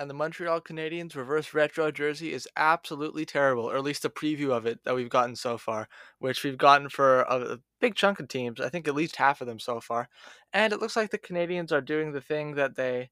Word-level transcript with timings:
And 0.00 0.08
the 0.08 0.14
Montreal 0.14 0.62
Canadiens 0.62 1.14
reverse 1.14 1.52
retro 1.52 1.90
jersey 1.90 2.32
is 2.32 2.48
absolutely 2.56 3.26
terrible, 3.26 3.64
or 3.70 3.76
at 3.76 3.84
least 3.84 4.06
a 4.06 4.08
preview 4.08 4.48
of 4.50 4.64
it 4.64 4.82
that 4.84 4.94
we've 4.94 5.10
gotten 5.10 5.36
so 5.36 5.58
far, 5.58 5.88
which 6.18 6.42
we've 6.42 6.56
gotten 6.56 6.88
for 6.88 7.20
a, 7.24 7.38
a 7.38 7.58
big 7.80 7.96
chunk 7.96 8.18
of 8.18 8.26
teams. 8.26 8.62
I 8.62 8.70
think 8.70 8.88
at 8.88 8.94
least 8.94 9.16
half 9.16 9.42
of 9.42 9.46
them 9.46 9.58
so 9.58 9.78
far. 9.78 10.08
And 10.54 10.72
it 10.72 10.80
looks 10.80 10.96
like 10.96 11.10
the 11.10 11.18
Canadiens 11.18 11.70
are 11.70 11.82
doing 11.82 12.12
the 12.12 12.22
thing 12.22 12.54
that 12.54 12.76
they 12.76 13.10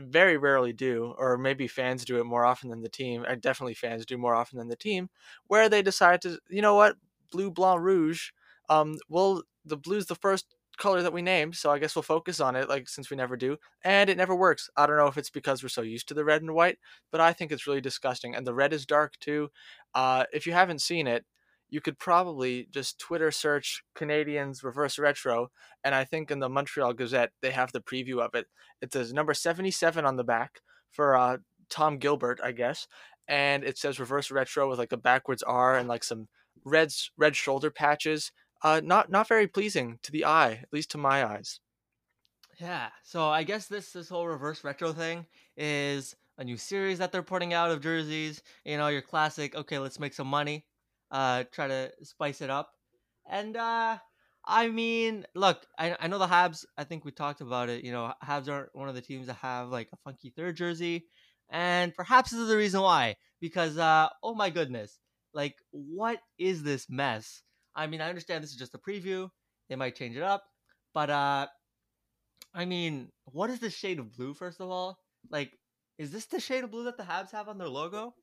very 0.00 0.36
rarely 0.36 0.72
do, 0.72 1.14
or 1.16 1.38
maybe 1.38 1.68
fans 1.68 2.04
do 2.04 2.18
it 2.18 2.24
more 2.24 2.44
often 2.44 2.70
than 2.70 2.82
the 2.82 2.88
team, 2.88 3.24
definitely 3.40 3.74
fans 3.74 4.04
do 4.04 4.18
more 4.18 4.34
often 4.34 4.58
than 4.58 4.68
the 4.68 4.74
team, 4.74 5.10
where 5.46 5.68
they 5.68 5.80
decide 5.80 6.22
to, 6.22 6.40
you 6.48 6.60
know 6.60 6.74
what, 6.74 6.96
blue, 7.30 7.52
blanc, 7.52 7.80
rouge. 7.82 8.30
Um, 8.68 8.96
well, 9.08 9.44
the 9.64 9.76
blue's 9.76 10.06
the 10.06 10.16
first 10.16 10.56
color 10.80 11.02
that 11.02 11.12
we 11.12 11.22
named, 11.22 11.54
so 11.54 11.70
I 11.70 11.78
guess 11.78 11.94
we'll 11.94 12.02
focus 12.02 12.40
on 12.40 12.56
it, 12.56 12.68
like 12.68 12.88
since 12.88 13.10
we 13.10 13.16
never 13.16 13.36
do. 13.36 13.56
And 13.84 14.10
it 14.10 14.16
never 14.16 14.34
works. 14.34 14.68
I 14.76 14.86
don't 14.86 14.96
know 14.96 15.06
if 15.06 15.16
it's 15.16 15.30
because 15.30 15.62
we're 15.62 15.68
so 15.68 15.82
used 15.82 16.08
to 16.08 16.14
the 16.14 16.24
red 16.24 16.42
and 16.42 16.54
white, 16.54 16.78
but 17.12 17.20
I 17.20 17.32
think 17.32 17.52
it's 17.52 17.68
really 17.68 17.80
disgusting. 17.80 18.34
And 18.34 18.44
the 18.44 18.54
red 18.54 18.72
is 18.72 18.86
dark 18.86 19.12
too. 19.20 19.50
Uh, 19.94 20.24
if 20.32 20.46
you 20.46 20.52
haven't 20.52 20.80
seen 20.80 21.06
it, 21.06 21.24
you 21.68 21.80
could 21.80 22.00
probably 22.00 22.66
just 22.72 22.98
Twitter 22.98 23.30
search 23.30 23.84
Canadiens 23.94 24.64
reverse 24.64 24.98
retro, 24.98 25.52
and 25.84 25.94
I 25.94 26.02
think 26.02 26.30
in 26.32 26.40
the 26.40 26.48
Montreal 26.48 26.94
Gazette 26.94 27.30
they 27.42 27.52
have 27.52 27.70
the 27.70 27.80
preview 27.80 28.18
of 28.18 28.34
it. 28.34 28.46
It 28.82 28.92
says 28.92 29.12
number 29.12 29.34
seventy-seven 29.34 30.04
on 30.04 30.16
the 30.16 30.24
back 30.24 30.62
for 30.90 31.14
uh, 31.16 31.36
Tom 31.68 31.98
Gilbert, 31.98 32.40
I 32.42 32.50
guess, 32.50 32.88
and 33.28 33.62
it 33.62 33.78
says 33.78 34.00
reverse 34.00 34.32
retro 34.32 34.68
with 34.68 34.80
like 34.80 34.90
a 34.90 34.96
backwards 34.96 35.44
R 35.44 35.76
and 35.76 35.88
like 35.88 36.02
some 36.02 36.26
red 36.64 36.92
red 37.16 37.36
shoulder 37.36 37.70
patches 37.70 38.32
uh, 38.62 38.80
not 38.84 39.10
not 39.10 39.28
very 39.28 39.46
pleasing 39.46 39.98
to 40.02 40.12
the 40.12 40.24
eye, 40.24 40.52
at 40.62 40.72
least 40.72 40.90
to 40.92 40.98
my 40.98 41.24
eyes. 41.24 41.60
Yeah, 42.60 42.90
so 43.02 43.28
I 43.28 43.42
guess 43.42 43.66
this 43.66 43.92
this 43.92 44.08
whole 44.08 44.26
reverse 44.26 44.62
retro 44.64 44.92
thing 44.92 45.26
is 45.56 46.14
a 46.36 46.44
new 46.44 46.56
series 46.56 46.98
that 46.98 47.10
they're 47.12 47.22
putting 47.22 47.54
out 47.54 47.70
of 47.70 47.80
jerseys. 47.80 48.42
You 48.64 48.76
know, 48.76 48.88
your 48.88 49.02
classic. 49.02 49.54
Okay, 49.54 49.78
let's 49.78 49.98
make 49.98 50.12
some 50.14 50.26
money. 50.26 50.66
Uh, 51.10 51.44
try 51.52 51.68
to 51.68 51.92
spice 52.02 52.40
it 52.42 52.50
up, 52.50 52.72
and 53.28 53.56
uh, 53.56 53.98
I 54.44 54.68
mean, 54.68 55.26
look, 55.34 55.66
I 55.78 55.96
I 55.98 56.06
know 56.08 56.18
the 56.18 56.26
Habs. 56.26 56.64
I 56.76 56.84
think 56.84 57.04
we 57.04 57.12
talked 57.12 57.40
about 57.40 57.68
it. 57.70 57.84
You 57.84 57.92
know, 57.92 58.12
Habs 58.22 58.48
aren't 58.48 58.74
one 58.74 58.88
of 58.88 58.94
the 58.94 59.00
teams 59.02 59.26
that 59.28 59.36
have 59.36 59.68
like 59.70 59.88
a 59.92 59.96
funky 60.04 60.30
third 60.30 60.56
jersey, 60.56 61.06
and 61.48 61.94
perhaps 61.94 62.30
this 62.30 62.40
is 62.40 62.48
the 62.48 62.56
reason 62.56 62.82
why. 62.82 63.16
Because 63.40 63.78
uh, 63.78 64.08
oh 64.22 64.34
my 64.34 64.50
goodness, 64.50 64.98
like 65.32 65.56
what 65.70 66.20
is 66.38 66.62
this 66.62 66.88
mess? 66.90 67.42
I 67.74 67.86
mean, 67.86 68.00
I 68.00 68.08
understand 68.08 68.42
this 68.42 68.50
is 68.50 68.56
just 68.56 68.74
a 68.74 68.78
preview. 68.78 69.30
They 69.68 69.76
might 69.76 69.96
change 69.96 70.16
it 70.16 70.22
up, 70.22 70.44
but 70.92 71.10
uh, 71.10 71.46
I 72.54 72.64
mean, 72.64 73.08
what 73.26 73.50
is 73.50 73.60
the 73.60 73.70
shade 73.70 73.98
of 73.98 74.16
blue? 74.16 74.34
First 74.34 74.60
of 74.60 74.68
all, 74.68 74.98
like, 75.30 75.52
is 75.98 76.10
this 76.10 76.26
the 76.26 76.40
shade 76.40 76.64
of 76.64 76.70
blue 76.70 76.84
that 76.84 76.96
the 76.96 77.04
Habs 77.04 77.30
have 77.30 77.48
on 77.48 77.58
their 77.58 77.68
logo? 77.68 78.14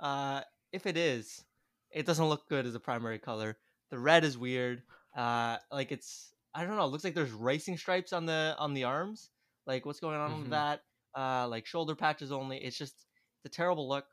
Uh, 0.00 0.40
if 0.72 0.86
it 0.86 0.96
is, 0.96 1.44
it 1.92 2.06
doesn't 2.06 2.28
look 2.28 2.48
good 2.48 2.66
as 2.66 2.74
a 2.74 2.80
primary 2.80 3.18
color. 3.18 3.56
The 3.90 3.98
red 3.98 4.24
is 4.24 4.36
weird. 4.36 4.82
Uh, 5.16 5.58
like 5.70 5.92
it's 5.92 6.32
I 6.54 6.64
don't 6.64 6.76
know. 6.76 6.84
It 6.84 6.88
looks 6.88 7.04
like 7.04 7.14
there's 7.14 7.32
racing 7.32 7.76
stripes 7.76 8.12
on 8.12 8.26
the 8.26 8.56
on 8.58 8.74
the 8.74 8.84
arms. 8.84 9.30
Like 9.66 9.86
what's 9.86 10.00
going 10.00 10.18
on 10.18 10.30
mm-hmm. 10.30 10.40
with 10.40 10.50
that? 10.50 10.80
Uh, 11.16 11.46
like 11.48 11.66
shoulder 11.66 11.94
patches 11.94 12.32
only. 12.32 12.58
It's 12.58 12.76
just 12.76 13.06
it's 13.44 13.54
a 13.54 13.56
terrible 13.56 13.88
look. 13.88 14.04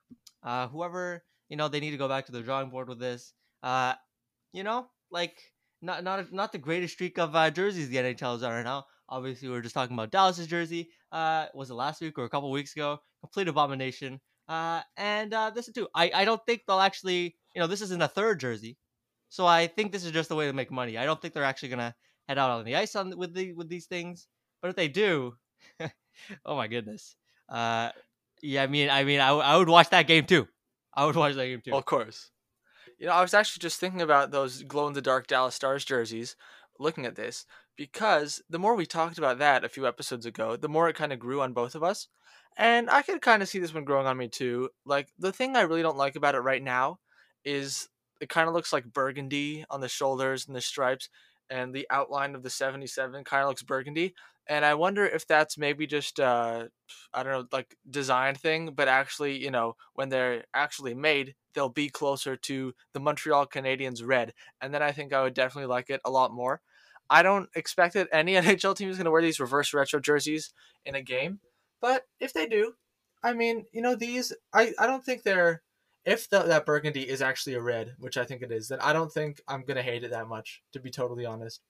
Uh, 0.44 0.68
whoever 0.68 1.24
you 1.50 1.58
know, 1.58 1.68
they 1.68 1.80
need 1.80 1.92
to 1.92 1.98
go 1.98 2.08
back 2.08 2.26
to 2.26 2.32
the 2.32 2.42
drawing 2.42 2.70
board 2.70 2.90
with 2.90 3.00
this. 3.00 3.34
Uh, 3.62 3.94
you 4.56 4.64
know, 4.64 4.88
like 5.12 5.38
not 5.82 6.04
not 6.04 6.32
not 6.32 6.52
the 6.52 6.58
greatest 6.58 6.94
streak 6.94 7.20
of 7.20 7.36
uh, 7.36 7.52
jerseys 7.52 7.90
the 7.90 7.98
NHL 7.98 8.38
is 8.38 8.44
on 8.44 8.52
right 8.52 8.64
now. 8.64 8.86
Obviously, 9.10 9.50
we 9.50 9.56
are 9.56 9.62
just 9.62 9.76
talking 9.76 9.94
about 9.94 10.12
Dallas's 10.12 10.48
jersey. 10.48 10.90
Uh, 11.12 11.48
was 11.54 11.70
it 11.70 11.76
last 11.76 12.02
week 12.02 12.18
or 12.18 12.24
a 12.24 12.30
couple 12.30 12.50
weeks 12.50 12.76
ago? 12.76 12.98
Complete 13.22 13.50
abomination. 13.50 14.20
Uh, 14.48 14.82
and 14.98 15.34
uh, 15.34 15.50
this 15.50 15.70
too. 15.72 15.88
I 15.94 16.10
I 16.14 16.26
don't 16.26 16.42
think 16.46 16.62
they'll 16.68 16.80
actually. 16.80 17.36
You 17.54 17.62
know, 17.62 17.68
this 17.68 17.82
isn't 17.82 18.02
a 18.02 18.08
third 18.08 18.40
jersey, 18.40 18.78
so 19.30 19.46
I 19.46 19.68
think 19.68 19.92
this 19.92 20.06
is 20.06 20.12
just 20.12 20.32
a 20.32 20.36
way 20.36 20.48
to 20.48 20.54
make 20.54 20.72
money. 20.72 20.98
I 20.98 21.06
don't 21.06 21.22
think 21.22 21.34
they're 21.34 21.44
actually 21.44 21.70
gonna 21.70 21.96
head 22.28 22.38
out 22.38 22.50
on 22.50 22.66
the 22.66 22.76
ice 22.76 22.96
on 22.96 23.18
with 23.18 23.34
the 23.34 23.54
with 23.54 23.70
these 23.70 23.88
things. 23.88 24.28
But 24.62 24.70
if 24.70 24.76
they 24.76 24.88
do, 24.88 25.36
oh 26.46 26.56
my 26.56 26.68
goodness. 26.68 27.16
Uh, 27.50 27.92
yeah, 28.42 28.64
I 28.64 28.68
mean, 28.68 28.90
I 28.90 29.04
mean, 29.04 29.20
I, 29.20 29.30
I 29.30 29.58
would 29.58 29.70
watch 29.70 29.90
that 29.90 30.08
game 30.08 30.26
too. 30.26 30.48
I 30.94 31.06
would 31.06 31.16
watch 31.16 31.36
that 31.36 31.46
game 31.46 31.62
too. 31.64 31.74
Of 31.74 31.86
course. 31.86 32.32
You 32.98 33.08
know, 33.08 33.14
I 33.14 33.22
was 33.22 33.34
actually 33.34 33.62
just 33.62 33.80
thinking 33.80 34.02
about 34.02 34.32
those 34.32 34.64
glow 34.64 34.88
in 34.88 34.94
the 34.94 35.02
dark 35.02 35.28
Dallas 35.28 35.56
Stars 35.56 35.84
jerseys 35.84 36.36
looking 36.80 37.06
at 37.06 37.16
this 37.16 37.46
because 37.76 38.42
the 38.50 38.60
more 38.60 38.76
we 38.76 38.86
talked 38.86 39.18
about 39.18 39.40
that 39.40 39.64
a 39.64 39.70
few 39.70 39.88
episodes 39.88 40.26
ago, 40.26 40.56
the 40.56 40.70
more 40.70 40.88
it 40.88 40.96
kind 40.96 41.12
of 41.12 41.20
grew 41.20 41.42
on 41.42 41.54
both 41.54 41.76
of 41.76 41.84
us. 41.84 42.08
And 42.58 42.90
I 42.90 43.02
could 43.02 43.22
kind 43.22 43.42
of 43.44 43.50
see 43.50 43.60
this 43.60 43.74
one 43.74 43.84
growing 43.84 44.08
on 44.08 44.18
me 44.18 44.30
too. 44.30 44.70
Like, 44.86 45.10
the 45.20 45.34
thing 45.34 45.56
I 45.56 45.62
really 45.62 45.82
don't 45.82 45.98
like 45.98 46.16
about 46.16 46.36
it 46.36 46.40
right 46.40 46.64
now 46.64 47.00
is 47.44 47.90
it 48.22 48.30
kind 48.30 48.48
of 48.48 48.54
looks 48.54 48.72
like 48.72 48.86
burgundy 48.94 49.66
on 49.70 49.82
the 49.82 49.90
shoulders 49.90 50.48
and 50.48 50.56
the 50.56 50.62
stripes, 50.62 51.10
and 51.50 51.74
the 51.74 51.88
outline 51.90 52.36
of 52.36 52.44
the 52.44 52.50
77 52.50 53.24
kind 53.24 53.44
of 53.44 53.50
looks 53.50 53.64
burgundy 53.64 54.14
and 54.48 54.64
I 54.64 54.76
wonder 54.76 55.06
if 55.06 55.28
that's 55.28 55.58
maybe 55.58 55.88
just 55.88 56.20
uh, 56.20 56.66
I 57.14 57.24
don't 57.24 57.32
know 57.32 57.48
like 57.52 57.76
design 57.90 58.36
thing, 58.36 58.74
but 58.76 58.88
actually 58.88 59.38
you 59.38 59.52
know 59.52 59.76
when 59.94 60.10
they're 60.10 60.46
actually 60.54 60.94
made, 60.94 61.36
they'll 61.54 61.70
be 61.70 61.90
closer 61.90 62.36
to 62.36 62.74
the 62.94 63.00
Montreal 63.00 63.48
Canadiens 63.48 64.06
red, 64.06 64.34
and 64.62 64.74
then 64.74 64.84
I 64.84 64.92
think 64.92 65.14
I 65.14 65.24
would 65.24 65.34
definitely 65.34 65.70
like 65.70 65.90
it 65.90 66.02
a 66.06 66.12
lot 66.12 66.32
more. 66.32 66.62
I 67.10 67.24
don't 67.24 67.50
expect 67.56 67.94
that 67.96 68.10
any 68.12 68.34
NHL 68.36 68.76
team 68.76 68.90
is 68.90 68.98
going 68.98 69.06
to 69.06 69.12
wear 69.12 69.22
these 69.22 69.40
reverse 69.40 69.74
retro 69.74 70.00
jerseys 70.00 70.54
in 70.86 70.96
a 70.96 71.02
game, 71.02 71.40
but 71.82 72.04
if 72.20 72.34
they 72.34 72.48
do, 72.48 72.74
I 73.24 73.34
mean 73.34 73.66
you 73.72 73.82
know 73.82 73.96
these 73.96 74.34
I 74.54 74.74
I 74.78 74.86
don't 74.86 75.04
think 75.04 75.24
they're 75.24 75.64
if 76.06 76.30
the, 76.30 76.44
that 76.44 76.66
burgundy 76.66 77.08
is 77.08 77.22
actually 77.22 77.56
a 77.56 77.62
red, 77.62 77.96
which 78.00 78.18
I 78.18 78.26
think 78.26 78.42
it 78.42 78.52
is, 78.52 78.68
then 78.68 78.80
I 78.80 78.94
don't 78.94 79.12
think 79.12 79.42
I'm 79.48 79.64
gonna 79.64 79.82
hate 79.82 80.04
it 80.04 80.12
that 80.12 80.28
much, 80.28 80.62
to 80.74 80.80
be 80.80 80.92
totally 80.92 81.26
honest. 81.26 81.62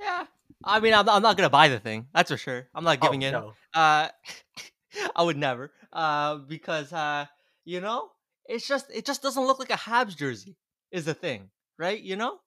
Yeah, 0.00 0.26
I 0.64 0.80
mean, 0.80 0.94
I'm, 0.94 1.08
I'm 1.08 1.22
not 1.22 1.36
gonna 1.36 1.50
buy 1.50 1.68
the 1.68 1.78
thing. 1.78 2.06
That's 2.12 2.30
for 2.30 2.36
sure. 2.36 2.68
I'm 2.74 2.84
not 2.84 3.00
giving 3.00 3.24
oh, 3.24 3.26
in. 3.26 3.32
No. 3.32 3.52
Uh, 3.74 4.08
I 5.16 5.22
would 5.22 5.36
never. 5.36 5.70
Uh, 5.92 6.36
because 6.36 6.92
uh, 6.92 7.26
you 7.64 7.80
know, 7.80 8.10
it's 8.46 8.66
just 8.66 8.86
it 8.92 9.04
just 9.04 9.22
doesn't 9.22 9.44
look 9.44 9.58
like 9.58 9.70
a 9.70 9.74
Habs 9.74 10.16
jersey. 10.16 10.56
Is 10.90 11.04
the 11.04 11.14
thing, 11.14 11.50
right? 11.78 12.00
You 12.00 12.16
know, 12.16 12.38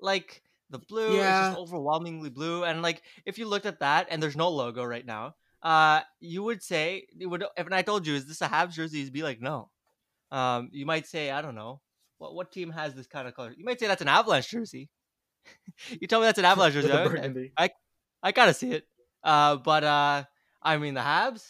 like 0.00 0.42
the 0.70 0.78
blue 0.78 1.16
yeah. 1.16 1.42
is 1.42 1.48
just 1.50 1.58
overwhelmingly 1.58 2.30
blue, 2.30 2.64
and 2.64 2.80
like 2.80 3.02
if 3.26 3.38
you 3.38 3.46
looked 3.46 3.66
at 3.66 3.80
that 3.80 4.08
and 4.10 4.22
there's 4.22 4.36
no 4.36 4.48
logo 4.48 4.82
right 4.84 5.04
now, 5.04 5.34
uh, 5.62 6.00
you 6.20 6.42
would 6.42 6.62
say 6.62 7.06
it 7.18 7.26
would. 7.26 7.44
If 7.56 7.70
I 7.70 7.82
told 7.82 8.06
you, 8.06 8.14
is 8.14 8.26
this 8.26 8.40
a 8.40 8.48
Habs 8.48 8.72
jersey? 8.72 9.00
You'd 9.00 9.12
be 9.12 9.22
like, 9.22 9.40
no. 9.40 9.70
Um, 10.30 10.70
you 10.72 10.86
might 10.86 11.06
say, 11.06 11.30
I 11.30 11.42
don't 11.42 11.54
know, 11.54 11.80
what 12.18 12.34
what 12.34 12.52
team 12.52 12.70
has 12.70 12.94
this 12.94 13.06
kind 13.06 13.28
of 13.28 13.34
color? 13.34 13.54
You 13.56 13.64
might 13.64 13.80
say 13.80 13.86
that's 13.86 14.02
an 14.02 14.08
Avalanche 14.08 14.50
jersey. 14.50 14.88
you 16.00 16.06
told 16.06 16.22
me 16.22 16.26
that's 16.26 16.38
an 16.38 16.44
Avalanche 16.52 16.74
jersey. 16.74 17.52
I, 17.56 17.64
I, 17.64 17.70
I 18.22 18.32
gotta 18.32 18.54
see 18.54 18.72
it. 18.72 18.86
Uh, 19.22 19.56
but 19.56 19.84
uh, 19.84 20.24
I 20.62 20.76
mean 20.78 20.94
the 20.94 21.00
Habs. 21.00 21.44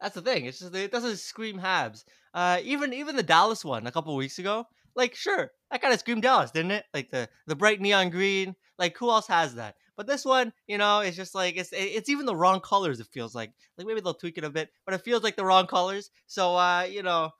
That's 0.00 0.14
the 0.14 0.22
thing. 0.22 0.46
It's 0.46 0.60
just 0.60 0.74
it 0.74 0.92
doesn't 0.92 1.18
scream 1.18 1.58
Habs. 1.58 2.04
Uh, 2.34 2.60
even 2.62 2.92
even 2.92 3.16
the 3.16 3.22
Dallas 3.22 3.64
one 3.64 3.86
a 3.86 3.92
couple 3.92 4.14
weeks 4.16 4.38
ago, 4.38 4.66
like 4.94 5.14
sure 5.14 5.50
that 5.70 5.82
kind 5.82 5.92
of 5.92 6.00
screamed 6.00 6.22
Dallas, 6.22 6.50
didn't 6.50 6.72
it? 6.72 6.84
Like 6.94 7.10
the 7.10 7.28
the 7.46 7.56
bright 7.56 7.80
neon 7.80 8.10
green. 8.10 8.54
Like 8.78 8.96
who 8.96 9.10
else 9.10 9.26
has 9.26 9.56
that? 9.56 9.74
But 9.96 10.06
this 10.06 10.24
one, 10.24 10.52
you 10.68 10.78
know, 10.78 11.00
it's 11.00 11.16
just 11.16 11.34
like 11.34 11.56
it's 11.56 11.70
it's 11.72 12.08
even 12.08 12.26
the 12.26 12.36
wrong 12.36 12.60
colors. 12.60 13.00
It 13.00 13.08
feels 13.08 13.34
like 13.34 13.52
like 13.76 13.86
maybe 13.86 14.00
they'll 14.00 14.14
tweak 14.14 14.38
it 14.38 14.44
a 14.44 14.50
bit, 14.50 14.70
but 14.84 14.94
it 14.94 15.02
feels 15.02 15.24
like 15.24 15.34
the 15.34 15.44
wrong 15.44 15.66
colors. 15.66 16.10
So 16.28 16.54
uh, 16.54 16.86
you 16.88 17.02
know, 17.02 17.30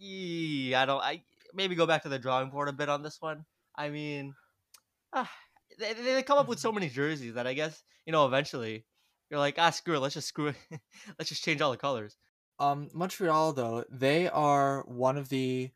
I 0.00 0.84
don't. 0.86 1.02
I 1.02 1.22
maybe 1.54 1.74
go 1.74 1.86
back 1.86 2.02
to 2.02 2.08
the 2.08 2.18
drawing 2.18 2.50
board 2.50 2.68
a 2.68 2.72
bit 2.72 2.88
on 2.88 3.02
this 3.02 3.20
one. 3.20 3.44
I 3.76 3.90
mean, 3.90 4.34
ah, 5.12 5.30
they, 5.78 5.92
they 5.94 6.22
come 6.22 6.38
up 6.38 6.48
with 6.48 6.58
so 6.58 6.72
many 6.78 6.88
jerseys 6.88 7.34
that 7.34 7.46
I 7.46 7.54
guess 7.54 7.82
you 8.06 8.12
know 8.12 8.26
eventually 8.26 8.84
you're 9.30 9.40
like 9.40 9.56
ah 9.58 9.70
screw 9.70 9.96
it 9.96 10.00
let's 10.00 10.14
just 10.14 10.28
screw 10.28 10.48
it 10.48 10.56
let's 11.18 11.28
just 11.28 11.44
change 11.44 11.60
all 11.60 11.70
the 11.70 11.76
colors. 11.76 12.16
Um, 12.60 12.88
Montreal 12.92 13.52
though 13.52 13.84
they 13.90 14.28
are 14.28 14.82
one 14.86 15.16
of 15.16 15.28
the 15.28 15.70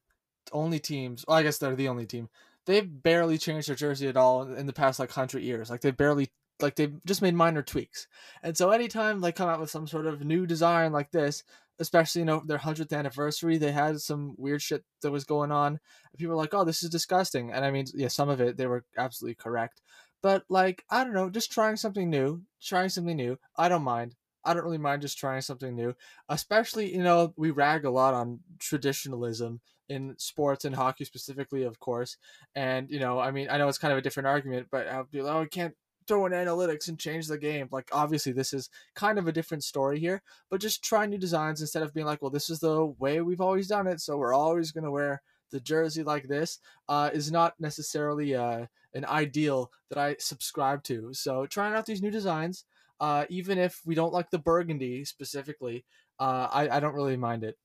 only 0.53 0.81
teams. 0.81 1.25
Well, 1.27 1.37
I 1.37 1.43
guess 1.43 1.59
they're 1.59 1.77
the 1.77 1.89
only 1.89 2.07
team. 2.07 2.29
They've 2.67 3.03
barely 3.03 3.39
changed 3.39 3.69
their 3.69 3.77
jersey 3.77 4.09
at 4.09 4.17
all 4.17 4.43
in 4.43 4.67
the 4.67 4.73
past 4.73 4.99
like 4.99 5.11
hundred 5.11 5.43
years. 5.43 5.71
Like 5.71 5.81
they've 5.81 5.97
barely 5.97 6.31
like 6.61 6.77
they've 6.77 7.05
just 7.05 7.23
made 7.23 7.35
minor 7.35 7.63
tweaks. 7.63 8.07
And 8.43 8.57
so 8.57 8.71
anytime 8.71 9.21
they 9.21 9.33
come 9.33 9.49
out 9.49 9.61
with 9.61 9.71
some 9.71 9.87
sort 9.87 10.07
of 10.07 10.25
new 10.25 10.47
design 10.47 10.93
like 10.93 11.11
this, 11.11 11.45
especially 11.83 12.21
you 12.21 12.27
know 12.27 12.43
their 12.47 12.59
hundredth 12.59 12.93
anniversary, 12.93 13.59
they 13.59 13.73
had 13.73 14.01
some 14.01 14.35
weird 14.39 14.63
shit 14.63 14.85
that 15.03 15.11
was 15.11 15.25
going 15.25 15.53
on. 15.53 15.81
People 16.17 16.35
were 16.35 16.43
like, 16.43 16.55
"Oh, 16.55 16.65
this 16.65 16.83
is 16.83 16.91
disgusting," 16.91 17.53
and 17.53 17.65
I 17.65 17.71
mean, 17.71 17.87
yeah, 17.95 18.09
some 18.09 18.29
of 18.31 18.41
it 18.41 18.57
they 18.57 18.67
were 18.67 18.85
absolutely 18.97 19.35
correct. 19.37 19.83
But 20.23 20.45
like, 20.49 20.85
I 20.91 21.05
don't 21.05 21.15
know, 21.15 21.31
just 21.31 21.53
trying 21.53 21.77
something 21.77 22.09
new, 22.09 22.43
trying 22.63 22.89
something 22.89 23.17
new. 23.17 23.39
I 23.57 23.69
don't 23.69 23.83
mind. 23.83 24.15
I 24.45 24.55
don't 24.55 24.65
really 24.65 24.79
mind 24.79 25.03
just 25.03 25.19
trying 25.19 25.41
something 25.43 25.75
new. 25.75 25.95
Especially, 26.29 26.93
you 26.95 27.03
know, 27.03 27.35
we 27.37 27.51
rag 27.51 27.85
a 27.85 27.91
lot 27.91 28.15
on 28.15 28.41
traditionalism 28.59 29.61
in 29.89 30.15
sports 30.19 30.65
and 30.65 30.75
hockey 30.75 31.05
specifically, 31.05 31.65
of 31.65 31.81
course. 31.81 32.17
And 32.55 32.91
you 32.91 33.01
know, 33.01 33.19
I 33.21 33.31
mean, 33.33 33.49
I 33.51 33.59
know 33.59 33.69
it's 33.69 33.79
kind 33.79 33.93
of 33.93 33.99
a 33.99 34.03
different 34.03 34.29
argument, 34.29 34.69
but 34.71 34.89
I'll 34.89 35.05
be 35.05 35.23
like, 35.23 35.35
oh, 35.35 35.41
we 35.41 35.49
can't 35.49 35.75
throw 36.07 36.27
in 36.27 36.33
analytics 36.33 36.89
and 36.89 36.99
change 36.99 37.27
the 37.27 37.39
game. 37.39 37.69
Like 37.71 37.89
obviously 37.93 38.33
this 38.33 38.53
is 38.53 38.71
kind 38.95 39.19
of 39.19 39.29
a 39.29 39.33
different 39.33 39.65
story 39.65 39.99
here, 39.99 40.23
but 40.51 40.61
just 40.61 40.85
try 40.85 41.07
new 41.07 41.19
designs 41.19 41.61
instead 41.61 41.83
of 41.83 41.95
being 41.95 42.07
like, 42.07 42.23
well, 42.23 42.31
this 42.31 42.51
is 42.51 42.61
the 42.61 42.87
way 42.99 43.21
we've 43.21 43.41
always 43.41 43.69
done 43.69 43.87
it, 43.87 44.01
so 44.01 44.17
we're 44.17 44.35
always 44.35 44.73
gonna 44.73 44.91
wear 44.91 45.23
the 45.51 45.61
jersey 45.61 46.03
like 46.03 46.29
this. 46.29 46.59
Uh, 46.89 47.11
is 47.13 47.31
not 47.31 47.55
necessarily 47.61 48.35
uh, 48.35 48.67
an 48.95 49.05
ideal 49.05 49.71
that 49.91 49.99
I 49.99 50.17
subscribe 50.19 50.83
to. 50.85 51.13
So 51.15 51.47
trying 51.47 51.75
out 51.75 51.87
these 51.87 52.03
new 52.03 52.11
designs, 52.11 52.65
uh, 53.01 53.27
even 53.29 53.59
if 53.59 53.81
we 53.85 53.95
don't 53.95 54.13
like 54.13 54.31
the 54.31 54.39
burgundy 54.39 55.05
specifically, 55.05 55.85
uh, 56.19 56.49
I 56.51 56.77
I 56.77 56.81
don't 56.81 56.95
really 56.95 57.17
mind 57.17 57.45
it. 57.45 57.57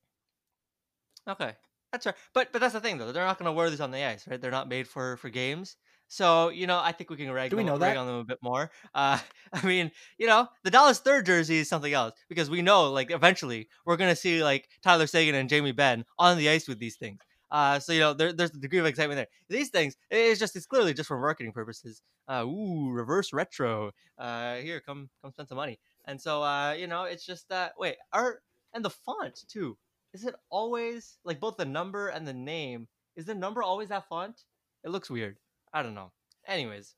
Okay, 1.27 1.53
that's 1.91 2.05
right. 2.05 2.15
But 2.33 2.51
but 2.51 2.59
that's 2.59 2.73
the 2.73 2.81
thing 2.81 2.97
though. 2.97 3.11
They're 3.11 3.25
not 3.25 3.37
going 3.37 3.47
to 3.47 3.51
wear 3.51 3.69
these 3.69 3.81
on 3.81 3.91
the 3.91 4.03
ice, 4.03 4.27
right? 4.27 4.39
They're 4.39 4.51
not 4.51 4.69
made 4.69 4.87
for 4.87 5.17
for 5.17 5.29
games. 5.29 5.75
So 6.07 6.49
you 6.49 6.67
know, 6.67 6.79
I 6.79 6.91
think 6.91 7.09
we 7.09 7.17
can 7.17 7.31
rag, 7.31 7.49
Do 7.51 7.57
we 7.57 7.63
them, 7.63 7.73
know 7.73 7.77
that? 7.79 7.97
on 7.97 8.07
them 8.07 8.15
a 8.15 8.23
bit 8.23 8.39
more. 8.41 8.71
Uh, 8.93 9.19
I 9.53 9.65
mean, 9.65 9.91
you 10.17 10.27
know, 10.27 10.47
the 10.63 10.71
Dallas 10.71 10.99
third 10.99 11.25
jersey 11.25 11.57
is 11.57 11.69
something 11.69 11.93
else 11.93 12.13
because 12.29 12.49
we 12.49 12.61
know, 12.61 12.91
like, 12.91 13.11
eventually 13.11 13.67
we're 13.85 13.97
gonna 13.97 14.15
see 14.15 14.43
like 14.43 14.69
Tyler 14.81 15.07
Seguin 15.07 15.35
and 15.35 15.49
Jamie 15.49 15.71
Benn 15.73 16.05
on 16.17 16.37
the 16.37 16.49
ice 16.49 16.67
with 16.67 16.79
these 16.79 16.95
things. 16.95 17.19
Uh, 17.49 17.79
so 17.79 17.93
you 17.93 17.99
know, 18.01 18.13
there, 18.13 18.33
there's 18.33 18.51
a 18.51 18.59
degree 18.59 18.79
of 18.79 18.85
excitement 18.85 19.17
there. 19.17 19.27
These 19.49 19.69
things, 19.69 19.95
it's 20.11 20.39
just 20.39 20.55
it's 20.55 20.65
clearly 20.65 20.93
just 20.93 21.07
for 21.07 21.19
marketing 21.19 21.53
purposes. 21.53 22.01
Uh, 22.27 22.43
ooh, 22.45 22.89
reverse 22.91 23.31
retro. 23.31 23.91
Uh, 24.17 24.55
here, 24.57 24.81
come 24.81 25.09
come 25.21 25.31
spend 25.31 25.47
some 25.47 25.57
money. 25.57 25.79
And 26.05 26.19
so, 26.21 26.43
uh, 26.43 26.71
you 26.73 26.87
know, 26.87 27.03
it's 27.03 27.25
just 27.25 27.47
that. 27.49 27.73
Wait, 27.77 27.95
art 28.11 28.43
and 28.73 28.83
the 28.83 28.89
font 28.89 29.43
too. 29.47 29.77
Is 30.13 30.25
it 30.25 30.35
always 30.49 31.19
like 31.23 31.39
both 31.39 31.57
the 31.57 31.65
number 31.65 32.09
and 32.09 32.27
the 32.27 32.33
name? 32.33 32.87
Is 33.15 33.25
the 33.25 33.35
number 33.35 33.63
always 33.63 33.89
that 33.89 34.07
font? 34.07 34.43
It 34.83 34.89
looks 34.89 35.09
weird. 35.09 35.37
I 35.77 35.83
don't 35.83 35.93
know. 35.93 36.11
Anyways, 36.47 36.95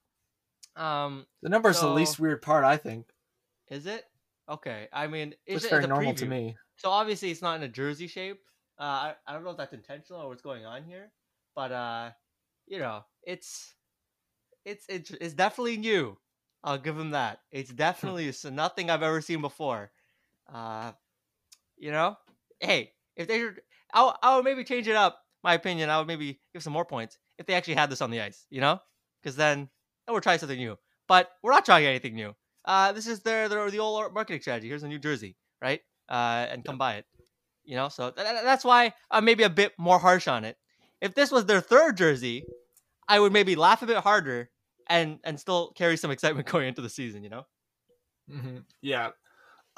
um, 0.78 1.26
The 1.42 1.50
number 1.50 1.70
is 1.70 1.81
the 1.81 1.90
least 1.90 2.18
weird 2.20 2.42
part, 2.42 2.64
I 2.64 2.78
think. 2.78 3.08
is 3.70 3.86
it 3.86 4.06
okay? 4.48 4.88
I 4.94 5.08
mean, 5.08 5.36
it's, 5.46 5.66
very 5.68 5.86
normal 5.86 6.14
to 6.14 6.26
me. 6.26 6.56
So 6.78 6.90
obviously, 6.90 7.30
it's 7.30 7.42
not 7.42 7.58
in 7.58 7.64
a 7.64 7.68
jersey 7.68 8.08
shape. 8.08 8.40
Uh, 8.80 8.84
I, 8.84 9.16
I 9.28 9.34
don't 9.34 9.44
know 9.44 9.50
if 9.50 9.58
that's 9.58 9.74
intentional 9.74 10.22
or 10.22 10.30
what's 10.30 10.42
going 10.42 10.66
on 10.66 10.86
here, 10.86 11.12
but 11.56 11.72
uh, 11.74 12.12
you 12.68 12.80
know, 12.80 13.04
it's 13.24 13.76
it's 14.64 14.86
it's, 14.88 15.12
it's 15.12 15.34
definitely 15.34 15.78
new. 15.78 16.18
I'll 16.64 16.78
give 16.78 16.98
him 16.98 17.12
that. 17.12 17.40
It's 17.52 17.72
definitely 17.86 18.30
s- 18.30 18.46
nothing 18.46 18.90
I've 18.90 19.04
ever 19.04 19.20
seen 19.22 19.42
before. 19.42 19.92
Uh, 20.48 20.94
you 21.78 21.92
know, 21.92 22.18
hey, 22.60 22.94
if 23.16 23.28
they, 23.28 23.40
should- 23.40 23.62
I 23.94 24.16
I 24.22 24.36
would 24.36 24.46
maybe 24.46 24.64
change 24.64 24.88
it 24.88 24.96
up. 24.96 25.22
My 25.44 25.54
opinion, 25.54 25.90
I 25.90 25.98
would 25.98 26.08
maybe 26.08 26.42
give 26.54 26.64
some 26.64 26.74
more 26.74 26.86
points 26.86 27.18
if 27.39 27.47
they 27.47 27.56
actually 27.56 27.74
had 27.74 27.89
this 27.89 28.01
on 28.01 28.12
the 28.12 28.21
ice. 28.21 28.45
You 28.51 28.62
know, 28.62 28.80
because 29.24 29.36
then 29.36 29.69
then 30.06 30.13
we're 30.13 30.21
trying 30.21 30.38
something 30.38 30.59
new. 30.59 30.77
But 31.07 31.31
we're 31.41 31.51
not 31.53 31.65
trying 31.65 31.88
anything 31.88 32.13
new. 32.13 32.36
Uh, 32.65 32.91
this 32.91 33.07
is 33.07 33.21
their 33.21 33.50
their 33.50 33.71
the 33.71 33.80
old 33.80 34.13
marketing 34.13 34.41
strategy. 34.41 34.68
Here's 34.68 34.83
a 34.83 34.88
new 34.88 35.00
jersey, 35.00 35.36
right? 35.62 35.81
Uh, 36.07 36.45
and 36.51 36.63
come 36.63 36.77
buy 36.77 36.95
it. 36.97 37.06
You 37.63 37.75
know, 37.75 37.89
so 37.89 38.12
th- 38.12 38.27
th- 38.27 38.44
that's 38.44 38.63
why 38.63 38.94
I'm 39.09 39.25
maybe 39.25 39.44
a 39.44 39.50
bit 39.50 39.74
more 39.77 39.97
harsh 40.00 40.27
on 40.27 40.44
it. 40.44 40.57
If 41.01 41.15
this 41.15 41.31
was 41.31 41.45
their 41.45 41.62
third 41.62 41.97
jersey, 41.97 42.44
I 43.07 43.19
would 43.19 43.33
maybe 43.33 43.56
laugh 43.56 43.81
a 43.81 43.88
bit 43.88 43.97
harder 43.97 44.50
and 44.88 45.19
and 45.24 45.39
still 45.39 45.71
carry 45.74 45.97
some 45.97 46.12
excitement 46.12 46.47
going 46.51 46.68
into 46.68 46.81
the 46.81 46.89
season. 46.89 47.24
You 47.24 47.30
know. 47.30 47.45
hmm 48.30 48.57
Yeah. 48.81 49.12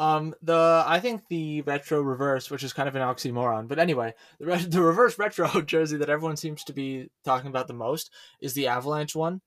Um, 0.02 0.34
the 0.42 0.84
I 0.88 1.00
think 1.00 1.28
the 1.30 1.62
retro 1.62 2.02
reverse, 2.02 2.50
which 2.50 2.64
is 2.64 2.74
kind 2.74 2.90
of 2.90 2.96
an 2.96 3.04
oxymoron, 3.04 3.68
but 3.68 3.78
anyway, 3.78 4.16
the 4.40 4.48
re- 4.48 4.66
the 4.68 4.82
reverse 4.82 5.20
retro 5.20 5.62
jersey 5.66 5.96
that 5.98 6.10
everyone 6.10 6.38
seems 6.38 6.64
to 6.64 6.74
be 6.74 7.12
talking 7.24 7.50
about 7.52 7.68
the 7.68 7.76
most 7.76 8.10
is 8.42 8.56
the 8.56 8.66
Avalanche 8.66 9.16
one, 9.16 9.42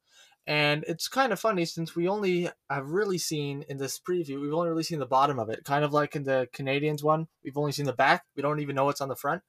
and 0.47 0.85
it's 0.87 1.09
kind 1.09 1.33
of 1.33 1.41
funny 1.41 1.65
since 1.65 1.97
we 1.97 2.06
only 2.06 2.51
have 2.71 2.91
really 2.91 3.19
seen 3.19 3.65
in 3.69 3.79
this 3.79 3.99
preview, 3.99 4.41
we've 4.41 4.55
only 4.55 4.69
really 4.69 4.85
seen 4.85 5.01
the 5.01 5.06
bottom 5.06 5.41
of 5.41 5.51
it, 5.51 5.65
kind 5.65 5.85
of 5.85 5.93
like 5.93 6.15
in 6.15 6.23
the 6.23 6.47
Canadiens 6.55 7.03
one, 7.03 7.27
we've 7.43 7.59
only 7.59 7.73
seen 7.73 7.87
the 7.87 7.93
back, 7.93 8.23
we 8.37 8.43
don't 8.43 8.61
even 8.61 8.77
know 8.77 8.85
what's 8.85 9.00
on 9.00 9.09
the 9.09 9.17
front. 9.17 9.43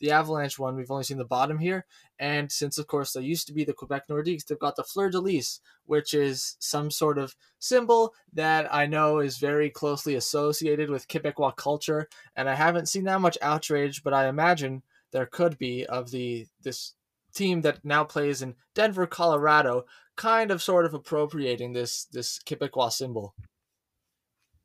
The 0.00 0.12
Avalanche 0.12 0.58
one, 0.58 0.76
we've 0.76 0.90
only 0.90 1.04
seen 1.04 1.18
the 1.18 1.24
bottom 1.24 1.58
here, 1.58 1.84
and 2.18 2.50
since 2.52 2.78
of 2.78 2.86
course 2.86 3.12
they 3.12 3.22
used 3.22 3.46
to 3.48 3.52
be 3.52 3.64
the 3.64 3.72
Quebec 3.72 4.08
Nordiques, 4.08 4.44
they've 4.46 4.58
got 4.58 4.76
the 4.76 4.84
fleur 4.84 5.10
de 5.10 5.18
lis, 5.18 5.60
which 5.86 6.14
is 6.14 6.56
some 6.60 6.90
sort 6.90 7.18
of 7.18 7.34
symbol 7.58 8.14
that 8.32 8.72
I 8.72 8.86
know 8.86 9.18
is 9.18 9.38
very 9.38 9.70
closely 9.70 10.14
associated 10.14 10.90
with 10.90 11.08
Quebecois 11.08 11.56
culture, 11.56 12.08
and 12.36 12.48
I 12.48 12.54
haven't 12.54 12.88
seen 12.88 13.04
that 13.04 13.20
much 13.20 13.38
outrage, 13.42 14.02
but 14.02 14.14
I 14.14 14.28
imagine 14.28 14.82
there 15.10 15.26
could 15.26 15.58
be 15.58 15.84
of 15.86 16.10
the 16.10 16.46
this 16.62 16.94
team 17.34 17.60
that 17.62 17.84
now 17.84 18.04
plays 18.04 18.42
in 18.42 18.54
Denver, 18.74 19.06
Colorado, 19.06 19.84
kind 20.16 20.50
of 20.50 20.62
sort 20.62 20.84
of 20.84 20.94
appropriating 20.94 21.72
this 21.72 22.04
this 22.04 22.38
Quebecois 22.38 22.92
symbol. 22.92 23.34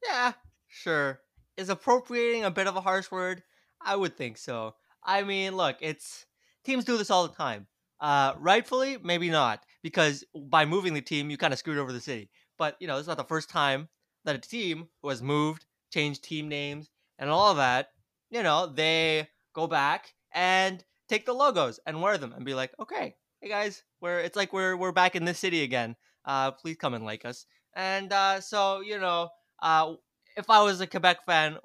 Yeah, 0.05 0.33
sure. 0.67 1.21
Is 1.55 1.69
appropriating 1.69 2.43
a 2.43 2.51
bit 2.51 2.67
of 2.67 2.75
a 2.75 2.81
harsh 2.81 3.11
word? 3.11 3.43
I 3.79 3.95
would 3.95 4.17
think 4.17 4.37
so. 4.37 4.75
I 5.05 5.23
mean, 5.23 5.55
look, 5.55 5.77
it's 5.81 6.25
teams 6.63 6.85
do 6.85 6.97
this 6.97 7.09
all 7.09 7.27
the 7.27 7.35
time. 7.35 7.67
Uh, 7.99 8.33
rightfully, 8.37 8.97
maybe 9.01 9.29
not, 9.29 9.63
because 9.81 10.25
by 10.35 10.65
moving 10.65 10.93
the 10.93 11.01
team, 11.01 11.29
you 11.29 11.37
kind 11.37 11.53
of 11.53 11.59
screwed 11.59 11.77
over 11.77 11.93
the 11.93 12.01
city. 12.01 12.29
But 12.57 12.75
you 12.79 12.87
know, 12.87 12.95
this 12.95 13.03
is 13.03 13.07
not 13.07 13.17
the 13.17 13.23
first 13.23 13.49
time 13.49 13.87
that 14.25 14.35
a 14.35 14.39
team 14.39 14.87
who 15.01 15.09
has 15.09 15.21
moved, 15.21 15.65
changed 15.91 16.23
team 16.23 16.49
names, 16.49 16.89
and 17.17 17.29
all 17.29 17.51
of 17.51 17.57
that, 17.57 17.89
you 18.29 18.43
know, 18.43 18.67
they 18.67 19.29
go 19.53 19.67
back 19.67 20.13
and 20.33 20.83
take 21.07 21.25
the 21.25 21.33
logos 21.33 21.79
and 21.85 22.01
wear 22.01 22.17
them 22.17 22.33
and 22.33 22.45
be 22.45 22.53
like, 22.53 22.71
okay, 22.79 23.15
hey 23.41 23.49
guys, 23.49 23.83
we're 24.01 24.19
it's 24.19 24.35
like 24.35 24.51
we're 24.53 24.75
we're 24.75 24.91
back 24.91 25.15
in 25.15 25.25
this 25.25 25.39
city 25.39 25.63
again. 25.63 25.95
Uh, 26.25 26.51
please 26.51 26.77
come 26.77 26.93
and 26.93 27.05
like 27.05 27.25
us. 27.25 27.45
And 27.75 28.11
uh, 28.11 28.41
so 28.41 28.81
you 28.81 28.99
know, 28.99 29.29
uh, 29.61 29.93
if 30.35 30.49
I 30.49 30.61
was 30.63 30.81
a 30.81 30.87
Quebec 30.87 31.25
fan, 31.25 31.57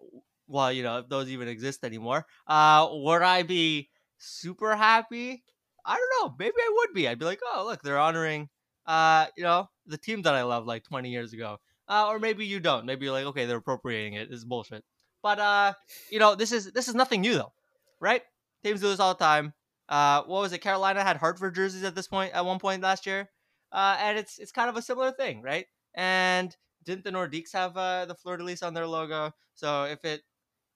well, 0.49 0.73
you 0.73 0.83
know, 0.83 0.99
if 0.99 1.09
those 1.09 1.29
even 1.29 1.49
exist 1.49 1.85
anymore, 1.85 2.27
uh, 2.47 2.89
would 2.91 3.23
I 3.23 3.43
be 3.43 3.91
super 4.19 4.75
happy? 4.75 5.45
I 5.85 5.97
don't 5.97 6.29
know. 6.29 6.35
Maybe 6.39 6.55
I 6.59 6.73
would 6.77 6.95
be. 6.95 7.09
I'd 7.09 7.19
be 7.19 7.25
like, 7.25 7.41
oh, 7.45 7.65
look, 7.67 7.83
they're 7.83 7.99
honoring, 7.99 8.49
uh, 8.87 9.26
you 9.37 9.45
know, 9.45 9.69
the 9.87 9.99
team 9.99 10.23
that 10.23 10.35
I 10.35 10.43
loved 10.43 10.67
like 10.67 10.85
20 10.85 11.11
years 11.11 11.33
ago. 11.33 11.59
Uh, 11.88 12.09
or 12.09 12.19
maybe 12.19 12.45
you 12.45 12.61
don't. 12.61 12.85
Maybe 12.85 13.07
you're 13.07 13.14
like, 13.14 13.26
okay, 13.26 13.47
they're 13.47 13.57
appropriating 13.59 14.14
it. 14.14 14.28
This 14.28 14.38
is 14.38 14.45
bullshit. 14.45 14.85
But 15.23 15.38
uh, 15.38 15.73
you 16.11 16.19
know, 16.19 16.35
this 16.35 16.52
is 16.52 16.73
this 16.73 16.88
is 16.88 16.95
nothing 16.95 17.23
new 17.23 17.35
though, 17.35 17.52
right? 18.00 18.23
Teams 18.62 18.81
do 18.81 18.88
this 18.88 19.00
all 19.00 19.14
the 19.14 19.25
time. 19.25 19.52
Uh, 19.88 20.23
what 20.25 20.40
was 20.43 20.52
it? 20.52 20.59
Carolina 20.59 21.02
had 21.02 21.17
Hartford 21.17 21.55
jerseys 21.55 21.85
at 21.85 21.95
this 21.95 22.07
point 22.07 22.33
at 22.35 22.45
one 22.45 22.59
point 22.59 22.83
last 22.83 23.07
year, 23.07 23.28
uh, 23.73 23.97
and 24.00 24.19
it's 24.19 24.38
it's 24.38 24.52
kind 24.52 24.69
of 24.69 24.76
a 24.76 24.83
similar 24.83 25.11
thing, 25.12 25.43
right? 25.43 25.67
And 25.95 26.55
didn't 26.85 27.05
the 27.05 27.11
Nordiques 27.11 27.52
have 27.52 27.76
uh, 27.76 28.07
the 28.07 28.14
fleur 28.14 28.37
de 28.37 28.57
on 28.62 28.75
their 28.75 28.87
logo? 28.87 29.33
So 29.55 29.85
if 29.85 30.05
it, 30.05 30.23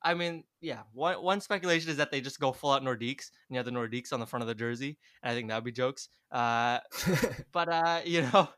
I 0.04 0.14
mean, 0.14 0.44
yeah, 0.60 0.80
one 0.92 1.22
one 1.22 1.40
speculation 1.40 1.90
is 1.90 1.96
that 1.98 2.10
they 2.10 2.20
just 2.20 2.40
go 2.40 2.52
full 2.52 2.72
out 2.72 2.82
Nordiques 2.82 3.30
and 3.48 3.50
you 3.50 3.56
have 3.56 3.66
the 3.66 3.70
Nordiques 3.70 4.12
on 4.12 4.20
the 4.20 4.26
front 4.26 4.42
of 4.42 4.48
the 4.48 4.54
jersey, 4.54 4.98
and 5.22 5.32
I 5.32 5.34
think 5.34 5.48
that 5.48 5.56
would 5.56 5.64
be 5.64 5.72
jokes. 5.72 6.08
Uh, 6.30 6.78
but 7.52 7.68
uh, 7.68 8.00
you 8.06 8.22
know, 8.22 8.48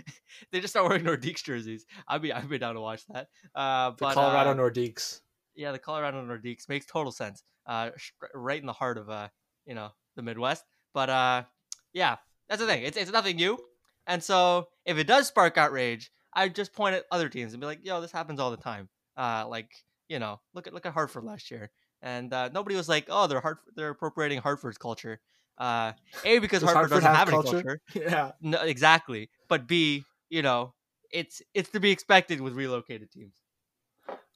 they 0.52 0.60
just 0.60 0.72
start 0.72 0.88
wearing 0.88 1.04
Nordiques 1.04 1.42
jerseys. 1.42 1.84
I'd 2.06 2.22
be 2.22 2.32
I'd 2.32 2.48
be 2.48 2.58
down 2.58 2.74
to 2.74 2.80
watch 2.80 3.04
that. 3.08 3.28
Uh, 3.54 3.90
the 3.90 3.96
but 4.00 4.14
Colorado 4.14 4.50
uh, 4.50 4.54
Nordiques. 4.54 5.20
yeah, 5.54 5.72
the 5.72 5.78
Colorado 5.78 6.22
Nordiques 6.22 6.68
makes 6.68 6.86
total 6.86 7.12
sense. 7.12 7.42
Uh, 7.66 7.90
right 8.34 8.60
in 8.60 8.66
the 8.66 8.72
heart 8.72 8.98
of 8.98 9.08
uh, 9.08 9.28
you 9.66 9.74
know, 9.74 9.90
the 10.16 10.22
Midwest. 10.22 10.64
But 10.94 11.10
uh, 11.10 11.44
yeah, 11.92 12.16
that's 12.48 12.60
the 12.60 12.66
thing. 12.66 12.82
It's 12.82 12.96
it's 12.96 13.12
nothing 13.12 13.36
new, 13.36 13.58
and 14.06 14.22
so 14.22 14.68
if 14.84 14.98
it 14.98 15.06
does 15.06 15.28
spark 15.28 15.56
outrage, 15.58 16.10
I'd 16.34 16.54
just 16.54 16.72
point 16.72 16.94
at 16.94 17.04
other 17.10 17.28
teams 17.28 17.52
and 17.52 17.60
be 17.60 17.66
like, 17.66 17.84
yo, 17.84 18.00
this 18.00 18.12
happens 18.12 18.40
all 18.40 18.50
the 18.50 18.56
time. 18.56 18.88
Uh, 19.16 19.46
like 19.48 19.70
you 20.12 20.18
know, 20.18 20.40
look 20.54 20.66
at 20.66 20.74
look 20.74 20.86
at 20.86 20.92
Hartford 20.92 21.24
last 21.24 21.50
year, 21.50 21.70
and 22.02 22.32
uh, 22.32 22.50
nobody 22.52 22.76
was 22.76 22.88
like, 22.88 23.06
oh, 23.08 23.26
they're 23.26 23.40
Hart- 23.40 23.64
they're 23.76 23.90
appropriating 23.96 24.40
Hartford's 24.40 24.78
culture. 24.78 25.20
Uh, 25.58 25.92
a 26.24 26.38
because 26.38 26.62
Hartford, 26.62 26.90
Hartford 26.90 27.02
doesn't 27.02 27.10
have 27.10 27.28
have, 27.28 27.28
any 27.28 27.42
culture? 27.42 27.62
culture. 27.62 27.80
Yeah. 28.12 28.32
No, 28.40 28.60
exactly. 28.62 29.30
But 29.48 29.66
B, 29.66 30.04
you 30.28 30.42
know, 30.42 30.74
it's 31.10 31.40
it's 31.54 31.70
to 31.70 31.80
be 31.80 31.90
expected 31.90 32.40
with 32.40 32.54
relocated 32.54 33.10
teams. 33.10 33.36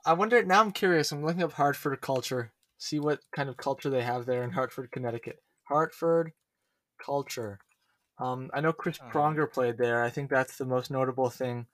I 0.04 0.12
wonder 0.12 0.42
now. 0.45 0.61
I'm 0.61 0.73
curious. 0.73 1.12
I'm 1.12 1.25
looking 1.25 1.42
up 1.42 1.52
Hartford 1.52 2.00
culture. 2.00 2.52
See 2.78 3.00
what 3.00 3.21
kind 3.35 3.49
of 3.49 3.56
culture 3.56 3.90
they 3.90 4.02
have 4.02 4.26
there 4.26 4.42
in 4.45 4.50
Hartford, 4.50 4.90
Connecticut. 4.92 5.42
Hartford 5.68 6.33
culture. 7.04 7.59
Um, 8.18 8.50
I 8.54 8.61
know 8.61 8.73
Chris 8.73 8.99
Uh-huh. 9.00 9.11
Pronger 9.11 9.50
played 9.52 9.78
there. 9.78 10.02
I 10.02 10.11
think 10.11 10.30
that's 10.30 10.56
the 10.56 10.64
most 10.64 10.90
notable 10.90 11.30
thing. 11.30 11.66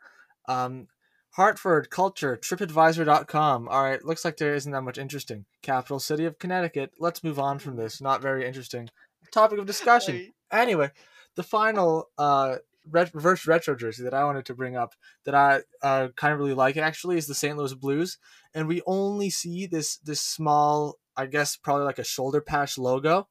Um, 0.48 0.88
Hartford 1.32 1.90
culture. 1.90 2.36
TripAdvisor.com. 2.36 3.68
All 3.68 3.82
right. 3.82 4.04
Looks 4.04 4.24
like 4.24 4.36
there 4.36 4.54
isn't 4.54 4.72
that 4.72 4.82
much 4.82 4.98
interesting. 4.98 5.46
Capital 5.62 5.98
city 5.98 6.24
of 6.24 6.38
Connecticut. 6.38 6.92
Let's 6.98 7.24
move 7.24 7.38
on 7.38 7.58
from 7.58 7.76
this. 7.76 8.00
Not 8.00 8.22
very 8.22 8.46
interesting. 8.46 8.90
Topic 9.32 9.58
of 9.58 9.66
discussion. 9.66 10.32
Anyway, 10.50 10.90
the 11.36 11.42
final 11.42 12.10
uh, 12.18 12.56
ret- 12.88 13.14
reverse 13.14 13.46
retro 13.46 13.74
jersey 13.74 14.02
that 14.02 14.14
I 14.14 14.24
wanted 14.24 14.46
to 14.46 14.54
bring 14.54 14.76
up 14.76 14.94
that 15.24 15.34
I 15.34 15.60
uh, 15.82 16.08
kind 16.16 16.32
of 16.32 16.38
really 16.38 16.54
like 16.54 16.76
actually 16.76 17.16
is 17.16 17.26
the 17.26 17.34
St. 17.34 17.56
Louis 17.56 17.74
Blues, 17.74 18.18
and 18.54 18.68
we 18.68 18.82
only 18.86 19.30
see 19.30 19.66
this 19.66 19.96
this 19.98 20.20
small, 20.20 20.98
I 21.16 21.26
guess 21.26 21.56
probably 21.56 21.84
like 21.84 21.98
a 21.98 22.04
shoulder 22.04 22.40
patch 22.40 22.76
logo, 22.76 23.28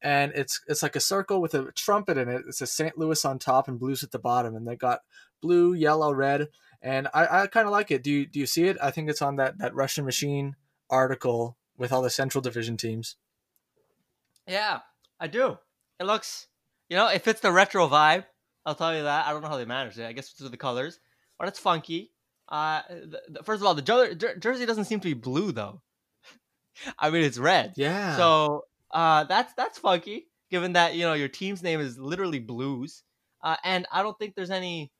and 0.00 0.32
it's 0.34 0.60
it's 0.68 0.82
like 0.82 0.96
a 0.96 1.00
circle 1.00 1.40
with 1.40 1.54
a 1.54 1.70
trumpet 1.72 2.16
in 2.16 2.28
it. 2.28 2.42
It's 2.48 2.60
a 2.60 2.66
St. 2.66 2.96
Louis 2.96 3.24
on 3.24 3.38
top 3.38 3.68
and 3.68 3.78
blues 3.78 4.02
at 4.02 4.10
the 4.10 4.18
bottom, 4.18 4.54
and 4.54 4.66
they 4.66 4.76
got 4.76 5.00
blue, 5.40 5.74
yellow, 5.74 6.12
red, 6.12 6.48
and 6.82 7.08
I, 7.14 7.42
I 7.42 7.46
kind 7.46 7.66
of 7.66 7.72
like 7.72 7.90
it. 7.90 8.02
Do 8.02 8.10
you 8.10 8.26
do 8.26 8.40
you 8.40 8.46
see 8.46 8.64
it? 8.64 8.76
I 8.82 8.90
think 8.90 9.08
it's 9.08 9.22
on 9.22 9.36
that 9.36 9.58
that 9.58 9.74
Russian 9.74 10.04
Machine 10.04 10.56
article 10.90 11.56
with 11.78 11.92
all 11.92 12.02
the 12.02 12.10
Central 12.10 12.42
Division 12.42 12.76
teams. 12.76 13.16
Yeah, 14.46 14.80
I 15.20 15.28
do. 15.28 15.56
It 16.00 16.04
looks, 16.04 16.48
you 16.88 16.96
know, 16.96 17.08
it 17.08 17.22
fits 17.22 17.40
the 17.40 17.52
retro 17.52 17.88
vibe. 17.88 18.24
I'll 18.66 18.74
tell 18.74 18.94
you 18.94 19.04
that. 19.04 19.26
I 19.26 19.32
don't 19.32 19.42
know 19.42 19.48
how 19.48 19.56
they 19.56 19.64
managed 19.64 19.98
it. 19.98 20.06
I 20.06 20.12
guess 20.12 20.32
it's 20.32 20.50
the 20.50 20.56
colors, 20.56 20.98
but 21.38 21.48
it's 21.48 21.58
funky. 21.58 22.12
Uh, 22.48 22.82
the, 22.88 23.20
the, 23.28 23.42
first 23.44 23.60
of 23.60 23.66
all, 23.66 23.74
the 23.74 23.82
jer- 23.82 24.14
jer- 24.14 24.36
jersey 24.36 24.66
doesn't 24.66 24.84
seem 24.84 25.00
to 25.00 25.08
be 25.08 25.14
blue 25.14 25.52
though. 25.52 25.80
I 26.98 27.10
mean, 27.10 27.22
it's 27.22 27.38
red. 27.38 27.74
Yeah. 27.76 28.16
So 28.16 28.64
uh, 28.90 29.24
that's 29.24 29.54
that's 29.54 29.78
funky, 29.78 30.26
given 30.50 30.72
that 30.72 30.94
you 30.94 31.02
know 31.02 31.14
your 31.14 31.28
team's 31.28 31.62
name 31.62 31.80
is 31.80 31.98
literally 31.98 32.40
Blues, 32.40 33.04
uh, 33.42 33.56
and 33.64 33.86
I 33.92 34.02
don't 34.02 34.18
think 34.18 34.34
there's 34.34 34.50
any 34.50 34.92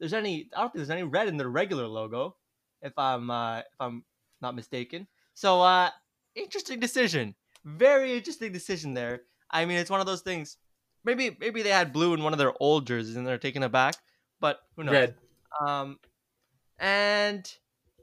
there's 0.00 0.14
any 0.14 0.48
I 0.56 0.62
don't 0.62 0.72
think 0.72 0.86
there's 0.86 0.90
any 0.90 1.04
red 1.04 1.28
in 1.28 1.36
the 1.36 1.48
regular 1.48 1.86
logo, 1.86 2.36
if 2.82 2.92
I'm 2.98 3.30
uh, 3.30 3.58
if 3.58 3.64
I'm 3.78 4.04
not 4.40 4.56
mistaken. 4.56 5.06
So 5.34 5.60
uh, 5.60 5.90
interesting 6.34 6.80
decision, 6.80 7.34
very 7.64 8.16
interesting 8.16 8.52
decision 8.52 8.94
there. 8.94 9.22
I 9.50 9.64
mean, 9.64 9.78
it's 9.78 9.90
one 9.90 10.00
of 10.00 10.06
those 10.06 10.22
things. 10.22 10.56
Maybe 11.04 11.36
maybe 11.40 11.62
they 11.62 11.70
had 11.70 11.92
blue 11.92 12.14
in 12.14 12.22
one 12.22 12.32
of 12.32 12.38
their 12.38 12.52
old 12.60 12.86
jerseys 12.86 13.16
and 13.16 13.26
they're 13.26 13.38
taking 13.38 13.62
it 13.62 13.72
back, 13.72 13.94
but 14.40 14.58
who 14.76 14.84
knows? 14.84 14.92
Red. 14.92 15.14
Um, 15.60 15.98
and 16.78 17.50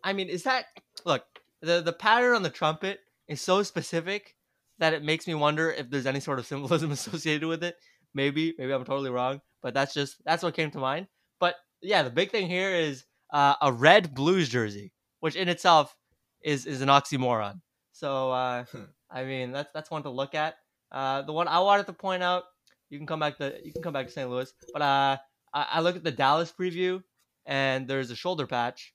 I 0.04 0.14
mean, 0.14 0.30
is 0.30 0.44
that 0.44 0.66
look 1.06 1.24
the 1.62 1.82
the 1.82 1.94
pattern 1.94 2.36
on 2.36 2.44
the 2.44 2.50
trumpet 2.50 3.02
is 3.28 3.42
so 3.42 3.64
specific 3.64 4.36
that 4.80 4.94
it 4.94 5.04
makes 5.04 5.28
me 5.28 5.34
wonder 5.34 5.72
if 5.72 5.90
there's 5.90 6.06
any 6.06 6.20
sort 6.20 6.40
of 6.40 6.46
symbolism 6.46 6.92
associated 6.92 7.48
with 7.48 7.64
it. 7.64 7.76
Maybe, 8.14 8.54
maybe 8.58 8.72
I'm 8.72 8.86
totally 8.86 9.10
wrong, 9.10 9.42
but 9.62 9.74
that's 9.74 9.94
just 9.94 10.24
that's 10.24 10.44
what 10.44 10.54
came 10.54 10.72
to 10.72 10.80
mind. 10.80 11.08
But 11.40 11.56
yeah, 11.82 12.04
the 12.04 12.10
big 12.10 12.32
thing 12.32 12.48
here 12.48 12.74
is 12.74 13.06
uh, 13.32 13.56
a 13.62 13.72
red 13.72 14.14
Blues 14.14 14.50
jersey, 14.50 14.94
which 15.20 15.36
in 15.36 15.50
itself 15.50 15.96
is 16.44 16.66
is 16.66 16.82
an 16.82 16.90
oxymoron. 16.90 17.62
So 17.92 18.32
uh. 18.32 18.66
I 19.10 19.24
mean, 19.24 19.52
that's 19.52 19.72
that's 19.74 19.92
one 19.92 20.04
to 20.04 20.10
look 20.10 20.36
at. 20.36 20.56
Uh, 20.92 21.22
the 21.22 21.34
one 21.34 21.48
I 21.48 21.60
wanted 21.60 21.86
to 21.88 21.94
point 21.94 22.24
out, 22.24 22.44
you 22.90 22.98
can 22.98 23.08
come 23.08 23.20
back 23.20 23.38
to 23.38 23.56
you 23.64 23.72
can 23.72 23.82
come 23.82 23.94
back 23.94 24.08
to 24.08 24.12
St. 24.12 24.30
Louis, 24.30 24.52
but 24.74 24.82
uh, 24.82 25.18
I, 25.54 25.68
I 25.74 25.80
look 25.82 25.96
at 25.96 26.04
the 26.04 26.12
Dallas 26.12 26.54
preview, 26.58 27.02
and 27.46 27.88
there's 27.88 28.12
a 28.12 28.16
shoulder 28.16 28.48
patch, 28.48 28.94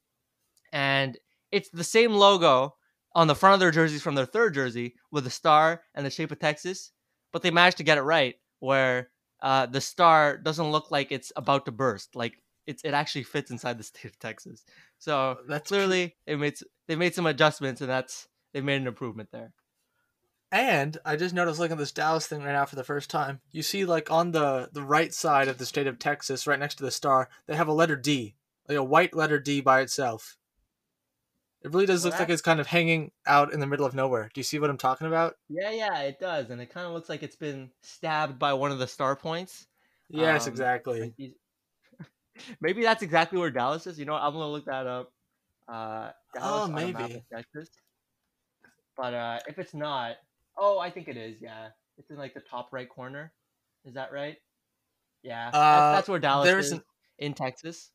and 0.73 1.19
it's 1.51 1.71
the 1.71 1.85
same 1.85 2.13
logo 2.13 2.75
on 3.15 3.27
the 3.27 3.35
front 3.35 3.55
of 3.55 3.61
their 3.61 3.71
jerseys 3.71 4.03
from 4.03 4.15
their 4.15 4.27
third 4.27 4.55
jersey 4.55 4.95
with 5.11 5.25
the 5.25 5.31
star 5.31 5.83
and 5.95 6.05
the 6.05 6.11
shape 6.11 6.31
of 6.31 6.39
Texas, 6.39 6.93
but 7.33 7.43
they 7.43 7.51
managed 7.51 7.77
to 7.77 7.85
get 7.85 7.99
it 7.99 8.03
right 8.03 8.37
where 8.61 9.11
uh, 9.43 9.67
the 9.67 9.81
star 9.81 10.39
doesn't 10.39 10.71
look 10.71 10.91
like 10.91 11.13
it's 11.13 11.33
about 11.37 11.67
to 11.67 11.73
burst, 11.73 12.15
like 12.15 12.35
it's 12.67 12.85
it 12.85 12.95
actually 12.95 13.25
fits 13.25 13.51
inside 13.51 13.79
the 13.79 13.85
state 13.85 14.05
of 14.07 14.19
Texas. 14.19 14.65
So 14.99 15.39
That's 15.49 15.69
clearly 15.69 16.17
they 16.27 16.37
made 16.37 16.55
they 16.89 16.97
made 16.97 17.15
some 17.15 17.27
adjustments, 17.27 17.81
and 17.81 17.91
that's 17.91 18.29
they 18.53 18.61
made 18.61 18.81
an 18.81 18.87
improvement 18.87 19.31
there. 19.33 19.53
And 20.51 20.99
I 21.07 21.17
just 21.17 21.35
noticed 21.35 21.59
looking 21.59 21.73
at 21.73 21.79
this 21.79 21.93
Dallas 21.93 22.27
thing 22.27 22.43
right 22.43 22.53
now 22.53 22.67
for 22.67 22.77
the 22.77 22.85
first 22.85 23.09
time. 23.09 23.41
You 23.53 23.63
see, 23.63 23.85
like 23.87 24.11
on 24.11 24.33
the 24.33 24.69
the 24.73 24.83
right 24.83 25.13
side 25.13 25.49
of 25.49 25.59
the 25.59 25.65
state 25.67 25.87
of 25.87 25.99
Texas, 25.99 26.47
right 26.47 26.59
next 26.59 26.75
to 26.77 26.85
the 26.85 26.91
star, 26.91 27.29
they 27.47 27.57
have 27.57 27.69
a 27.69 27.73
letter 27.73 27.97
D, 27.97 28.37
like 28.69 28.77
a 28.77 28.85
white 28.85 29.15
letter 29.15 29.39
D 29.41 29.61
by 29.63 29.81
itself. 29.81 30.37
It 31.63 31.73
really 31.73 31.87
does 31.87 32.03
Well, 32.05 32.11
look 32.11 32.21
like 32.21 32.29
it's 32.29 32.43
kind 32.43 32.61
of 32.61 32.67
hanging 32.67 33.13
out 33.25 33.53
in 33.53 33.61
the 33.61 33.67
middle 33.69 33.87
of 33.87 33.95
nowhere. 33.95 34.29
Do 34.35 34.41
you 34.41 34.45
see 34.45 34.59
what 34.59 34.69
I'm 34.69 34.77
talking 34.79 35.07
about? 35.07 35.37
Yeah, 35.49 35.71
yeah, 35.71 36.01
it 36.01 36.19
does, 36.19 36.51
and 36.51 36.61
it 36.61 36.71
kind 36.71 36.87
of 36.87 36.93
looks 36.93 37.09
like 37.09 37.23
it's 37.23 37.37
been 37.37 37.71
stabbed 37.83 38.39
by 38.39 38.53
one 38.53 38.73
of 38.73 38.79
the 38.79 38.87
star 38.89 39.15
points. 39.17 39.67
Yes, 40.09 40.47
Um, 40.47 40.53
exactly. 40.53 41.01
Like 41.01 41.17
these- 41.17 41.35
maybe 42.61 42.83
that's 42.83 43.03
exactly 43.03 43.39
where 43.39 43.51
Dallas 43.51 43.87
is. 43.87 43.99
You 43.99 44.05
know, 44.05 44.15
I'm 44.15 44.33
gonna 44.33 44.49
look 44.51 44.67
that 44.67 44.87
up. 44.87 45.13
Uh, 45.69 46.11
Dallas 46.35 46.69
map 46.69 47.11
maybe. 47.11 47.25
Texas. 47.33 47.69
But 48.97 49.15
uh, 49.15 49.39
if 49.49 49.59
it's 49.59 49.75
not, 49.75 50.17
oh, 50.57 50.79
I 50.79 50.91
think 50.91 51.09
it 51.09 51.17
is. 51.17 51.37
Yeah, 51.41 51.69
it's 51.99 52.11
in 52.11 52.17
like 52.17 52.35
the 52.35 52.41
top 52.41 52.73
right 52.73 52.89
corner. 52.89 53.33
Is 53.85 53.95
that 53.95 54.13
right? 54.13 54.37
Yeah, 55.23 55.51
Uh, 55.53 55.81
that's, 55.93 55.93
that's 55.99 56.09
where 56.09 56.19
Dallas 56.19 56.53
is 56.53 56.73
an- 56.73 56.83
in 57.19 57.35
Texas. 57.35 57.91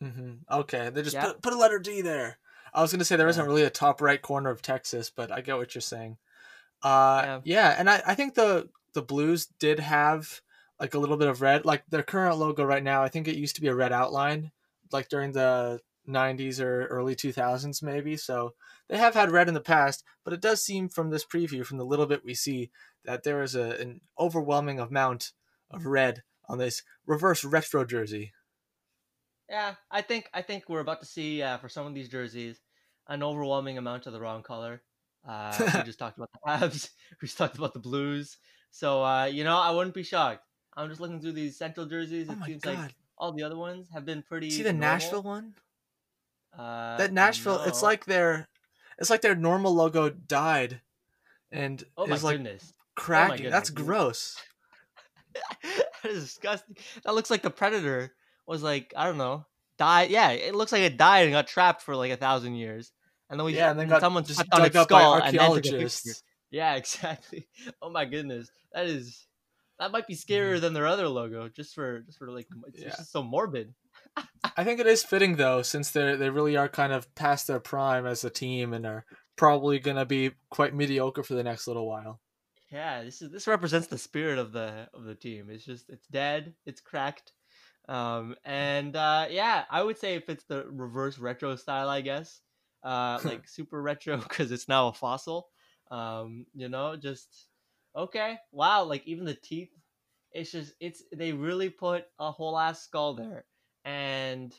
hmm 0.00 0.34
Okay, 0.50 0.90
they 0.90 1.02
just 1.02 1.14
Yeah. 1.14 1.26
put, 1.26 1.42
put 1.42 1.52
a 1.52 1.56
letter 1.56 1.78
D 1.78 2.02
there. 2.02 2.38
I 2.74 2.82
was 2.82 2.92
gonna 2.92 3.04
say 3.04 3.16
there 3.16 3.26
Yeah. 3.28 3.36
not 3.36 3.46
really 3.46 3.62
a 3.62 3.70
top 3.70 4.00
right 4.00 4.20
corner 4.20 4.50
of 4.50 4.62
Texas, 4.62 5.10
but 5.10 5.30
I 5.30 5.40
get 5.40 5.56
what 5.56 5.74
you're 5.74 5.82
saying. 5.82 6.18
Uh, 6.82 7.22
Yeah. 7.24 7.40
yeah, 7.44 7.76
and 7.78 7.88
I, 7.88 8.02
I 8.06 8.14
think 8.14 8.34
the 8.34 8.68
the 8.94 9.02
Blues 9.02 9.46
did 9.46 9.78
have 9.78 10.40
like 10.82 10.94
a 10.94 10.98
little 10.98 11.16
bit 11.16 11.28
of 11.28 11.40
red. 11.40 11.64
Like 11.64 11.84
their 11.88 12.02
current 12.02 12.38
logo 12.38 12.64
right 12.64 12.82
now, 12.82 13.04
I 13.04 13.08
think 13.08 13.28
it 13.28 13.36
used 13.36 13.54
to 13.54 13.60
be 13.60 13.68
a 13.68 13.74
red 13.74 13.92
outline, 13.92 14.50
like 14.90 15.08
during 15.08 15.30
the 15.30 15.80
90s 16.08 16.60
or 16.60 16.86
early 16.86 17.14
2000s 17.14 17.84
maybe. 17.84 18.16
So 18.16 18.54
they 18.88 18.98
have 18.98 19.14
had 19.14 19.30
red 19.30 19.46
in 19.46 19.54
the 19.54 19.60
past, 19.60 20.02
but 20.24 20.34
it 20.34 20.40
does 20.40 20.60
seem 20.60 20.88
from 20.88 21.10
this 21.10 21.24
preview, 21.24 21.64
from 21.64 21.78
the 21.78 21.84
little 21.84 22.06
bit 22.06 22.24
we 22.24 22.34
see, 22.34 22.72
that 23.04 23.22
there 23.22 23.42
is 23.44 23.54
a, 23.54 23.76
an 23.80 24.00
overwhelming 24.18 24.80
amount 24.80 25.30
of 25.70 25.86
red 25.86 26.24
on 26.48 26.58
this 26.58 26.82
reverse 27.06 27.44
retro 27.44 27.84
jersey. 27.84 28.32
Yeah, 29.48 29.74
I 29.88 30.02
think 30.02 30.28
I 30.34 30.42
think 30.42 30.64
we're 30.68 30.80
about 30.80 31.00
to 31.00 31.06
see 31.06 31.42
uh, 31.42 31.58
for 31.58 31.68
some 31.68 31.86
of 31.86 31.94
these 31.94 32.08
jerseys 32.08 32.60
an 33.06 33.22
overwhelming 33.22 33.78
amount 33.78 34.08
of 34.08 34.12
the 34.12 34.20
wrong 34.20 34.42
color. 34.42 34.82
Uh, 35.28 35.56
we 35.76 35.82
just 35.84 36.00
talked 36.00 36.16
about 36.16 36.30
the 36.32 36.50
Habs. 36.50 36.90
We 37.20 37.28
just 37.28 37.38
talked 37.38 37.56
about 37.56 37.72
the 37.72 37.78
Blues. 37.78 38.36
So 38.72 39.04
uh, 39.04 39.26
you 39.26 39.44
know, 39.44 39.56
I 39.56 39.70
wouldn't 39.70 39.94
be 39.94 40.02
shocked. 40.02 40.44
I'm 40.76 40.88
just 40.88 41.00
looking 41.00 41.20
through 41.20 41.32
these 41.32 41.56
Central 41.56 41.86
jerseys. 41.86 42.28
Oh 42.28 42.32
It 42.32 42.38
my 42.38 42.46
seems 42.46 42.62
god! 42.62 42.76
like 42.78 42.94
all 43.18 43.32
the 43.32 43.42
other 43.42 43.56
ones 43.56 43.88
have 43.92 44.04
been 44.04 44.22
pretty. 44.22 44.50
See 44.50 44.62
the 44.62 44.72
normal. 44.72 44.80
Nashville 44.88 45.22
one? 45.22 45.54
Uh, 46.56 46.96
that 46.98 47.12
Nashville, 47.12 47.62
it's 47.62 47.82
like 47.82 48.04
their, 48.04 48.48
it's 48.98 49.10
like 49.10 49.22
their 49.22 49.34
normal 49.34 49.74
logo 49.74 50.10
died, 50.10 50.80
and 51.50 51.82
oh 51.96 52.06
my 52.06 52.16
is 52.16 52.24
like 52.24 52.36
goodness, 52.36 52.74
cracking. 52.94 53.48
That's 53.50 53.70
goodness, 53.70 53.86
dude. 53.86 53.86
gross. 53.86 54.36
that 55.62 56.10
is 56.12 56.24
disgusting. 56.24 56.76
That 57.04 57.14
looks 57.14 57.30
like 57.30 57.42
the 57.42 57.50
Predator 57.50 58.12
was 58.46 58.62
like 58.62 58.92
I 58.96 59.06
don't 59.06 59.18
know 59.18 59.46
died. 59.78 60.10
Yeah, 60.10 60.30
it 60.30 60.54
looks 60.54 60.72
like 60.72 60.82
it 60.82 60.96
died 60.98 61.24
and 61.24 61.32
got 61.32 61.46
trapped 61.46 61.82
for 61.82 61.96
like 61.96 62.12
a 62.12 62.16
thousand 62.16 62.54
years, 62.56 62.92
and 63.30 63.40
then 63.40 63.46
we 63.46 63.56
Yeah, 63.56 63.70
and 63.70 63.80
then 63.80 63.88
got 63.88 64.00
someone 64.00 64.24
just 64.24 64.44
on 64.52 64.60
dug 64.60 64.66
its 64.66 64.76
up 64.76 64.90
by 64.90 65.00
skull 65.00 65.14
and 65.14 65.38
then 65.38 65.52
took 65.52 65.64
a 65.66 65.72
picture. 65.72 65.76
archaeologists. 65.76 66.22
Yeah, 66.50 66.74
exactly. 66.76 67.48
Oh 67.80 67.88
my 67.90 68.04
goodness, 68.04 68.50
that 68.74 68.86
is 68.86 69.26
that 69.78 69.92
might 69.92 70.06
be 70.06 70.14
scarier 70.14 70.60
than 70.60 70.72
their 70.72 70.86
other 70.86 71.08
logo. 71.08 71.48
Just 71.48 71.74
for 71.74 72.00
just 72.00 72.18
for 72.18 72.30
like 72.30 72.46
it's 72.66 72.78
Mm-hmm. 72.78 72.88
Yeah. 72.88 72.96
just 72.96 73.12
so 73.12 73.22
morbid. 73.22 73.74
I 74.56 74.64
think 74.64 74.80
it 74.80 74.86
is 74.86 75.02
fitting 75.04 75.36
though, 75.36 75.62
since 75.62 75.90
they 75.90 76.16
they 76.16 76.30
really 76.30 76.56
are 76.56 76.68
kind 76.68 76.92
of 76.92 77.12
past 77.14 77.46
their 77.46 77.60
prime 77.60 78.06
as 78.06 78.24
a 78.24 78.30
team 78.30 78.72
and 78.72 78.86
are 78.86 79.04
probably 79.36 79.78
gonna 79.78 80.04
be 80.06 80.32
quite 80.50 80.74
mediocre 80.74 81.22
for 81.22 81.34
the 81.34 81.42
next 81.44 81.66
little 81.66 81.86
while. 81.86 82.20
Yeah, 82.70 83.02
this 83.04 83.20
is 83.22 83.30
this 83.30 83.46
represents 83.46 83.86
the 83.88 83.98
spirit 83.98 84.38
of 84.38 84.52
the 84.52 84.88
of 84.94 85.04
the 85.04 85.14
team. 85.14 85.48
It's 85.50 85.64
just 85.64 85.88
it's 85.90 86.06
dead, 86.06 86.54
it's 86.66 86.80
cracked. 86.80 87.32
Um 87.88 88.36
and 88.44 88.96
uh 88.96 89.26
yeah, 89.30 89.64
I 89.70 89.82
would 89.82 89.98
say 89.98 90.14
if 90.14 90.28
it's 90.28 90.44
the 90.44 90.64
reverse 90.68 91.18
retro 91.18 91.56
style, 91.56 91.88
I 91.88 92.00
guess. 92.00 92.40
Uh 92.82 93.20
like 93.24 93.46
super 93.48 93.80
retro 93.82 94.18
cuz 94.20 94.50
it's 94.52 94.68
now 94.68 94.88
a 94.88 94.92
fossil. 94.92 95.50
Um 95.90 96.46
you 96.54 96.68
know, 96.68 96.96
just 96.96 97.48
okay. 97.96 98.38
Wow, 98.50 98.84
like 98.84 99.06
even 99.06 99.24
the 99.24 99.34
teeth 99.34 99.70
it's 100.34 100.52
just 100.52 100.72
it's 100.80 101.02
they 101.14 101.32
really 101.32 101.68
put 101.68 102.04
a 102.18 102.30
whole 102.30 102.58
ass 102.58 102.82
skull 102.82 103.14
there. 103.14 103.44
And 103.84 104.52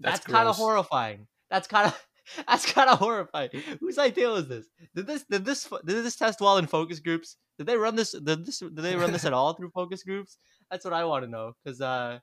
That's 0.00 0.20
that's, 0.20 0.26
kind 0.26 0.48
of 0.48 0.56
horrifying. 0.56 1.26
That's 1.50 1.66
kind 1.66 1.86
of 1.86 2.06
that's 2.48 2.70
kind 2.70 2.90
of 2.90 2.98
horrifying. 2.98 3.50
Whose 3.80 3.98
idea 3.98 4.28
was 4.28 4.48
this? 4.48 4.66
Did 4.94 5.06
this 5.06 5.24
did 5.24 5.44
this 5.44 5.68
did 5.84 6.04
this 6.04 6.16
test 6.16 6.40
well 6.40 6.58
in 6.58 6.66
focus 6.66 7.00
groups? 7.00 7.36
Did 7.58 7.66
they 7.66 7.76
run 7.76 7.96
this? 7.96 8.12
Did 8.12 8.44
this? 8.44 8.58
Did 8.58 8.76
they 8.76 8.96
run 8.96 9.12
this 9.12 9.24
at 9.24 9.32
all 9.32 9.54
through 9.54 9.70
focus 9.70 10.02
groups? 10.02 10.38
That's 10.70 10.84
what 10.84 10.94
I 10.94 11.04
want 11.04 11.24
to 11.24 11.30
know. 11.30 11.52
Because 11.62 11.80
uh, 11.80 12.18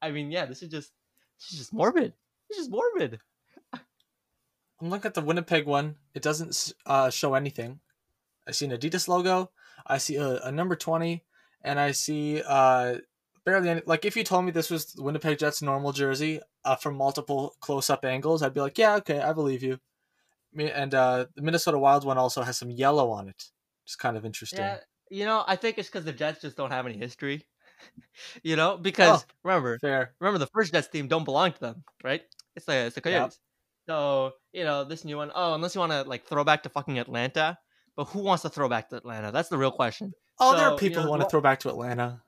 I 0.00 0.10
mean, 0.10 0.30
yeah, 0.30 0.46
this 0.46 0.62
is 0.62 0.70
just 0.70 0.92
this 1.38 1.52
is 1.52 1.58
just 1.58 1.72
morbid. 1.72 2.12
This 2.48 2.58
is 2.58 2.66
just 2.66 2.70
morbid. 2.70 3.20
I'm 3.72 4.88
looking 4.88 5.06
at 5.08 5.14
the 5.14 5.20
Winnipeg 5.20 5.66
one. 5.66 5.96
It 6.14 6.22
doesn't 6.22 6.72
uh, 6.86 7.10
show 7.10 7.34
anything. 7.34 7.80
I 8.48 8.52
see 8.52 8.64
an 8.64 8.72
Adidas 8.72 9.08
logo. 9.08 9.50
I 9.86 9.98
see 9.98 10.16
a, 10.16 10.40
a 10.42 10.52
number 10.52 10.76
twenty, 10.76 11.24
and 11.62 11.78
I 11.80 11.92
see 11.92 12.42
uh, 12.46 12.98
barely 13.44 13.68
any. 13.70 13.82
Like 13.86 14.04
if 14.04 14.16
you 14.16 14.24
told 14.24 14.44
me 14.44 14.50
this 14.52 14.70
was 14.70 14.94
Winnipeg 14.98 15.38
Jets 15.38 15.62
normal 15.62 15.92
jersey 15.92 16.40
uh, 16.64 16.76
from 16.76 16.96
multiple 16.96 17.56
close-up 17.60 18.04
angles, 18.04 18.42
I'd 18.42 18.54
be 18.54 18.60
like, 18.60 18.78
yeah, 18.78 18.96
okay, 18.96 19.20
I 19.20 19.32
believe 19.32 19.62
you. 19.62 19.78
Me- 20.52 20.70
And 20.70 20.94
uh, 20.94 21.26
the 21.36 21.42
Minnesota 21.42 21.78
Wild 21.78 22.04
one 22.04 22.18
also 22.18 22.42
has 22.42 22.58
some 22.58 22.70
yellow 22.70 23.10
on 23.10 23.28
it, 23.28 23.50
is 23.86 23.96
kind 23.96 24.16
of 24.16 24.24
interesting. 24.24 24.64
Yeah, 24.64 24.78
you 25.10 25.24
know, 25.24 25.44
I 25.46 25.56
think 25.56 25.78
it's 25.78 25.88
because 25.88 26.04
the 26.04 26.12
Jets 26.12 26.40
just 26.40 26.56
don't 26.56 26.70
have 26.70 26.86
any 26.86 26.96
history. 26.98 27.46
you 28.42 28.56
know, 28.56 28.76
because 28.76 29.24
Oh. 29.24 29.28
remember, 29.44 29.78
Fair. 29.80 30.14
remember 30.20 30.38
the 30.38 30.48
first 30.54 30.72
Jets 30.72 30.88
team 30.88 31.08
don't 31.08 31.24
belong 31.24 31.52
to 31.52 31.60
them, 31.60 31.84
right? 32.04 32.22
It's 32.56 32.66
the 32.66 32.74
it's 32.86 32.94
the 32.94 33.00
Yep. 33.04 33.32
Coyotes. 33.32 33.40
So 33.88 34.32
you 34.52 34.64
know 34.64 34.84
this 34.84 35.04
new 35.04 35.16
one. 35.16 35.30
Oh, 35.34 35.54
unless 35.54 35.74
you 35.74 35.80
want 35.80 35.92
to 35.92 36.02
like 36.02 36.24
throw 36.26 36.44
back 36.44 36.62
to 36.64 36.68
fucking 36.68 36.98
Atlanta, 36.98 37.58
but 37.96 38.04
who 38.06 38.20
wants 38.20 38.42
to 38.42 38.48
throw 38.48 38.68
back 38.68 38.88
to 38.90 38.96
Atlanta? 38.96 39.32
That's 39.32 39.48
the 39.48 39.58
real 39.58 39.70
question. 39.72 40.12
Oh, 40.38 40.56
there 40.56 40.68
are 40.68 40.76
people 40.76 40.88
you 40.88 40.96
know, 40.96 41.02
who 41.02 41.10
want 41.10 41.22
to 41.22 41.28
throw 41.28 41.40
back 41.40 41.60
to 41.60 41.68
Atlanta. 41.68 42.22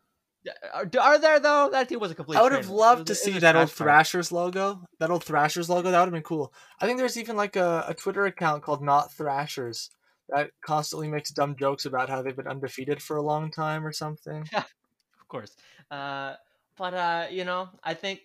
Are, 0.75 0.91
are 1.01 1.19
there 1.19 1.39
though? 1.39 1.69
That 1.71 1.89
team 1.89 2.01
was 2.01 2.11
a 2.11 2.15
complete. 2.15 2.37
I 2.39 2.43
would 2.43 2.53
have 2.53 2.69
loved 2.69 3.03
It 3.03 3.07
to 3.07 3.15
see 3.15 3.39
that 3.39 3.55
old. 3.57 3.71
Thrashers 3.71 4.33
logo. 4.33 4.85
That 4.99 5.11
old 5.11 5.25
Thrashers 5.25 5.69
logo. 5.71 5.91
That 5.91 6.01
would 6.01 6.07
have 6.07 6.13
been 6.13 6.23
cool. 6.23 6.53
I 6.81 6.87
think 6.87 6.99
there's 6.99 7.17
even 7.17 7.37
like 7.37 7.57
a, 7.57 7.85
a 7.89 7.95
Twitter 7.95 8.27
account 8.27 8.63
called 8.63 8.83
Not 8.83 9.13
Thrashers 9.13 9.91
that 10.29 10.51
constantly 10.65 11.09
makes 11.09 11.31
dumb 11.31 11.55
jokes 11.57 11.85
about 11.85 12.09
how 12.09 12.23
they've 12.23 12.37
been 12.37 12.49
undefeated 12.49 13.01
for 13.03 13.17
a 13.17 13.23
long 13.23 13.51
time 13.51 13.87
or 13.87 13.93
something. 13.93 14.45
Yeah, 14.53 14.65
of 15.21 15.29
course. 15.29 15.55
Uh, 15.91 16.35
but 16.77 16.95
uh, 16.95 17.27
you 17.31 17.45
know, 17.45 17.69
I 17.85 17.95
think, 17.95 18.21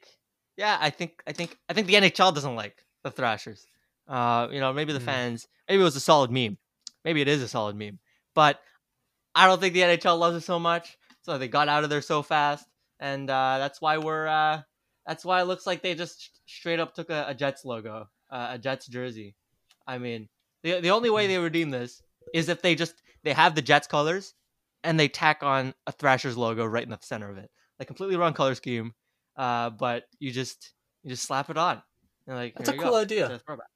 yeah, 0.55 0.77
I 0.79 0.89
think, 0.89 1.21
I 1.27 1.33
think, 1.33 1.57
I 1.69 1.73
think 1.73 1.85
the 1.87 1.95
NHL 1.95 2.33
doesn't 2.33 2.55
like 2.55 2.83
the 3.03 3.11
Thrashers. 3.11 3.67
Uh, 4.07 4.47
you 4.51 4.59
know, 4.59 4.73
maybe 4.73 4.93
the 4.93 4.99
Hmm. 4.99 5.05
fans, 5.05 5.47
maybe 5.69 5.81
it 5.81 5.83
was 5.83 5.95
a 5.95 5.99
solid 5.99 6.31
meme. 6.31 6.57
Maybe 7.05 7.21
it 7.21 7.27
is 7.27 7.41
a 7.41 7.47
solid 7.47 7.75
meme, 7.75 7.99
but 8.33 8.59
I 9.35 9.47
don't 9.47 9.59
think 9.59 9.73
the 9.73 9.81
NHL 9.81 10.19
loves 10.19 10.35
it 10.37 10.45
so 10.45 10.59
much. 10.59 10.97
So 11.21 11.37
they 11.37 11.47
got 11.47 11.67
out 11.69 11.83
of 11.83 11.89
there 11.89 12.01
so 12.01 12.21
fast, 12.21 12.65
and 12.99 13.29
uh, 13.29 13.57
that's 13.59 13.81
why 13.81 13.97
we're. 13.97 14.27
Uh, 14.27 14.61
that's 15.05 15.23
why 15.23 15.41
it 15.41 15.45
looks 15.45 15.65
like 15.65 15.81
they 15.81 15.95
just 15.95 16.41
straight 16.45 16.79
up 16.79 16.93
took 16.93 17.09
a, 17.09 17.25
a 17.29 17.33
Jets 17.33 17.63
logo, 17.63 18.09
uh, 18.29 18.47
a 18.51 18.57
Jets 18.57 18.87
jersey. 18.87 19.35
I 19.85 19.97
mean, 19.97 20.27
the 20.63 20.79
the 20.81 20.91
only 20.91 21.09
way 21.09 21.27
they 21.27 21.37
redeem 21.37 21.69
this 21.69 22.01
is 22.33 22.49
if 22.49 22.61
they 22.61 22.75
just 22.75 23.01
they 23.23 23.33
have 23.33 23.55
the 23.55 23.61
Jets 23.61 23.87
colors 23.87 24.33
and 24.83 24.99
they 24.99 25.07
tack 25.07 25.43
on 25.43 25.73
a 25.85 25.91
Thrashers 25.91 26.37
logo 26.37 26.65
right 26.65 26.83
in 26.83 26.89
the 26.89 26.99
center 27.01 27.29
of 27.29 27.37
it. 27.37 27.49
Like 27.79 27.87
completely 27.87 28.17
wrong 28.17 28.33
color 28.33 28.55
scheme, 28.55 28.93
uh, 29.37 29.69
but 29.69 30.05
you 30.19 30.31
just 30.31 30.73
you 31.03 31.09
just 31.11 31.23
slap 31.23 31.49
it 31.49 31.57
on. 31.57 31.81
And 32.27 32.35
like 32.35 32.55
That's 32.55 32.69
a 32.69 32.73
cool 32.73 32.91
go. 32.91 32.97
idea. 32.97 33.25
It's 33.25 33.35
a 33.35 33.39
throwback. 33.39 33.67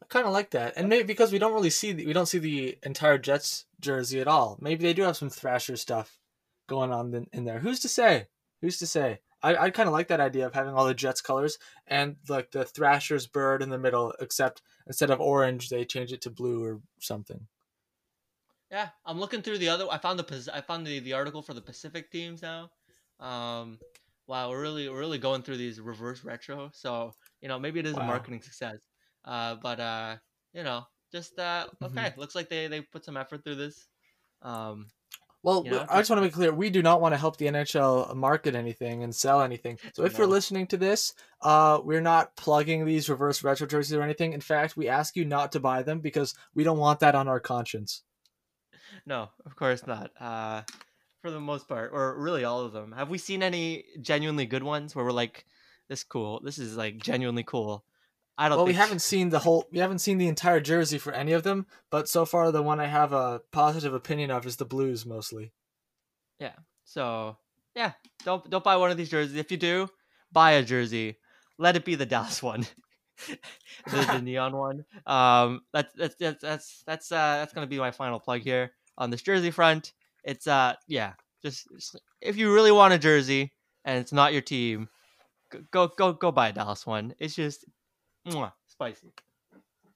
kind 0.11 0.27
of 0.27 0.33
like 0.33 0.51
that, 0.51 0.73
and 0.75 0.89
maybe 0.89 1.03
because 1.03 1.31
we 1.31 1.39
don't 1.39 1.53
really 1.53 1.69
see 1.71 1.93
the, 1.93 2.05
we 2.05 2.13
don't 2.13 2.27
see 2.27 2.37
the 2.37 2.77
entire 2.83 3.17
Jets 3.17 3.65
jersey 3.79 4.19
at 4.19 4.27
all. 4.27 4.57
Maybe 4.61 4.83
they 4.83 4.93
do 4.93 5.03
have 5.03 5.17
some 5.17 5.29
Thrasher 5.29 5.77
stuff 5.77 6.19
going 6.67 6.91
on 6.91 7.13
in, 7.13 7.27
in 7.33 7.45
there. 7.45 7.59
Who's 7.59 7.79
to 7.79 7.87
say? 7.87 8.27
Who's 8.61 8.77
to 8.79 8.85
say? 8.85 9.21
I, 9.41 9.55
I 9.55 9.69
kind 9.71 9.87
of 9.87 9.93
like 9.93 10.09
that 10.09 10.19
idea 10.19 10.45
of 10.45 10.53
having 10.53 10.73
all 10.73 10.85
the 10.85 10.93
Jets 10.93 11.21
colors 11.21 11.57
and 11.87 12.17
like 12.29 12.51
the 12.51 12.65
Thrasher's 12.65 13.25
bird 13.25 13.63
in 13.63 13.69
the 13.69 13.79
middle, 13.79 14.13
except 14.19 14.61
instead 14.85 15.09
of 15.09 15.19
orange, 15.19 15.69
they 15.69 15.85
change 15.85 16.11
it 16.11 16.21
to 16.21 16.29
blue 16.29 16.63
or 16.63 16.81
something. 16.99 17.47
Yeah, 18.69 18.89
I'm 19.05 19.19
looking 19.19 19.41
through 19.41 19.57
the 19.57 19.69
other. 19.69 19.87
I 19.89 19.97
found 19.97 20.19
the 20.19 20.51
I 20.53 20.61
found 20.61 20.85
the, 20.85 20.99
the 20.99 21.13
article 21.13 21.41
for 21.41 21.53
the 21.53 21.61
Pacific 21.61 22.11
teams 22.11 22.41
now. 22.41 22.69
Um, 23.19 23.79
wow, 24.27 24.49
we're 24.49 24.61
really 24.61 24.89
we're 24.89 24.99
really 24.99 25.17
going 25.17 25.41
through 25.41 25.57
these 25.57 25.79
reverse 25.79 26.23
retro. 26.23 26.69
So 26.73 27.13
you 27.41 27.47
know 27.47 27.57
maybe 27.57 27.79
it 27.79 27.85
is 27.87 27.95
a 27.95 28.03
marketing 28.03 28.41
success. 28.41 28.77
Uh, 29.25 29.55
but 29.55 29.79
uh, 29.79 30.15
you 30.53 30.63
know, 30.63 30.85
just 31.11 31.37
uh, 31.39 31.67
Mhm. 31.81 31.87
okay. 31.91 32.13
Looks 32.17 32.35
like 32.35 32.49
they 32.49 32.67
they 32.67 32.81
put 32.81 33.05
some 33.05 33.17
effort 33.17 33.43
through 33.43 33.55
this. 33.55 33.87
Um, 34.41 34.87
Well, 35.43 35.63
You 35.65 35.71
know, 35.71 35.85
I 35.89 35.97
just 35.99 36.09
want 36.11 36.19
to 36.19 36.21
make 36.21 36.33
clear 36.33 36.53
we 36.53 36.69
do 36.69 36.83
not 36.83 37.01
want 37.01 37.13
to 37.13 37.17
help 37.17 37.37
the 37.37 37.47
NHL 37.47 38.13
market 38.15 38.53
anything 38.53 39.03
and 39.03 39.13
sell 39.15 39.41
anything. 39.41 39.79
So 39.93 40.05
if 40.05 40.15
you're 40.17 40.27
listening 40.27 40.67
to 40.67 40.77
this, 40.77 41.13
uh, 41.41 41.79
we're 41.83 42.01
not 42.01 42.35
plugging 42.35 42.85
these 42.85 43.09
reverse 43.09 43.43
retro 43.43 43.65
jerseys 43.65 43.93
or 43.93 44.03
anything. 44.03 44.33
In 44.33 44.41
fact, 44.41 44.77
we 44.77 44.87
ask 44.87 45.15
you 45.15 45.25
not 45.25 45.51
to 45.53 45.59
buy 45.59 45.81
them 45.81 45.99
because 45.99 46.35
we 46.53 46.63
don't 46.63 46.77
want 46.77 46.99
that 46.99 47.15
on 47.15 47.27
our 47.27 47.39
conscience. 47.39 48.03
no, 49.05 49.29
of 49.45 49.55
course 49.55 49.85
not. 49.87 50.11
Uh, 50.19 50.61
for 51.21 51.31
the 51.31 51.39
most 51.39 51.67
part, 51.67 51.91
or 51.93 52.19
really 52.19 52.43
all 52.43 52.61
of 52.61 52.73
them. 52.73 52.91
Have 52.91 53.09
we 53.09 53.17
seen 53.17 53.43
any 53.43 53.85
genuinely 54.01 54.45
good 54.45 54.63
ones 54.63 54.95
where 54.95 55.05
we're 55.05 55.11
like, 55.11 55.45
this 55.87 56.03
cool. 56.03 56.39
This 56.43 56.57
is 56.57 56.77
like 56.77 56.97
genuinely 56.99 57.43
cool. 57.43 57.83
I 58.41 58.49
don't. 58.49 58.57
Well, 58.57 58.65
we 58.65 58.73
haven't 58.73 59.03
seen 59.03 59.29
the 59.29 59.37
whole, 59.37 59.67
we 59.71 59.77
haven't 59.77 59.99
seen 59.99 60.17
the 60.17 60.27
entire 60.27 60.59
jersey 60.59 60.97
for 60.97 61.13
any 61.13 61.31
of 61.33 61.43
them, 61.43 61.67
but 61.91 62.09
so 62.09 62.25
far 62.25 62.51
the 62.51 62.63
one 62.63 62.79
I 62.79 62.87
have 62.87 63.13
a 63.13 63.43
positive 63.51 63.93
opinion 63.93 64.31
of 64.31 64.47
is 64.47 64.55
the 64.55 64.65
Blues 64.65 65.05
mostly. 65.05 65.51
Yeah. 66.39 66.53
So 66.83 67.37
yeah, 67.75 67.91
don't 68.25 68.49
don't 68.49 68.63
buy 68.63 68.77
one 68.77 68.89
of 68.89 68.97
these 68.97 69.09
jerseys. 69.09 69.35
If 69.35 69.51
you 69.51 69.57
do, 69.57 69.89
buy 70.31 70.53
a 70.53 70.63
jersey. 70.63 71.17
Let 71.59 71.75
it 71.75 71.85
be 71.85 71.93
the 71.93 72.07
Dallas 72.07 72.41
one, 72.51 72.65
the, 73.27 73.37
the 74.11 74.21
neon 74.23 74.57
one. 74.57 74.85
Um, 75.05 75.61
that's 75.71 75.93
that's 75.93 76.15
that's 76.15 76.41
that's 76.41 76.83
that's 76.87 77.11
uh 77.11 77.37
that's 77.37 77.53
gonna 77.53 77.67
be 77.67 77.77
my 77.77 77.91
final 77.91 78.19
plug 78.19 78.41
here 78.41 78.71
on 78.97 79.11
this 79.11 79.21
jersey 79.21 79.51
front. 79.51 79.93
It's 80.23 80.47
uh 80.47 80.73
yeah, 80.87 81.13
just, 81.43 81.67
just 81.75 82.01
if 82.21 82.37
you 82.37 82.51
really 82.51 82.71
want 82.71 82.95
a 82.95 82.97
jersey 82.97 83.53
and 83.85 83.99
it's 83.99 84.11
not 84.11 84.33
your 84.33 84.41
team, 84.41 84.89
go 85.69 85.89
go 85.95 86.13
go 86.13 86.31
buy 86.31 86.49
a 86.49 86.53
Dallas 86.53 86.87
one. 86.87 87.13
It's 87.19 87.35
just 87.35 87.65
mwah, 88.27 88.53
spicy. 88.67 89.11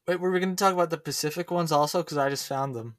Wait, 0.07 0.19
were 0.19 0.31
we 0.31 0.39
going 0.39 0.55
to 0.55 0.63
talk 0.63 0.73
about 0.73 0.89
the 0.89 0.97
Pacific 0.97 1.49
ones 1.51 1.71
also? 1.71 2.03
Because 2.03 2.17
I 2.17 2.29
just 2.29 2.47
found 2.47 2.75
them. 2.75 2.97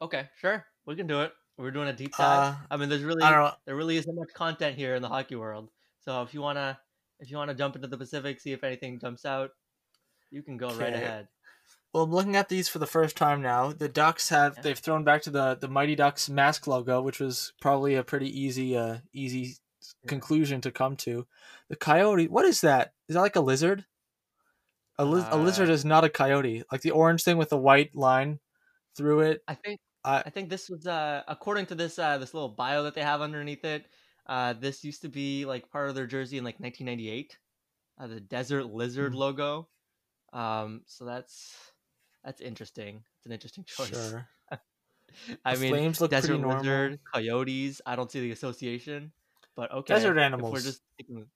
Okay, 0.00 0.28
sure, 0.40 0.64
we 0.86 0.96
can 0.96 1.06
do 1.06 1.20
it. 1.22 1.32
We're 1.58 1.70
doing 1.72 1.88
a 1.88 1.92
deep 1.92 2.16
dive. 2.16 2.54
Uh, 2.54 2.56
I 2.70 2.76
mean, 2.78 2.88
there's 2.88 3.02
really 3.02 3.22
I 3.22 3.30
don't 3.30 3.44
know. 3.44 3.52
there 3.66 3.76
really 3.76 3.96
isn't 3.98 4.14
much 4.14 4.32
content 4.34 4.76
here 4.76 4.94
in 4.94 5.02
the 5.02 5.08
hockey 5.08 5.36
world. 5.36 5.68
So 5.98 6.22
if 6.22 6.32
you 6.32 6.40
wanna 6.40 6.78
if 7.18 7.30
you 7.30 7.36
wanna 7.36 7.54
jump 7.54 7.76
into 7.76 7.86
the 7.88 7.98
Pacific, 7.98 8.40
see 8.40 8.52
if 8.52 8.64
anything 8.64 8.98
jumps 8.98 9.26
out, 9.26 9.50
you 10.30 10.42
can 10.42 10.56
go 10.56 10.68
right 10.74 10.94
ahead. 10.94 11.28
Well, 11.92 12.04
I'm 12.04 12.12
looking 12.12 12.36
at 12.36 12.48
these 12.48 12.68
for 12.68 12.78
the 12.78 12.86
first 12.86 13.16
time 13.16 13.42
now. 13.42 13.72
The 13.72 13.88
Ducks 13.90 14.28
have 14.30 14.54
Yeah. 14.56 14.62
they've 14.62 14.78
thrown 14.78 15.04
back 15.04 15.20
to 15.22 15.30
the 15.30 15.56
the 15.56 15.68
Mighty 15.68 15.96
Ducks 15.96 16.30
mask 16.30 16.66
logo, 16.66 17.02
which 17.02 17.20
was 17.20 17.52
probably 17.60 17.94
a 17.94 18.04
pretty 18.04 18.28
easy 18.40 18.74
uh 18.76 18.98
easy 19.12 19.56
conclusion 20.06 20.62
to 20.62 20.70
come 20.70 20.96
to. 20.96 21.26
The 21.68 21.76
coyote, 21.76 22.28
what 22.28 22.46
is 22.46 22.62
that? 22.62 22.94
Is 23.08 23.16
that 23.16 23.20
like 23.20 23.36
a 23.36 23.40
lizard? 23.40 23.84
A, 25.00 25.04
liz- 25.04 25.24
a 25.30 25.36
lizard 25.36 25.70
Uh, 25.70 25.72
is 25.72 25.84
not 25.84 26.04
a 26.04 26.10
coyote. 26.10 26.62
Like 26.70 26.82
the 26.82 26.90
orange 26.90 27.22
thing 27.24 27.38
with 27.38 27.48
the 27.48 27.56
white 27.58 27.94
line 27.96 28.38
through 28.96 29.20
it. 29.20 29.42
I 29.48 29.54
think 29.54 29.80
I- 30.04 30.22
I 30.26 30.30
think 30.30 30.48
this 30.50 30.68
was 30.68 30.86
uh 30.86 31.22
according 31.28 31.66
to 31.66 31.74
this 31.74 31.98
uh 31.98 32.18
this 32.18 32.34
little 32.34 32.48
bio 32.50 32.82
that 32.84 32.94
they 32.94 33.02
have 33.02 33.20
underneath 33.20 33.64
it. 33.64 33.86
Uh, 34.26 34.52
this 34.52 34.84
used 34.84 35.02
to 35.02 35.08
be 35.08 35.44
like 35.44 35.70
part 35.70 35.88
of 35.88 35.94
their 35.94 36.06
jersey 36.06 36.38
in 36.38 36.44
like 36.44 36.60
1998. 36.60 37.38
Uh, 37.98 38.06
the 38.06 38.20
Desert 38.20 38.64
Lizard 38.66 39.12
Hmm. 39.12 39.18
logo. 39.18 39.68
Um, 40.32 40.82
so 40.86 41.04
that's 41.04 41.54
that's 42.24 42.40
interesting. 42.40 43.02
It's 43.16 43.26
an 43.26 43.32
interesting 43.32 43.64
choice. 43.64 43.88
Sure. 44.10 44.28
I 45.44 45.54
The 45.54 45.60
mean, 45.60 45.70
flames 45.72 46.00
look 46.00 46.10
desert 46.12 46.38
normal. 46.38 46.58
lizard, 46.58 47.00
coyotes. 47.12 47.80
I 47.84 47.96
don't 47.96 48.10
see 48.10 48.20
the 48.20 48.30
association, 48.32 49.12
but 49.56 49.72
okay. 49.72 49.94
Desert 49.94 50.16
if 50.18 50.40
we're 50.40 50.60
just 50.60 50.82
thinking 50.96 51.26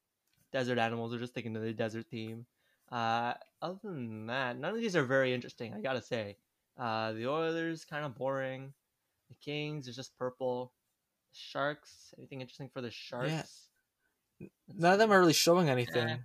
desert 0.53 0.79
animals. 0.79 1.13
We're 1.13 1.19
just 1.19 1.35
thinking 1.35 1.57
of 1.57 1.63
the 1.63 1.73
desert 1.73 2.07
theme. 2.11 2.47
Uh, 2.95 3.35
other 3.61 3.79
than 3.83 4.27
that, 4.27 4.57
none 4.57 4.73
of 4.73 4.81
these 4.81 4.95
are 4.95 5.03
very 5.03 5.35
interesting. 5.35 5.75
I 5.75 5.81
gotta 5.81 6.01
say, 6.01 6.37
uh, 6.79 7.13
the 7.13 7.27
Oilers 7.27 7.85
kind 7.85 8.05
of 8.05 8.15
boring. 8.15 8.73
The 9.31 9.35
Kings 9.37 9.89
is 9.89 9.97
just 9.97 10.17
purple. 10.17 10.73
Sharks. 11.33 12.15
Anything 12.17 12.41
interesting 12.41 12.69
for 12.73 12.81
the 12.81 12.93
Sharks? 12.93 13.33
Let's 13.33 14.53
None 14.77 14.93
of 14.93 14.99
them 15.01 15.11
are 15.11 15.19
really 15.19 15.33
showing 15.33 15.69
anything. 15.69 16.19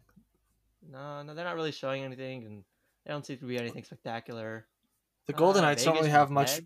No, 0.88 1.24
no, 1.24 1.34
they're 1.34 1.46
not 1.46 1.56
really 1.56 1.72
showing 1.72 2.04
anything, 2.04 2.46
and 2.46 2.64
they 3.04 3.12
don't 3.12 3.26
seem 3.26 3.38
to 3.40 3.46
be 3.46 3.58
anything 3.58 3.84
spectacular. 3.84 4.68
The 5.26 5.34
Uh, 5.34 5.38
Golden 5.38 5.64
Knights 5.64 5.84
don't 5.84 5.96
really 5.96 6.10
have 6.10 6.30
much 6.30 6.62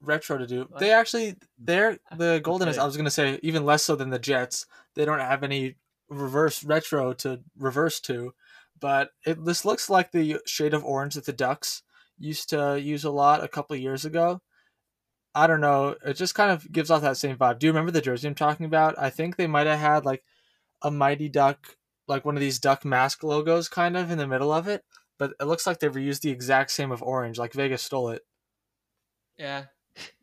retro 0.00 0.38
to 0.38 0.46
do. 0.46 0.66
What? 0.68 0.78
They 0.78 0.92
actually 0.92 1.36
they're 1.58 1.98
the 2.16 2.40
Golden 2.44 2.66
Knights. 2.66 2.78
I 2.78 2.84
was 2.86 2.96
gonna 2.96 3.10
say 3.10 3.40
even 3.42 3.64
less 3.64 3.82
so 3.82 3.96
than 3.96 4.10
the 4.10 4.18
Jets. 4.20 4.66
They 4.94 5.04
don't 5.04 5.18
have 5.18 5.42
any 5.42 5.76
reverse 6.08 6.62
retro 6.62 7.12
to 7.14 7.42
reverse 7.58 7.98
to, 8.00 8.34
but 8.82 9.10
it 9.24 9.42
this 9.44 9.64
looks 9.64 9.88
like 9.88 10.10
the 10.10 10.40
shade 10.44 10.74
of 10.74 10.84
orange 10.84 11.14
that 11.14 11.24
the 11.24 11.32
Ducks 11.32 11.82
used 12.18 12.50
to 12.50 12.78
use 12.78 13.04
a 13.04 13.10
lot 13.10 13.42
a 13.42 13.48
couple 13.48 13.76
years 13.76 14.04
ago. 14.04 14.42
I 15.34 15.46
don't 15.46 15.60
know. 15.60 15.94
It 16.04 16.14
just 16.14 16.34
kind 16.34 16.50
of 16.50 16.70
gives 16.70 16.90
off 16.90 17.00
that 17.02 17.16
same 17.16 17.36
vibe. 17.36 17.60
Do 17.60 17.66
you 17.66 17.72
remember 17.72 17.92
the 17.92 18.02
jersey 18.02 18.28
I'm 18.28 18.34
talking 18.34 18.66
about? 18.66 18.98
I 18.98 19.08
think 19.08 19.36
they 19.36 19.46
might 19.46 19.68
have 19.68 19.78
had 19.78 20.04
like 20.04 20.24
a 20.82 20.90
Mighty 20.90 21.28
Duck, 21.28 21.76
like 22.08 22.24
one 22.24 22.34
of 22.36 22.40
these 22.40 22.58
duck 22.58 22.84
mask 22.84 23.22
logos, 23.22 23.68
kind 23.68 23.96
of 23.96 24.10
in 24.10 24.18
the 24.18 24.26
middle 24.26 24.52
of 24.52 24.68
it. 24.68 24.84
But 25.18 25.32
it 25.40 25.44
looks 25.44 25.66
like 25.66 25.78
they've 25.78 25.92
reused 25.92 26.22
the 26.22 26.30
exact 26.30 26.72
same 26.72 26.90
of 26.90 27.02
orange. 27.02 27.38
Like 27.38 27.52
Vegas 27.52 27.82
stole 27.82 28.10
it. 28.10 28.22
Yeah. 29.38 29.66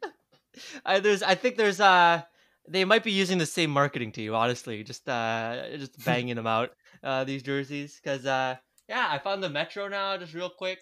I 0.86 1.00
there's 1.00 1.24
I 1.24 1.36
think 1.36 1.56
there's 1.56 1.80
uh 1.80 2.24
they 2.68 2.84
might 2.84 3.04
be 3.04 3.14
using 3.14 3.38
the 3.38 3.46
same 3.46 3.72
marketing 3.72 4.12
team, 4.12 4.36
honestly. 4.36 4.84
Just 4.84 5.08
uh 5.08 5.78
just 5.78 6.04
banging 6.04 6.36
them 6.36 6.48
out, 6.48 6.72
uh 7.04 7.24
these 7.24 7.44
jerseys. 7.44 8.00
Cause 8.04 8.26
uh 8.26 8.56
yeah, 8.88 9.08
I 9.10 9.20
found 9.20 9.44
the 9.44 9.50
Metro 9.50 9.88
now, 9.88 10.18
just 10.18 10.34
real 10.34 10.50
quick. 10.50 10.80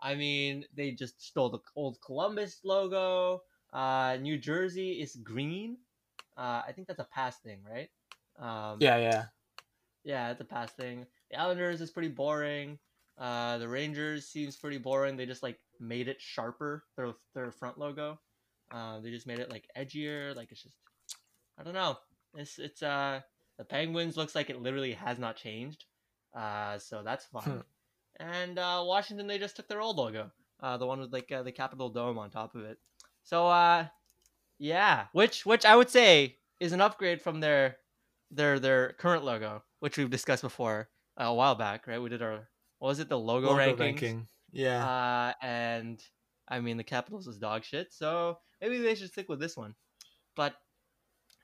I 0.00 0.14
mean, 0.14 0.64
they 0.74 0.92
just 0.92 1.22
stole 1.22 1.50
the 1.50 1.60
old 1.74 1.98
Columbus 2.04 2.60
logo. 2.64 3.42
Uh 3.72 4.16
New 4.20 4.38
Jersey 4.38 5.00
is 5.00 5.16
green. 5.16 5.78
Uh 6.36 6.62
I 6.66 6.72
think 6.74 6.88
that's 6.88 7.00
a 7.00 7.08
past 7.12 7.42
thing, 7.42 7.60
right? 7.68 7.90
Um 8.38 8.78
Yeah, 8.80 8.96
yeah. 8.98 9.24
yeah, 10.04 10.30
it's 10.30 10.40
a 10.40 10.44
past 10.44 10.76
thing. 10.76 11.06
The 11.30 11.38
Islanders 11.38 11.80
is 11.80 11.90
pretty 11.90 12.08
boring. 12.08 12.78
Uh, 13.18 13.58
the 13.58 13.68
Rangers 13.68 14.26
seems 14.26 14.56
pretty 14.56 14.78
boring. 14.78 15.16
They 15.16 15.26
just 15.26 15.42
like 15.42 15.58
made 15.80 16.08
it 16.08 16.20
sharper. 16.20 16.84
Their 16.96 17.14
their 17.34 17.50
front 17.50 17.78
logo. 17.78 18.20
Uh, 18.70 19.00
they 19.00 19.10
just 19.10 19.26
made 19.26 19.38
it 19.38 19.50
like 19.50 19.68
edgier. 19.76 20.34
Like 20.36 20.52
it's 20.52 20.62
just, 20.62 20.76
I 21.58 21.62
don't 21.62 21.74
know. 21.74 21.96
It's 22.34 22.58
it's 22.58 22.82
uh 22.82 23.20
the 23.58 23.64
Penguins 23.64 24.16
looks 24.16 24.34
like 24.34 24.50
it 24.50 24.60
literally 24.60 24.92
has 24.92 25.18
not 25.18 25.36
changed. 25.36 25.84
Uh, 26.34 26.78
so 26.78 27.02
that's 27.02 27.24
fun. 27.26 27.64
and 28.20 28.58
uh, 28.58 28.82
Washington 28.84 29.26
they 29.26 29.38
just 29.38 29.56
took 29.56 29.68
their 29.68 29.80
old 29.80 29.96
logo. 29.96 30.30
Uh, 30.60 30.76
the 30.76 30.86
one 30.86 31.00
with 31.00 31.12
like 31.12 31.30
uh, 31.32 31.42
the 31.42 31.52
Capitol 31.52 31.90
Dome 31.90 32.18
on 32.18 32.30
top 32.30 32.54
of 32.54 32.62
it. 32.64 32.78
So 33.22 33.46
uh, 33.46 33.86
Yeah, 34.58 35.06
which 35.12 35.44
which 35.44 35.64
I 35.64 35.76
would 35.76 35.90
say 35.90 36.38
is 36.60 36.72
an 36.72 36.80
upgrade 36.80 37.20
from 37.22 37.40
their 37.40 37.76
their 38.30 38.58
their 38.58 38.92
current 38.92 39.24
logo, 39.24 39.62
which 39.80 39.96
we've 39.98 40.10
discussed 40.10 40.42
before 40.42 40.88
uh, 41.20 41.24
a 41.24 41.34
while 41.34 41.54
back, 41.54 41.86
right? 41.86 42.00
We 42.00 42.08
did 42.08 42.22
our 42.22 42.48
what 42.78 42.88
was 42.88 43.00
it 43.00 43.08
the 43.08 43.18
logo, 43.18 43.48
Logo 43.48 43.60
rankings? 43.62 43.78
ranking. 43.78 44.28
Yeah. 44.52 44.86
Uh, 44.86 45.32
and 45.44 46.02
I 46.48 46.60
mean 46.60 46.76
the 46.76 46.84
Capitals 46.84 47.26
is 47.26 47.38
dog 47.38 47.64
shit, 47.64 47.92
so 47.92 48.38
maybe 48.60 48.78
they 48.78 48.94
should 48.94 49.10
stick 49.10 49.28
with 49.28 49.40
this 49.40 49.56
one. 49.56 49.74
But 50.34 50.54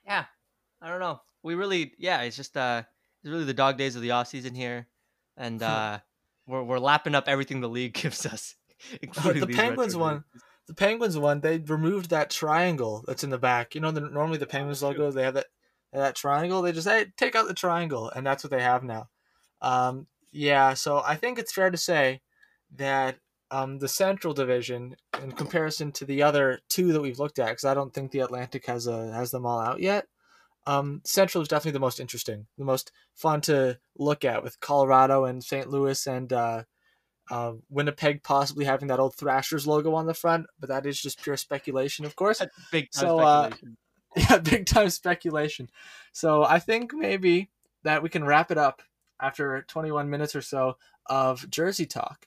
yeah, 0.07 0.25
I 0.83 0.89
don't 0.89 1.01
know. 1.01 1.21
We 1.43 1.55
really, 1.55 1.93
yeah, 1.99 2.23
it's 2.23 2.37
just 2.37 2.57
uh, 2.57 2.83
it's 3.23 3.31
really 3.31 3.45
the 3.45 3.55
dog 3.55 3.79
days 3.79 3.95
of 3.97 4.03
the 4.03 4.11
off 4.11 4.29
season 4.29 4.55
here, 4.55 4.89
and 5.37 5.63
uh, 5.63 6.01
we're 6.47 6.63
we're 6.63 6.79
lapping 6.79 7.15
up 7.15 7.29
everything 7.29 7.61
the 7.61 7.69
league 7.69 7.95
gives 8.03 8.27
us, 8.27 8.57
including 9.03 9.47
the 9.47 9.55
Penguins 9.55 9.97
one. 9.97 10.25
The 10.69 10.75
Penguins 10.75 11.19
one, 11.19 11.41
they 11.41 11.59
removed 11.59 12.11
that 12.11 12.31
triangle 12.31 13.05
that's 13.07 13.25
in 13.25 13.31
the 13.31 13.39
back. 13.39 13.75
You 13.75 13.81
know, 13.81 13.91
the, 13.91 14.01
normally 14.01 14.39
the 14.39 14.47
Penguins 14.47 14.83
logo, 14.83 15.11
they 15.11 15.25
have 15.25 15.35
that 15.35 15.47
that 15.93 16.17
triangle. 16.17 16.63
They 16.63 16.73
just 16.73 16.89
hey, 16.89 17.07
take 17.17 17.37
out 17.37 17.49
the 17.49 17.55
triangle, 17.55 18.11
and 18.11 18.27
that's 18.27 18.45
what 18.45 18.51
they 18.51 18.63
have 18.63 18.83
now. 18.83 19.09
Um, 19.61 20.07
yeah, 20.33 20.75
so 20.75 21.03
I 21.07 21.17
think 21.17 21.39
it's 21.39 21.53
fair 21.53 21.71
to 21.71 21.77
say 21.77 22.23
that 22.77 23.19
um, 23.51 23.79
the 23.79 23.89
Central 23.89 24.33
Division, 24.33 24.97
in 25.23 25.33
comparison 25.33 25.93
to 25.93 26.07
the 26.07 26.23
other 26.23 26.61
two 26.69 26.93
that 26.93 27.03
we've 27.03 27.19
looked 27.19 27.39
at, 27.39 27.49
because 27.49 27.67
I 27.67 27.75
don't 27.75 27.93
think 27.93 28.11
the 28.11 28.21
Atlantic 28.21 28.67
has 28.67 28.87
a 28.87 29.13
has 29.13 29.31
them 29.31 29.47
all 29.47 29.61
out 29.61 29.81
yet. 29.81 30.07
Um, 30.67 31.01
Central 31.05 31.43
is 31.43 31.49
definitely 31.49 31.73
the 31.73 31.81
most 31.81 32.01
interesting, 32.01 32.47
the 32.57 32.65
most 32.65 32.93
fun 33.15 33.41
to 33.43 33.79
look 33.97 34.25
at, 34.25 34.43
with 34.43 34.61
Colorado 34.61 35.25
and 35.25 35.43
St. 35.43 35.69
Louis 35.69 36.07
and 36.07 36.33
uh, 36.33 36.63
uh, 37.31 37.53
Winnipeg 37.71 38.23
possibly 38.23 38.65
having 38.65 38.89
that 38.89 39.01
old 39.01 39.15
Thrashers 39.15 39.67
logo 39.67 39.95
on 39.95 40.07
the 40.07 40.15
front, 40.15 40.47
but 40.61 40.69
that 40.69 40.87
is 40.87 41.01
just 41.01 41.23
pure 41.23 41.37
speculation, 41.37 42.05
of 42.05 42.17
course. 42.17 42.39
That's 42.39 42.55
big 42.71 42.91
time 42.91 43.09
So, 43.09 43.19
uh, 43.21 43.51
yeah, 44.17 44.39
big 44.39 44.67
time 44.67 44.91
speculation. 44.91 45.69
So 46.13 46.45
I 46.45 46.59
think 46.59 46.93
maybe 46.95 47.51
that 47.83 48.03
we 48.03 48.09
can 48.09 48.25
wrap 48.25 48.51
it 48.51 48.59
up 48.59 48.83
after 49.21 49.65
21 49.69 50.11
minutes 50.11 50.37
or 50.37 50.43
so 50.43 50.77
of 51.07 51.49
Jersey 51.49 51.87
talk 51.87 52.27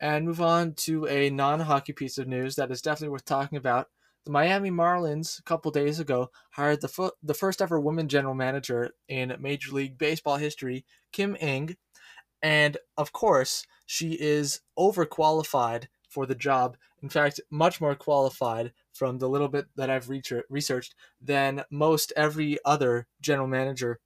and 0.00 0.26
move 0.26 0.40
on 0.40 0.74
to 0.74 1.06
a 1.06 1.30
non 1.30 1.60
hockey 1.60 1.92
piece 1.92 2.18
of 2.18 2.28
news 2.28 2.56
that 2.56 2.70
is 2.70 2.82
definitely 2.82 3.12
worth 3.12 3.24
talking 3.24 3.58
about. 3.58 3.88
The 4.24 4.30
Miami 4.30 4.70
Marlins 4.70 5.38
a 5.38 5.42
couple 5.42 5.70
days 5.70 6.00
ago 6.00 6.30
hired 6.52 6.80
the 6.80 6.88
fo- 6.88 7.12
the 7.22 7.34
first 7.34 7.60
ever 7.60 7.78
woman 7.78 8.08
general 8.08 8.34
manager 8.34 8.92
in 9.06 9.36
Major 9.38 9.72
League 9.72 9.98
Baseball 9.98 10.36
history, 10.36 10.86
Kim 11.12 11.36
Ing, 11.40 11.76
and 12.42 12.78
of 12.96 13.12
course 13.12 13.66
she 13.84 14.12
is 14.14 14.60
overqualified 14.78 15.88
for 16.08 16.24
the 16.24 16.34
job. 16.34 16.78
In 17.02 17.10
fact, 17.10 17.38
much 17.50 17.82
more 17.82 17.94
qualified 17.94 18.72
from 18.94 19.18
the 19.18 19.28
little 19.28 19.48
bit 19.48 19.66
that 19.76 19.90
I've 19.90 20.08
research- 20.08 20.46
researched 20.48 20.94
than 21.20 21.64
most 21.70 22.10
every 22.16 22.58
other 22.64 23.06
general 23.20 23.48
manager 23.48 24.00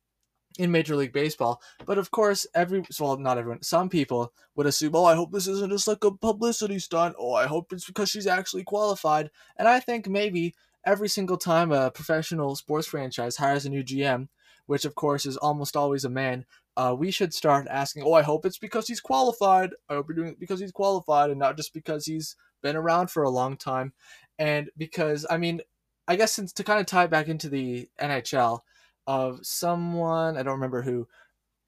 in 0.59 0.73
Major 0.73 0.97
League 0.97 1.13
Baseball. 1.13 1.63
But 1.87 1.97
of 1.97 2.11
course, 2.11 2.47
every 2.55 2.83
well, 3.01 3.17
not 3.17 3.39
everyone, 3.39 3.63
some 3.63 3.89
people 3.89 4.33
would 4.57 4.67
assume, 4.67 4.95
oh, 4.95 5.05
I 5.05 5.15
hope 5.15 5.33
this 5.33 5.47
isn't 5.47 5.71
just 5.71 5.89
like 5.89 6.05
a 6.05 6.11
publicity 6.11 6.79
stunt. 6.81 7.17
Oh, 7.19 7.33
I 7.33 7.47
hope 7.47 7.73
it's 7.73 7.87
because 7.87 8.11
she's 8.11 8.27
actually 8.27 8.65
qualified. 8.65 9.31
And 9.57 9.69
I 9.69 9.81
think 9.81 10.09
maybe 10.09 10.55
every 10.85 11.09
single 11.09 11.39
time 11.39 11.73
a 11.73 11.91
professional 11.91 12.57
sports 12.57 12.89
franchise 12.89 13.37
hires 13.37 13.65
a 13.65 13.71
new 13.71 13.85
GM, 13.85 14.29
which 14.67 14.85
of 14.85 14.95
course 14.95 15.25
is 15.25 15.37
almost 15.37 15.77
always 15.77 16.05
a 16.05 16.11
man, 16.11 16.45
uh, 16.77 16.95
we 16.97 17.11
should 17.11 17.33
start 17.33 17.67
asking, 17.71 18.03
oh, 18.05 18.13
I 18.13 18.23
hope 18.23 18.45
it's 18.45 18.59
because 18.59 18.87
he's 18.87 19.01
qualified. 19.01 19.71
I 19.89 19.95
hope 19.95 20.07
you're 20.09 20.17
doing 20.17 20.33
it 20.33 20.41
because 20.41 20.61
he's 20.61 20.73
qualified 20.73 21.31
and 21.31 21.39
not 21.39 21.57
just 21.57 21.73
because 21.73 22.07
he's 22.07 22.37
been 22.63 22.77
around 22.77 23.11
for 23.11 23.23
a 23.23 23.31
long 23.31 23.57
time. 23.57 23.93
And 24.39 24.71
because, 24.77 25.27
I 25.29 25.39
mean, 25.39 25.61
I 26.07 26.17
guess 26.17 26.33
since 26.33 26.53
to 26.55 26.65
kind 26.65 26.81
of 26.81 26.87
tie 26.87 27.07
back 27.07 27.29
into 27.29 27.49
the 27.49 27.89
NHL, 28.01 28.61
of 29.09 29.41
someone 29.43 30.37
I 30.37 30.45
don't 30.45 30.55
remember 30.55 30.83
who 30.83 31.09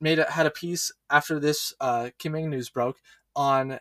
made 0.01 0.21
a, 0.21 0.31
had 0.31 0.47
a 0.47 0.51
piece 0.51 0.93
after 1.11 1.41
this 1.41 1.75
uh, 1.81 2.11
Kim 2.19 2.37
Ing 2.37 2.51
news 2.51 2.71
broke 2.71 2.99
on 3.35 3.81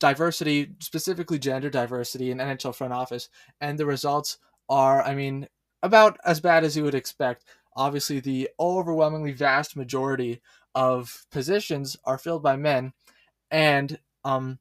diversity, 0.00 0.72
specifically 0.80 1.38
gender 1.38 1.70
diversity 1.70 2.30
in 2.30 2.38
NHL 2.38 2.74
front 2.74 2.92
office, 2.92 3.28
and 3.60 3.78
the 3.78 3.86
results 3.86 4.38
are, 4.68 5.02
I 5.02 5.14
mean, 5.14 5.48
about 5.82 6.18
as 6.24 6.40
bad 6.40 6.64
as 6.64 6.76
you 6.76 6.84
would 6.84 6.94
expect. 6.94 7.44
Obviously, 7.76 8.20
the 8.20 8.50
overwhelmingly 8.58 9.32
vast 9.32 9.76
majority 9.76 10.40
of 10.74 11.26
positions 11.30 11.96
are 12.04 12.18
filled 12.18 12.42
by 12.42 12.56
men, 12.56 12.92
and 13.50 13.98
um, 14.24 14.58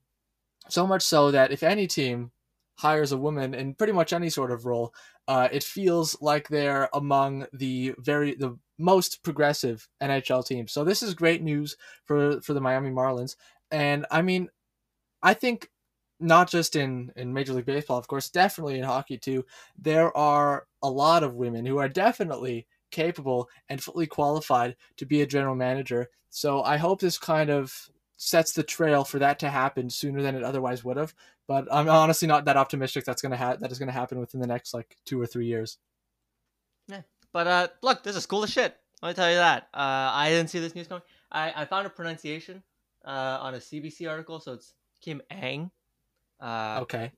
so 0.70 0.86
much 0.86 1.02
so 1.02 1.32
that 1.32 1.52
if 1.52 1.64
any 1.64 1.88
team 1.88 2.32
hires 2.76 3.12
a 3.12 3.18
woman 3.18 3.54
in 3.54 3.74
pretty 3.74 3.94
much 3.94 4.14
any 4.14 4.30
sort 4.30 4.52
of 4.52 4.66
role, 4.66 4.94
uh, 5.28 5.48
it 5.52 5.64
feels 5.64 6.20
like 6.22 6.48
they're 6.48 6.90
among 6.94 7.46
the 7.54 7.94
very 7.98 8.36
the 8.36 8.58
most 8.78 9.24
progressive 9.24 9.88
NHL 10.02 10.46
teams. 10.46 10.72
So 10.72 10.84
this 10.84 11.04
is 11.04 11.14
great 11.14 11.42
news 11.42 11.78
for 12.04 12.42
for 12.42 12.54
the 12.54 12.62
Miami 12.62 12.90
Marlins, 12.90 13.36
and 13.70 14.06
I 14.12 14.22
mean, 14.22 14.50
I 15.24 15.34
think 15.34 15.70
not 16.20 16.50
just 16.50 16.76
in 16.76 17.12
in 17.16 17.34
Major 17.34 17.54
League 17.54 17.66
Baseball, 17.66 17.98
of 17.98 18.08
course, 18.08 18.30
definitely 18.30 18.78
in 18.78 18.84
hockey 18.84 19.18
too. 19.18 19.46
There 19.78 20.16
are 20.16 20.68
a 20.82 20.90
lot 20.90 21.24
of 21.24 21.36
women 21.36 21.66
who 21.66 21.78
are 21.78 21.90
definitely 21.90 22.68
capable 22.92 23.50
and 23.70 23.82
fully 23.82 24.08
qualified 24.08 24.76
to 24.98 25.06
be 25.06 25.22
a 25.22 25.28
general 25.28 25.56
manager. 25.56 26.10
So 26.30 26.62
I 26.64 26.78
hope 26.78 27.02
this 27.02 27.18
kind 27.18 27.50
of 27.50 27.90
sets 28.24 28.54
the 28.54 28.62
trail 28.62 29.04
for 29.04 29.18
that 29.18 29.40
to 29.40 29.50
happen 29.50 29.90
sooner 29.90 30.22
than 30.22 30.36
it 30.36 30.44
otherwise 30.44 30.84
would 30.84 30.96
have. 30.96 31.12
But 31.48 31.68
I'm 31.72 31.90
honestly 31.90 32.28
not 32.28 32.46
that 32.46 32.56
optimistic 32.56 33.04
that's 33.04 33.20
gonna 33.20 33.36
ha- 33.36 33.56
that 33.56 33.72
is 33.72 33.80
gonna 33.80 33.92
happen 33.92 34.20
within 34.20 34.40
the 34.40 34.46
next 34.46 34.76
like 34.76 34.96
two 35.06 35.20
or 35.20 35.26
three 35.26 35.48
years. 35.48 35.80
Yeah, 36.88 37.02
But 37.34 37.48
uh, 37.48 37.68
look, 37.82 38.04
this 38.04 38.16
is 38.16 38.28
cool 38.28 38.44
as 38.44 38.52
shit. 38.52 38.78
Let 39.02 39.10
me 39.10 39.14
tell 39.16 39.30
you 39.30 39.38
that. 39.38 39.64
Uh, 39.74 40.12
I 40.14 40.30
didn't 40.30 40.52
see 40.52 40.60
this 40.60 40.76
news 40.76 40.88
coming. 40.88 41.02
I, 41.32 41.52
I 41.64 41.66
found 41.66 41.88
a 41.88 41.90
pronunciation 41.90 42.62
uh, 43.04 43.40
on 43.42 43.56
a 43.56 43.58
CBC 43.58 44.08
article, 44.08 44.40
so 44.40 44.54
it's 44.54 44.76
Kim 45.02 45.20
Ang. 45.32 45.72
Uh, 46.40 46.80
Okay. 46.84 47.12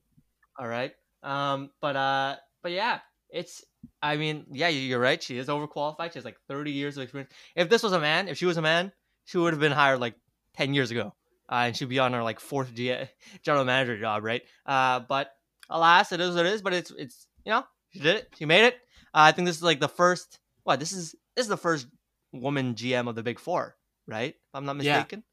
All 0.58 0.66
right. 0.68 0.94
Um, 1.22 1.70
but 1.82 1.96
uh, 1.96 2.36
but 2.62 2.72
yeah, 2.72 3.00
it's. 3.28 3.62
I 4.02 4.16
mean, 4.16 4.46
yeah, 4.50 4.68
you're 4.68 4.98
right. 4.98 5.22
She 5.22 5.36
is 5.36 5.48
overqualified. 5.48 6.12
She 6.12 6.18
has 6.18 6.24
like 6.24 6.38
30 6.48 6.70
years 6.70 6.96
of 6.96 7.02
experience. 7.02 7.30
If 7.54 7.68
this 7.68 7.82
was 7.82 7.92
a 7.92 8.00
man, 8.00 8.28
if 8.28 8.38
she 8.38 8.46
was 8.46 8.56
a 8.56 8.62
man, 8.62 8.90
she 9.26 9.36
would 9.36 9.52
have 9.52 9.60
been 9.60 9.72
hired 9.72 10.00
like 10.00 10.14
10 10.56 10.74
years 10.74 10.90
ago, 10.90 11.14
uh, 11.50 11.66
and 11.66 11.76
she'd 11.76 11.88
be 11.88 11.98
on 11.98 12.12
her 12.12 12.22
like 12.22 12.40
fourth 12.40 12.74
G- 12.74 12.96
general 13.42 13.64
manager 13.64 13.98
job, 13.98 14.24
right? 14.24 14.42
Uh, 14.66 15.00
but 15.00 15.30
alas, 15.70 16.12
it 16.12 16.20
is 16.20 16.34
what 16.34 16.46
it 16.46 16.52
is. 16.52 16.62
But 16.62 16.72
it's 16.72 16.90
it's 16.96 17.26
you 17.44 17.50
know 17.52 17.64
she 17.90 18.00
did 18.00 18.16
it. 18.16 18.28
She 18.38 18.44
made 18.44 18.64
it. 18.64 18.74
Uh, 19.14 19.28
I 19.28 19.32
think 19.32 19.46
this 19.46 19.56
is 19.56 19.62
like 19.62 19.80
the 19.80 19.88
first. 19.88 20.38
What 20.64 20.80
this 20.80 20.92
is 20.92 21.12
this 21.36 21.44
is 21.44 21.48
the 21.48 21.56
first 21.56 21.86
woman 22.32 22.74
GM 22.74 23.08
of 23.08 23.14
the 23.14 23.22
Big 23.22 23.38
Four, 23.38 23.76
right? 24.06 24.34
If 24.34 24.54
I'm 24.54 24.64
not 24.64 24.76
Yeah. 24.82 24.98
mistaken. 24.98 25.24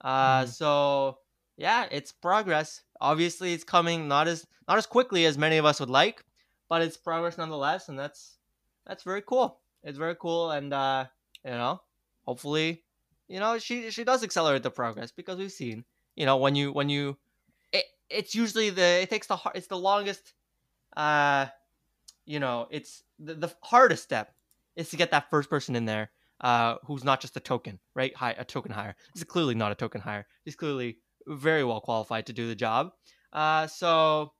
Uh, 0.00 0.44
Mhm. 0.44 0.48
so 0.48 1.18
yeah, 1.56 1.86
it's 1.90 2.12
progress. 2.12 2.82
Obviously, 3.00 3.52
it's 3.52 3.64
coming 3.64 4.08
not 4.08 4.28
as 4.28 4.46
not 4.68 4.78
as 4.78 4.86
quickly 4.86 5.24
as 5.26 5.36
many 5.36 5.56
of 5.58 5.64
us 5.64 5.80
would 5.80 5.90
like, 5.90 6.24
but 6.68 6.82
it's 6.82 6.96
progress 6.96 7.36
nonetheless, 7.38 7.88
and 7.88 7.98
that's 7.98 8.38
that's 8.86 9.02
very 9.02 9.22
cool. 9.22 9.60
It's 9.82 9.98
very 9.98 10.14
cool, 10.16 10.50
and 10.52 10.72
uh, 10.72 11.06
you 11.44 11.50
know, 11.52 11.80
hopefully, 12.24 12.84
you 13.30 13.38
know, 13.38 13.58
she 13.58 13.90
she 13.92 14.02
does 14.02 14.24
accelerate 14.24 14.64
the 14.64 14.72
progress 14.72 15.12
because 15.12 15.38
we've 15.38 15.52
seen, 15.52 15.84
you 16.16 16.26
know, 16.26 16.36
when 16.36 16.56
you 16.56 16.72
when 16.72 16.88
you, 16.88 17.16
it, 17.72 17.84
it's 18.10 18.34
usually 18.34 18.70
the 18.70 19.02
it 19.02 19.08
takes 19.08 19.28
the 19.28 19.38
it's 19.54 19.68
the 19.68 19.78
longest, 19.78 20.34
uh, 20.96 21.46
you 22.26 22.40
know, 22.40 22.66
it's 22.70 23.04
the, 23.20 23.34
the 23.34 23.54
hardest 23.62 24.02
step 24.02 24.34
is 24.74 24.90
to 24.90 24.96
get 24.96 25.12
that 25.12 25.30
first 25.30 25.48
person 25.48 25.76
in 25.76 25.84
there, 25.84 26.10
uh, 26.40 26.74
who's 26.86 27.04
not 27.04 27.20
just 27.20 27.36
a 27.36 27.40
token, 27.40 27.78
right? 27.94 28.12
Hi, 28.16 28.34
a 28.36 28.44
token 28.44 28.72
hire. 28.72 28.96
This 29.14 29.22
is 29.22 29.28
clearly 29.28 29.54
not 29.54 29.70
a 29.70 29.76
token 29.76 30.00
hire. 30.00 30.26
He's 30.44 30.56
clearly 30.56 30.98
very 31.28 31.62
well 31.62 31.80
qualified 31.80 32.26
to 32.26 32.32
do 32.32 32.48
the 32.48 32.56
job. 32.56 32.90
Uh, 33.32 33.68
so, 33.68 34.32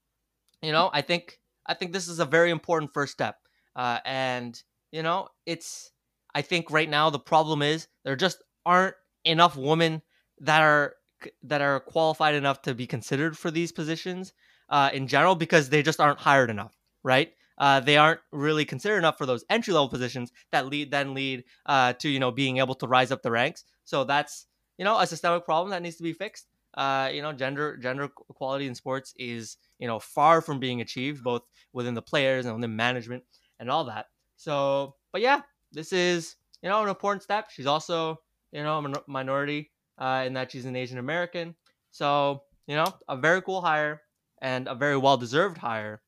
you 0.62 0.72
know, 0.72 0.90
I 0.92 1.02
think 1.02 1.38
I 1.64 1.74
think 1.74 1.92
this 1.92 2.08
is 2.08 2.18
a 2.18 2.24
very 2.24 2.50
important 2.50 2.92
first 2.92 3.12
step. 3.12 3.36
Uh, 3.76 4.00
and 4.04 4.60
you 4.90 5.04
know, 5.04 5.28
it's 5.46 5.92
I 6.34 6.42
think 6.42 6.72
right 6.72 6.90
now 6.90 7.08
the 7.10 7.20
problem 7.20 7.62
is 7.62 7.86
there 8.02 8.16
just 8.16 8.42
aren't 8.64 8.94
enough 9.24 9.56
women 9.56 10.02
that 10.40 10.62
are 10.62 10.94
that 11.42 11.60
are 11.60 11.80
qualified 11.80 12.34
enough 12.34 12.62
to 12.62 12.74
be 12.74 12.86
considered 12.86 13.36
for 13.36 13.50
these 13.50 13.72
positions 13.72 14.32
uh, 14.70 14.90
in 14.92 15.06
general 15.06 15.34
because 15.34 15.68
they 15.68 15.82
just 15.82 16.00
aren't 16.00 16.18
hired 16.18 16.50
enough, 16.50 16.74
right? 17.02 17.32
Uh, 17.58 17.78
they 17.78 17.98
aren't 17.98 18.20
really 18.32 18.64
considered 18.64 18.96
enough 18.96 19.18
for 19.18 19.26
those 19.26 19.44
entry 19.50 19.74
level 19.74 19.88
positions 19.88 20.32
that 20.50 20.66
lead 20.66 20.90
then 20.90 21.12
lead 21.12 21.44
uh, 21.66 21.92
to 21.92 22.08
you 22.08 22.18
know 22.18 22.30
being 22.30 22.56
able 22.56 22.74
to 22.74 22.86
rise 22.86 23.12
up 23.12 23.22
the 23.22 23.30
ranks. 23.30 23.64
So 23.84 24.04
that's 24.04 24.46
you 24.78 24.84
know 24.84 24.98
a 24.98 25.06
systemic 25.06 25.44
problem 25.44 25.70
that 25.70 25.82
needs 25.82 25.96
to 25.96 26.02
be 26.02 26.14
fixed. 26.14 26.46
Uh, 26.74 27.10
you 27.12 27.20
know, 27.20 27.32
gender 27.32 27.76
gender 27.76 28.08
equality 28.30 28.66
in 28.66 28.74
sports 28.74 29.12
is 29.18 29.58
you 29.78 29.86
know 29.86 29.98
far 29.98 30.40
from 30.40 30.58
being 30.58 30.80
achieved 30.80 31.22
both 31.22 31.42
within 31.72 31.94
the 31.94 32.02
players 32.02 32.46
and 32.46 32.54
within 32.54 32.74
management 32.74 33.24
and 33.58 33.70
all 33.70 33.84
that. 33.84 34.06
So, 34.36 34.94
but 35.12 35.20
yeah, 35.20 35.42
this 35.72 35.92
is 35.92 36.36
you 36.62 36.70
know 36.70 36.82
an 36.82 36.88
important 36.88 37.22
step. 37.22 37.50
She's 37.50 37.66
also 37.66 38.20
you 38.52 38.62
know 38.62 38.78
I'm 38.78 38.86
a 38.86 39.02
minority 39.06 39.70
uh, 39.98 40.24
in 40.26 40.34
that 40.34 40.52
she's 40.52 40.64
an 40.64 40.76
Asian 40.76 40.98
American. 40.98 41.54
So 41.90 42.42
you 42.66 42.76
know 42.76 42.86
a 43.08 43.16
very 43.16 43.42
cool 43.42 43.60
hire 43.60 44.02
and 44.40 44.68
a 44.68 44.74
very 44.74 44.96
well 44.96 45.16
deserved 45.16 45.58
hire. 45.58 46.00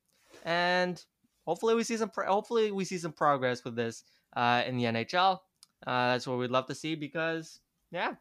And 0.45 1.03
hopefully 1.45 1.75
we 1.75 1.83
see 1.83 1.97
some 1.97 2.09
pro- 2.09 2.27
hopefully 2.27 2.71
we 2.71 2.85
see 2.85 2.97
some 2.97 3.13
progress 3.13 3.63
with 3.63 3.75
this 3.75 4.03
uh, 4.35 4.63
in 4.65 4.77
the 4.77 4.85
NHL. 4.85 5.39
Uh, 5.85 6.11
that's 6.11 6.27
what 6.27 6.37
we'd 6.37 6.51
love 6.51 6.67
to 6.67 6.75
see 6.75 6.95
because 6.95 7.59
yeah, 7.91 8.15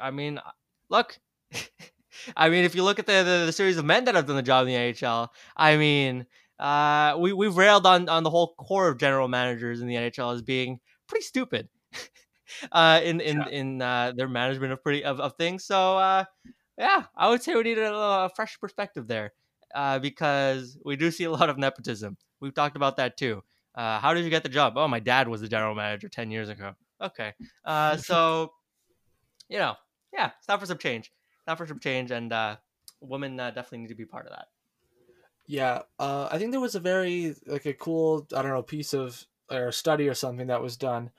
I 0.00 0.10
mean, 0.10 0.38
uh, 0.38 0.50
look. 0.88 1.18
I 2.36 2.48
mean, 2.48 2.64
if 2.64 2.74
you 2.74 2.82
look 2.82 2.98
at 2.98 3.06
the, 3.06 3.22
the, 3.22 3.46
the 3.46 3.52
series 3.52 3.78
of 3.78 3.84
men 3.84 4.04
that 4.04 4.14
have 4.14 4.26
done 4.26 4.36
the 4.36 4.42
job 4.42 4.66
in 4.66 4.72
the 4.72 4.92
NHL, 4.92 5.28
I 5.56 5.76
mean, 5.76 6.26
uh, 6.58 7.16
we 7.18 7.32
we've 7.32 7.56
railed 7.56 7.86
on 7.86 8.08
on 8.08 8.22
the 8.22 8.30
whole 8.30 8.54
core 8.58 8.88
of 8.88 8.98
general 8.98 9.28
managers 9.28 9.80
in 9.80 9.86
the 9.86 9.94
NHL 9.94 10.34
as 10.34 10.42
being 10.42 10.80
pretty 11.06 11.24
stupid, 11.24 11.68
uh, 12.72 13.00
in 13.02 13.20
in 13.20 13.38
yeah. 13.38 13.48
in 13.48 13.82
uh, 13.82 14.12
their 14.16 14.28
management 14.28 14.72
of 14.72 14.82
pretty 14.82 15.04
of, 15.04 15.20
of 15.20 15.34
things. 15.36 15.64
So 15.64 15.98
uh, 15.98 16.24
yeah, 16.78 17.04
I 17.16 17.28
would 17.28 17.42
say 17.42 17.54
we 17.54 17.62
need 17.62 17.78
a, 17.78 17.94
a 17.94 18.30
fresh 18.34 18.58
perspective 18.60 19.06
there, 19.06 19.32
uh, 19.74 19.98
because 19.98 20.78
we 20.84 20.96
do 20.96 21.10
see 21.10 21.24
a 21.24 21.30
lot 21.30 21.50
of 21.50 21.58
nepotism. 21.58 22.16
We've 22.40 22.54
talked 22.54 22.76
about 22.76 22.96
that 22.96 23.16
too. 23.16 23.42
Uh, 23.74 24.00
how 24.00 24.14
did 24.14 24.24
you 24.24 24.30
get 24.30 24.42
the 24.42 24.48
job? 24.48 24.74
Oh, 24.76 24.88
my 24.88 25.00
dad 25.00 25.28
was 25.28 25.40
the 25.40 25.48
general 25.48 25.74
manager 25.74 26.08
ten 26.08 26.30
years 26.30 26.48
ago. 26.48 26.74
Okay, 27.00 27.32
uh, 27.64 27.96
so 27.98 28.52
you 29.48 29.58
know, 29.58 29.74
yeah, 30.12 30.30
it's 30.38 30.46
time 30.46 30.58
for 30.58 30.66
some 30.66 30.78
change. 30.78 31.12
Time 31.46 31.56
for 31.56 31.66
some 31.66 31.80
change, 31.80 32.10
and 32.10 32.32
uh, 32.32 32.56
women 33.00 33.38
uh, 33.38 33.50
definitely 33.50 33.78
need 33.78 33.88
to 33.88 33.94
be 33.94 34.06
part 34.06 34.26
of 34.26 34.32
that. 34.32 34.46
Yeah, 35.46 35.82
uh, 35.98 36.28
I 36.30 36.38
think 36.38 36.52
there 36.52 36.60
was 36.60 36.76
a 36.76 36.80
very 36.80 37.34
like 37.46 37.66
a 37.66 37.74
cool 37.74 38.26
I 38.34 38.42
don't 38.42 38.52
know 38.52 38.62
piece 38.62 38.94
of 38.94 39.26
or 39.50 39.72
study 39.72 40.08
or 40.08 40.14
something 40.14 40.46
that 40.46 40.62
was 40.62 40.76
done, 40.76 41.10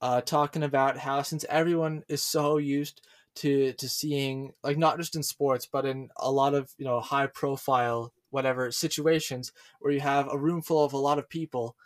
uh, 0.00 0.20
talking 0.20 0.62
about 0.62 0.98
how 0.98 1.22
since 1.22 1.44
everyone 1.48 2.02
is 2.08 2.22
so 2.22 2.56
used 2.58 3.02
to 3.36 3.72
to 3.74 3.88
seeing 3.88 4.52
like 4.62 4.76
not 4.76 4.98
just 4.98 5.14
in 5.14 5.22
sports 5.22 5.66
but 5.70 5.86
in 5.86 6.08
a 6.16 6.30
lot 6.30 6.54
of 6.54 6.72
you 6.78 6.84
know 6.84 7.00
high 7.00 7.26
profile 7.26 8.12
whatever 8.30 8.70
situations 8.70 9.52
where 9.80 9.92
you 9.92 10.00
have 10.00 10.28
a 10.30 10.38
room 10.38 10.62
full 10.62 10.84
of 10.84 10.92
a 10.92 10.98
lot 10.98 11.18
of 11.18 11.28
people 11.28 11.76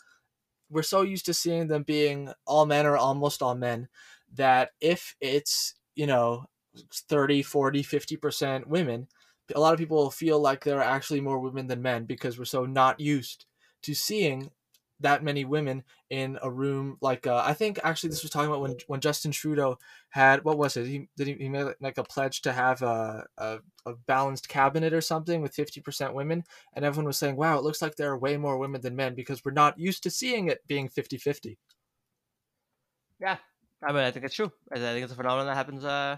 we're 0.71 0.83
so 0.83 1.03
used 1.03 1.27
to 1.27 1.35
seeing 1.35 1.69
them 1.69 1.83
being 1.83 2.33
all 2.47 2.67
men 2.67 2.87
or 2.87 2.97
almost 2.97 3.43
all 3.43 3.55
men 3.55 3.89
that 4.33 4.71
if 4.81 5.17
it's 5.21 5.75
you 5.95 6.07
know 6.07 6.47
30 6.93 7.43
40 7.43 7.83
50% 7.83 8.67
women 8.67 9.07
a 9.55 9.61
lot 9.61 9.75
of 9.75 9.79
people 9.79 10.11
feel 10.11 10.41
like 10.41 10.65
there 10.65 10.79
are 10.79 10.83
actually 10.83 11.21
more 11.21 11.39
women 11.39 11.67
than 11.67 11.83
men 11.83 12.05
because 12.05 12.39
we're 12.39 12.45
so 12.47 12.65
not 12.65 12.99
used 12.99 13.45
to 13.83 13.95
seeing 13.95 14.51
that 15.01 15.23
many 15.23 15.45
women 15.45 15.83
in 16.11 16.39
a 16.43 16.51
room 16.51 16.97
like 17.01 17.27
uh, 17.27 17.43
I 17.45 17.53
think 17.53 17.79
actually 17.83 18.11
this 18.11 18.23
was 18.23 18.31
talking 18.31 18.49
about 18.49 18.61
when 18.61 18.77
when 18.87 19.01
Justin 19.01 19.33
Trudeau 19.33 19.79
had 20.11 20.45
what 20.45 20.59
was 20.59 20.77
it? 20.77 20.87
He 20.87 21.09
did 21.17 21.27
he, 21.27 21.35
he 21.35 21.49
made 21.49 21.67
like 21.81 21.99
a 21.99 22.05
pledge 22.05 22.43
to 22.43 22.53
have 22.53 22.83
a, 22.83 23.27
a, 23.39 23.59
a 23.87 23.95
balanced 24.07 24.49
cabinet 24.49 24.93
or 24.93 25.01
something 25.01 25.43
with 25.43 25.57
50% 25.57 26.15
women 26.15 26.45
and 26.75 26.85
everyone 26.85 27.07
was 27.07 27.19
saying 27.19 27.37
wow 27.37 27.59
it 27.59 27.65
looks 27.65 27.83
like 27.83 27.97
there 27.97 28.11
are 28.11 28.19
way 28.19 28.37
more 28.37 28.59
women 28.59 28.81
than 28.81 28.97
men 28.97 29.15
because 29.15 29.45
we're 29.45 29.53
not 29.53 29.79
used 29.79 30.03
to 30.05 30.11
seeing 30.11 30.49
it 30.49 30.67
being 30.67 30.89
50-50 30.89 31.57
yeah 33.21 33.37
I 33.83 33.93
mean 33.93 34.03
I 34.03 34.11
think 34.11 34.25
it's 34.25 34.35
true. 34.35 34.51
I 34.73 34.79
think 34.79 35.05
it's 35.05 35.13
a 35.13 35.17
phenomenon 35.17 35.47
that 35.47 35.57
happens 35.57 35.85
uh 35.85 36.17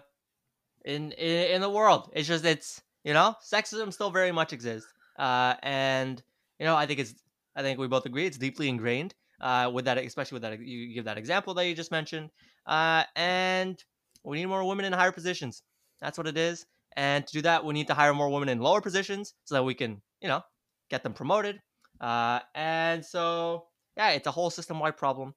in 0.84 1.12
in, 1.12 1.54
in 1.54 1.60
the 1.60 1.70
world. 1.70 2.10
It's 2.14 2.28
just 2.28 2.44
it's 2.44 2.82
you 3.04 3.12
know 3.12 3.34
sexism 3.44 3.92
still 3.92 4.10
very 4.10 4.32
much 4.32 4.52
exists 4.52 4.92
uh 5.18 5.54
and 5.62 6.22
you 6.58 6.66
know 6.66 6.76
I 6.76 6.86
think 6.86 7.00
it's 7.00 7.14
I 7.56 7.62
think 7.62 7.78
we 7.78 7.88
both 7.88 8.04
agree 8.04 8.26
it's 8.26 8.36
deeply 8.36 8.68
ingrained 8.68 9.14
uh, 9.40 9.70
with 9.72 9.86
that, 9.86 9.96
especially 9.98 10.36
with 10.36 10.42
that 10.42 10.60
you 10.60 10.94
give 10.94 11.06
that 11.06 11.18
example 11.18 11.54
that 11.54 11.66
you 11.66 11.74
just 11.74 11.90
mentioned. 11.90 12.30
Uh, 12.66 13.04
and 13.16 13.82
we 14.24 14.38
need 14.38 14.46
more 14.46 14.62
women 14.64 14.84
in 14.84 14.92
higher 14.92 15.12
positions. 15.12 15.62
That's 16.00 16.18
what 16.18 16.26
it 16.26 16.36
is. 16.36 16.66
And 16.96 17.26
to 17.26 17.32
do 17.32 17.42
that, 17.42 17.64
we 17.64 17.74
need 17.74 17.86
to 17.88 17.94
hire 17.94 18.12
more 18.12 18.28
women 18.28 18.48
in 18.48 18.60
lower 18.60 18.80
positions 18.80 19.34
so 19.44 19.54
that 19.54 19.62
we 19.62 19.74
can, 19.74 20.02
you 20.20 20.28
know, 20.28 20.42
get 20.90 21.02
them 21.02 21.14
promoted. 21.14 21.60
Uh, 22.00 22.40
and 22.54 23.04
so, 23.04 23.64
yeah, 23.96 24.10
it's 24.10 24.26
a 24.26 24.30
whole 24.30 24.50
system 24.50 24.78
wide 24.78 24.96
problem. 24.96 25.34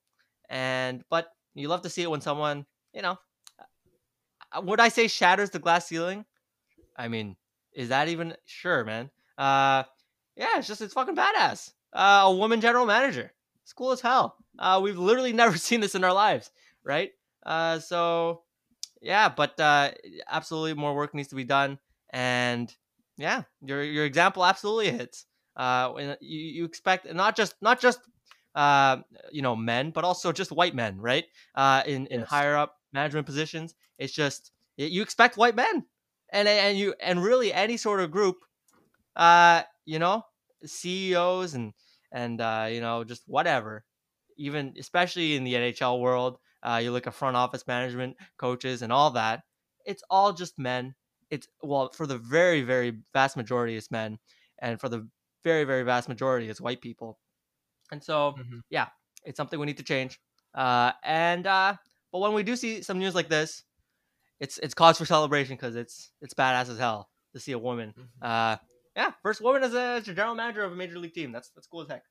And 0.50 1.04
but 1.10 1.28
you 1.56 1.68
love 1.70 1.84
to 1.84 1.90
see 1.90 2.02
it 2.02 2.12
when 2.12 2.22
someone, 2.22 2.66
you 2.94 3.02
know, 3.02 3.18
uh, 4.52 4.62
would 4.62 4.80
I 4.80 4.90
say 4.90 5.08
shatters 5.08 5.52
the 5.52 5.60
glass 5.60 5.88
ceiling? 5.88 6.26
I 6.98 7.08
mean, 7.08 7.38
is 7.74 7.90
that 7.90 8.10
even 8.10 8.36
sure, 8.46 8.84
man? 8.84 9.10
Uh, 9.38 9.84
yeah, 10.36 10.58
it's 10.58 10.68
just 10.68 10.82
it's 10.82 10.94
fucking 10.94 11.16
badass 11.16 11.72
uh, 11.94 12.22
a 12.26 12.36
woman 12.36 12.62
general 12.62 12.86
manager. 12.86 13.32
It's 13.64 13.74
cool 13.74 13.92
as 13.92 14.02
hell. 14.02 14.36
Uh, 14.58 14.80
we've 14.82 14.98
literally 14.98 15.34
never 15.44 15.58
seen 15.58 15.82
this 15.82 15.96
in 15.96 16.04
our 16.04 16.14
lives, 16.14 16.52
right? 16.84 17.12
Uh, 17.46 17.80
so 17.80 18.42
yeah, 19.02 19.30
but 19.30 19.60
uh, 19.60 19.92
absolutely 20.30 20.74
more 20.74 20.96
work 20.96 21.14
needs 21.14 21.30
to 21.30 21.36
be 21.36 21.44
done. 21.44 21.80
And 22.12 22.74
yeah, 23.18 23.44
your 23.62 23.84
your 23.84 24.06
example 24.06 24.46
absolutely 24.46 24.92
hits. 24.92 25.26
Uh, 25.56 26.16
you, 26.22 26.40
you 26.40 26.66
expect 26.66 27.12
not 27.14 27.36
just 27.36 27.56
not 27.62 27.80
just 27.80 28.00
uh, 28.56 28.98
you 29.32 29.42
know 29.42 29.56
men, 29.56 29.92
but 29.92 30.04
also 30.04 30.32
just 30.32 30.52
white 30.52 30.76
men, 30.76 30.98
right? 31.00 31.26
Uh, 31.56 31.84
in 31.86 32.08
in 32.08 32.22
yes. 32.22 32.30
higher 32.30 32.56
up 32.56 32.76
management 32.94 33.26
positions, 33.26 33.76
it's 33.98 34.14
just 34.14 34.52
you 34.78 35.02
expect 35.02 35.38
white 35.38 35.56
men, 35.56 35.86
and 36.32 36.48
and 36.48 36.78
you 36.78 36.94
and 37.02 37.24
really 37.24 37.54
any 37.54 37.78
sort 37.78 38.00
of 38.00 38.12
group, 38.12 38.38
uh, 39.16 39.64
you 39.86 40.00
know, 40.00 40.24
CEOs 40.66 41.54
and 41.54 41.74
and 42.12 42.42
uh, 42.42 42.68
you 42.70 42.82
know 42.82 43.04
just 43.04 43.24
whatever. 43.28 43.84
Even 44.38 44.74
especially 44.80 45.36
in 45.36 45.44
the 45.44 45.54
NHL 45.54 46.00
world, 46.00 46.38
uh, 46.64 46.80
you 46.82 46.92
look 46.92 47.08
at 47.08 47.14
front 47.14 47.36
office 47.36 47.68
management, 47.68 48.16
coaches, 48.38 48.82
and 48.82 48.92
all 48.92 49.12
that. 49.12 49.42
It's 49.86 50.04
all 50.10 50.34
just 50.34 50.58
men. 50.58 50.96
It's 51.30 51.48
well 51.62 51.92
for 51.92 52.08
the 52.08 52.18
very 52.18 52.62
very 52.62 53.00
vast 53.14 53.38
majority 53.38 53.76
it's 53.76 53.92
men, 53.92 54.18
and 54.60 54.80
for 54.80 54.90
the 54.90 55.08
very 55.44 55.64
very 55.64 55.84
vast 55.84 56.10
majority 56.10 56.50
it's 56.50 56.62
white 56.62 56.82
people. 56.82 57.20
And 57.92 58.04
so 58.04 58.36
mm-hmm. 58.38 58.60
yeah, 58.70 58.88
it's 59.26 59.38
something 59.38 59.60
we 59.60 59.66
need 59.66 59.78
to 59.78 59.84
change. 59.84 60.20
Uh, 60.54 60.92
and 61.04 61.46
uh, 61.46 61.76
but 62.12 62.20
when 62.20 62.34
we 62.34 62.44
do 62.44 62.56
see 62.56 62.82
some 62.82 63.00
news 63.00 63.16
like 63.16 63.30
this, 63.30 63.64
it's 64.40 64.58
it's 64.60 64.74
cause 64.74 64.98
for 64.98 65.06
celebration 65.06 65.56
because 65.56 65.76
it's 65.76 66.12
it's 66.22 66.34
badass 66.34 66.70
as 66.70 66.80
hell 66.80 67.10
to 67.34 67.40
see 67.40 67.52
a 67.52 67.60
woman 67.60 67.94
mm-hmm. 67.98 68.04
uh, 68.22 68.58
yeah, 69.00 69.12
first 69.24 69.40
woman 69.40 69.64
as 69.64 69.74
a, 69.74 69.82
as 69.82 70.08
a 70.10 70.14
general 70.14 70.36
manager 70.36 70.62
of 70.62 70.74
a 70.74 70.76
major 70.76 71.00
league 71.00 71.14
team. 71.14 71.32
That's 71.32 71.50
that's 71.52 71.68
cool 71.68 71.82
as 71.82 71.88
heck. 71.88 72.04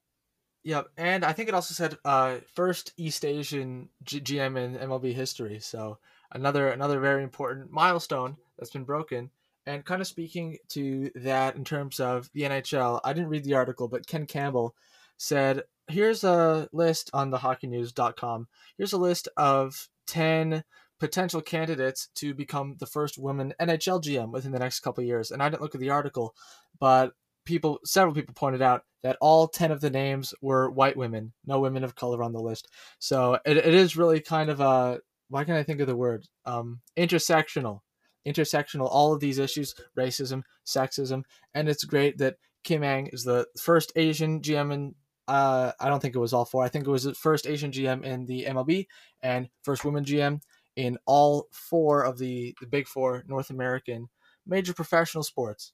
Yep, 0.65 0.89
and 0.97 1.23
I 1.23 1.35
think 1.35 1.51
it 1.51 1.55
also 1.55 1.75
said 1.75 1.99
uh, 2.05 2.39
first 2.55 2.95
East 2.97 3.27
Asian 3.27 3.91
G- 4.05 4.23
GM 4.23 4.57
in 4.57 4.89
MLB 4.89 5.13
history. 5.13 5.61
So 5.61 5.99
another 6.33 6.69
another 6.69 6.99
very 6.99 7.23
important 7.23 7.71
milestone 7.71 8.39
that's 8.59 8.71
been 8.73 8.85
broken. 8.85 9.31
And 9.67 9.85
kind 9.85 10.01
of 10.01 10.07
speaking 10.07 10.57
to 10.71 11.11
that 11.17 11.57
in 11.57 11.65
terms 11.65 12.01
of 12.01 12.31
the 12.33 12.43
NHL, 12.43 13.01
I 13.05 13.13
didn't 13.13 13.29
read 13.29 13.45
the 13.45 13.55
article, 13.55 13.87
but 13.87 14.07
Ken 14.07 14.25
Campbell 14.25 14.75
said, 15.19 15.65
"Here's 15.89 16.25
a 16.25 16.71
list 16.73 17.11
on 17.13 17.29
the 17.29 17.39
HockeyNews.com. 17.39 18.49
Here's 18.79 18.95
a 18.95 18.99
list 18.99 19.29
of 19.37 19.91
ten 20.07 20.65
potential 20.99 21.41
candidates 21.41 22.09
to 22.17 22.35
become 22.35 22.77
the 22.79 22.87
first 22.87 23.19
woman 23.19 23.55
NHL 23.61 24.03
GM 24.03 24.33
within 24.33 24.53
the 24.53 24.59
next 24.59 24.81
couple 24.81 25.05
years. 25.05 25.31
And 25.31 25.43
I 25.43 25.49
didn't 25.49 25.63
look 25.63 25.75
at 25.75 25.81
the 25.81 25.91
article, 25.91 26.35
but 26.81 27.13
people, 27.45 27.79
several 27.85 28.15
people 28.15 28.35
pointed 28.35 28.63
out 28.63 28.83
that 29.03 29.17
all 29.21 29.49
10 29.49 29.71
of 29.71 29.81
the 29.81 29.91
names 29.91 30.35
were 30.43 30.71
white 30.71 30.97
women, 30.97 31.33
no 31.47 31.61
women 31.61 31.85
of 31.85 31.95
color 31.95 32.23
on 32.23 32.33
the 32.33 32.41
list. 32.41 32.69
So 32.99 33.39
it, 33.45 33.57
it 33.57 33.75
is 33.75 33.97
really 33.97 34.21
kind 34.21 34.51
of 34.51 34.61
a, 34.61 35.01
why 35.29 35.45
can't 35.45 35.59
I 35.59 35.63
think 35.63 35.81
of 35.81 35.87
the 35.87 35.97
word? 35.97 36.27
Um, 36.45 36.81
intersectional. 36.97 37.81
Intersectional, 38.27 38.89
all 38.91 39.13
of 39.15 39.21
these 39.21 39.39
issues 39.39 39.75
racism, 39.97 40.43
sexism. 40.67 41.23
And 41.55 41.69
it's 41.69 41.85
great 41.85 42.19
that 42.19 42.37
Kim 42.65 42.83
Ng 42.83 43.09
is 43.13 43.23
the 43.23 43.47
first 43.59 43.93
Asian 43.97 44.41
GM 44.41 44.73
in 44.73 44.95
uh, 45.29 45.73
I 45.79 45.91
don't 45.91 46.01
think 46.01 46.17
it 46.17 46.21
was 46.21 46.33
all 46.33 46.47
four. 46.47 46.65
I 46.65 46.69
think 46.69 46.87
it 46.87 46.91
was 46.91 47.05
the 47.05 47.15
first 47.15 47.47
Asian 47.47 47.71
GM 47.71 48.03
in 48.03 48.25
the 48.25 48.47
MLB 48.47 48.87
and 49.23 49.51
first 49.63 49.85
woman 49.85 50.05
GM 50.05 50.41
in 50.79 50.97
all 51.07 51.49
four 51.51 52.05
of 52.05 52.19
the, 52.19 52.55
the 52.61 52.67
big 52.67 52.87
four 52.87 53.25
North 53.27 53.51
American 53.51 54.09
major 54.47 54.73
professional 54.73 55.25
sports. 55.25 55.73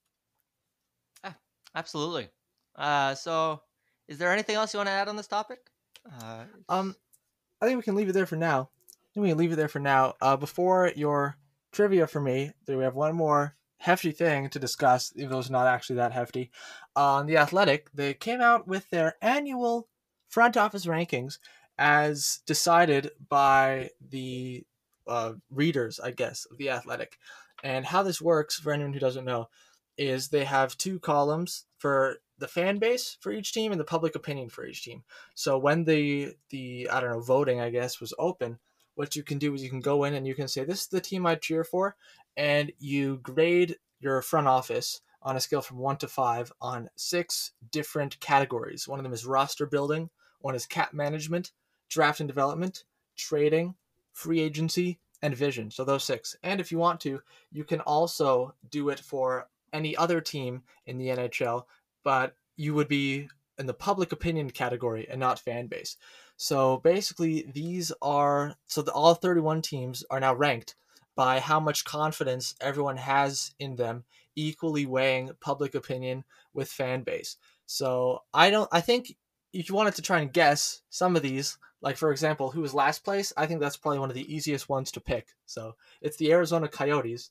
Ah, 1.23 1.37
absolutely. 1.75 2.31
Uh, 2.75 3.15
so, 3.15 3.61
is 4.09 4.17
there 4.17 4.33
anything 4.33 4.57
else 4.57 4.73
you 4.73 4.79
want 4.79 4.89
to 4.89 4.93
add 4.93 5.09
on 5.09 5.17
this 5.17 5.27
topic? 5.27 5.59
Uh, 6.11 6.45
um, 6.71 6.97
I 7.61 7.67
think 7.67 7.77
we 7.77 7.83
can 7.83 7.97
leave 7.97 8.09
it 8.09 8.13
there 8.13 8.25
for 8.25 8.37
now. 8.37 8.71
I 8.89 9.07
think 9.13 9.25
we 9.25 9.29
can 9.29 9.37
leave 9.37 9.53
it 9.53 9.57
there 9.57 9.69
for 9.69 9.79
now. 9.79 10.15
Uh, 10.23 10.39
before 10.39 10.91
your 10.97 11.37
trivia 11.71 12.07
for 12.07 12.23
me, 12.23 12.53
we 12.67 12.83
have 12.83 12.95
one 12.95 13.15
more 13.15 13.57
hefty 13.77 14.11
thing 14.11 14.49
to 14.49 14.59
discuss, 14.59 15.13
even 15.17 15.29
though 15.29 15.39
it's 15.39 15.51
not 15.51 15.67
actually 15.67 15.97
that 15.97 16.13
hefty. 16.13 16.51
On 16.97 17.27
The 17.27 17.37
Athletic, 17.37 17.91
they 17.93 18.15
came 18.15 18.41
out 18.41 18.67
with 18.67 18.89
their 18.89 19.17
annual 19.21 19.87
front 20.29 20.57
office 20.57 20.87
rankings 20.87 21.39
as 21.77 22.41
decided 22.47 23.11
by 23.29 23.91
the 24.01 24.65
uh, 25.07 25.33
readers, 25.51 26.01
I 26.01 26.11
guess, 26.11 26.47
of 26.51 26.59
the 26.59 26.71
Athletic. 26.71 27.19
And 27.63 27.87
how 27.87 28.03
this 28.03 28.21
works, 28.21 28.59
for 28.59 28.73
anyone 28.73 28.93
who 28.93 29.01
doesn't 29.01 29.25
know, 29.25 29.49
is 29.97 30.29
they 30.29 30.45
have 30.45 30.77
two 30.77 30.99
columns 30.99 31.67
for 31.79 32.17
the 32.39 32.49
fan 32.49 32.79
base 32.79 33.17
for 33.21 33.31
each 33.31 33.53
team 33.53 33.71
and 33.71 33.81
the 33.81 33.85
public 33.85 34.17
opinion 34.17 34.49
for 34.49 34.67
each 34.67 34.83
team. 34.85 35.05
So 35.35 35.57
when 35.57 35.85
the 35.85 36.35
the 36.51 36.89
I 36.91 37.01
don't 37.01 37.11
know 37.11 37.21
voting, 37.21 37.61
I 37.61 37.71
guess, 37.71 38.01
was 38.01 38.13
open, 38.19 38.59
what 38.97 39.15
you 39.15 39.23
can 39.23 39.39
do 39.39 39.55
is 39.55 39.63
you 39.63 39.71
can 39.71 39.81
go 39.81 40.05
in 40.05 40.15
and 40.15 40.27
you 40.27 40.35
can 40.35 40.49
say 40.49 40.65
this 40.65 40.83
is 40.83 40.89
the 40.89 41.01
team 41.01 41.27
I 41.27 41.37
cheer 41.37 41.65
for, 41.65 41.97
and 42.37 42.73
you 42.79 43.19
grade 43.23 43.77
your 44.01 44.21
front 44.23 44.49
office 44.49 45.01
on 45.23 45.37
a 45.37 45.41
scale 45.41 45.63
from 45.63 45.79
one 45.79 45.97
to 45.99 46.09
five 46.09 46.53
on 46.61 46.91
six 46.97 47.53
different 47.71 48.19
categories. 48.21 48.87
One 48.87 48.99
of 48.99 49.05
them 49.05 49.15
is 49.15 49.25
roster 49.25 49.67
building, 49.67 50.11
one 50.41 50.55
is 50.55 50.67
cap 50.67 50.93
management, 50.93 51.53
draft 51.89 52.21
and 52.21 52.29
development, 52.29 52.85
trading, 53.17 53.77
free 54.15 54.41
agency, 54.41 54.99
and 55.25 55.35
vision. 55.35 55.71
So 55.71 55.85
those 55.85 56.05
six. 56.05 56.37
And 56.43 56.61
if 56.61 56.71
you 56.71 56.79
want 56.79 57.01
to, 57.01 57.21
you 57.51 57.65
can 57.65 57.81
also 57.81 58.55
do 58.71 58.91
it 58.91 59.01
for 59.01 59.49
any 59.73 59.97
other 59.97 60.21
team 60.21 60.63
in 60.87 60.99
the 60.99 61.09
NHL, 61.09 61.65
but 62.05 62.37
you 62.57 62.75
would 62.75 62.89
be 62.89 63.29
in 63.59 63.67
the 63.67 63.73
public 63.73 64.13
opinion 64.13 64.51
category 64.51 65.07
and 65.11 65.19
not 65.19 65.39
fan 65.39 65.67
base. 65.67 65.97
So 66.37 66.79
basically, 66.79 67.51
these 67.55 67.91
are 68.03 68.55
so 68.67 68.83
the, 68.83 68.93
all 68.93 69.15
31 69.15 69.63
teams 69.63 70.05
are 70.11 70.21
now 70.21 70.35
ranked 70.35 70.75
by 71.17 71.41
how 71.41 71.59
much 71.59 71.87
confidence 71.87 72.55
everyone 72.61 72.99
has 72.99 73.55
in 73.59 73.77
them, 73.77 74.05
equally 74.37 74.85
weighing 74.85 75.31
public 75.41 75.75
opinion 75.75 76.25
with 76.53 76.69
fan 76.69 77.03
base. 77.03 77.37
So 77.65 78.23
I 78.35 78.51
don't. 78.51 78.69
I 78.73 78.83
think 78.83 79.17
if 79.55 79.71
you 79.71 79.75
wanted 79.75 79.95
to 79.95 80.03
try 80.03 80.21
and 80.21 80.33
guess 80.33 80.83
some 80.91 81.17
of 81.17 81.23
these, 81.23 81.57
like 81.85 81.99
for 81.99 82.11
example, 82.11 82.51
who 82.51 82.63
was 82.63 82.73
last 82.73 83.05
place, 83.05 83.31
I 83.37 83.45
think 83.45 83.61
that's 83.61 83.77
probably 83.77 83.99
one 83.99 84.09
of 84.09 84.17
the 84.17 84.35
easiest 84.35 84.71
ones 84.71 84.91
to 84.93 85.03
pick. 85.03 85.29
So 85.45 85.77
it's 86.01 86.17
the 86.17 86.33
Arizona 86.33 86.67
Coyotes. 86.67 87.31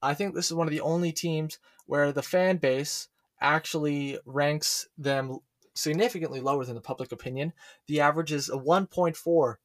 I 0.00 0.14
think 0.14 0.34
this 0.34 0.46
is 0.46 0.54
one 0.54 0.66
of 0.66 0.72
the 0.72 0.80
only 0.80 1.12
teams 1.12 1.58
where 1.84 2.10
the 2.10 2.22
fan 2.22 2.56
base 2.56 3.08
actually 3.42 4.18
ranks 4.24 4.88
them 4.96 5.40
significantly 5.74 6.40
lower 6.40 6.64
than 6.64 6.76
the 6.76 6.80
public 6.80 7.12
opinion. 7.12 7.52
The 7.88 8.00
average 8.00 8.32
is 8.32 8.48
a 8.48 8.56
1.4 8.56 9.56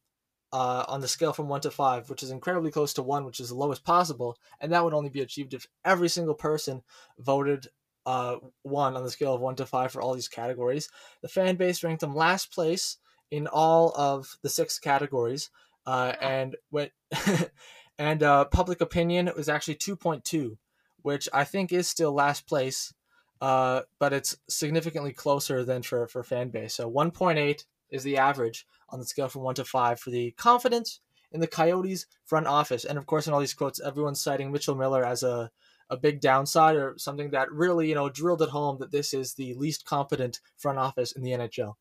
uh, 0.52 0.86
on 0.86 1.00
the 1.00 1.08
scale 1.08 1.32
from 1.32 1.48
1 1.48 1.62
to 1.62 1.72
5, 1.72 2.10
which 2.10 2.22
is 2.22 2.30
incredibly 2.30 2.72
close 2.72 2.94
to 2.96 3.04
1, 3.04 3.24
which 3.24 3.40
is 3.40 3.48
the 3.50 3.56
lowest 3.56 3.86
possible. 3.86 4.38
And 4.60 4.70
that 4.74 4.84
would 4.84 4.94
only 4.94 5.10
be 5.10 5.22
achieved 5.22 5.54
if 5.54 5.66
every 5.86 6.10
single 6.10 6.36
person 6.36 6.84
voted 7.18 7.68
uh, 8.06 8.36
1 8.64 8.98
on 8.98 9.04
the 9.04 9.12
scale 9.12 9.34
of 9.34 9.40
1 9.40 9.56
to 9.56 9.66
5 9.66 9.94
for 9.94 10.02
all 10.02 10.14
these 10.14 10.28
categories. 10.28 10.90
The 11.22 11.30
fan 11.30 11.56
base 11.56 11.86
ranked 11.86 12.02
them 12.02 12.14
last 12.14 12.52
place 12.52 12.98
in 13.36 13.48
all 13.48 13.94
of 13.96 14.38
the 14.42 14.50
six 14.50 14.80
categories. 14.80 15.50
Uh, 15.86 16.14
and 16.22 16.56
when, 16.70 16.90
and 18.00 18.24
uh, 18.24 18.46
public 18.46 18.82
opinion 18.82 19.30
was 19.36 19.50
actually 19.50 19.76
2.2, 19.76 20.58
which 21.02 21.30
I 21.34 21.44
think 21.44 21.72
is 21.72 21.88
still 21.88 22.14
last 22.14 22.48
place 22.48 22.94
uh, 23.42 23.82
but 24.00 24.14
it's 24.14 24.38
significantly 24.48 25.14
closer 25.14 25.64
than 25.64 25.82
for, 25.82 26.08
for 26.08 26.24
fan 26.24 26.50
base. 26.50 26.74
So 26.74 26.90
1.8 26.90 27.64
is 27.90 28.04
the 28.04 28.18
average 28.18 28.66
on 28.90 29.00
the 29.00 29.06
scale 29.06 29.28
from 29.28 29.44
1 29.44 29.56
to 29.56 29.66
5 29.66 30.00
for 30.00 30.10
the 30.10 30.32
confidence 30.32 31.02
in 31.32 31.42
the 31.42 31.48
Coyotes 31.48 32.08
front 32.26 32.48
office. 32.48 32.86
And 32.86 32.98
of 32.98 33.06
course, 33.06 33.28
in 33.28 33.34
all 33.34 33.40
these 33.40 33.54
quotes, 33.54 33.82
everyone's 33.82 34.22
citing 34.22 34.52
Mitchell 34.52 34.76
Miller 34.76 35.06
as 35.06 35.22
a, 35.22 35.52
a 35.90 35.98
big 35.98 36.22
downside 36.22 36.76
or 36.76 36.96
something 36.98 37.32
that 37.32 37.52
really, 37.52 37.90
you 37.90 37.96
know, 37.96 38.10
drilled 38.10 38.42
at 38.42 38.50
home 38.50 38.78
that 38.80 38.92
this 38.92 39.14
is 39.14 39.34
the 39.34 39.54
least 39.56 39.86
competent 39.86 40.40
front 40.58 40.80
office 40.80 41.12
in 41.12 41.22
the 41.22 41.32
NHL. 41.32 41.74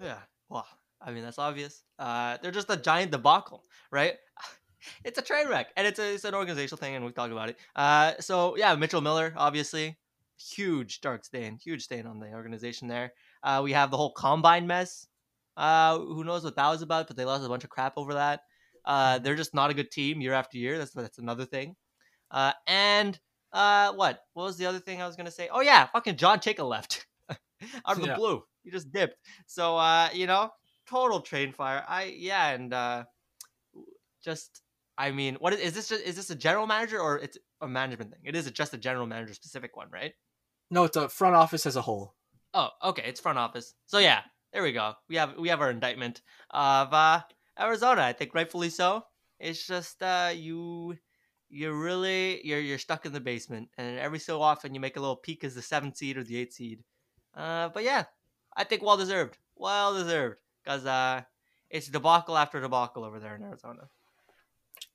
Yeah. 0.00 0.18
Well, 0.48 0.66
I 1.00 1.10
mean, 1.12 1.22
that's 1.22 1.38
obvious. 1.38 1.82
Uh, 1.98 2.38
they're 2.42 2.50
just 2.50 2.70
a 2.70 2.76
giant 2.76 3.12
debacle, 3.12 3.64
right? 3.90 4.14
It's 5.04 5.18
a 5.18 5.22
train 5.22 5.48
wreck, 5.48 5.72
and 5.76 5.88
it's 5.88 5.98
a, 5.98 6.14
it's 6.14 6.24
an 6.24 6.36
organizational 6.36 6.78
thing, 6.78 6.94
and 6.94 7.04
we 7.04 7.10
talk 7.10 7.32
about 7.32 7.48
it. 7.48 7.56
Uh, 7.74 8.12
so 8.20 8.56
yeah, 8.56 8.76
Mitchell 8.76 9.00
Miller, 9.00 9.34
obviously, 9.36 9.98
huge 10.38 11.00
dark 11.00 11.24
stain, 11.24 11.58
huge 11.62 11.82
stain 11.82 12.06
on 12.06 12.20
the 12.20 12.32
organization 12.32 12.86
there. 12.86 13.12
Uh, 13.42 13.60
we 13.62 13.72
have 13.72 13.90
the 13.90 13.96
whole 13.96 14.12
combine 14.12 14.68
mess. 14.68 15.08
Uh, 15.56 15.98
who 15.98 16.22
knows 16.22 16.44
what 16.44 16.54
that 16.56 16.68
was 16.68 16.82
about? 16.82 17.08
But 17.08 17.16
they 17.16 17.24
lost 17.24 17.44
a 17.44 17.48
bunch 17.48 17.64
of 17.64 17.70
crap 17.70 17.94
over 17.96 18.14
that. 18.14 18.42
Uh, 18.84 19.18
they're 19.18 19.34
just 19.34 19.52
not 19.52 19.70
a 19.70 19.74
good 19.74 19.90
team 19.90 20.20
year 20.20 20.32
after 20.32 20.56
year. 20.56 20.78
That's 20.78 20.92
that's 20.92 21.18
another 21.18 21.44
thing. 21.44 21.74
Uh, 22.30 22.52
and 22.66 23.18
uh, 23.52 23.92
what? 23.94 24.20
What 24.34 24.44
was 24.44 24.56
the 24.56 24.66
other 24.66 24.78
thing 24.78 25.02
I 25.02 25.06
was 25.06 25.16
gonna 25.16 25.30
say? 25.30 25.48
Oh 25.52 25.60
yeah, 25.60 25.86
fucking 25.86 26.16
John 26.16 26.38
Chayka 26.38 26.66
left 26.66 27.06
out 27.30 27.38
of 27.86 28.00
the 28.00 28.06
yeah. 28.08 28.16
blue. 28.16 28.44
He 28.68 28.72
just 28.72 28.92
dipped. 28.92 29.16
So 29.46 29.78
uh, 29.78 30.10
you 30.12 30.26
know, 30.26 30.50
total 30.86 31.20
train 31.20 31.52
fire. 31.52 31.82
I 31.88 32.14
yeah, 32.16 32.50
and 32.50 32.74
uh, 32.74 33.04
just 34.22 34.60
I 34.98 35.10
mean, 35.10 35.36
what 35.36 35.54
is, 35.54 35.60
is 35.60 35.72
this? 35.72 35.88
Just, 35.88 36.02
is 36.02 36.16
this 36.16 36.28
a 36.28 36.34
general 36.34 36.66
manager 36.66 37.00
or 37.00 37.18
it's 37.18 37.38
a 37.62 37.68
management 37.68 38.10
thing? 38.10 38.20
It 38.24 38.36
is 38.36 38.50
just 38.50 38.74
a 38.74 38.78
general 38.78 39.06
manager 39.06 39.32
specific 39.32 39.76
one, 39.76 39.88
right? 39.90 40.12
No, 40.70 40.84
it's 40.84 40.96
a 40.96 41.08
front 41.08 41.34
office 41.34 41.64
as 41.64 41.76
a 41.76 41.82
whole. 41.82 42.14
Oh, 42.52 42.68
okay, 42.84 43.04
it's 43.06 43.20
front 43.20 43.38
office. 43.38 43.74
So 43.86 43.98
yeah, 43.98 44.20
there 44.52 44.62
we 44.62 44.72
go. 44.72 44.94
We 45.08 45.16
have 45.16 45.38
we 45.38 45.48
have 45.48 45.60
our 45.62 45.70
indictment 45.70 46.20
of 46.50 46.92
uh, 46.92 47.22
Arizona. 47.58 48.02
I 48.02 48.12
think 48.12 48.34
rightfully 48.34 48.68
so. 48.68 49.04
It's 49.38 49.66
just 49.66 50.02
uh, 50.02 50.32
you 50.34 50.98
you're 51.48 51.78
really 51.78 52.44
you're 52.46 52.60
you're 52.60 52.78
stuck 52.78 53.06
in 53.06 53.12
the 53.12 53.20
basement, 53.20 53.68
and 53.78 53.98
every 53.98 54.18
so 54.18 54.42
often 54.42 54.74
you 54.74 54.80
make 54.80 54.96
a 54.96 55.00
little 55.00 55.16
peek 55.16 55.44
as 55.44 55.54
the 55.54 55.62
seventh 55.62 55.96
seed 55.96 56.16
or 56.18 56.24
the 56.24 56.36
eighth 56.36 56.54
seed. 56.54 56.82
Uh, 57.34 57.68
but 57.68 57.84
yeah, 57.84 58.04
I 58.58 58.64
think 58.64 58.82
well 58.82 58.96
deserved, 58.96 59.38
well 59.56 59.94
deserved, 59.94 60.40
because 60.62 60.84
uh, 60.84 61.22
it's 61.70 61.86
debacle 61.86 62.36
after 62.36 62.60
debacle 62.60 63.04
over 63.04 63.20
there 63.20 63.36
in 63.36 63.42
Arizona. 63.42 63.88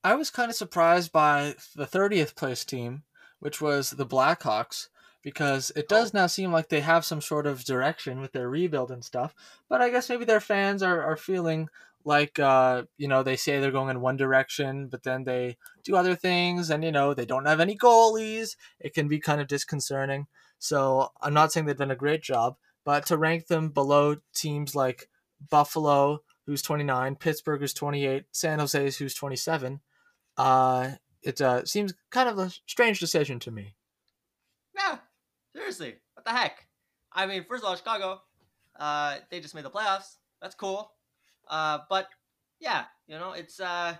I 0.03 0.15
was 0.15 0.29
kind 0.29 0.49
of 0.49 0.55
surprised 0.55 1.13
by 1.13 1.55
the 1.75 1.87
30th 1.87 2.35
place 2.35 2.65
team, 2.65 3.03
which 3.39 3.61
was 3.61 3.91
the 3.91 4.05
Blackhawks 4.05 4.89
because 5.23 5.71
it 5.77 5.87
does 5.87 6.13
oh. 6.13 6.19
now 6.19 6.27
seem 6.27 6.51
like 6.51 6.67
they 6.67 6.81
have 6.81 7.05
some 7.05 7.21
sort 7.21 7.47
of 7.47 7.63
direction 7.63 8.19
with 8.19 8.33
their 8.33 8.49
rebuild 8.49 8.91
and 8.91 9.03
stuff. 9.03 9.33
But 9.69 9.81
I 9.81 9.89
guess 9.89 10.09
maybe 10.09 10.25
their 10.25 10.41
fans 10.41 10.83
are, 10.83 11.01
are 11.01 11.15
feeling 11.15 11.69
like 12.05 12.37
uh, 12.37 12.83
you 12.97 13.07
know 13.07 13.23
they 13.23 13.37
say 13.37 13.59
they're 13.59 13.71
going 13.71 13.89
in 13.89 14.01
one 14.01 14.17
direction, 14.17 14.87
but 14.87 15.03
then 15.03 15.23
they 15.23 15.55
do 15.85 15.95
other 15.95 16.15
things, 16.15 16.69
and 16.69 16.83
you 16.83 16.91
know 16.91 17.13
they 17.13 17.25
don't 17.25 17.45
have 17.45 17.61
any 17.61 17.77
goalies. 17.77 18.57
It 18.81 18.93
can 18.93 19.07
be 19.07 19.19
kind 19.19 19.39
of 19.39 19.47
disconcerting. 19.47 20.27
So 20.59 21.09
I'm 21.21 21.33
not 21.33 21.51
saying 21.51 21.65
they've 21.65 21.77
done 21.77 21.91
a 21.91 21.95
great 21.95 22.21
job, 22.21 22.57
but 22.85 23.05
to 23.07 23.17
rank 23.17 23.47
them 23.47 23.69
below 23.69 24.17
teams 24.33 24.75
like 24.75 25.09
Buffalo, 25.49 26.21
who's 26.45 26.61
29, 26.61 27.15
Pittsburgh, 27.15 27.61
who's 27.61 27.73
28, 27.73 28.25
San 28.31 28.59
Jose, 28.59 28.91
who's 28.91 29.13
27, 29.13 29.79
uh, 30.37 30.91
it 31.21 31.41
uh, 31.41 31.63
seems 31.65 31.93
kind 32.09 32.27
of 32.27 32.37
a 32.37 32.51
strange 32.65 32.99
decision 32.99 33.39
to 33.39 33.51
me. 33.51 33.75
Yeah, 34.75 34.97
Seriously, 35.53 35.95
what 36.15 36.25
the 36.25 36.31
heck? 36.31 36.65
I 37.11 37.27
mean, 37.27 37.45
first 37.47 37.63
of 37.63 37.69
all, 37.69 37.75
Chicago, 37.75 38.21
uh, 38.79 39.17
they 39.29 39.39
just 39.39 39.53
made 39.53 39.65
the 39.65 39.69
playoffs. 39.69 40.17
That's 40.41 40.55
cool. 40.55 40.91
Uh, 41.47 41.79
but 41.89 42.07
yeah, 42.59 42.85
you 43.07 43.17
know, 43.17 43.33
it's 43.33 43.59
uh, 43.59 43.95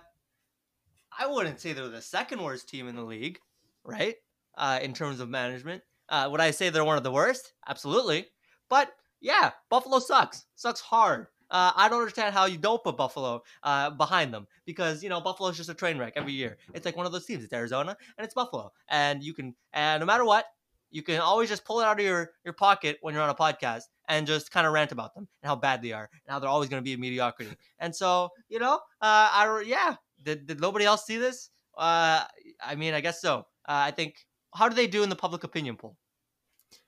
I 1.16 1.26
wouldn't 1.26 1.60
say 1.60 1.72
they're 1.72 1.88
the 1.88 2.02
second 2.02 2.42
worst 2.42 2.68
team 2.68 2.88
in 2.88 2.96
the 2.96 3.04
league, 3.04 3.38
right? 3.84 4.16
Uh, 4.56 4.80
in 4.82 4.94
terms 4.94 5.20
of 5.20 5.28
management, 5.28 5.82
uh, 6.08 6.28
would 6.30 6.40
I 6.40 6.50
say 6.50 6.70
they're 6.70 6.84
one 6.84 6.96
of 6.96 7.04
the 7.04 7.12
worst? 7.12 7.52
Absolutely. 7.68 8.26
But 8.74 8.90
yeah, 9.20 9.52
Buffalo 9.70 10.00
sucks. 10.00 10.46
Sucks 10.56 10.80
hard. 10.80 11.28
Uh, 11.48 11.70
I 11.76 11.88
don't 11.88 12.00
understand 12.00 12.34
how 12.34 12.46
you 12.46 12.58
don't 12.58 12.82
put 12.82 12.96
Buffalo 12.96 13.44
uh, 13.62 13.90
behind 13.90 14.34
them 14.34 14.48
because 14.66 15.00
you 15.00 15.08
know 15.08 15.20
Buffalo's 15.20 15.56
just 15.56 15.68
a 15.68 15.74
train 15.74 15.96
wreck 15.96 16.14
every 16.16 16.32
year. 16.32 16.56
It's 16.74 16.84
like 16.84 16.96
one 16.96 17.06
of 17.06 17.12
those 17.12 17.24
teams. 17.24 17.44
It's 17.44 17.52
Arizona 17.52 17.96
and 18.18 18.24
it's 18.24 18.34
Buffalo, 18.34 18.72
and 18.88 19.22
you 19.22 19.32
can 19.32 19.54
and 19.72 20.00
no 20.00 20.06
matter 20.06 20.24
what, 20.24 20.46
you 20.90 21.02
can 21.04 21.20
always 21.20 21.48
just 21.48 21.64
pull 21.64 21.80
it 21.80 21.84
out 21.84 22.00
of 22.00 22.04
your, 22.04 22.32
your 22.44 22.52
pocket 22.54 22.98
when 23.00 23.14
you're 23.14 23.22
on 23.22 23.30
a 23.30 23.34
podcast 23.36 23.82
and 24.08 24.26
just 24.26 24.50
kind 24.50 24.66
of 24.66 24.72
rant 24.72 24.90
about 24.90 25.14
them 25.14 25.28
and 25.40 25.48
how 25.48 25.54
bad 25.54 25.80
they 25.80 25.92
are 25.92 26.10
and 26.12 26.32
how 26.32 26.40
they're 26.40 26.50
always 26.50 26.68
going 26.68 26.82
to 26.82 26.84
be 26.84 26.94
a 26.94 26.98
mediocrity. 26.98 27.52
And 27.78 27.94
so, 27.94 28.30
you 28.48 28.58
know, 28.58 28.74
uh, 29.00 29.28
I 29.30 29.64
yeah, 29.64 29.94
did, 30.20 30.48
did 30.48 30.60
nobody 30.60 30.84
else 30.84 31.06
see 31.06 31.18
this? 31.18 31.50
Uh, 31.78 32.24
I 32.60 32.74
mean, 32.74 32.92
I 32.92 33.00
guess 33.00 33.20
so. 33.20 33.38
Uh, 33.68 33.86
I 33.86 33.92
think 33.92 34.26
how 34.52 34.68
do 34.68 34.74
they 34.74 34.88
do 34.88 35.04
in 35.04 35.10
the 35.10 35.16
public 35.16 35.44
opinion 35.44 35.76
poll? 35.76 35.96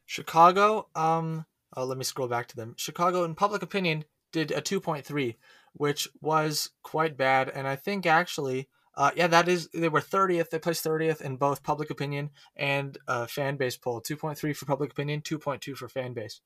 Chicago, 0.07 0.89
um, 0.97 1.45
oh, 1.77 1.85
let 1.85 1.99
me 1.99 2.05
scroll 2.05 2.29
back 2.29 2.49
to 2.49 2.57
them. 2.57 2.75
Chicago, 2.77 3.25
in 3.25 3.35
public 3.35 3.63
opinion, 3.63 4.05
did 4.33 4.51
a 4.51 4.61
2.3, 4.61 5.37
which 5.75 6.09
was 6.21 6.71
quite 6.83 7.17
bad. 7.17 7.49
And 7.49 7.69
I 7.69 7.77
think 7.77 8.07
actually 8.07 8.69
uh, 8.97 9.11
yeah, 9.15 9.27
that 9.27 9.49
is 9.49 9.69
they 9.69 9.89
were 9.89 10.01
30th. 10.01 10.51
They 10.51 10.59
placed 10.59 10.85
30th 10.85 11.21
in 11.21 11.37
both 11.37 11.63
public 11.63 11.91
opinion 11.91 12.31
and 12.57 12.97
uh, 13.07 13.27
fan 13.27 13.57
base 13.57 13.77
poll. 13.77 14.01
2.3 14.01 14.57
for 14.57 14.65
public 14.65 14.93
opinion, 14.93 15.21
2.2 15.21 15.77
for 15.77 15.89
fan 15.89 16.15
base. 16.15 16.41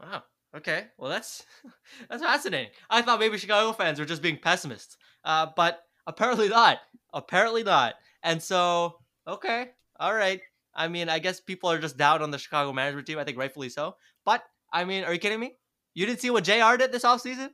Wow. 0.00 0.24
Okay. 0.56 0.86
Well, 0.96 1.10
that's 1.10 1.44
that's 2.10 2.22
fascinating. 2.22 2.72
I 2.90 3.02
thought 3.02 3.20
maybe 3.20 3.38
Chicago 3.38 3.72
fans 3.72 4.00
were 4.00 4.06
just 4.06 4.22
being 4.22 4.38
pessimists, 4.38 4.96
uh, 5.24 5.46
but 5.54 5.84
apparently 6.06 6.48
not. 6.48 6.78
Apparently 7.14 7.62
not. 7.62 7.94
And 8.24 8.42
so, 8.42 8.96
okay, 9.26 9.70
all 10.00 10.14
right. 10.14 10.40
I 10.78 10.88
mean, 10.88 11.08
I 11.08 11.18
guess 11.18 11.40
people 11.40 11.70
are 11.70 11.78
just 11.78 11.98
down 11.98 12.22
on 12.22 12.30
the 12.30 12.38
Chicago 12.38 12.72
management 12.72 13.06
team. 13.06 13.18
I 13.18 13.24
think 13.24 13.36
rightfully 13.36 13.68
so. 13.68 13.96
But 14.24 14.42
I 14.72 14.84
mean, 14.84 15.04
are 15.04 15.12
you 15.12 15.18
kidding 15.18 15.40
me? 15.40 15.56
You 15.94 16.06
didn't 16.06 16.20
see 16.20 16.30
what 16.30 16.44
Jr. 16.44 16.76
did 16.78 16.92
this 16.92 17.04
offseason? 17.04 17.50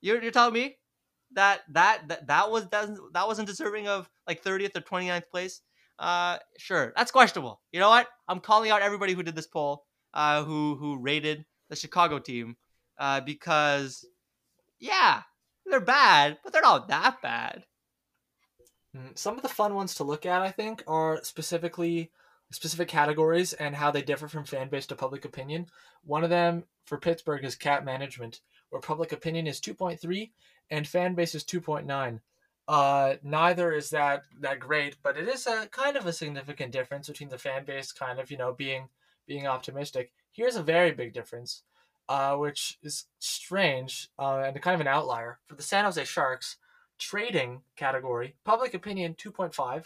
You're 0.00 0.22
you're 0.22 0.30
telling 0.30 0.54
me 0.54 0.76
that 1.32 1.62
that 1.70 2.08
that, 2.08 2.26
that 2.26 2.50
was 2.50 2.68
that, 2.68 2.88
that 3.12 3.26
wasn't 3.26 3.48
deserving 3.48 3.88
of 3.88 4.08
like 4.26 4.42
30th 4.42 4.76
or 4.76 4.80
29th 4.80 5.28
place 5.30 5.60
uh 5.98 6.36
sure 6.58 6.92
that's 6.96 7.10
questionable 7.10 7.60
you 7.72 7.80
know 7.80 7.88
what 7.88 8.06
i'm 8.28 8.40
calling 8.40 8.70
out 8.70 8.82
everybody 8.82 9.14
who 9.14 9.22
did 9.22 9.34
this 9.34 9.46
poll 9.46 9.84
uh 10.14 10.42
who 10.44 10.76
who 10.76 10.98
rated 10.98 11.44
the 11.70 11.76
chicago 11.76 12.18
team 12.18 12.56
uh 12.98 13.20
because 13.20 14.04
yeah 14.78 15.22
they're 15.64 15.80
bad 15.80 16.38
but 16.44 16.52
they're 16.52 16.62
not 16.62 16.88
that 16.88 17.20
bad 17.22 17.64
mm, 18.94 19.16
some 19.18 19.36
of 19.36 19.42
the 19.42 19.48
fun 19.48 19.74
ones 19.74 19.94
to 19.94 20.04
look 20.04 20.26
at 20.26 20.42
i 20.42 20.50
think 20.50 20.84
are 20.86 21.24
specifically 21.24 22.10
specific 22.50 22.88
categories 22.88 23.52
and 23.54 23.74
how 23.74 23.90
they 23.90 24.02
differ 24.02 24.28
from 24.28 24.44
fan 24.44 24.68
base 24.68 24.86
to 24.86 24.94
public 24.94 25.24
opinion. 25.24 25.66
One 26.04 26.24
of 26.24 26.30
them 26.30 26.64
for 26.84 26.98
Pittsburgh 26.98 27.44
is 27.44 27.56
cap 27.56 27.84
management, 27.84 28.40
where 28.70 28.80
public 28.80 29.12
opinion 29.12 29.46
is 29.46 29.60
2.3 29.60 30.30
and 30.70 30.86
fan 30.86 31.14
base 31.14 31.34
is 31.34 31.44
2.9. 31.44 32.20
Uh, 32.68 33.14
neither 33.22 33.72
is 33.72 33.90
that 33.90 34.24
that 34.40 34.58
great, 34.58 34.96
but 35.02 35.16
it 35.16 35.28
is 35.28 35.46
a 35.46 35.68
kind 35.70 35.96
of 35.96 36.06
a 36.06 36.12
significant 36.12 36.72
difference 36.72 37.06
between 37.06 37.28
the 37.28 37.38
fan 37.38 37.64
base 37.64 37.92
kind 37.92 38.18
of 38.18 38.30
you 38.30 38.36
know 38.36 38.52
being 38.52 38.88
being 39.26 39.46
optimistic. 39.46 40.12
Here's 40.32 40.56
a 40.56 40.62
very 40.62 40.90
big 40.90 41.12
difference, 41.12 41.62
uh, 42.08 42.34
which 42.34 42.78
is 42.82 43.06
strange 43.20 44.08
uh, 44.18 44.38
and 44.38 44.60
kind 44.60 44.74
of 44.74 44.80
an 44.80 44.88
outlier 44.88 45.38
for 45.46 45.54
the 45.54 45.62
San 45.62 45.84
Jose 45.84 46.04
Sharks 46.04 46.56
trading 46.98 47.62
category. 47.76 48.34
Public 48.44 48.74
opinion 48.74 49.14
2.5, 49.14 49.84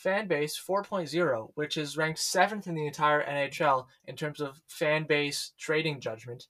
fan 0.00 0.26
base 0.26 0.58
4.0, 0.58 1.50
which 1.54 1.76
is 1.76 1.96
ranked 1.96 2.18
seventh 2.18 2.66
in 2.66 2.74
the 2.74 2.86
entire 2.86 3.22
NHL 3.22 3.86
in 4.06 4.16
terms 4.16 4.40
of 4.40 4.60
fan 4.66 5.04
base 5.04 5.52
trading 5.58 6.00
judgment. 6.00 6.46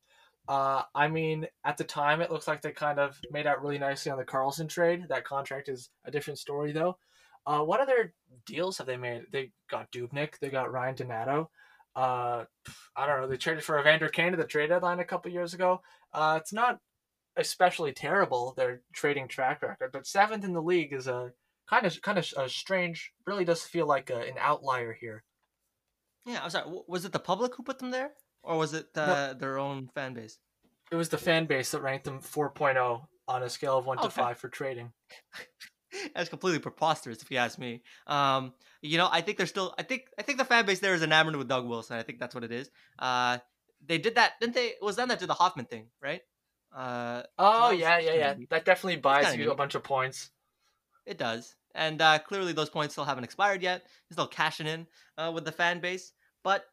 Uh, 0.49 0.83
I 0.95 1.09
mean, 1.09 1.47
at 1.65 1.77
the 1.77 1.85
time, 1.85 2.21
it 2.21 2.31
looks 2.31 2.47
like 2.47 2.63
they 2.63 2.71
kind 2.71 2.99
of 3.01 3.19
made 3.31 3.47
out 3.47 3.61
really 3.63 3.79
nicely 3.79 4.13
on 4.13 4.19
the 4.19 4.25
Karlsson 4.25 4.69
trade. 4.69 5.07
That 5.09 5.25
contract 5.25 5.69
is 5.69 5.91
a 6.05 6.11
different 6.11 6.39
story, 6.39 6.73
though. 6.73 6.97
Uh, 7.45 7.61
what 7.61 7.81
other 7.81 8.15
deals 8.47 8.79
have 8.79 8.87
they 8.87 8.97
made? 8.97 9.23
They 9.33 9.51
got 9.69 9.91
Dubnyk, 9.91 10.39
they 10.39 10.49
got 10.49 10.73
Ryan 10.73 10.95
Donato. 10.95 11.51
Uh, 11.97 12.45
I 12.95 13.07
don't 13.07 13.21
know. 13.21 13.27
They 13.27 13.37
traded 13.37 13.65
for 13.65 13.81
Evander 13.81 14.09
Kane 14.09 14.33
at 14.33 14.39
the 14.39 14.45
trade 14.45 14.69
deadline 14.69 15.01
a 15.01 15.05
couple 15.05 15.33
years 15.33 15.55
ago. 15.55 15.83
Uh, 16.13 16.39
it's 16.41 16.53
not 16.53 16.79
especially 17.37 17.93
terrible 17.93 18.55
their 18.57 18.83
trading 18.93 19.27
track 19.27 19.63
record, 19.63 19.91
but 19.93 20.07
seventh 20.07 20.45
in 20.45 20.53
the 20.53 20.63
league 20.63 20.93
is 20.93 21.09
a 21.09 21.33
kind 21.71 21.87
of 21.87 22.03
kind 22.03 22.19
of 22.19 22.27
a 22.37 22.49
strange. 22.49 23.13
Really 23.27 23.45
does 23.45 23.63
feel 23.63 23.87
like 23.87 24.11
a, 24.11 24.19
an 24.19 24.35
outlier 24.39 24.93
here. 24.93 25.25
Yeah, 26.27 26.41
I'm 26.43 26.51
sorry. 26.51 26.71
Was 26.87 27.05
it 27.05 27.13
the 27.13 27.19
public 27.19 27.55
who 27.55 27.63
put 27.63 27.79
them 27.79 27.91
there? 27.91 28.11
Or 28.43 28.59
was 28.59 28.75
it 28.75 28.89
no. 28.97 29.35
their 29.35 29.59
own 29.59 29.89
fan 29.95 30.15
base? 30.15 30.39
It 30.91 30.97
was 30.97 31.09
the 31.09 31.19
fan 31.19 31.47
base 31.47 31.71
that 31.71 31.83
ranked 31.83 32.05
them 32.05 32.21
4.0 32.21 33.03
on 33.29 33.43
a 33.43 33.49
scale 33.49 33.79
of 33.79 33.87
1 33.87 33.99
okay. 33.99 34.07
to 34.07 34.11
5 34.11 34.39
for 34.39 34.49
trading. 34.49 34.93
That's 36.15 36.29
completely 36.29 36.59
preposterous 36.59 37.23
if 37.23 37.31
you 37.31 37.37
ask 37.37 37.59
me. 37.59 37.83
Um, 38.07 38.53
you 38.81 38.99
know, 38.99 39.09
I 39.11 39.21
think 39.21 39.37
they're 39.37 39.47
still 39.47 39.75
I 39.79 39.83
think 39.83 40.03
I 40.19 40.23
think 40.23 40.39
the 40.39 40.45
fan 40.45 40.65
base 40.65 40.79
there 40.79 40.95
is 40.95 41.03
enamored 41.03 41.37
with 41.37 41.49
Doug 41.49 41.67
Wilson. 41.67 41.97
I 41.97 42.03
think 42.03 42.21
that's 42.21 42.35
what 42.35 42.45
it 42.45 42.53
is. 42.53 42.71
Uh, 42.99 43.39
they 43.85 43.99
did 43.99 44.15
that, 44.15 44.35
didn't 44.41 44.55
they? 44.55 44.67
It 44.67 44.83
was 44.83 44.97
them 44.97 45.09
that 45.09 45.19
did 45.19 45.29
the 45.29 45.35
Hoffman 45.35 45.67
thing, 45.67 45.87
right? 46.01 46.21
Uh, 46.75 47.23
oh 47.39 47.71
yeah, 47.71 47.99
yeah, 47.99 48.15
yeah. 48.15 48.35
That 48.51 48.65
definitely 48.65 49.01
buys 49.01 49.33
you 49.35 49.47
neat. 49.47 49.51
a 49.51 49.55
bunch 49.57 49.75
of 49.75 49.83
points. 49.83 50.31
It 51.07 51.19
does, 51.19 51.57
and 51.75 52.01
uh, 52.01 52.19
clearly 52.19 52.53
those 52.53 52.71
points 52.71 52.95
still 52.95 53.05
haven't 53.05 53.25
expired 53.25 53.63
yet. 53.63 53.83
They're 53.83 54.15
still 54.15 54.27
cashing 54.27 54.67
in 54.67 54.87
uh, 55.19 55.31
with 55.35 55.45
the 55.45 55.53
fan 55.53 55.81
base, 55.81 56.13
but 56.43 56.65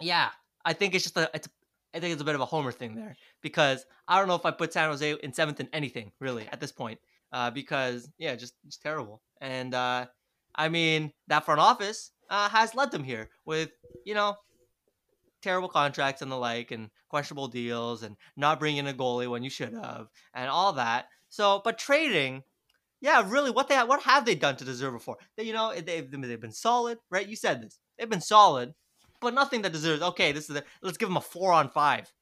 yeah, 0.00 0.30
I 0.64 0.72
think 0.72 0.94
it's 0.94 1.04
just 1.04 1.16
a 1.16 1.30
it's 1.34 1.48
I 1.94 2.00
think 2.00 2.12
it's 2.12 2.22
a 2.22 2.24
bit 2.24 2.34
of 2.34 2.40
a 2.40 2.46
homer 2.46 2.72
thing 2.72 2.94
there 2.94 3.16
because 3.42 3.84
I 4.06 4.18
don't 4.18 4.28
know 4.28 4.34
if 4.34 4.46
I 4.46 4.50
put 4.50 4.72
San 4.72 4.90
Jose 4.90 5.16
in 5.22 5.32
seventh 5.32 5.60
in 5.60 5.68
anything 5.72 6.12
really 6.20 6.46
at 6.52 6.60
this 6.60 6.72
point 6.72 7.00
uh, 7.32 7.50
because 7.50 8.10
yeah, 8.18 8.34
just 8.36 8.54
just 8.64 8.82
terrible. 8.82 9.22
And 9.40 9.74
uh, 9.74 10.06
I 10.54 10.68
mean 10.68 11.12
that 11.28 11.44
front 11.44 11.60
office 11.60 12.10
uh, 12.30 12.48
has 12.48 12.74
led 12.74 12.90
them 12.90 13.04
here 13.04 13.30
with 13.44 13.70
you 14.04 14.14
know 14.14 14.36
terrible 15.42 15.68
contracts 15.68 16.20
and 16.20 16.30
the 16.30 16.36
like 16.36 16.70
and 16.70 16.90
questionable 17.08 17.48
deals 17.48 18.02
and 18.02 18.16
not 18.36 18.60
bringing 18.60 18.86
a 18.88 18.92
goalie 18.92 19.30
when 19.30 19.42
you 19.42 19.50
should 19.50 19.72
have 19.72 20.08
and 20.34 20.50
all 20.50 20.74
that. 20.74 21.06
So, 21.28 21.60
but 21.64 21.78
trading 21.78 22.42
yeah, 23.00 23.24
really, 23.28 23.50
what 23.50 23.68
they 23.68 23.76
what 23.76 24.02
have 24.02 24.24
they 24.24 24.34
done 24.34 24.56
to 24.56 24.64
deserve 24.64 24.94
it 24.94 25.02
for? 25.02 25.16
They, 25.36 25.44
you 25.44 25.52
know, 25.52 25.72
they've, 25.74 26.10
they've 26.10 26.40
been 26.40 26.52
solid, 26.52 26.98
right? 27.10 27.28
You 27.28 27.36
said 27.36 27.62
this. 27.62 27.78
They've 27.98 28.10
been 28.10 28.20
solid, 28.20 28.74
but 29.20 29.34
nothing 29.34 29.62
that 29.62 29.72
deserves. 29.72 30.02
Okay, 30.02 30.32
this 30.32 30.50
is 30.50 30.56
a, 30.56 30.62
let's 30.82 30.98
give 30.98 31.08
them 31.08 31.16
a 31.16 31.22
four 31.22 31.52
on 31.52 31.70
five. 31.70 32.12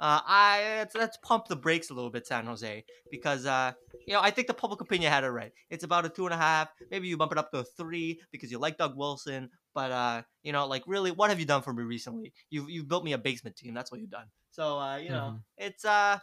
Uh, 0.00 0.20
I 0.26 0.74
let's, 0.78 0.94
let's 0.96 1.18
pump 1.18 1.46
the 1.46 1.54
brakes 1.54 1.90
a 1.90 1.94
little 1.94 2.10
bit, 2.10 2.26
San 2.26 2.46
Jose, 2.46 2.84
because 3.10 3.46
uh, 3.46 3.72
you 4.06 4.14
know 4.14 4.20
I 4.20 4.30
think 4.30 4.48
the 4.48 4.54
public 4.54 4.80
opinion 4.80 5.12
had 5.12 5.22
it 5.22 5.28
right. 5.28 5.52
It's 5.70 5.84
about 5.84 6.04
a 6.04 6.08
two 6.08 6.24
and 6.24 6.34
a 6.34 6.38
half. 6.38 6.70
Maybe 6.90 7.06
you 7.06 7.16
bump 7.16 7.32
it 7.32 7.38
up 7.38 7.52
to 7.52 7.58
a 7.58 7.64
three 7.64 8.20
because 8.32 8.50
you 8.50 8.58
like 8.58 8.78
Doug 8.78 8.96
Wilson. 8.96 9.50
But 9.74 9.92
uh, 9.92 10.22
you 10.42 10.52
know, 10.52 10.66
like 10.66 10.82
really, 10.86 11.12
what 11.12 11.30
have 11.30 11.38
you 11.38 11.46
done 11.46 11.62
for 11.62 11.72
me 11.72 11.84
recently? 11.84 12.32
You've 12.50 12.68
you've 12.68 12.88
built 12.88 13.04
me 13.04 13.12
a 13.12 13.18
basement 13.18 13.56
team. 13.56 13.74
That's 13.74 13.92
what 13.92 14.00
you've 14.00 14.10
done. 14.10 14.26
So 14.50 14.78
uh, 14.78 14.96
you 14.96 15.10
know, 15.10 15.34
mm-hmm. 15.36 15.66
it's 15.66 15.84
uh, 15.84 16.18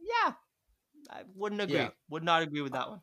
yeah, 0.00 0.32
I 1.12 1.24
wouldn't 1.34 1.60
agree. 1.60 1.74
Yeah. 1.74 1.90
Would 2.08 2.24
not 2.24 2.42
agree 2.42 2.62
with 2.62 2.72
that 2.72 2.88
one. 2.88 3.02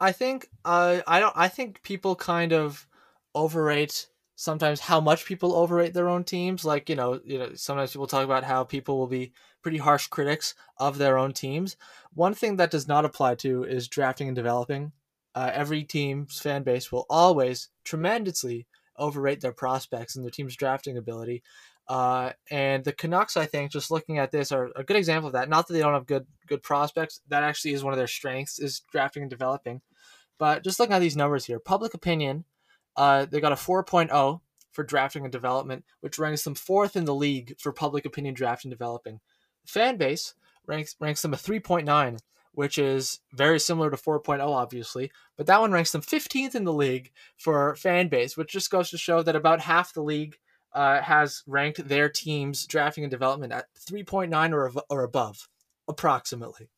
I 0.00 0.12
think 0.12 0.48
uh, 0.64 1.00
I 1.06 1.20
don't. 1.20 1.34
I 1.36 1.48
think 1.48 1.82
people 1.82 2.16
kind 2.16 2.52
of 2.52 2.88
overrate 3.34 4.08
sometimes 4.34 4.80
how 4.80 5.00
much 5.00 5.24
people 5.24 5.54
overrate 5.54 5.94
their 5.94 6.08
own 6.08 6.24
teams. 6.24 6.64
Like 6.64 6.88
you 6.88 6.96
know, 6.96 7.20
you 7.24 7.38
know, 7.38 7.54
sometimes 7.54 7.92
people 7.92 8.08
talk 8.08 8.24
about 8.24 8.44
how 8.44 8.64
people 8.64 8.98
will 8.98 9.06
be 9.06 9.32
pretty 9.62 9.78
harsh 9.78 10.08
critics 10.08 10.54
of 10.78 10.98
their 10.98 11.18
own 11.18 11.32
teams. 11.32 11.76
One 12.12 12.34
thing 12.34 12.56
that 12.56 12.72
does 12.72 12.88
not 12.88 13.04
apply 13.04 13.36
to 13.36 13.62
is 13.62 13.86
drafting 13.88 14.26
and 14.28 14.34
developing. 14.36 14.92
Uh, 15.34 15.50
every 15.54 15.84
team's 15.84 16.40
fan 16.40 16.62
base 16.62 16.90
will 16.92 17.06
always 17.08 17.68
tremendously 17.84 18.66
overrate 18.98 19.40
their 19.40 19.52
prospects 19.52 20.14
and 20.16 20.24
their 20.24 20.30
team's 20.30 20.56
drafting 20.56 20.98
ability. 20.98 21.42
Uh, 21.88 22.32
and 22.50 22.84
the 22.84 22.92
Canucks, 22.92 23.36
I 23.36 23.46
think, 23.46 23.72
just 23.72 23.90
looking 23.90 24.18
at 24.18 24.30
this, 24.30 24.52
are 24.52 24.70
a 24.76 24.84
good 24.84 24.96
example 24.96 25.26
of 25.26 25.32
that. 25.34 25.48
Not 25.48 25.66
that 25.66 25.74
they 25.74 25.80
don't 25.80 25.94
have 25.94 26.06
good 26.06 26.26
good 26.46 26.62
prospects. 26.62 27.20
That 27.28 27.42
actually 27.42 27.72
is 27.72 27.84
one 27.84 27.92
of 27.92 27.98
their 27.98 28.06
strengths 28.06 28.58
is 28.58 28.82
drafting 28.92 29.22
and 29.22 29.30
developing. 29.30 29.80
But 30.38 30.64
just 30.64 30.80
looking 30.80 30.94
at 30.94 31.00
these 31.00 31.16
numbers 31.16 31.44
here, 31.44 31.58
public 31.58 31.94
opinion 31.94 32.44
uh, 32.96 33.26
they 33.26 33.40
got 33.40 33.52
a 33.52 33.56
4.0 33.56 34.40
for 34.70 34.84
drafting 34.84 35.24
and 35.24 35.32
development, 35.32 35.84
which 36.00 36.18
ranks 36.18 36.44
them 36.44 36.54
fourth 36.54 36.96
in 36.96 37.04
the 37.04 37.14
league 37.14 37.54
for 37.58 37.72
public 37.72 38.04
opinion 38.04 38.34
draft 38.34 38.64
and 38.64 38.72
developing. 38.72 39.20
Fan 39.66 39.96
base 39.96 40.34
ranks 40.66 40.96
ranks 41.00 41.22
them 41.22 41.34
a 41.34 41.36
3.9, 41.36 42.18
which 42.52 42.78
is 42.78 43.20
very 43.32 43.60
similar 43.60 43.90
to 43.90 43.96
4.0, 43.96 44.40
obviously, 44.46 45.10
but 45.36 45.46
that 45.46 45.60
one 45.60 45.72
ranks 45.72 45.92
them 45.92 46.02
15th 46.02 46.54
in 46.54 46.64
the 46.64 46.72
league 46.72 47.12
for 47.36 47.74
fan 47.76 48.08
base, 48.08 48.36
which 48.36 48.52
just 48.52 48.70
goes 48.70 48.90
to 48.90 48.98
show 48.98 49.22
that 49.22 49.36
about 49.36 49.60
half 49.60 49.92
the 49.92 50.02
league 50.02 50.36
uh, 50.74 51.02
has 51.02 51.42
ranked 51.46 51.86
their 51.88 52.08
teams 52.08 52.66
drafting 52.66 53.04
and 53.04 53.10
development 53.10 53.52
at 53.52 53.66
3.9 53.88 54.52
or, 54.52 54.72
or 54.88 55.04
above, 55.04 55.48
approximately. 55.88 56.68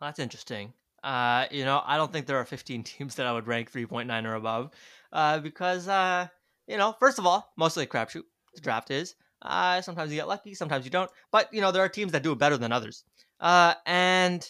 Well, 0.00 0.08
that's 0.08 0.18
interesting. 0.18 0.72
Uh, 1.02 1.46
you 1.50 1.64
know, 1.64 1.82
I 1.84 1.96
don't 1.96 2.12
think 2.12 2.26
there 2.26 2.38
are 2.38 2.44
15 2.44 2.82
teams 2.84 3.16
that 3.16 3.26
I 3.26 3.32
would 3.32 3.46
rank 3.46 3.72
3.9 3.72 4.24
or 4.24 4.34
above 4.34 4.70
uh, 5.12 5.40
because, 5.40 5.88
uh, 5.88 6.28
you 6.66 6.76
know, 6.76 6.94
first 6.98 7.18
of 7.18 7.26
all, 7.26 7.52
mostly 7.56 7.84
a 7.84 7.86
crapshoot. 7.86 8.24
The 8.54 8.60
draft 8.60 8.90
is. 8.90 9.14
Uh, 9.40 9.80
sometimes 9.80 10.10
you 10.10 10.18
get 10.18 10.28
lucky, 10.28 10.54
sometimes 10.54 10.84
you 10.84 10.90
don't. 10.90 11.10
But, 11.30 11.52
you 11.52 11.60
know, 11.60 11.72
there 11.72 11.82
are 11.82 11.88
teams 11.88 12.12
that 12.12 12.22
do 12.22 12.32
it 12.32 12.38
better 12.38 12.56
than 12.56 12.72
others. 12.72 13.04
Uh, 13.40 13.74
and 13.86 14.46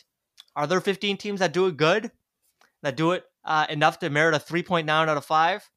are 0.54 0.66
there 0.66 0.80
15 0.80 1.16
teams 1.16 1.40
that 1.40 1.52
do 1.52 1.66
it 1.66 1.76
good? 1.76 2.10
That 2.82 2.96
do 2.96 3.12
it 3.12 3.24
uh, 3.44 3.66
enough 3.70 3.98
to 4.00 4.10
merit 4.10 4.34
a 4.34 4.38
3.9 4.38 4.88
out 4.90 5.08
of 5.08 5.24
5? 5.24 5.70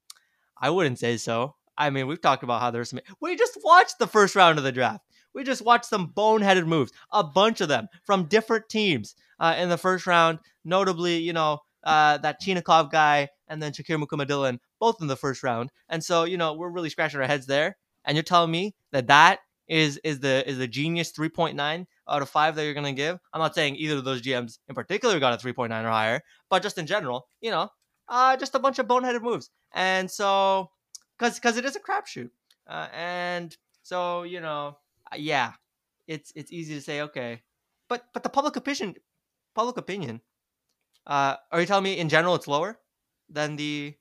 I 0.60 0.70
wouldn't 0.70 0.98
say 0.98 1.16
so. 1.16 1.55
I 1.78 1.90
mean, 1.90 2.06
we've 2.06 2.20
talked 2.20 2.42
about 2.42 2.60
how 2.60 2.70
there's 2.70 2.90
some. 2.90 3.00
We 3.20 3.36
just 3.36 3.58
watched 3.62 3.98
the 3.98 4.06
first 4.06 4.34
round 4.34 4.58
of 4.58 4.64
the 4.64 4.72
draft. 4.72 5.04
We 5.34 5.44
just 5.44 5.62
watched 5.62 5.86
some 5.86 6.12
boneheaded 6.16 6.66
moves, 6.66 6.92
a 7.12 7.22
bunch 7.22 7.60
of 7.60 7.68
them 7.68 7.88
from 8.04 8.24
different 8.24 8.68
teams 8.68 9.14
uh, 9.38 9.54
in 9.58 9.68
the 9.68 9.76
first 9.76 10.06
round. 10.06 10.38
Notably, 10.64 11.18
you 11.18 11.32
know, 11.32 11.58
uh, 11.84 12.18
that 12.18 12.42
Chinakhov 12.42 12.90
guy 12.90 13.28
and 13.48 13.62
then 13.62 13.72
Shakir 13.72 14.02
Mukhamadullin, 14.02 14.58
both 14.80 14.96
in 15.00 15.06
the 15.06 15.16
first 15.16 15.42
round. 15.42 15.70
And 15.88 16.02
so, 16.02 16.24
you 16.24 16.36
know, 16.36 16.54
we're 16.54 16.70
really 16.70 16.90
scratching 16.90 17.20
our 17.20 17.26
heads 17.26 17.46
there. 17.46 17.76
And 18.04 18.16
you're 18.16 18.22
telling 18.22 18.50
me 18.50 18.74
that 18.92 19.08
that 19.08 19.40
is 19.68 19.98
is 20.04 20.20
the 20.20 20.48
is 20.48 20.58
the 20.58 20.68
genius 20.68 21.12
3.9 21.12 21.86
out 22.08 22.22
of 22.22 22.28
five 22.28 22.54
that 22.54 22.64
you're 22.64 22.74
gonna 22.74 22.92
give. 22.92 23.18
I'm 23.32 23.40
not 23.40 23.54
saying 23.54 23.76
either 23.76 23.96
of 23.96 24.04
those 24.04 24.22
GMs 24.22 24.58
in 24.68 24.74
particular 24.74 25.18
got 25.18 25.32
a 25.32 25.44
3.9 25.44 25.70
or 25.84 25.88
higher, 25.88 26.20
but 26.48 26.62
just 26.62 26.78
in 26.78 26.86
general, 26.86 27.28
you 27.40 27.50
know, 27.50 27.68
uh, 28.08 28.36
just 28.36 28.54
a 28.54 28.58
bunch 28.58 28.78
of 28.78 28.86
boneheaded 28.86 29.22
moves. 29.22 29.50
And 29.74 30.10
so, 30.10 30.70
because 31.18 31.36
because 31.36 31.56
it 31.56 31.64
is 31.64 31.76
a 31.76 31.80
crapshoot, 31.80 32.30
uh, 32.68 32.88
and 32.92 33.56
so 33.82 34.22
you 34.22 34.40
know, 34.40 34.78
uh, 35.12 35.16
yeah, 35.16 35.52
it's 36.06 36.32
it's 36.34 36.52
easy 36.52 36.74
to 36.74 36.80
say 36.80 37.02
okay, 37.02 37.42
but 37.88 38.04
but 38.12 38.22
the 38.22 38.28
public 38.28 38.56
opinion, 38.56 38.94
public 39.54 39.76
opinion, 39.76 40.20
uh, 41.06 41.36
are 41.52 41.60
you 41.60 41.66
telling 41.66 41.84
me 41.84 41.98
in 41.98 42.08
general 42.08 42.34
it's 42.34 42.48
lower 42.48 42.78
than 43.28 43.56
the? 43.56 43.94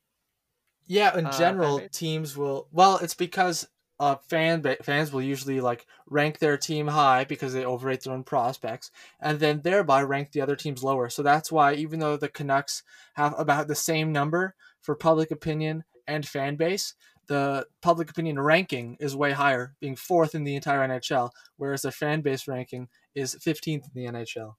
Yeah, 0.88 1.18
in 1.18 1.26
uh, 1.26 1.38
general, 1.38 1.82
teams 1.91 2.38
will. 2.38 2.68
Well, 2.72 2.97
it's 2.97 3.16
because 3.16 3.68
uh, 3.99 4.16
fan 4.28 4.63
fans 4.84 5.11
will 5.11 5.22
usually 5.22 5.61
like 5.61 5.86
rank 6.07 6.39
their 6.39 6.57
team 6.57 6.88
high 6.88 7.24
because 7.24 7.53
they 7.53 7.66
overrate 7.66 8.03
their 8.03 8.13
own 8.13 8.24
prospects, 8.24 8.91
and 9.20 9.39
then 9.39 9.61
thereby 9.61 10.03
rank 10.03 10.32
the 10.32 10.41
other 10.41 10.55
teams 10.55 10.84
lower. 10.84 11.09
So 11.09 11.24
that's 11.24 11.51
why 11.51 11.74
even 11.74 11.99
though 11.99 12.18
the 12.18 12.30
Canucks 12.30 12.84
have 13.13 13.34
about 13.38 13.68
the 13.68 13.76
same 13.76 14.11
number 14.11 14.55
for 14.82 14.95
public 14.95 15.32
opinion 15.32 15.84
and 16.08 16.28
fan 16.28 16.56
base, 16.56 16.93
the 17.28 17.66
public 17.82 18.10
opinion 18.10 18.39
ranking 18.39 18.97
is 18.99 19.16
way 19.16 19.32
higher, 19.32 19.76
being 19.80 19.95
fourth 19.95 20.36
in 20.36 20.43
the 20.43 20.56
entire 20.56 20.88
NHL, 20.88 21.32
whereas 21.58 21.82
the 21.82 21.91
fan 21.91 22.22
base 22.22 22.47
ranking 22.47 22.88
is 23.16 23.36
15th 23.36 23.84
in 23.84 23.91
the 23.93 24.06
NHL. 24.06 24.56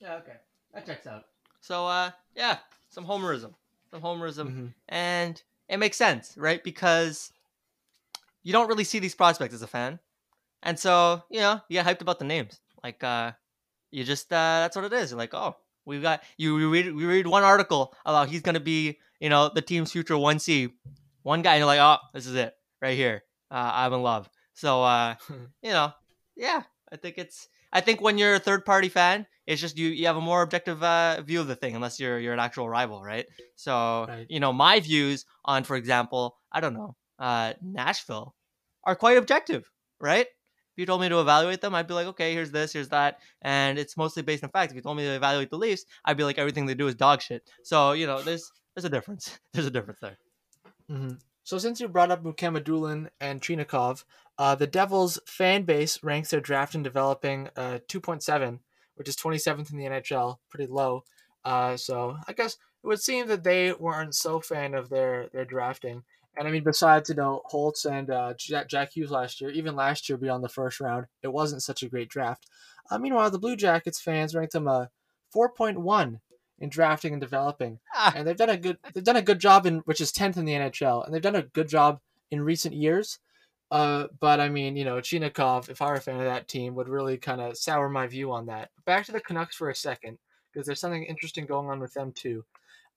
Yeah, 0.00 0.14
okay. 0.16 0.36
That 0.72 0.86
checks 0.86 1.06
out. 1.06 1.24
So, 1.60 1.86
uh, 1.86 2.10
yeah, 2.36 2.58
some 2.90 3.06
homerism. 3.06 3.54
Some 3.90 4.02
homerism. 4.02 4.46
Mm-hmm. 4.48 4.66
And, 4.88 5.42
it 5.68 5.78
makes 5.78 5.96
sense, 5.96 6.34
right? 6.36 6.62
Because 6.62 7.32
you 8.42 8.52
don't 8.52 8.68
really 8.68 8.84
see 8.84 8.98
these 8.98 9.14
prospects 9.14 9.54
as 9.54 9.62
a 9.62 9.66
fan, 9.66 9.98
and 10.62 10.78
so 10.78 11.22
you 11.30 11.40
know 11.40 11.60
you 11.68 11.80
get 11.80 11.86
hyped 11.86 12.02
about 12.02 12.18
the 12.18 12.24
names. 12.24 12.60
Like 12.82 13.02
uh, 13.02 13.32
you 13.90 14.04
just 14.04 14.32
uh, 14.32 14.60
that's 14.60 14.76
what 14.76 14.84
it 14.84 14.92
is. 14.92 15.10
You're 15.10 15.18
like, 15.18 15.34
oh, 15.34 15.56
we've 15.84 16.02
got 16.02 16.22
you. 16.36 16.54
We 16.54 16.64
read 16.64 16.94
we 16.94 17.04
read 17.04 17.26
one 17.26 17.42
article 17.42 17.94
about 18.04 18.28
he's 18.28 18.42
gonna 18.42 18.60
be 18.60 18.98
you 19.20 19.28
know 19.28 19.50
the 19.54 19.62
team's 19.62 19.92
future 19.92 20.16
one 20.16 20.38
C, 20.38 20.68
one 21.22 21.42
guy, 21.42 21.54
and 21.54 21.58
you're 21.60 21.66
like, 21.66 21.80
oh, 21.80 21.98
this 22.12 22.26
is 22.26 22.34
it 22.34 22.54
right 22.82 22.96
here. 22.96 23.22
Uh, 23.50 23.70
I'm 23.74 23.92
in 23.92 24.02
love. 24.02 24.28
So 24.54 24.82
uh, 24.82 25.14
you 25.62 25.70
know, 25.70 25.92
yeah, 26.36 26.62
I 26.92 26.96
think 26.96 27.18
it's. 27.18 27.48
I 27.72 27.80
think 27.80 28.00
when 28.00 28.18
you're 28.18 28.34
a 28.34 28.38
third 28.38 28.64
party 28.64 28.88
fan, 28.88 29.26
it's 29.46 29.60
just 29.60 29.76
you 29.76 29.88
you 29.88 30.06
have 30.06 30.16
a 30.16 30.20
more 30.20 30.42
objective 30.42 30.82
uh, 30.82 31.20
view 31.22 31.40
of 31.40 31.48
the 31.48 31.56
thing, 31.56 31.74
unless 31.74 31.98
you're 31.98 32.18
you're 32.20 32.32
an 32.32 32.38
actual 32.40 32.68
rival, 32.68 33.02
right? 33.02 33.26
So 33.56 34.06
Right. 34.08 34.26
you 34.28 34.38
know, 34.40 34.52
my 34.52 34.78
views 34.80 35.24
on, 35.44 35.64
for 35.64 35.74
example, 35.76 36.36
I 36.52 36.60
don't 36.60 36.74
know, 36.74 36.94
uh, 37.18 37.54
Nashville, 37.62 38.34
are 38.84 38.94
quite 38.94 39.16
objective, 39.18 39.68
right? 40.00 40.26
If 40.74 40.80
you 40.80 40.86
told 40.86 41.00
me 41.00 41.08
to 41.08 41.20
evaluate 41.20 41.60
them, 41.60 41.72
I'd 41.74 41.86
be 41.86 41.94
like, 41.94 42.08
okay, 42.08 42.32
here's 42.32 42.50
this, 42.50 42.72
here's 42.72 42.88
that, 42.88 43.20
and 43.42 43.78
it's 43.78 43.96
mostly 43.96 44.24
based 44.24 44.42
on 44.42 44.50
facts. 44.50 44.72
If 44.72 44.76
you 44.76 44.82
told 44.82 44.96
me 44.96 45.04
to 45.04 45.14
evaluate 45.14 45.50
the 45.50 45.56
Leafs, 45.56 45.84
I'd 46.04 46.16
be 46.16 46.24
like, 46.24 46.36
everything 46.36 46.66
they 46.66 46.74
do 46.74 46.88
is 46.88 46.96
dog 46.96 47.22
shit. 47.22 47.48
So 47.62 47.92
you 47.92 48.06
know, 48.08 48.20
there's 48.22 48.50
there's 48.74 48.84
a 48.84 48.90
difference. 48.90 49.38
There's 49.52 49.66
a 49.66 49.70
difference 49.70 50.00
there. 50.00 50.18
hmm 50.88 51.12
So 51.44 51.58
since 51.58 51.80
you 51.80 51.88
brought 51.88 52.10
up 52.10 52.24
Mukhamadullin 52.24 53.08
and 53.20 53.40
Chinakhov, 53.40 54.04
uh, 54.36 54.56
the 54.56 54.66
Devils 54.66 55.20
fan 55.26 55.62
base 55.62 56.02
ranks 56.02 56.30
their 56.30 56.40
draft 56.40 56.74
and 56.74 56.82
developing 56.82 57.48
uh, 57.56 57.78
2.7, 57.88 58.58
which 58.96 59.08
is 59.08 59.16
27th 59.16 59.70
in 59.70 59.78
the 59.78 59.84
NHL, 59.84 60.38
pretty 60.50 60.66
low. 60.66 61.04
Uh, 61.44 61.76
so 61.76 62.16
I 62.26 62.32
guess 62.32 62.54
it 62.54 62.86
would 62.86 63.00
seem 63.00 63.28
that 63.28 63.44
they 63.44 63.72
weren't 63.72 64.14
so 64.14 64.40
fan 64.40 64.74
of 64.74 64.88
their 64.88 65.28
their 65.32 65.44
drafting. 65.44 66.02
And 66.36 66.48
I 66.48 66.50
mean, 66.50 66.64
besides 66.64 67.08
you 67.08 67.14
know 67.14 67.42
Holtz 67.44 67.84
and 67.84 68.10
uh, 68.10 68.34
Jack, 68.36 68.68
Jack 68.68 68.92
Hughes 68.96 69.10
last 69.10 69.40
year, 69.40 69.50
even 69.50 69.76
last 69.76 70.08
year 70.08 70.18
beyond 70.18 70.42
the 70.42 70.48
first 70.48 70.80
round, 70.80 71.06
it 71.22 71.32
wasn't 71.32 71.62
such 71.62 71.82
a 71.82 71.88
great 71.88 72.08
draft. 72.08 72.46
Uh, 72.90 72.98
meanwhile, 72.98 73.30
the 73.30 73.38
Blue 73.38 73.56
Jackets 73.56 74.00
fans 74.00 74.34
ranked 74.34 74.52
them 74.52 74.68
a 74.68 74.90
4.1 75.34 76.20
in 76.58 76.68
drafting 76.68 77.12
and 77.12 77.20
developing. 77.20 77.78
Ah, 77.94 78.12
and 78.16 78.26
they've 78.26 78.36
done 78.36 78.50
a 78.50 78.56
good 78.56 78.78
they've 78.92 79.04
done 79.04 79.16
a 79.16 79.22
good 79.22 79.40
job 79.40 79.66
in 79.66 79.78
which 79.80 80.00
is 80.00 80.12
10th 80.12 80.36
in 80.36 80.44
the 80.44 80.52
NHL 80.52 81.04
and 81.04 81.12
they've 81.12 81.22
done 81.22 81.34
a 81.34 81.42
good 81.42 81.68
job 81.68 82.00
in 82.30 82.40
recent 82.40 82.74
years. 82.74 83.18
Uh 83.70 84.06
but 84.20 84.40
I 84.40 84.48
mean 84.48 84.76
you 84.76 84.84
know 84.84 84.96
Chinakhov 84.96 85.68
if 85.68 85.82
I 85.82 85.86
were 85.86 85.94
a 85.94 86.00
fan 86.00 86.18
of 86.18 86.24
that 86.24 86.48
team 86.48 86.74
would 86.74 86.88
really 86.88 87.16
kind 87.18 87.40
of 87.40 87.56
sour 87.56 87.88
my 87.88 88.06
view 88.06 88.30
on 88.32 88.46
that. 88.46 88.70
Back 88.84 89.06
to 89.06 89.12
the 89.12 89.20
Canucks 89.20 89.56
for 89.56 89.70
a 89.70 89.74
second 89.74 90.18
because 90.52 90.66
there's 90.66 90.80
something 90.80 91.04
interesting 91.04 91.46
going 91.46 91.68
on 91.68 91.80
with 91.80 91.94
them 91.94 92.12
too 92.12 92.44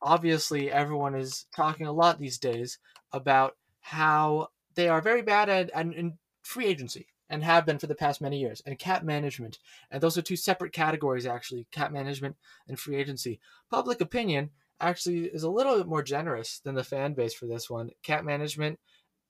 obviously 0.02 0.72
everyone 0.72 1.16
is 1.16 1.46
talking 1.56 1.88
a 1.88 1.92
lot 1.92 2.20
these 2.20 2.38
days 2.38 2.80
about 3.12 3.56
how 3.82 4.50
they 4.76 4.88
are 4.88 5.02
very 5.02 5.22
bad 5.22 5.50
at, 5.50 5.70
at 5.72 5.86
in 5.86 6.18
free 6.44 6.66
agency 6.66 7.08
and 7.30 7.44
have 7.44 7.66
been 7.66 7.80
for 7.80 7.88
the 7.88 7.96
past 7.96 8.22
many 8.22 8.40
years 8.40 8.62
and 8.66 8.80
cap 8.80 9.04
management 9.04 9.60
and 9.92 10.02
those 10.02 10.18
are 10.18 10.22
two 10.22 10.36
separate 10.36 10.72
categories 10.72 11.26
actually 11.26 11.68
cap 11.72 11.92
management 11.92 12.36
and 12.68 12.80
free 12.80 12.96
agency 12.96 13.40
public 13.70 14.00
opinion 14.00 14.50
actually 14.80 15.26
is 15.26 15.44
a 15.44 15.50
little 15.50 15.78
bit 15.78 15.88
more 15.88 16.04
generous 16.04 16.60
than 16.60 16.76
the 16.76 16.84
fan 16.84 17.14
base 17.14 17.34
for 17.34 17.46
this 17.46 17.70
one. 17.70 17.92
Cap 18.04 18.24
management, 18.24 18.80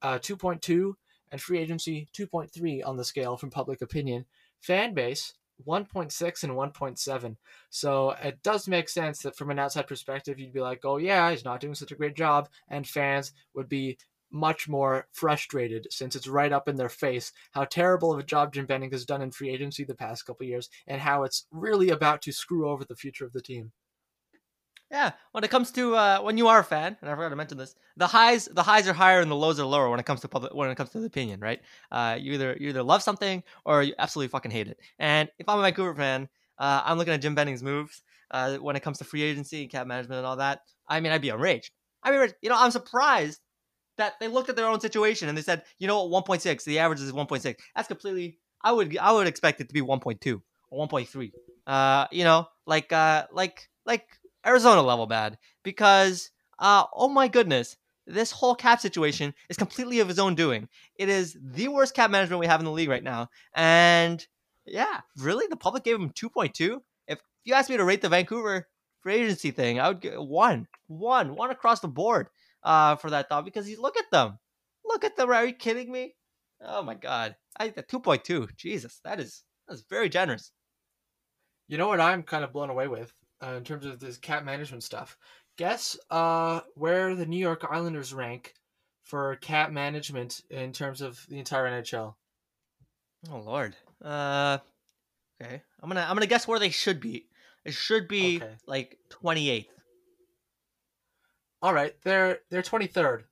uh, 0.02 0.18
2.2, 0.18 0.94
and 1.30 1.40
free 1.40 1.58
agency, 1.58 2.08
2.3 2.16 2.86
on 2.86 2.96
the 2.96 3.04
scale 3.04 3.36
from 3.36 3.50
public 3.50 3.82
opinion. 3.82 4.24
Fan 4.60 4.94
base, 4.94 5.34
1.6 5.66 6.44
and 6.44 6.52
1.7. 6.52 7.36
So 7.70 8.10
it 8.22 8.42
does 8.42 8.68
make 8.68 8.88
sense 8.88 9.20
that 9.20 9.36
from 9.36 9.50
an 9.50 9.58
outside 9.58 9.86
perspective, 9.86 10.38
you'd 10.38 10.52
be 10.52 10.60
like, 10.60 10.84
oh, 10.84 10.98
yeah, 10.98 11.30
he's 11.30 11.44
not 11.44 11.60
doing 11.60 11.74
such 11.74 11.92
a 11.92 11.96
great 11.96 12.16
job. 12.16 12.48
And 12.68 12.86
fans 12.86 13.32
would 13.54 13.68
be 13.68 13.98
much 14.30 14.68
more 14.68 15.06
frustrated 15.12 15.86
since 15.90 16.14
it's 16.14 16.28
right 16.28 16.52
up 16.52 16.68
in 16.68 16.76
their 16.76 16.88
face 16.88 17.32
how 17.52 17.64
terrible 17.64 18.12
of 18.12 18.18
a 18.18 18.22
job 18.22 18.52
Jim 18.52 18.66
Benning 18.66 18.90
has 18.90 19.06
done 19.06 19.22
in 19.22 19.30
free 19.30 19.50
agency 19.50 19.84
the 19.84 19.94
past 19.94 20.26
couple 20.26 20.46
years 20.46 20.68
and 20.86 21.00
how 21.00 21.22
it's 21.22 21.46
really 21.50 21.88
about 21.90 22.20
to 22.22 22.32
screw 22.32 22.68
over 22.68 22.84
the 22.84 22.96
future 22.96 23.24
of 23.24 23.32
the 23.32 23.40
team. 23.40 23.72
Yeah. 24.90 25.12
When 25.32 25.44
it 25.44 25.50
comes 25.50 25.70
to 25.72 25.94
uh, 25.94 26.20
when 26.20 26.38
you 26.38 26.48
are 26.48 26.60
a 26.60 26.64
fan, 26.64 26.96
and 27.00 27.10
I 27.10 27.14
forgot 27.14 27.30
to 27.30 27.36
mention 27.36 27.58
this, 27.58 27.74
the 27.96 28.06
highs 28.06 28.46
the 28.46 28.62
highs 28.62 28.88
are 28.88 28.92
higher 28.92 29.20
and 29.20 29.30
the 29.30 29.36
lows 29.36 29.60
are 29.60 29.66
lower 29.66 29.90
when 29.90 30.00
it 30.00 30.06
comes 30.06 30.20
to 30.20 30.28
public 30.28 30.54
when 30.54 30.70
it 30.70 30.76
comes 30.76 30.90
to 30.90 31.00
the 31.00 31.06
opinion, 31.06 31.40
right? 31.40 31.60
Uh, 31.90 32.16
you 32.18 32.32
either 32.32 32.56
you 32.58 32.70
either 32.70 32.82
love 32.82 33.02
something 33.02 33.42
or 33.64 33.82
you 33.82 33.94
absolutely 33.98 34.28
fucking 34.28 34.50
hate 34.50 34.68
it. 34.68 34.78
And 34.98 35.28
if 35.38 35.48
I'm 35.48 35.58
a 35.58 35.62
Vancouver 35.62 35.94
fan, 35.94 36.28
uh, 36.58 36.82
I'm 36.84 36.98
looking 36.98 37.14
at 37.14 37.20
Jim 37.20 37.34
Benning's 37.34 37.62
moves 37.62 38.02
uh, 38.30 38.56
when 38.56 38.76
it 38.76 38.80
comes 38.80 38.98
to 38.98 39.04
free 39.04 39.22
agency 39.22 39.62
and 39.62 39.70
cap 39.70 39.86
management 39.86 40.18
and 40.18 40.26
all 40.26 40.36
that. 40.36 40.60
I 40.88 41.00
mean, 41.00 41.12
I'd 41.12 41.22
be 41.22 41.28
enraged. 41.28 41.70
I 42.02 42.10
mean, 42.10 42.28
you 42.42 42.48
know, 42.48 42.56
I'm 42.58 42.70
surprised 42.70 43.40
that 43.98 44.14
they 44.20 44.28
looked 44.28 44.48
at 44.48 44.56
their 44.56 44.66
own 44.66 44.80
situation 44.80 45.28
and 45.28 45.36
they 45.36 45.42
said, 45.42 45.64
you 45.78 45.86
know 45.86 46.04
what, 46.04 46.26
1.6, 46.26 46.64
the 46.64 46.78
average 46.78 47.00
is 47.00 47.12
1.6. 47.12 47.56
That's 47.74 47.88
completely. 47.88 48.38
I 48.62 48.72
would 48.72 48.96
I 48.96 49.12
would 49.12 49.26
expect 49.26 49.60
it 49.60 49.68
to 49.68 49.74
be 49.74 49.82
1.2 49.82 50.40
or 50.70 50.88
1.3. 50.88 51.32
Uh, 51.66 52.06
you 52.10 52.24
know, 52.24 52.48
like 52.66 52.92
uh, 52.92 53.26
like 53.32 53.68
like 53.84 54.06
Arizona 54.48 54.82
level 54.82 55.06
bad 55.06 55.36
because 55.62 56.30
uh, 56.58 56.84
oh 56.94 57.08
my 57.08 57.28
goodness, 57.28 57.76
this 58.06 58.32
whole 58.32 58.54
cap 58.54 58.80
situation 58.80 59.34
is 59.50 59.58
completely 59.58 60.00
of 60.00 60.08
his 60.08 60.18
own 60.18 60.34
doing. 60.34 60.68
It 60.96 61.10
is 61.10 61.36
the 61.40 61.68
worst 61.68 61.94
cap 61.94 62.10
management 62.10 62.40
we 62.40 62.46
have 62.46 62.60
in 62.60 62.64
the 62.64 62.72
league 62.72 62.88
right 62.88 63.04
now, 63.04 63.28
and 63.54 64.26
yeah, 64.64 65.00
really, 65.16 65.46
the 65.48 65.56
public 65.56 65.84
gave 65.84 65.96
him 65.96 66.10
2.2. 66.10 66.80
If 67.06 67.18
you 67.44 67.54
asked 67.54 67.70
me 67.70 67.76
to 67.76 67.84
rate 67.84 68.02
the 68.02 68.08
Vancouver 68.08 68.66
free 69.00 69.16
agency 69.16 69.50
thing, 69.50 69.78
I 69.78 69.88
would 69.88 70.00
get 70.00 70.20
one, 70.20 70.66
one, 70.86 71.36
one 71.36 71.50
across 71.50 71.80
the 71.80 71.88
board 71.88 72.28
uh, 72.62 72.96
for 72.96 73.10
that 73.10 73.28
thought 73.28 73.44
because 73.44 73.68
you 73.68 73.80
look 73.80 73.96
at 73.96 74.10
them, 74.10 74.38
look 74.84 75.04
at 75.04 75.16
them. 75.16 75.30
Are 75.30 75.44
you 75.44 75.52
kidding 75.52 75.92
me? 75.92 76.14
Oh 76.60 76.82
my 76.82 76.94
god, 76.94 77.36
I 77.58 77.68
the 77.68 77.82
2.2. 77.82 78.56
Jesus, 78.56 79.00
that 79.04 79.20
is 79.20 79.44
that's 79.68 79.84
very 79.88 80.08
generous. 80.08 80.52
You 81.68 81.76
know 81.76 81.88
what 81.88 82.00
I'm 82.00 82.22
kind 82.22 82.44
of 82.44 82.52
blown 82.52 82.70
away 82.70 82.88
with 82.88 83.12
uh, 83.42 83.52
in 83.52 83.64
terms 83.64 83.86
of 83.86 84.00
this 84.00 84.16
cap 84.16 84.44
management 84.44 84.82
stuff? 84.82 85.16
Guess 85.56 85.98
uh, 86.10 86.60
where 86.74 87.14
the 87.14 87.26
New 87.26 87.38
York 87.38 87.66
Islanders 87.68 88.14
rank 88.14 88.54
for 89.02 89.36
cap 89.36 89.70
management 89.72 90.42
in 90.50 90.72
terms 90.72 91.00
of 91.00 91.24
the 91.28 91.38
entire 91.38 91.64
NHL. 91.82 92.14
Oh 93.32 93.38
lord. 93.38 93.74
Uh 94.04 94.58
okay. 95.42 95.62
I'm 95.82 95.88
gonna 95.88 96.02
I'm 96.08 96.14
gonna 96.14 96.26
guess 96.26 96.46
where 96.46 96.58
they 96.60 96.70
should 96.70 97.00
be. 97.00 97.26
It 97.64 97.74
should 97.74 98.06
be 98.06 98.36
Okay. 98.36 98.52
like 98.66 98.98
28th. 99.10 99.66
All 101.60 101.74
right, 101.74 101.94
they're 102.04 102.38
they're 102.50 102.62
23rd, 102.62 103.24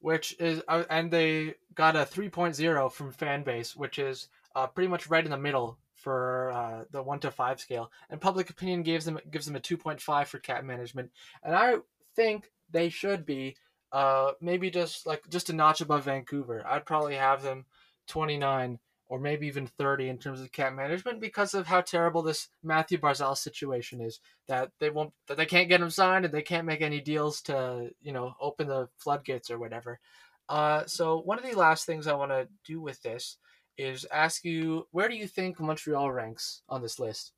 which 0.00 0.34
is 0.40 0.62
uh, 0.66 0.82
and 0.90 1.10
they 1.10 1.54
got 1.74 1.94
a 1.94 2.00
3.0 2.00 2.90
from 2.92 3.12
fan 3.12 3.44
base, 3.44 3.76
which 3.76 3.98
is 4.00 4.28
uh, 4.56 4.66
pretty 4.66 4.88
much 4.88 5.06
right 5.08 5.24
in 5.24 5.30
the 5.30 5.38
middle 5.38 5.78
for 6.02 6.50
uh, 6.52 6.84
the 6.90 7.02
one 7.02 7.20
to 7.20 7.30
five 7.30 7.60
scale. 7.60 7.90
And 8.10 8.20
public 8.20 8.50
opinion 8.50 8.82
gives 8.82 9.04
them 9.04 9.18
gives 9.30 9.46
them 9.46 9.56
a 9.56 9.60
2.5 9.60 10.26
for 10.26 10.38
cap 10.38 10.64
management, 10.64 11.10
and 11.42 11.54
I 11.54 11.76
think 12.14 12.50
they 12.70 12.88
should 12.88 13.24
be 13.24 13.56
uh, 13.92 14.32
maybe 14.40 14.70
just 14.70 15.06
like 15.06 15.28
just 15.28 15.50
a 15.50 15.52
notch 15.52 15.80
above 15.80 16.04
Vancouver. 16.04 16.64
I'd 16.66 16.86
probably 16.86 17.14
have 17.14 17.42
them 17.42 17.66
29 18.08 18.78
or 19.12 19.18
maybe 19.18 19.46
even 19.46 19.66
30 19.66 20.08
in 20.08 20.16
terms 20.16 20.40
of 20.40 20.50
cap 20.52 20.72
management 20.72 21.20
because 21.20 21.52
of 21.52 21.66
how 21.66 21.82
terrible 21.82 22.22
this 22.22 22.48
Mathew 22.62 22.96
Barzal 22.96 23.36
situation 23.36 24.00
is 24.00 24.20
that 24.48 24.70
they 24.80 24.88
won't 24.88 25.12
that 25.26 25.36
they 25.36 25.44
can't 25.44 25.68
get 25.68 25.82
him 25.82 25.90
signed 25.90 26.24
and 26.24 26.32
they 26.32 26.40
can't 26.40 26.66
make 26.66 26.80
any 26.80 26.98
deals 26.98 27.42
to 27.42 27.90
you 28.00 28.12
know 28.12 28.34
open 28.40 28.68
the 28.68 28.88
floodgates 28.96 29.50
or 29.50 29.58
whatever 29.58 30.00
uh, 30.48 30.84
so 30.86 31.20
one 31.20 31.38
of 31.38 31.44
the 31.44 31.56
last 31.56 31.84
things 31.84 32.06
i 32.06 32.14
want 32.14 32.30
to 32.30 32.48
do 32.64 32.80
with 32.80 33.02
this 33.02 33.36
is 33.78 34.04
ask 34.12 34.44
you 34.44 34.86
where 34.90 35.08
do 35.08 35.14
you 35.16 35.26
think 35.26 35.58
montreal 35.60 36.10
ranks 36.12 36.62
on 36.68 36.82
this 36.82 36.98
list 36.98 37.32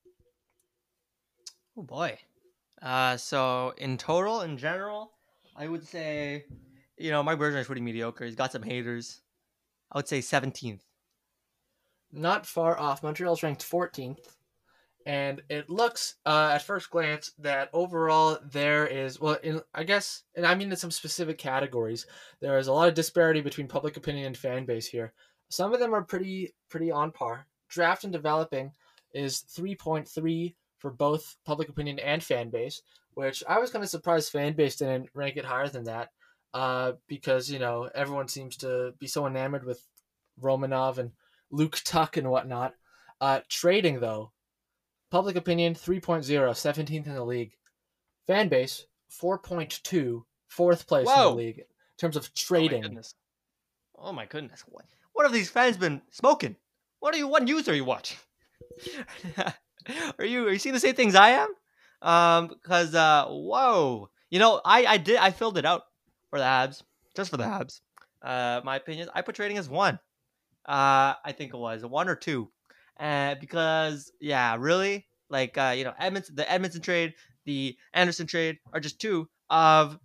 Oh 1.76 1.82
boy. 1.82 2.18
Uh 2.82 3.16
so 3.16 3.74
in 3.76 3.96
total, 3.98 4.40
in 4.42 4.56
general, 4.58 5.12
I 5.56 5.68
would 5.68 5.86
say 5.86 6.46
you 6.96 7.10
know, 7.10 7.22
Mike 7.22 7.38
Bergevin 7.38 7.58
is 7.60 7.66
pretty 7.66 7.80
mediocre. 7.82 8.24
He's 8.24 8.36
got 8.36 8.52
some 8.52 8.62
haters. 8.62 9.22
I 9.90 9.98
would 9.98 10.08
say 10.08 10.20
17th. 10.20 10.80
not 12.12 12.46
far 12.46 12.78
off 12.78 13.02
montreal's 13.02 13.42
ranked 13.42 13.62
14th 13.62 14.36
and 15.06 15.42
it 15.50 15.68
looks 15.68 16.16
uh, 16.24 16.50
at 16.54 16.62
first 16.62 16.90
glance 16.90 17.32
that 17.38 17.68
overall 17.72 18.38
there 18.42 18.86
is 18.86 19.20
well 19.20 19.36
in 19.42 19.60
i 19.74 19.82
guess 19.84 20.22
and 20.36 20.46
i 20.46 20.54
mean 20.54 20.70
in 20.70 20.76
some 20.76 20.90
specific 20.90 21.38
categories 21.38 22.06
there 22.40 22.56
is 22.58 22.68
a 22.68 22.72
lot 22.72 22.88
of 22.88 22.94
disparity 22.94 23.40
between 23.40 23.68
public 23.68 23.96
opinion 23.96 24.26
and 24.26 24.36
fan 24.38 24.64
base 24.64 24.86
here 24.86 25.12
some 25.48 25.72
of 25.72 25.80
them 25.80 25.94
are 25.94 26.02
pretty 26.02 26.54
pretty 26.68 26.90
on 26.90 27.10
par 27.10 27.46
draft 27.68 28.04
and 28.04 28.12
developing 28.12 28.72
is 29.12 29.44
3.3 29.56 30.54
for 30.78 30.90
both 30.90 31.36
public 31.44 31.68
opinion 31.68 31.98
and 31.98 32.22
fan 32.22 32.50
base 32.50 32.82
which 33.14 33.42
i 33.48 33.58
was 33.58 33.70
kind 33.70 33.82
of 33.84 33.90
surprised 33.90 34.30
fan 34.30 34.52
base 34.54 34.76
didn't 34.76 35.08
rank 35.14 35.36
it 35.36 35.44
higher 35.44 35.68
than 35.68 35.84
that 35.84 36.10
uh, 36.52 36.92
because 37.08 37.50
you 37.50 37.58
know 37.58 37.88
everyone 37.94 38.28
seems 38.28 38.56
to 38.56 38.92
be 39.00 39.06
so 39.06 39.26
enamored 39.26 39.64
with 39.64 39.86
romanov 40.40 40.98
and 40.98 41.10
luke 41.50 41.80
tuck 41.84 42.16
and 42.16 42.30
whatnot 42.30 42.74
uh, 43.20 43.40
trading 43.48 44.00
though 44.00 44.30
Public 45.14 45.36
opinion 45.36 45.74
3.0, 45.74 46.24
17th 46.24 47.06
in 47.06 47.14
the 47.14 47.24
league. 47.24 47.52
Fan 48.26 48.48
base 48.48 48.86
4.2, 49.12 50.24
fourth 50.48 50.88
place 50.88 51.08
in 51.08 51.14
the 51.22 51.30
league. 51.30 51.58
in 51.58 51.64
terms 51.98 52.16
of 52.16 52.24
Oh 52.24 52.26
my 52.26 52.32
trading. 52.34 52.82
goodness. 52.82 53.14
Oh 53.96 54.12
my 54.12 54.26
goodness. 54.26 54.64
What 55.14 55.22
what 55.22 55.26
have 55.26 55.32
these 55.32 55.48
fans 55.48 55.76
been 55.76 56.02
smoking? 56.10 56.56
What 56.98 57.14
are 57.14 57.18
you 57.18 57.28
what 57.28 57.44
news 57.44 57.68
are 57.68 57.74
you 57.74 57.84
watching? 57.84 58.18
are 60.18 60.24
you 60.24 60.48
are 60.48 60.52
you 60.52 60.58
seeing 60.58 60.74
the 60.74 60.80
same 60.80 60.94
things 60.96 61.14
I 61.14 61.30
am? 61.30 61.54
Um 62.02 62.48
because 62.48 62.94
uh 62.94 63.26
whoa. 63.28 64.10
You 64.28 64.40
know, 64.40 64.60
I 64.64 64.84
I 64.84 64.96
did 64.98 65.16
I 65.16 65.30
filled 65.30 65.56
it 65.56 65.64
out 65.64 65.82
for 66.30 66.38
the 66.38 66.44
Habs. 66.44 66.82
Just 67.14 67.30
for 67.30 67.36
the 67.36 67.44
Habs. 67.44 67.80
Uh 68.22 68.60
my 68.64 68.76
opinion, 68.76 69.08
I 69.14 69.22
put 69.22 69.36
trading 69.36 69.56
as 69.56 69.68
one. 69.68 70.00
Uh 70.66 71.14
I 71.24 71.32
think 71.32 71.54
it 71.54 71.58
was 71.58 71.84
one 71.86 72.08
or 72.08 72.16
two. 72.16 72.50
Uh 72.98 73.36
because 73.36 74.10
yeah, 74.20 74.56
really? 74.58 75.06
Like 75.30 75.56
uh, 75.56 75.74
you 75.76 75.84
know, 75.84 75.94
Edmonton 75.98 76.34
the 76.34 76.50
Edmonton 76.50 76.82
trade, 76.82 77.14
the 77.44 77.76
Anderson 77.92 78.26
trade 78.26 78.58
are 78.72 78.80
just 78.80 79.00
two 79.00 79.28
of 79.48 79.98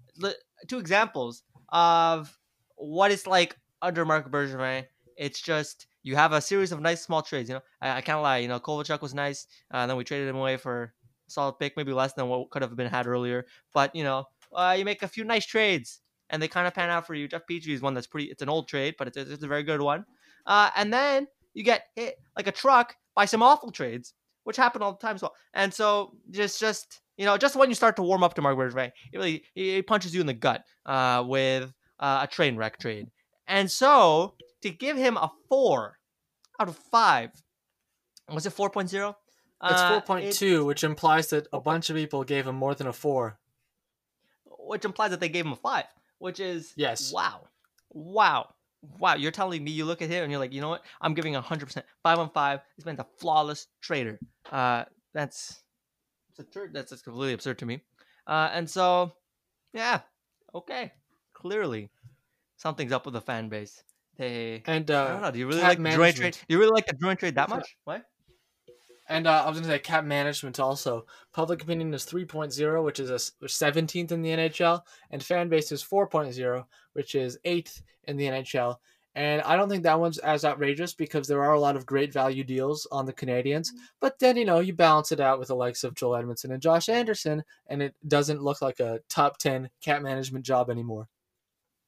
two 0.68 0.78
examples 0.78 1.44
of 1.70 2.38
what 2.76 3.12
it's 3.12 3.28
like 3.28 3.58
under 3.82 4.06
Marc 4.06 4.32
Bergevin. 4.32 4.86
It's 5.20 5.42
just 5.42 5.88
you 6.02 6.16
have 6.16 6.32
a 6.32 6.42
series 6.42 6.72
of 6.72 6.80
nice 6.80 7.02
small 7.02 7.22
trades. 7.22 7.50
You 7.50 7.56
know, 7.56 7.62
I, 7.82 7.98
I 7.98 8.02
can't 8.02 8.22
lie. 8.22 8.38
You 8.38 8.48
know, 8.48 8.60
Kovalchuk 8.60 9.02
was 9.02 9.14
nice, 9.14 9.46
uh, 9.74 9.78
and 9.78 9.90
then 9.90 9.98
we 9.98 10.06
traded 10.06 10.30
him 10.30 10.38
away 10.38 10.56
for 10.56 10.84
a 11.28 11.32
solid 11.32 11.60
pick, 11.60 11.76
maybe 11.76 11.92
less 11.92 12.14
than 12.14 12.30
what 12.30 12.50
could 12.50 12.62
have 12.62 12.76
been 12.76 12.88
had 12.90 13.06
earlier. 13.06 13.46
But 13.74 13.94
you 13.94 14.04
know, 14.04 14.26
uh, 14.56 14.76
you 14.78 14.86
make 14.86 15.04
a 15.04 15.08
few 15.08 15.26
nice 15.26 15.46
trades, 15.46 16.00
and 16.30 16.42
they 16.42 16.48
kind 16.48 16.68
of 16.68 16.74
pan 16.74 16.90
out 16.90 17.06
for 17.06 17.16
you. 17.16 17.28
Jeff 17.28 17.44
Petry 17.50 17.74
is 17.74 17.82
one 17.82 17.94
that's 17.94 18.08
pretty. 18.08 18.28
It's 18.28 18.42
an 18.42 18.50
old 18.50 18.70
trade, 18.70 18.96
but 18.98 19.08
it's, 19.08 19.18
it's 19.18 19.44
a 19.44 19.48
very 19.48 19.64
good 19.64 19.82
one. 19.82 20.06
Uh, 20.46 20.70
and 20.78 20.92
then 20.94 21.28
you 21.54 21.64
get 21.64 21.88
hit 21.96 22.16
like 22.38 22.48
a 22.48 22.52
truck 22.54 22.96
by 23.14 23.26
some 23.26 23.44
awful 23.44 23.72
trades, 23.72 24.14
which 24.46 24.56
happen 24.56 24.82
all 24.82 24.94
the 24.94 25.00
time 25.00 25.16
as 25.16 25.22
well. 25.22 25.36
And 25.54 25.74
so 25.74 26.14
just 26.32 26.62
just 26.62 27.02
you 27.18 27.26
know, 27.26 27.38
just 27.38 27.58
when 27.58 27.68
you 27.68 27.76
start 27.76 27.98
to 27.98 28.02
warm 28.02 28.24
up 28.24 28.36
to 28.36 28.42
Marc 28.42 28.58
Bergevin, 28.58 28.92
it 29.12 29.18
really 29.18 29.44
it 29.54 29.86
punches 29.86 30.16
you 30.16 30.22
in 30.22 30.28
the 30.28 30.34
gut 30.34 30.64
uh, 30.86 31.22
with 31.28 31.74
uh, 32.00 32.20
a 32.24 32.28
train 32.28 32.56
wreck 32.56 32.80
trade. 32.80 33.08
And 33.48 33.70
so 33.70 34.36
to 34.62 34.70
give 34.70 34.98
him 34.98 35.18
a 35.18 35.32
four 35.48 35.98
out 36.60 36.68
of 36.68 36.78
five, 36.78 37.32
was 38.30 38.46
it 38.46 38.54
4.0? 38.54 38.86
It's 38.92 39.82
Uh, 39.82 40.02
4.2, 40.02 40.66
which 40.66 40.84
implies 40.84 41.30
that 41.32 41.48
a 41.52 41.60
bunch 41.60 41.90
of 41.90 41.96
people 41.96 42.24
gave 42.24 42.48
him 42.48 42.56
more 42.56 42.76
than 42.76 42.88
a 42.88 42.94
4. 42.94 43.40
which 44.46 44.86
implies 44.86 45.10
that 45.12 45.20
they 45.20 45.30
gave 45.30 45.46
him 45.46 45.54
a 45.54 45.56
five, 45.56 45.86
which 46.20 46.40
is 46.40 46.74
Yes. 46.76 47.12
wow, 47.12 47.48
wow, 47.90 48.54
wow. 49.00 49.16
You're 49.16 49.32
telling 49.32 49.64
me 49.64 49.72
you 49.72 49.84
look 49.86 50.02
at 50.04 50.10
him 50.10 50.22
and 50.24 50.32
you're 50.32 50.40
like, 50.40 50.54
you 50.54 50.62
know 50.62 50.70
what? 50.70 50.86
I'm 51.02 51.14
giving 51.16 51.34
hundred 51.34 51.66
percent 51.66 51.86
five 52.04 52.20
on 52.20 52.30
five. 52.30 52.60
This 52.78 52.86
man's 52.86 53.00
a 53.00 53.08
flawless 53.18 53.66
trader. 53.82 54.20
Uh, 54.52 54.86
that's 55.14 55.64
absurd. 56.38 56.74
That's 56.74 56.92
just 56.92 57.04
completely 57.04 57.34
absurd 57.34 57.58
to 57.60 57.66
me. 57.66 57.82
Uh, 58.28 58.50
and 58.54 58.70
so 58.70 59.14
yeah, 59.74 60.02
okay, 60.54 60.92
clearly 61.34 61.90
something's 62.58 62.92
up 62.92 63.06
with 63.06 63.14
the 63.16 63.22
fan 63.22 63.50
base. 63.50 63.84
They. 64.20 64.62
And 64.68 64.92
I 64.92 65.08
don't 65.08 65.18
uh, 65.18 65.20
know. 65.22 65.32
Do 65.32 65.40
you 65.40 65.48
really 65.48 65.62
like 65.62 65.82
the 65.82 65.90
joint 65.90 66.16
trade? 66.16 66.38
Do 66.48 66.54
you 66.54 66.60
really 66.60 66.74
like 66.74 66.86
the 66.86 66.94
joint 66.94 67.20
trade 67.20 67.36
that 67.36 67.50
Sure. 67.50 67.58
much? 67.58 67.78
What? 67.86 68.06
and 69.10 69.26
uh, 69.26 69.44
I 69.44 69.50
was 69.50 69.60
going 69.60 69.70
to 69.70 69.76
say 69.76 69.80
cap 69.80 70.06
management 70.06 70.60
also. 70.60 71.06
Public 71.34 71.64
opinion 71.64 71.94
is 71.94 72.06
3.0, 72.06 72.84
which 72.84 73.00
is 73.00 73.10
a 73.10 73.16
17th 73.16 74.12
in 74.12 74.22
the 74.22 74.30
NHL, 74.30 74.82
and 75.10 75.24
fan 75.24 75.50
base 75.50 75.72
is 75.72 75.84
4.0, 75.84 76.64
which 76.94 77.16
is 77.16 77.40
8th 77.44 77.82
in 78.04 78.18
the 78.18 78.26
NHL. 78.26 78.76
And 79.16 79.42
I 79.42 79.56
don't 79.56 79.68
think 79.68 79.82
that 79.84 80.00
one's 80.00 80.20
as 80.20 80.46
outrageous 80.46 80.94
because 80.94 81.28
there 81.28 81.44
are 81.44 81.54
a 81.54 81.60
lot 81.60 81.76
of 81.76 81.88
great 81.88 82.14
value 82.14 82.44
deals 82.44 82.88
on 82.92 83.08
the 83.08 83.14
Canadiens. 83.14 83.70
But 84.00 84.20
then, 84.20 84.38
you 84.38 84.46
know, 84.46 84.60
you 84.60 84.74
balance 84.74 85.12
it 85.12 85.20
out 85.20 85.40
with 85.40 85.48
the 85.48 85.56
likes 85.56 85.84
of 85.84 85.96
Joel 85.96 86.18
Edmondson 86.18 86.52
and 86.52 86.62
Josh 86.62 86.88
Anderson, 86.88 87.44
and 87.68 87.82
it 87.82 87.96
doesn't 88.08 88.44
look 88.44 88.62
like 88.62 88.80
a 88.80 89.00
top 89.10 89.40
10 89.40 89.72
cap 89.82 90.04
management 90.04 90.46
job 90.46 90.70
anymore. 90.70 91.08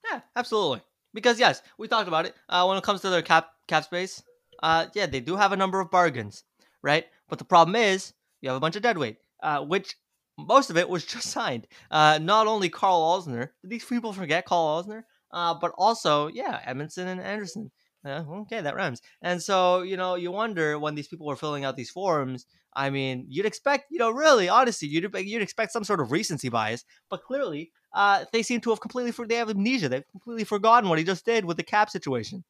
Yeah, 0.10 0.22
absolutely. 0.36 0.82
Because 1.14 1.40
yes, 1.40 1.62
we 1.78 1.88
talked 1.88 2.08
about 2.08 2.26
it. 2.26 2.36
Uh, 2.48 2.66
when 2.66 2.78
it 2.78 2.84
comes 2.84 3.02
to 3.02 3.10
their 3.10 3.22
cap 3.22 3.50
cap 3.68 3.84
space, 3.84 4.24
uh, 4.64 4.88
yeah, 4.94 5.06
they 5.06 5.20
do 5.20 5.36
have 5.36 5.52
a 5.52 5.58
number 5.58 5.80
of 5.80 5.92
bargains, 5.92 6.44
right? 6.82 7.06
But 7.30 7.40
the 7.40 7.46
problem 7.46 7.76
is 7.76 8.14
you 8.42 8.50
have 8.50 8.58
a 8.58 8.62
bunch 8.62 8.76
of 8.76 8.82
deadweight, 8.82 9.18
uh, 9.44 9.62
which 9.64 9.96
most 10.38 10.70
of 10.70 10.78
it 10.78 10.90
was 10.90 11.06
just 11.14 11.30
signed. 11.30 11.68
Uh, 11.90 12.20
not 12.22 12.48
only 12.48 12.70
Carl 12.70 13.22
did 13.22 13.50
these 13.64 13.86
people 13.86 14.14
forget 14.14 14.46
Karl 14.46 14.84
Alzner? 14.84 15.04
Uh, 15.32 15.54
but 15.54 15.72
also, 15.78 16.28
yeah, 16.28 16.60
Edmondson 16.66 17.08
and 17.08 17.22
Anderson. 17.22 17.72
Uh, 18.04 18.24
okay, 18.42 18.62
that 18.62 18.76
rhymes. 18.76 19.02
And 19.22 19.42
so, 19.42 19.82
you 19.84 19.96
know, 19.96 20.16
you 20.16 20.32
wonder 20.32 20.80
when 20.80 20.96
these 20.96 21.08
people 21.08 21.28
were 21.28 21.36
filling 21.36 21.66
out 21.66 21.76
these 21.76 21.92
forms. 21.92 22.48
I 22.74 22.90
mean, 22.90 23.26
you'd 23.30 23.46
expect, 23.46 23.92
you 23.92 24.00
know, 24.00 24.10
really, 24.10 24.50
honestly, 24.50 24.88
you'd 24.88 25.14
you'd 25.16 25.42
expect 25.42 25.72
some 25.72 25.84
sort 25.84 26.00
of 26.00 26.12
recency 26.12 26.50
bias, 26.50 26.84
but 27.10 27.24
clearly, 27.24 27.72
uh, 27.94 28.26
they 28.34 28.42
seem 28.42 28.62
to 28.62 28.70
have 28.72 28.82
completely 28.82 29.12
for 29.12 29.28
they 29.28 29.36
have 29.36 29.50
amnesia. 29.50 29.90
They've 29.90 30.08
completely 30.10 30.46
forgotten 30.46 30.90
what 30.90 30.98
he 30.98 31.04
just 31.06 31.26
did 31.26 31.46
with 31.46 31.58
the 31.58 31.64
cap 31.64 31.90
situation. 31.90 32.44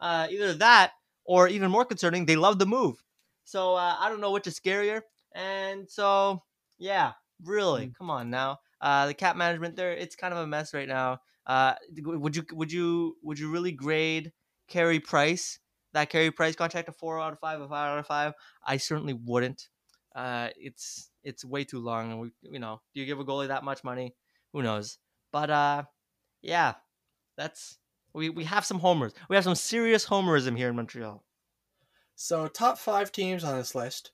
Uh, 0.00 0.26
either 0.30 0.54
that, 0.54 0.92
or 1.24 1.48
even 1.48 1.70
more 1.70 1.84
concerning, 1.84 2.26
they 2.26 2.36
love 2.36 2.58
the 2.58 2.66
move. 2.66 3.02
So 3.44 3.74
uh, 3.74 3.96
I 3.98 4.08
don't 4.08 4.20
know 4.20 4.32
which 4.32 4.46
is 4.46 4.58
scarier. 4.58 5.02
And 5.34 5.90
so, 5.90 6.42
yeah, 6.78 7.12
really, 7.42 7.90
come 7.98 8.10
on 8.10 8.30
now. 8.30 8.60
Uh, 8.80 9.06
the 9.06 9.14
cap 9.14 9.36
management 9.36 9.76
there, 9.76 9.92
it's 9.92 10.16
kind 10.16 10.32
of 10.32 10.40
a 10.40 10.46
mess 10.46 10.72
right 10.74 10.88
now. 10.88 11.20
Uh, 11.46 11.74
would 12.04 12.36
you 12.36 12.44
would 12.52 12.72
you 12.72 13.16
would 13.22 13.38
you 13.38 13.50
really 13.50 13.72
grade 13.72 14.32
Carey 14.68 15.00
Price 15.00 15.58
that 15.94 16.10
Carey 16.10 16.30
Price 16.30 16.54
contract 16.56 16.88
a 16.88 16.92
four 16.92 17.20
out 17.20 17.32
of 17.32 17.38
five, 17.38 17.60
a 17.60 17.68
five 17.68 17.92
out 17.92 17.98
of 17.98 18.06
five? 18.06 18.34
I 18.66 18.76
certainly 18.76 19.14
wouldn't. 19.14 19.68
Uh, 20.14 20.48
it's 20.56 21.10
it's 21.22 21.44
way 21.44 21.64
too 21.64 21.80
long, 21.80 22.10
and 22.10 22.20
we 22.20 22.30
you 22.42 22.58
know, 22.58 22.80
do 22.94 23.00
you 23.00 23.06
give 23.06 23.18
a 23.18 23.24
goalie 23.24 23.48
that 23.48 23.64
much 23.64 23.82
money? 23.82 24.14
Who 24.52 24.62
knows? 24.62 24.98
But 25.32 25.50
uh, 25.50 25.82
yeah, 26.42 26.74
that's 27.36 27.78
we 28.12 28.28
we 28.28 28.44
have 28.44 28.66
some 28.66 28.80
homers. 28.80 29.12
We 29.28 29.36
have 29.36 29.44
some 29.44 29.54
serious 29.54 30.06
homerism 30.06 30.56
here 30.56 30.68
in 30.68 30.76
Montreal. 30.76 31.24
So 32.16 32.46
top 32.46 32.78
five 32.78 33.10
teams 33.10 33.42
on 33.42 33.56
this 33.56 33.74
list. 33.74 34.10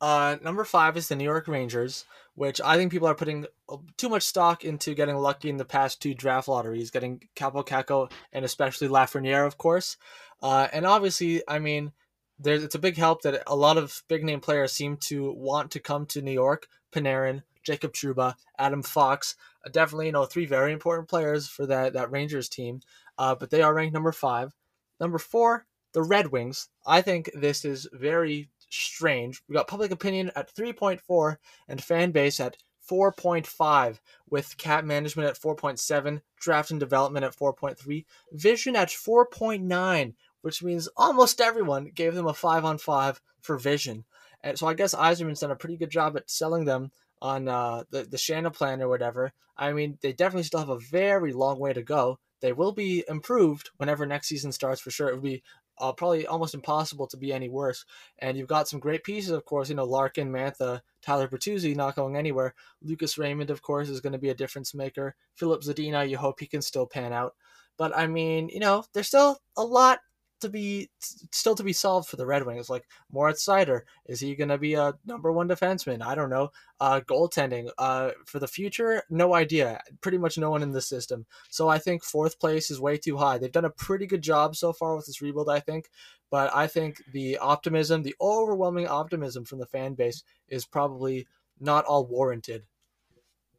Uh, 0.00 0.36
number 0.42 0.64
five 0.64 0.96
is 0.96 1.08
the 1.08 1.16
New 1.16 1.24
York 1.24 1.46
Rangers, 1.46 2.06
which 2.40 2.58
I 2.58 2.78
think 2.78 2.90
people 2.90 3.06
are 3.06 3.14
putting 3.14 3.44
uh, 3.68 3.76
too 3.98 4.08
much 4.08 4.22
stock 4.22 4.64
into 4.64 4.94
getting 4.94 5.16
lucky 5.16 5.50
in 5.50 5.58
the 5.58 5.64
past 5.66 6.00
two 6.00 6.14
draft 6.14 6.48
lotteries, 6.48 6.90
getting 6.90 7.20
Kaapo 7.36 7.62
Kakko 7.66 8.10
and 8.32 8.46
especially 8.46 8.88
Lafreniere, 8.88 9.46
of 9.46 9.58
course. 9.58 9.98
Uh, 10.42 10.66
and 10.72 10.86
obviously, 10.86 11.42
I 11.46 11.58
mean, 11.58 11.92
there's 12.38 12.64
it's 12.64 12.74
a 12.74 12.78
big 12.78 12.96
help 12.96 13.20
that 13.22 13.42
a 13.46 13.54
lot 13.54 13.76
of 13.76 14.02
big 14.08 14.24
name 14.24 14.40
players 14.40 14.72
seem 14.72 14.96
to 15.08 15.30
want 15.32 15.72
to 15.72 15.80
come 15.80 16.06
to 16.06 16.22
New 16.22 16.32
York. 16.32 16.66
Panarin, 16.90 17.42
Jacob 17.62 17.92
Trouba, 17.92 18.36
Adam 18.58 18.82
Fox, 18.82 19.36
uh, 19.66 19.68
definitely 19.68 20.06
you 20.06 20.12
know 20.12 20.24
three 20.24 20.46
very 20.46 20.72
important 20.72 21.10
players 21.10 21.46
for 21.46 21.66
that 21.66 21.92
that 21.92 22.10
Rangers 22.10 22.48
team. 22.48 22.80
Uh, 23.18 23.34
but 23.34 23.50
they 23.50 23.60
are 23.60 23.74
ranked 23.74 23.92
number 23.92 24.12
five. 24.12 24.54
Number 24.98 25.18
four, 25.18 25.66
the 25.92 26.02
Red 26.02 26.28
Wings. 26.28 26.70
I 26.86 27.02
think 27.02 27.30
this 27.34 27.66
is 27.66 27.86
very 27.92 28.48
strange. 28.70 29.42
We 29.48 29.54
got 29.54 29.68
public 29.68 29.90
opinion 29.90 30.30
at 30.34 30.54
3.4 30.54 31.36
and 31.68 31.82
fan 31.82 32.10
base 32.12 32.40
at 32.40 32.56
4.5, 32.90 34.00
with 34.28 34.56
cap 34.56 34.84
management 34.84 35.28
at 35.28 35.38
4.7, 35.38 36.22
draft 36.40 36.70
and 36.70 36.80
development 36.80 37.24
at 37.24 37.36
4.3, 37.36 38.04
vision 38.32 38.74
at 38.74 38.88
4.9, 38.88 40.14
which 40.40 40.62
means 40.62 40.88
almost 40.96 41.40
everyone 41.40 41.90
gave 41.94 42.14
them 42.14 42.26
a 42.26 42.34
5 42.34 42.64
on 42.64 42.78
5 42.78 43.20
for 43.42 43.58
vision. 43.58 44.04
And 44.42 44.58
so 44.58 44.66
I 44.66 44.74
guess 44.74 44.94
Yzerman's 44.94 45.40
done 45.40 45.50
a 45.50 45.56
pretty 45.56 45.76
good 45.76 45.90
job 45.90 46.16
at 46.16 46.30
selling 46.30 46.64
them 46.64 46.90
on 47.22 47.48
uh, 47.48 47.84
the, 47.90 48.04
the 48.04 48.18
Shanna 48.18 48.50
plan 48.50 48.80
or 48.80 48.88
whatever. 48.88 49.32
I 49.56 49.72
mean, 49.72 49.98
they 50.00 50.12
definitely 50.12 50.44
still 50.44 50.60
have 50.60 50.70
a 50.70 50.78
very 50.78 51.32
long 51.32 51.58
way 51.58 51.72
to 51.72 51.82
go. 51.82 52.18
They 52.40 52.52
will 52.52 52.72
be 52.72 53.04
improved 53.06 53.70
whenever 53.76 54.06
next 54.06 54.28
season 54.28 54.52
starts 54.52 54.80
for 54.80 54.90
sure. 54.90 55.08
It 55.08 55.14
would 55.14 55.22
be 55.22 55.42
uh, 55.80 55.92
probably 55.92 56.26
almost 56.26 56.54
impossible 56.54 57.06
to 57.08 57.16
be 57.16 57.32
any 57.32 57.48
worse. 57.48 57.84
And 58.18 58.36
you've 58.36 58.48
got 58.48 58.68
some 58.68 58.80
great 58.80 59.02
pieces, 59.02 59.30
of 59.30 59.44
course. 59.44 59.68
You 59.68 59.74
know, 59.74 59.84
Larkin, 59.84 60.30
Mantha, 60.30 60.80
Tyler 61.02 61.28
Bertuzzi 61.28 61.74
not 61.74 61.96
going 61.96 62.16
anywhere. 62.16 62.54
Lucas 62.82 63.18
Raymond, 63.18 63.50
of 63.50 63.62
course, 63.62 63.88
is 63.88 64.00
going 64.00 64.12
to 64.12 64.18
be 64.18 64.28
a 64.28 64.34
difference 64.34 64.74
maker. 64.74 65.16
Filip 65.34 65.62
Zadina, 65.62 66.08
you 66.08 66.18
hope 66.18 66.40
he 66.40 66.46
can 66.46 66.62
still 66.62 66.86
pan 66.86 67.12
out. 67.12 67.34
But 67.76 67.96
I 67.96 68.06
mean, 68.06 68.50
you 68.50 68.60
know, 68.60 68.84
there's 68.92 69.08
still 69.08 69.38
a 69.56 69.64
lot 69.64 70.00
to 70.40 70.48
be 70.48 70.90
still 70.98 71.54
to 71.54 71.62
be 71.62 71.72
solved 71.72 72.08
for 72.08 72.16
the 72.16 72.26
Red 72.26 72.44
Wings. 72.44 72.68
Like 72.68 72.86
Moritz 73.12 73.44
Seider, 73.44 73.82
is 74.06 74.20
he 74.20 74.34
going 74.34 74.48
to 74.48 74.58
be 74.58 74.74
a 74.74 74.94
number 75.06 75.32
one 75.32 75.48
defenseman? 75.48 76.02
I 76.02 76.14
don't 76.14 76.30
know. 76.30 76.50
Uh, 76.80 77.00
goaltending 77.00 77.70
uh, 77.78 78.10
for 78.26 78.38
the 78.38 78.48
future, 78.48 79.02
no 79.10 79.34
idea. 79.34 79.80
Pretty 80.00 80.18
much 80.18 80.38
no 80.38 80.50
one 80.50 80.62
in 80.62 80.72
the 80.72 80.80
system. 80.80 81.26
So 81.50 81.68
I 81.68 81.78
think 81.78 82.02
fourth 82.02 82.38
place 82.38 82.70
is 82.70 82.80
way 82.80 82.96
too 82.96 83.16
high. 83.16 83.38
They've 83.38 83.52
done 83.52 83.64
a 83.64 83.70
pretty 83.70 84.06
good 84.06 84.22
job 84.22 84.56
so 84.56 84.72
far 84.72 84.96
with 84.96 85.06
this 85.06 85.22
rebuild, 85.22 85.48
I 85.48 85.60
think. 85.60 85.90
But 86.30 86.54
I 86.54 86.66
think 86.66 87.02
the 87.12 87.38
optimism, 87.38 88.02
the 88.02 88.14
overwhelming 88.20 88.86
optimism 88.86 89.44
from 89.44 89.58
the 89.58 89.66
fan 89.66 89.94
base, 89.94 90.22
is 90.48 90.64
probably 90.64 91.26
not 91.60 91.84
all 91.84 92.06
warranted. 92.06 92.64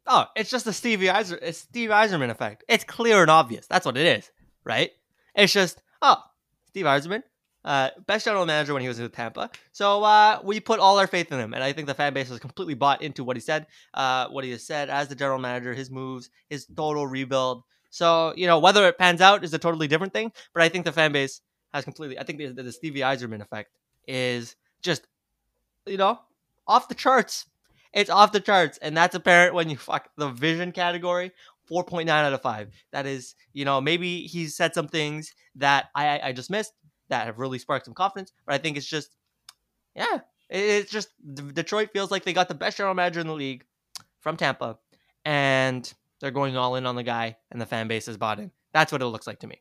Oh, 0.06 0.26
it's 0.34 0.50
just 0.50 0.64
the 0.64 0.72
Stevie 0.72 1.06
Yzer, 1.06 1.38
it's 1.40 1.58
Steve 1.58 1.90
Yzerman 1.90 2.30
effect. 2.30 2.64
It's 2.68 2.82
clear 2.82 3.22
and 3.22 3.30
obvious. 3.30 3.66
That's 3.66 3.86
what 3.86 3.96
it 3.96 4.18
is, 4.18 4.30
right? 4.64 4.90
It's 5.34 5.52
just, 5.52 5.80
oh, 6.00 6.16
Steve 6.72 6.86
Yzerman, 6.86 7.22
uh, 7.66 7.90
best 8.06 8.24
general 8.24 8.46
manager 8.46 8.72
when 8.72 8.80
he 8.80 8.88
was 8.88 8.98
with 8.98 9.12
Tampa. 9.12 9.50
So 9.72 10.02
uh, 10.02 10.40
we 10.42 10.58
put 10.58 10.80
all 10.80 10.98
our 10.98 11.06
faith 11.06 11.30
in 11.30 11.38
him, 11.38 11.52
and 11.52 11.62
I 11.62 11.74
think 11.74 11.86
the 11.86 11.92
fan 11.92 12.14
base 12.14 12.30
has 12.30 12.38
completely 12.38 12.72
bought 12.72 13.02
into 13.02 13.24
what 13.24 13.36
he 13.36 13.40
said, 13.40 13.66
uh, 13.92 14.28
what 14.28 14.42
he 14.42 14.50
has 14.52 14.66
said 14.66 14.88
as 14.88 15.08
the 15.08 15.14
general 15.14 15.38
manager, 15.38 15.74
his 15.74 15.90
moves, 15.90 16.30
his 16.48 16.64
total 16.64 17.06
rebuild. 17.06 17.62
So 17.90 18.32
you 18.38 18.46
know 18.46 18.58
whether 18.58 18.88
it 18.88 18.96
pans 18.96 19.20
out 19.20 19.44
is 19.44 19.52
a 19.52 19.58
totally 19.58 19.86
different 19.86 20.14
thing. 20.14 20.32
But 20.54 20.62
I 20.62 20.70
think 20.70 20.86
the 20.86 20.92
fan 20.92 21.12
base 21.12 21.42
has 21.74 21.84
completely. 21.84 22.18
I 22.18 22.24
think 22.24 22.38
the, 22.38 22.62
the 22.62 22.72
Stevie 22.72 23.00
Yzerman 23.00 23.42
effect 23.42 23.76
is 24.08 24.56
just 24.80 25.06
you 25.84 25.98
know 25.98 26.20
off 26.66 26.88
the 26.88 26.94
charts. 26.94 27.44
It's 27.92 28.08
off 28.08 28.32
the 28.32 28.40
charts, 28.40 28.78
and 28.78 28.96
that's 28.96 29.14
apparent 29.14 29.54
when 29.54 29.68
you 29.68 29.76
fuck 29.76 30.08
the 30.16 30.30
vision 30.30 30.72
category. 30.72 31.32
4.9 31.70 32.08
out 32.08 32.32
of 32.32 32.42
5. 32.42 32.68
That 32.92 33.06
is, 33.06 33.34
you 33.52 33.64
know, 33.64 33.80
maybe 33.80 34.22
he 34.22 34.46
said 34.46 34.74
some 34.74 34.88
things 34.88 35.34
that 35.56 35.90
I 35.94 36.20
I 36.20 36.32
just 36.32 36.50
missed 36.50 36.72
that 37.08 37.26
have 37.26 37.38
really 37.38 37.58
sparked 37.58 37.84
some 37.84 37.94
confidence, 37.94 38.32
but 38.46 38.54
I 38.54 38.58
think 38.58 38.76
it's 38.76 38.86
just 38.86 39.14
yeah, 39.94 40.20
it's 40.48 40.90
just 40.90 41.08
Detroit 41.54 41.90
feels 41.92 42.10
like 42.10 42.24
they 42.24 42.32
got 42.32 42.48
the 42.48 42.54
best 42.54 42.76
general 42.76 42.94
manager 42.94 43.20
in 43.20 43.26
the 43.26 43.34
league 43.34 43.64
from 44.20 44.36
Tampa, 44.36 44.78
and 45.24 45.92
they're 46.20 46.30
going 46.30 46.56
all 46.56 46.76
in 46.76 46.86
on 46.86 46.96
the 46.96 47.02
guy, 47.02 47.36
and 47.50 47.60
the 47.60 47.66
fan 47.66 47.88
base 47.88 48.08
is 48.08 48.16
bought 48.16 48.38
in. 48.38 48.50
That's 48.72 48.92
what 48.92 49.02
it 49.02 49.06
looks 49.06 49.26
like 49.26 49.40
to 49.40 49.46
me. 49.46 49.60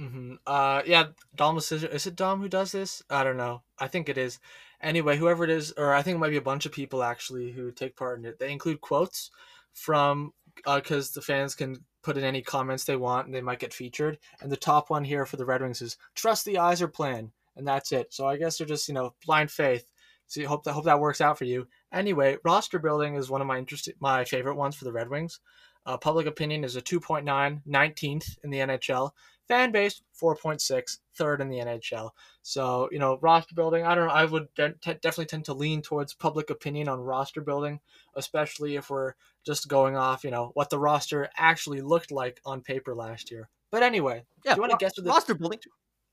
Mm-hmm. 0.00 0.34
Uh, 0.46 0.82
yeah, 0.84 1.06
Dom 1.34 1.56
is, 1.56 1.72
is 1.72 2.06
it 2.06 2.16
Dom 2.16 2.40
who 2.40 2.48
does 2.48 2.72
this? 2.72 3.02
I 3.08 3.24
don't 3.24 3.36
know. 3.36 3.62
I 3.78 3.88
think 3.88 4.08
it 4.08 4.18
is. 4.18 4.38
Anyway, 4.80 5.16
whoever 5.16 5.44
it 5.44 5.50
is, 5.50 5.72
or 5.76 5.94
I 5.94 6.02
think 6.02 6.16
it 6.16 6.18
might 6.18 6.30
be 6.30 6.36
a 6.36 6.42
bunch 6.42 6.66
of 6.66 6.72
people 6.72 7.02
actually 7.02 7.52
who 7.52 7.70
take 7.70 7.96
part 7.96 8.18
in 8.18 8.24
it. 8.26 8.38
They 8.38 8.52
include 8.52 8.80
quotes 8.80 9.30
from 9.72 10.32
because 10.64 11.10
uh, 11.10 11.12
the 11.14 11.22
fans 11.22 11.54
can 11.54 11.84
put 12.02 12.16
in 12.16 12.24
any 12.24 12.42
comments 12.42 12.84
they 12.84 12.96
want 12.96 13.26
and 13.26 13.34
they 13.34 13.40
might 13.40 13.58
get 13.58 13.74
featured. 13.74 14.18
And 14.40 14.50
the 14.50 14.56
top 14.56 14.90
one 14.90 15.04
here 15.04 15.26
for 15.26 15.36
the 15.36 15.44
Red 15.44 15.62
Wings 15.62 15.82
is 15.82 15.96
trust 16.14 16.44
the 16.44 16.54
Yzer 16.54 16.92
plan, 16.92 17.32
and 17.56 17.66
that's 17.66 17.92
it. 17.92 18.12
So 18.12 18.26
I 18.26 18.36
guess 18.36 18.58
they're 18.58 18.66
just 18.66 18.88
you 18.88 18.94
know 18.94 19.14
blind 19.24 19.50
faith. 19.50 19.90
So 20.26 20.40
you 20.40 20.48
hope 20.48 20.64
that 20.64 20.72
hope 20.72 20.84
that 20.84 21.00
works 21.00 21.20
out 21.20 21.38
for 21.38 21.44
you. 21.44 21.68
Anyway, 21.92 22.38
roster 22.44 22.78
building 22.78 23.14
is 23.14 23.30
one 23.30 23.40
of 23.40 23.46
my 23.46 23.58
interest 23.58 23.88
my 24.00 24.24
favorite 24.24 24.56
ones 24.56 24.76
for 24.76 24.84
the 24.84 24.92
Red 24.92 25.08
Wings. 25.08 25.40
Uh, 25.86 25.96
public 25.96 26.26
opinion 26.26 26.64
is 26.64 26.74
a 26.76 26.82
2.9, 26.82 27.62
19th 27.66 28.38
in 28.42 28.50
the 28.50 28.58
NHL. 28.58 29.12
Fan 29.46 29.70
base 29.70 30.02
4.6, 30.20 30.98
third 31.14 31.40
in 31.40 31.48
the 31.48 31.58
NHL. 31.58 32.10
So 32.42 32.88
you 32.90 32.98
know 32.98 33.18
roster 33.22 33.54
building. 33.54 33.86
I 33.86 33.94
don't 33.94 34.08
know. 34.08 34.12
I 34.12 34.24
would 34.24 34.48
de- 34.56 34.74
definitely 34.82 35.26
tend 35.26 35.44
to 35.44 35.54
lean 35.54 35.82
towards 35.82 36.14
public 36.14 36.50
opinion 36.50 36.88
on 36.88 36.98
roster 36.98 37.40
building, 37.40 37.78
especially 38.16 38.74
if 38.74 38.90
we're 38.90 39.14
just 39.44 39.68
going 39.68 39.96
off 39.96 40.24
you 40.24 40.32
know 40.32 40.50
what 40.54 40.68
the 40.68 40.78
roster 40.80 41.30
actually 41.36 41.80
looked 41.80 42.10
like 42.10 42.40
on 42.44 42.60
paper 42.60 42.92
last 42.92 43.30
year. 43.30 43.48
But 43.70 43.84
anyway, 43.84 44.24
yeah, 44.44 44.54
do 44.54 44.58
you 44.58 44.62
want 44.62 44.72
to 44.72 44.84
guess 44.84 44.96
what 44.96 45.04
the 45.04 45.10
roster 45.10 45.34
building? 45.34 45.60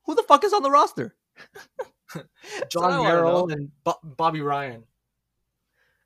Who 0.05 0.13
the 0.13 0.23
fuck 0.23 0.43
is 0.43 0.53
on 0.53 0.61
the 0.61 0.71
roster? 0.71 1.15
Jon 2.69 3.03
Merrill 3.03 3.49
and 3.49 3.71
Bo- 3.83 3.99
Bobby 4.03 4.41
Ryan. 4.41 4.83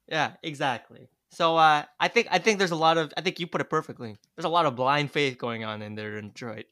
Yeah, 0.07 0.33
exactly. 0.41 1.09
So 1.29 1.57
uh, 1.57 1.83
I 1.99 2.07
think 2.07 2.27
I 2.31 2.39
think 2.39 2.57
there's 2.57 2.71
a 2.71 2.75
lot 2.75 2.97
of 2.97 3.13
I 3.17 3.21
think 3.21 3.39
you 3.39 3.47
put 3.47 3.61
it 3.61 3.69
perfectly. 3.69 4.17
There's 4.35 4.45
a 4.45 4.49
lot 4.49 4.65
of 4.65 4.75
blind 4.75 5.11
faith 5.11 5.37
going 5.37 5.63
on 5.63 5.81
in 5.81 5.95
there 5.95 6.17
in 6.17 6.29
Detroit. 6.29 6.65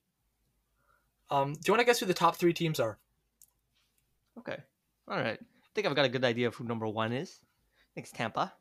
Um, 1.29 1.53
do 1.53 1.59
you 1.65 1.73
want 1.73 1.81
to 1.81 1.85
guess 1.85 1.99
who 1.99 2.05
the 2.05 2.13
top 2.13 2.35
three 2.35 2.53
teams 2.53 2.79
are? 2.79 2.97
Okay, 4.37 4.57
all 5.07 5.17
right. 5.17 5.39
I 5.39 5.67
think 5.73 5.87
I've 5.87 5.95
got 5.95 6.05
a 6.05 6.09
good 6.09 6.23
idea 6.23 6.47
of 6.47 6.55
who 6.55 6.63
number 6.63 6.87
one 6.87 7.11
is. 7.11 7.39
I 7.41 7.91
think 7.95 8.07
it's 8.07 8.15
Tampa. 8.15 8.53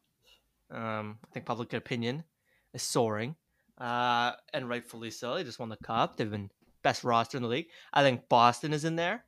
Um, 0.70 1.18
I 1.24 1.32
think 1.32 1.47
public 1.47 1.72
opinion 1.72 2.24
is 2.72 2.82
soaring, 2.82 3.36
uh, 3.78 4.32
and 4.53 4.68
rightfully 4.68 5.11
so. 5.11 5.34
They 5.34 5.45
just 5.45 5.59
won 5.59 5.68
the 5.68 5.76
cup. 5.76 6.16
They've 6.16 6.30
been 6.30 6.51
best 6.82 7.05
roster 7.05 7.36
in 7.36 7.42
the 7.42 7.49
league. 7.49 7.68
I 7.92 8.03
think 8.03 8.28
Boston 8.28 8.72
is 8.72 8.84
in 8.84 8.97
there 8.97 9.24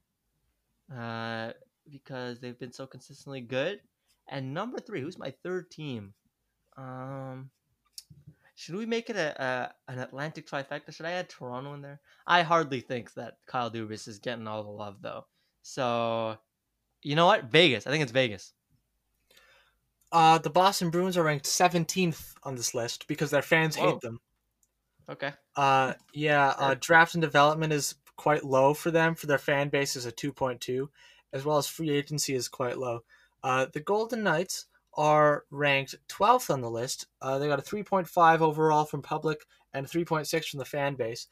uh, 0.94 1.52
because 1.90 2.40
they've 2.40 2.58
been 2.58 2.72
so 2.72 2.86
consistently 2.86 3.40
good. 3.40 3.80
And 4.28 4.54
number 4.54 4.78
three, 4.78 5.00
who's 5.00 5.18
my 5.18 5.32
third 5.42 5.70
team? 5.70 6.14
Um, 6.76 7.50
should 8.54 8.74
we 8.74 8.86
make 8.86 9.10
it 9.10 9.16
a, 9.16 9.42
a, 9.42 9.92
an 9.92 9.98
Atlantic 9.98 10.48
trifecta? 10.48 10.92
Should 10.92 11.06
I 11.06 11.12
add 11.12 11.28
Toronto 11.28 11.74
in 11.74 11.82
there? 11.82 12.00
I 12.26 12.42
hardly 12.42 12.80
think 12.80 13.14
that 13.14 13.36
Kyle 13.46 13.70
Dubas 13.70 14.08
is 14.08 14.18
getting 14.18 14.46
all 14.46 14.62
the 14.62 14.70
love 14.70 14.96
though. 15.02 15.26
So, 15.62 16.38
you 17.02 17.16
know 17.16 17.26
what? 17.26 17.44
Vegas. 17.44 17.86
I 17.86 17.90
think 17.90 18.02
it's 18.02 18.12
Vegas. 18.12 18.52
Uh, 20.10 20.38
the 20.38 20.50
Boston 20.50 20.90
Bruins 20.90 21.16
are 21.16 21.22
ranked 21.22 21.44
17th 21.44 22.34
on 22.44 22.54
this 22.54 22.74
list 22.74 23.06
because 23.08 23.30
their 23.30 23.42
fans 23.42 23.76
Whoa. 23.76 23.92
hate 23.92 24.00
them. 24.00 24.20
Okay. 25.08 25.32
Uh, 25.54 25.94
yeah. 26.14 26.54
Uh, 26.56 26.76
draft 26.80 27.14
and 27.14 27.20
development 27.20 27.72
is 27.72 27.96
quite 28.16 28.44
low 28.44 28.72
for 28.72 28.90
them. 28.90 29.14
For 29.14 29.26
their 29.26 29.38
fan 29.38 29.68
base 29.68 29.96
is 29.96 30.06
a 30.06 30.12
2.2, 30.12 30.88
as 31.32 31.44
well 31.44 31.58
as 31.58 31.66
free 31.66 31.90
agency 31.90 32.34
is 32.34 32.48
quite 32.48 32.78
low. 32.78 33.00
Uh, 33.42 33.66
the 33.70 33.80
Golden 33.80 34.22
Knights 34.22 34.66
are 34.96 35.44
ranked 35.50 35.94
12th 36.08 36.50
on 36.50 36.60
the 36.60 36.70
list. 36.70 37.06
Uh, 37.20 37.38
they 37.38 37.48
got 37.48 37.58
a 37.58 37.62
3.5 37.62 38.40
overall 38.40 38.84
from 38.84 39.02
public 39.02 39.46
and 39.72 39.86
3.6 39.86 40.48
from 40.48 40.58
the 40.58 40.64
fan 40.64 40.94
base. 40.94 41.28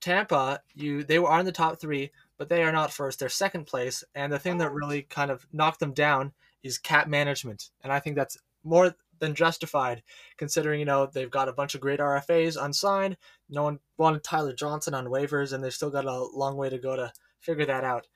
Tampa, 0.00 0.60
you 0.74 1.04
they 1.04 1.20
were 1.20 1.38
in 1.38 1.46
the 1.46 1.52
top 1.52 1.80
three, 1.80 2.10
but 2.36 2.48
they 2.48 2.64
are 2.64 2.72
not 2.72 2.92
first. 2.92 3.20
They're 3.20 3.28
second 3.28 3.66
place, 3.66 4.02
and 4.16 4.32
the 4.32 4.38
thing 4.38 4.58
that 4.58 4.72
really 4.72 5.02
kind 5.02 5.30
of 5.30 5.46
knocked 5.52 5.78
them 5.78 5.92
down 5.92 6.32
is 6.64 6.76
cap 6.76 7.06
management, 7.06 7.70
and 7.82 7.92
I 7.92 8.00
think 8.00 8.16
that's 8.16 8.36
more 8.64 8.96
than 9.20 9.36
justified, 9.36 10.02
considering 10.36 10.80
you 10.80 10.86
know 10.86 11.06
they've 11.06 11.30
got 11.30 11.48
a 11.48 11.52
bunch 11.52 11.76
of 11.76 11.80
great 11.80 12.00
RFAs 12.00 12.62
unsigned. 12.62 13.16
No 13.48 13.62
one 13.62 13.78
wanted 13.96 14.24
Tyler 14.24 14.52
Johnson 14.52 14.92
on 14.92 15.06
waivers, 15.06 15.52
and 15.52 15.62
they've 15.62 15.72
still 15.72 15.90
got 15.90 16.04
a 16.04 16.24
long 16.36 16.56
way 16.56 16.68
to 16.68 16.78
go 16.78 16.96
to 16.96 17.12
figure 17.38 17.66
that 17.66 17.84
out. 17.84 18.08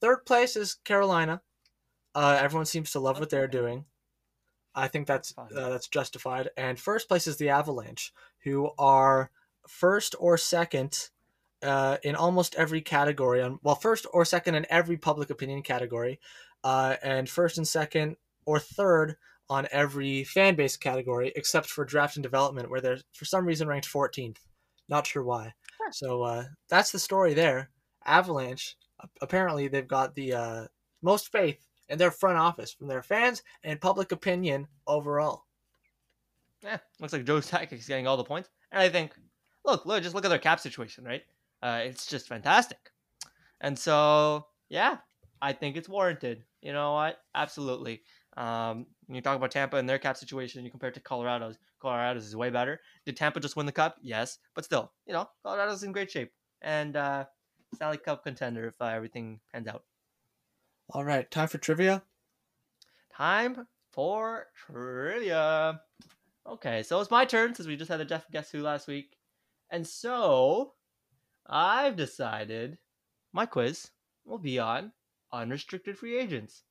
Third 0.00 0.26
place 0.26 0.56
is 0.56 0.74
Carolina. 0.74 1.42
Uh, 2.12 2.38
everyone 2.40 2.66
seems 2.66 2.90
to 2.90 3.00
love 3.00 3.20
what 3.20 3.30
they're 3.30 3.46
doing. 3.46 3.84
I 4.74 4.88
think 4.88 5.06
that's 5.06 5.34
uh, 5.36 5.48
that's 5.50 5.88
justified. 5.88 6.50
And 6.56 6.78
first 6.78 7.08
place 7.08 7.26
is 7.26 7.36
the 7.36 7.48
Avalanche, 7.48 8.12
who 8.44 8.70
are 8.78 9.30
first 9.66 10.14
or 10.18 10.36
second 10.38 11.10
uh, 11.62 11.96
in 12.02 12.14
almost 12.14 12.54
every 12.54 12.80
category. 12.80 13.42
On 13.42 13.58
well, 13.62 13.74
first 13.74 14.06
or 14.12 14.24
second 14.24 14.54
in 14.54 14.66
every 14.70 14.96
public 14.96 15.30
opinion 15.30 15.62
category, 15.62 16.20
uh, 16.64 16.96
and 17.02 17.28
first 17.28 17.58
and 17.58 17.66
second 17.66 18.16
or 18.46 18.58
third 18.58 19.16
on 19.48 19.66
every 19.72 20.22
fan 20.24 20.54
base 20.54 20.76
category, 20.76 21.32
except 21.34 21.68
for 21.68 21.84
draft 21.84 22.16
and 22.16 22.22
development, 22.22 22.70
where 22.70 22.80
they're 22.80 22.98
for 23.12 23.24
some 23.24 23.44
reason 23.44 23.66
ranked 23.66 23.88
14th. 23.92 24.38
Not 24.88 25.06
sure 25.06 25.24
why. 25.24 25.52
Huh. 25.80 25.90
So 25.92 26.22
uh, 26.22 26.44
that's 26.68 26.92
the 26.92 26.98
story 26.98 27.34
there. 27.34 27.70
Avalanche. 28.06 28.76
Apparently, 29.22 29.66
they've 29.66 29.88
got 29.88 30.14
the 30.14 30.34
uh, 30.34 30.64
most 31.02 31.32
faith 31.32 31.66
in 31.90 31.98
their 31.98 32.10
front 32.10 32.38
office 32.38 32.72
from 32.72 32.86
their 32.88 33.02
fans 33.02 33.42
and 33.62 33.80
public 33.80 34.12
opinion 34.12 34.66
overall. 34.86 35.44
Yeah, 36.62 36.78
looks 37.00 37.12
like 37.12 37.24
Joe 37.24 37.36
is 37.36 37.50
getting 37.86 38.06
all 38.06 38.16
the 38.16 38.24
points, 38.24 38.48
and 38.72 38.80
I 38.80 38.88
think, 38.88 39.12
look, 39.64 39.84
look, 39.84 40.02
just 40.02 40.14
look 40.14 40.24
at 40.24 40.28
their 40.28 40.38
cap 40.38 40.60
situation, 40.60 41.04
right? 41.04 41.22
Uh, 41.62 41.80
it's 41.84 42.06
just 42.06 42.28
fantastic, 42.28 42.90
and 43.60 43.78
so 43.78 44.46
yeah, 44.68 44.98
I 45.42 45.52
think 45.52 45.76
it's 45.76 45.88
warranted. 45.88 46.44
You 46.62 46.72
know 46.72 46.92
what? 46.94 47.18
Absolutely. 47.34 48.02
Um, 48.36 48.86
when 49.06 49.16
you 49.16 49.22
talk 49.22 49.36
about 49.36 49.50
Tampa 49.50 49.76
and 49.76 49.88
their 49.88 49.98
cap 49.98 50.16
situation, 50.16 50.64
you 50.64 50.70
compare 50.70 50.90
it 50.90 50.94
to 50.94 51.00
Colorado's. 51.00 51.58
Colorado's 51.80 52.26
is 52.26 52.36
way 52.36 52.50
better. 52.50 52.80
Did 53.06 53.16
Tampa 53.16 53.40
just 53.40 53.56
win 53.56 53.66
the 53.66 53.72
cup? 53.72 53.96
Yes, 54.02 54.38
but 54.54 54.64
still, 54.64 54.92
you 55.06 55.12
know, 55.12 55.26
Colorado's 55.42 55.82
in 55.82 55.92
great 55.92 56.10
shape 56.10 56.30
and 56.62 56.96
uh, 56.96 57.24
Stanley 57.74 57.98
Cup 57.98 58.22
contender 58.22 58.68
if 58.68 58.74
uh, 58.80 58.86
everything 58.86 59.40
pans 59.52 59.66
out. 59.66 59.84
All 60.92 61.04
right, 61.04 61.30
time 61.30 61.46
for 61.46 61.58
trivia. 61.58 62.02
Time 63.16 63.68
for 63.92 64.46
trivia. 64.56 65.80
Okay, 66.48 66.82
so 66.82 67.00
it's 67.00 67.12
my 67.12 67.24
turn 67.24 67.54
since 67.54 67.68
we 67.68 67.76
just 67.76 67.90
had 67.90 68.00
a 68.00 68.04
Jeff 68.04 68.28
Guess 68.32 68.50
Who 68.50 68.62
last 68.62 68.88
week. 68.88 69.16
And 69.70 69.86
so 69.86 70.72
I've 71.46 71.94
decided 71.94 72.78
my 73.32 73.46
quiz 73.46 73.92
will 74.24 74.38
be 74.38 74.58
on 74.58 74.90
unrestricted 75.32 75.96
free 75.96 76.18
agents. 76.18 76.64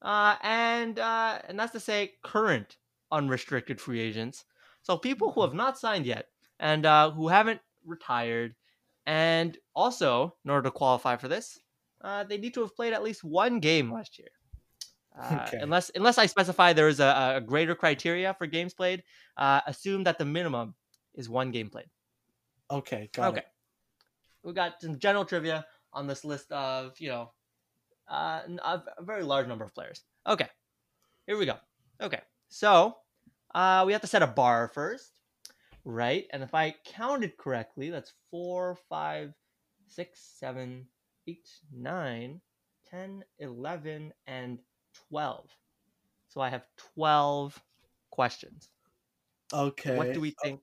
Uh, 0.00 0.36
and 0.42 1.00
uh, 1.00 1.40
and 1.48 1.58
that's 1.58 1.72
to 1.72 1.80
say 1.80 2.12
current 2.22 2.76
unrestricted 3.10 3.80
free 3.80 3.98
agents. 3.98 4.44
So 4.82 4.96
people 4.96 5.32
who 5.32 5.42
have 5.42 5.54
not 5.54 5.78
signed 5.80 6.06
yet 6.06 6.28
and 6.60 6.86
uh, 6.86 7.10
who 7.10 7.26
haven't 7.26 7.60
retired. 7.84 8.54
And 9.04 9.58
also, 9.74 10.36
in 10.44 10.50
order 10.52 10.68
to 10.68 10.70
qualify 10.70 11.16
for 11.16 11.26
this, 11.26 11.58
uh, 12.04 12.22
they 12.22 12.36
need 12.36 12.52
to 12.54 12.60
have 12.60 12.76
played 12.76 12.92
at 12.92 13.02
least 13.02 13.24
one 13.24 13.58
game 13.58 13.90
last 13.90 14.18
year. 14.18 14.28
Uh, 15.18 15.46
okay. 15.46 15.58
Unless 15.60 15.90
unless 15.94 16.18
I 16.18 16.26
specify 16.26 16.72
there 16.72 16.88
is 16.88 17.00
a, 17.00 17.34
a 17.36 17.40
greater 17.40 17.74
criteria 17.74 18.34
for 18.34 18.46
games 18.46 18.74
played, 18.74 19.02
uh, 19.36 19.60
assume 19.66 20.04
that 20.04 20.18
the 20.18 20.24
minimum 20.24 20.74
is 21.14 21.28
one 21.28 21.50
game 21.50 21.70
played. 21.70 21.88
Okay, 22.70 23.08
got 23.12 23.30
okay. 23.30 23.38
it. 23.38 23.46
We 24.42 24.52
got 24.52 24.80
some 24.80 24.98
general 24.98 25.24
trivia 25.24 25.64
on 25.92 26.06
this 26.06 26.24
list 26.24 26.52
of 26.52 27.00
you 27.00 27.08
know 27.08 27.32
uh, 28.10 28.42
a, 28.62 28.82
a 28.98 29.02
very 29.02 29.22
large 29.22 29.46
number 29.46 29.64
of 29.64 29.74
players. 29.74 30.02
Okay, 30.26 30.48
here 31.26 31.38
we 31.38 31.46
go. 31.46 31.56
Okay, 32.02 32.20
so 32.48 32.96
uh, 33.54 33.84
we 33.86 33.92
have 33.92 34.02
to 34.02 34.08
set 34.08 34.22
a 34.22 34.26
bar 34.26 34.70
first, 34.74 35.20
right? 35.84 36.26
And 36.32 36.42
if 36.42 36.54
I 36.54 36.74
counted 36.84 37.38
correctly, 37.38 37.88
that's 37.88 38.12
four, 38.30 38.76
five, 38.88 39.32
six, 39.86 40.20
seven, 40.38 40.86
8, 41.26 41.48
9, 41.72 42.40
10, 42.90 43.24
11, 43.38 44.12
and 44.26 44.58
12. 45.10 45.50
So 46.28 46.40
I 46.40 46.50
have 46.50 46.66
12 46.94 47.62
questions. 48.10 48.68
Okay. 49.52 49.96
What 49.96 50.12
do 50.12 50.20
we 50.20 50.34
think 50.42 50.60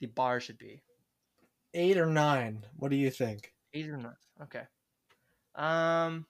the 0.00 0.06
bar 0.06 0.40
should 0.40 0.58
be? 0.58 0.82
eight 1.74 1.98
or 1.98 2.06
nine. 2.06 2.64
What 2.76 2.90
do 2.90 2.96
you 2.96 3.10
think? 3.10 3.52
Eight 3.74 3.88
or 3.88 3.96
nine. 3.96 4.16
Okay. 4.42 4.62
Um, 5.54 6.26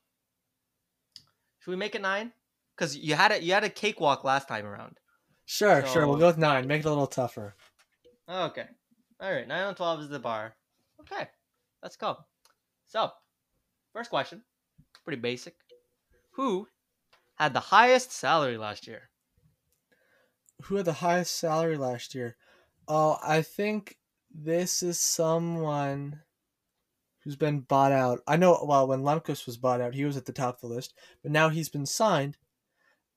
should 1.61 1.71
we 1.71 1.77
make 1.77 1.95
it 1.95 2.03
nine? 2.03 2.33
Because 2.77 2.97
you 2.97 3.15
had 3.15 3.33
a 3.33 3.43
you 3.43 3.53
had 3.53 3.65
a 3.65 3.71
cakewalk 3.71 4.25
last 4.25 4.49
time 4.49 4.67
around. 4.67 4.99
Sure, 5.47 5.85
sure. 5.87 6.07
We'll 6.07 6.17
go 6.17 6.29
with 6.29 6.39
nine. 6.39 6.67
Make 6.67 6.81
it 6.81 6.87
a 6.87 6.91
little 6.91 7.07
tougher. 7.07 7.55
Okay. 8.29 8.67
All 9.21 9.33
right. 9.33 9.47
Nine 9.47 9.65
on 9.65 9.75
twelve 9.75 10.01
is 10.01 10.09
the 10.09 10.19
bar. 10.19 10.55
Okay. 11.01 11.29
Let's 11.83 11.97
go. 11.97 12.19
So, 12.87 13.11
first 13.93 14.11
question, 14.11 14.43
pretty 15.05 15.21
basic. 15.21 15.55
Who 16.33 16.69
had 17.37 17.55
the 17.55 17.61
highest 17.61 18.13
salary 18.13 18.57
last 18.57 18.87
year? 18.87 19.11
Who 20.65 20.77
had 20.77 20.85
the 20.85 20.93
highest 20.95 21.37
salary 21.37 21.77
last 21.77 22.15
year? 22.15 22.37
Oh, 22.87 23.19
I 23.23 23.43
think 23.43 23.97
this 24.33 24.83
is 24.83 25.01
someone 25.01 26.21
who's 27.23 27.37
been 27.37 27.61
bought 27.61 27.93
out. 27.93 28.21
I 28.27 28.37
know. 28.37 28.65
Well, 28.67 28.89
when 28.89 29.03
Lundqvist 29.03 29.47
was 29.47 29.57
bought 29.57 29.81
out, 29.81 29.95
he 29.95 30.05
was 30.05 30.17
at 30.17 30.27
the 30.27 30.33
top 30.33 30.57
of 30.57 30.61
the 30.61 30.75
list, 30.75 30.95
but 31.23 31.33
now 31.33 31.49
he's 31.49 31.69
been 31.69 31.87
signed, 31.87 32.37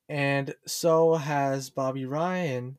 and 0.09 0.55
so 0.65 1.15
has 1.15 1.69
Bobby 1.69 2.05
Ryan. 2.05 2.77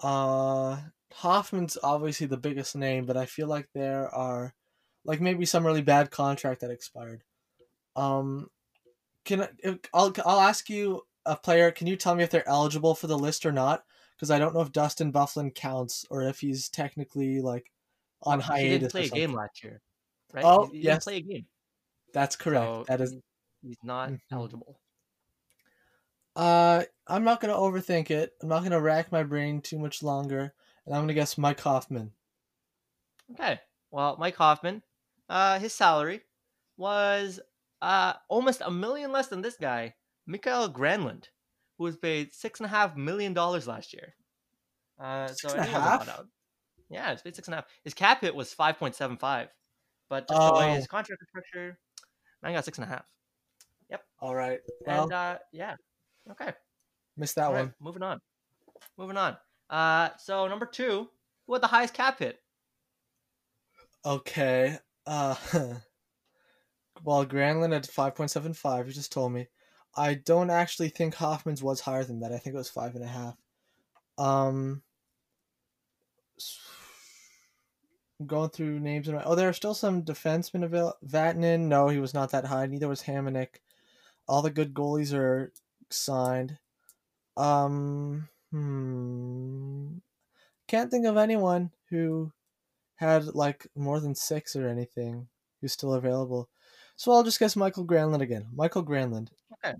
Uh, 0.00 0.78
Hoffman's 1.12 1.78
obviously 1.82 2.26
the 2.26 2.36
biggest 2.36 2.76
name, 2.76 3.06
but 3.06 3.16
I 3.16 3.26
feel 3.26 3.46
like 3.46 3.68
there 3.72 4.08
are, 4.14 4.54
like 5.06 5.20
maybe 5.20 5.46
some 5.46 5.66
really 5.66 5.82
bad 5.82 6.10
contract 6.10 6.60
that 6.62 6.70
expired. 6.70 7.24
Um, 7.96 8.50
can 9.24 9.42
I, 9.42 9.78
I'll 9.94 10.14
I'll 10.24 10.40
ask 10.40 10.70
you 10.70 11.02
a 11.26 11.36
player? 11.36 11.70
Can 11.70 11.86
you 11.86 11.96
tell 11.96 12.14
me 12.14 12.24
if 12.24 12.30
they're 12.30 12.48
eligible 12.48 12.94
for 12.94 13.06
the 13.06 13.18
list 13.18 13.46
or 13.46 13.52
not? 13.52 13.84
Because 14.16 14.30
I 14.30 14.38
don't 14.38 14.54
know 14.54 14.62
if 14.62 14.72
Dustin 14.72 15.12
Byfuglien 15.12 15.54
counts 15.54 16.06
or 16.10 16.22
if 16.22 16.40
he's 16.40 16.68
technically 16.68 17.40
like 17.40 17.72
on 18.22 18.40
He 18.40 18.46
hiatus. 18.46 18.70
didn't 18.70 18.86
or 18.86 18.90
play 18.90 19.06
a 19.06 19.10
game 19.10 19.32
last 19.32 19.62
year, 19.64 19.82
right? 20.32 20.44
Oh, 20.44 20.66
he, 20.66 20.78
he 20.78 20.82
yes. 20.82 20.92
didn't 20.94 21.02
play 21.04 21.16
a 21.16 21.20
game. 21.20 21.46
That's 22.12 22.36
correct. 22.36 22.64
So 22.64 22.84
that 22.84 23.00
is. 23.00 23.14
he's 23.62 23.76
not 23.82 24.10
Mhm. 24.10 24.20
eligible. 24.30 24.80
Uh, 26.36 26.84
I'm 27.06 27.24
not 27.24 27.40
gonna 27.40 27.54
overthink 27.54 28.10
it. 28.10 28.36
I'm 28.40 28.48
not 28.48 28.62
gonna 28.62 28.80
rack 28.80 29.10
my 29.10 29.22
brain 29.22 29.60
too 29.60 29.78
much 29.78 30.02
longer, 30.02 30.54
and 30.84 30.94
I'm 30.94 31.02
gonna 31.02 31.14
guess 31.14 31.38
Mike 31.38 31.60
Hoffman. 31.60 32.12
Okay. 33.32 33.60
Well, 33.90 34.16
Mike 34.18 34.36
Hoffman, 34.36 34.82
uh, 35.28 35.58
his 35.58 35.72
salary 35.72 36.20
was 36.76 37.40
uh 37.82 38.14
almost 38.28 38.62
a 38.64 38.70
million 38.70 39.12
less 39.12 39.28
than 39.28 39.42
this 39.42 39.56
guy, 39.60 39.94
Mikael 40.26 40.70
Granlund, 40.72 41.24
who 41.78 41.84
was 41.84 41.96
paid 41.96 42.32
six 42.32 42.60
and 42.60 42.66
a 42.66 42.70
half 42.70 42.96
million 42.96 43.34
dollars 43.34 43.66
last 43.66 43.92
year. 43.92 44.14
Uh, 44.98 45.28
Six 45.28 45.42
so 45.42 45.48
and 45.50 45.60
a 45.60 45.64
half? 45.64 46.08
out. 46.08 46.26
Yeah, 46.88 47.12
it's 47.12 47.22
paid 47.22 47.36
six 47.36 47.48
and 47.48 47.54
a 47.54 47.56
half. 47.58 47.66
His 47.84 47.92
cap 47.94 48.20
hit 48.22 48.34
was 48.34 48.52
five 48.54 48.78
point 48.78 48.94
seven 48.94 49.16
five, 49.18 49.48
but 50.08 50.26
just 50.28 50.40
the 50.40 50.54
way 50.58 50.74
his 50.74 50.84
Oh. 50.84 50.88
contract 50.88 51.20
is 51.22 51.28
structured, 51.28 51.76
I 52.42 52.52
got 52.52 52.64
six 52.64 52.78
and 52.78 52.84
a 52.86 52.88
half. 52.88 53.04
Yep. 53.90 54.02
All 54.20 54.34
right. 54.34 54.60
Well, 54.86 55.02
And 55.04 55.12
uh, 55.12 55.38
yeah, 55.52 55.76
okay. 56.30 56.52
missed 57.16 57.34
that 57.36 57.44
All 57.46 57.52
right, 57.52 57.62
one. 57.64 57.74
moving 57.80 58.02
on. 58.02 58.20
Moving 58.96 59.16
on. 59.16 59.36
Uh, 59.68 60.10
so 60.18 60.46
number 60.48 60.66
two, 60.66 61.08
who 61.46 61.52
had 61.52 61.62
the 61.62 61.66
highest 61.68 61.92
cap 61.94 62.18
hit? 62.20 62.40
Okay. 64.04 64.78
Uh, 65.06 65.34
well, 67.04 67.26
Granlund 67.26 67.74
at 67.74 67.86
five 67.86 68.14
point 68.14 68.30
seven 68.30 68.52
five. 68.52 68.86
You 68.86 68.92
just 68.92 69.12
told 69.12 69.32
me. 69.32 69.48
I 69.98 70.14
don't 70.14 70.50
actually 70.50 70.90
think 70.90 71.14
Hoffman's 71.14 71.62
was 71.62 71.80
higher 71.80 72.04
than 72.04 72.20
that. 72.20 72.32
I 72.32 72.38
think 72.38 72.54
it 72.54 72.58
was 72.58 72.68
five 72.68 72.94
and 72.94 73.04
a 73.04 73.08
half. 73.08 73.34
Um, 74.18 74.82
going 78.24 78.50
through 78.50 78.80
names 78.80 79.08
and 79.08 79.20
oh, 79.24 79.34
there 79.34 79.48
are 79.48 79.54
still 79.54 79.74
some 79.74 80.02
defensemen 80.02 80.64
available. 80.64 80.96
Vatanen, 81.06 81.60
no, 81.60 81.88
he 81.88 81.98
was 81.98 82.14
not 82.14 82.30
that 82.30 82.46
high. 82.46 82.66
Neither 82.66 82.88
was 82.88 83.02
Hamonic. 83.02 83.56
All 84.28 84.42
the 84.42 84.50
good 84.50 84.74
goalies 84.74 85.14
are 85.14 85.52
signed. 85.90 86.58
Um, 87.36 88.28
hmm, 88.50 89.98
can't 90.68 90.90
think 90.90 91.06
of 91.06 91.16
anyone 91.16 91.70
who 91.90 92.32
had 92.96 93.26
like 93.34 93.66
more 93.76 94.00
than 94.00 94.14
six 94.14 94.56
or 94.56 94.68
anything 94.68 95.28
who's 95.60 95.72
still 95.72 95.94
available. 95.94 96.48
So 96.96 97.12
I'll 97.12 97.22
just 97.22 97.38
guess 97.38 97.56
Michael 97.56 97.86
Granlund 97.86 98.22
again. 98.22 98.46
Michael 98.54 98.84
Granlund. 98.84 99.28
Okay. 99.52 99.76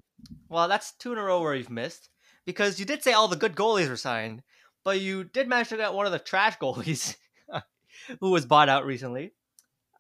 Well, 0.48 0.68
that's 0.68 0.92
two 0.92 1.12
in 1.12 1.18
a 1.18 1.22
row 1.22 1.40
where 1.40 1.54
you've 1.54 1.70
missed 1.70 2.10
because 2.44 2.78
you 2.78 2.84
did 2.84 3.02
say 3.02 3.12
all 3.12 3.28
the 3.28 3.36
good 3.36 3.56
goalies 3.56 3.88
were 3.88 3.96
signed, 3.96 4.42
but 4.84 5.00
you 5.00 5.24
did 5.24 5.48
manage 5.48 5.70
to 5.70 5.76
get 5.76 5.94
one 5.94 6.06
of 6.06 6.12
the 6.12 6.18
trash 6.18 6.58
goalies 6.62 7.16
who 8.20 8.30
was 8.30 8.46
bought 8.46 8.68
out 8.68 8.84
recently. 8.86 9.32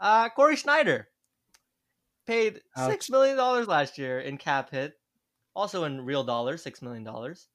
Uh, 0.00 0.28
Cory 0.28 0.56
Schneider 0.56 1.08
paid 2.26 2.60
Ouch. 2.76 2.90
six 2.90 3.08
million 3.10 3.36
dollars 3.36 3.66
last 3.66 3.96
year 3.96 4.20
in 4.20 4.36
cap 4.36 4.70
hit, 4.70 4.94
also 5.54 5.84
in 5.84 6.04
real 6.04 6.22
dollars, 6.24 6.62
six 6.62 6.82
million 6.82 7.02
dollars. 7.04 7.48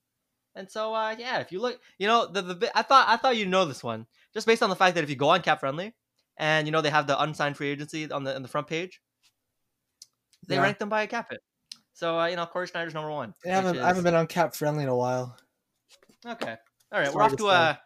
And 0.56 0.70
so, 0.70 0.94
uh, 0.94 1.16
yeah, 1.18 1.40
if 1.40 1.52
you 1.52 1.62
look, 1.62 1.80
you 1.98 2.08
know, 2.08 2.28
the 2.28 2.42
the 2.42 2.72
I 2.78 2.82
thought 2.82 3.08
I 3.08 3.18
thought 3.18 3.38
you 3.38 3.46
know 3.46 3.66
this 3.66 3.84
one 3.84 4.06
just 4.34 4.46
based 4.48 4.62
on 4.62 4.70
the 4.70 4.76
fact 4.76 4.96
that 4.96 5.04
if 5.04 5.10
you 5.10 5.16
go 5.16 5.30
on 5.30 5.42
Cap 5.42 5.60
Friendly, 5.62 5.94
and 6.38 6.68
you 6.68 6.72
know 6.72 6.82
they 6.82 6.90
have 6.90 7.08
the 7.08 7.22
unsigned 7.22 7.56
free 7.58 7.70
agency 7.70 8.10
on 8.12 8.24
the 8.24 8.36
on 8.36 8.42
the 8.42 8.48
front 8.50 8.68
page, 8.68 9.02
they 10.48 10.56
Yeah. 10.56 10.62
rank 10.62 10.78
them 10.80 10.90
by 10.90 11.04
a 11.04 11.08
cap 11.08 11.30
hit. 11.30 11.42
So 11.94 12.20
uh, 12.20 12.28
you 12.28 12.36
know, 12.36 12.46
Cory 12.46 12.68
Schneider's 12.68 12.94
number 12.94 13.12
one. 13.12 13.34
I 13.46 13.50
haven't, 13.50 13.74
which 13.76 13.82
I 13.84 13.88
haven't 13.88 14.04
been 14.04 14.16
on 14.16 14.28
cap 14.28 14.56
friendly 14.56 14.84
in 14.84 14.90
a 14.90 14.96
while. 14.96 15.38
Okay. 16.26 16.58
All 16.92 17.00
right, 17.00 17.14
we're 17.14 17.24
off 17.24 17.36
to 17.38 17.48
a 17.50 17.80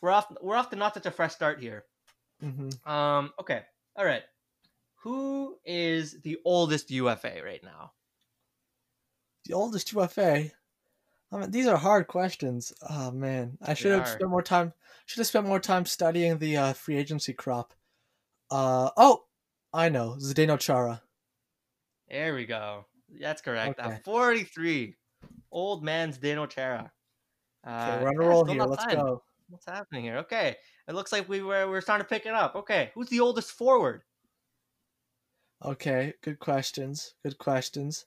we're 0.00 0.10
off 0.10 0.32
we're 0.40 0.56
off 0.56 0.70
to 0.70 0.76
not 0.76 0.94
such 0.94 1.06
a 1.06 1.10
fresh 1.10 1.34
start 1.34 1.60
here. 1.60 1.84
hmm 2.40 2.70
Um 2.86 3.32
okay. 3.38 3.62
All 3.96 4.04
right. 4.04 4.22
Who 5.02 5.58
is 5.64 6.20
the 6.22 6.38
oldest 6.44 6.90
UFA 6.90 7.42
right 7.44 7.62
now? 7.62 7.92
The 9.44 9.54
oldest 9.54 9.92
UFA. 9.92 10.52
I 11.32 11.38
mean, 11.38 11.50
these 11.50 11.66
are 11.66 11.76
hard 11.76 12.06
questions. 12.08 12.72
Oh 12.88 13.10
man, 13.10 13.56
I 13.62 13.74
should 13.74 13.92
have 13.92 14.08
spent 14.08 14.28
more 14.30 14.42
time. 14.42 14.72
Should 15.06 15.18
have 15.20 15.26
spent 15.26 15.46
more 15.46 15.60
time 15.60 15.86
studying 15.86 16.38
the 16.38 16.56
uh, 16.56 16.72
free 16.74 16.96
agency 16.96 17.32
crop. 17.32 17.72
Uh 18.50 18.90
oh, 18.96 19.24
I 19.72 19.88
know 19.88 20.16
Zdeno 20.20 20.58
Chara. 20.58 21.02
There 22.08 22.34
we 22.34 22.44
go. 22.44 22.84
That's 23.18 23.40
correct. 23.40 23.80
Okay. 23.80 23.94
At 23.94 24.04
43. 24.04 24.94
Old 25.50 25.82
man's 25.82 26.18
Dano 26.18 26.46
Chara. 26.46 26.92
Uh, 27.66 27.70
Okay, 27.70 28.04
we're 28.04 28.08
on 28.10 28.16
a 28.16 28.28
roll 28.28 28.44
here. 28.44 28.62
Let's 28.64 28.84
signed. 28.84 28.96
go. 28.98 29.22
What's 29.48 29.66
happening 29.66 30.04
here? 30.04 30.18
Okay. 30.18 30.56
It 30.88 30.94
looks 30.94 31.12
like 31.12 31.28
we 31.28 31.42
were 31.42 31.68
we're 31.68 31.80
starting 31.80 32.04
to 32.04 32.08
pick 32.08 32.26
it 32.26 32.34
up. 32.34 32.56
Okay. 32.56 32.90
Who's 32.94 33.08
the 33.08 33.20
oldest 33.20 33.52
forward? 33.52 34.02
Okay, 35.64 36.14
good 36.22 36.38
questions. 36.40 37.14
Good 37.22 37.38
questions. 37.38 38.06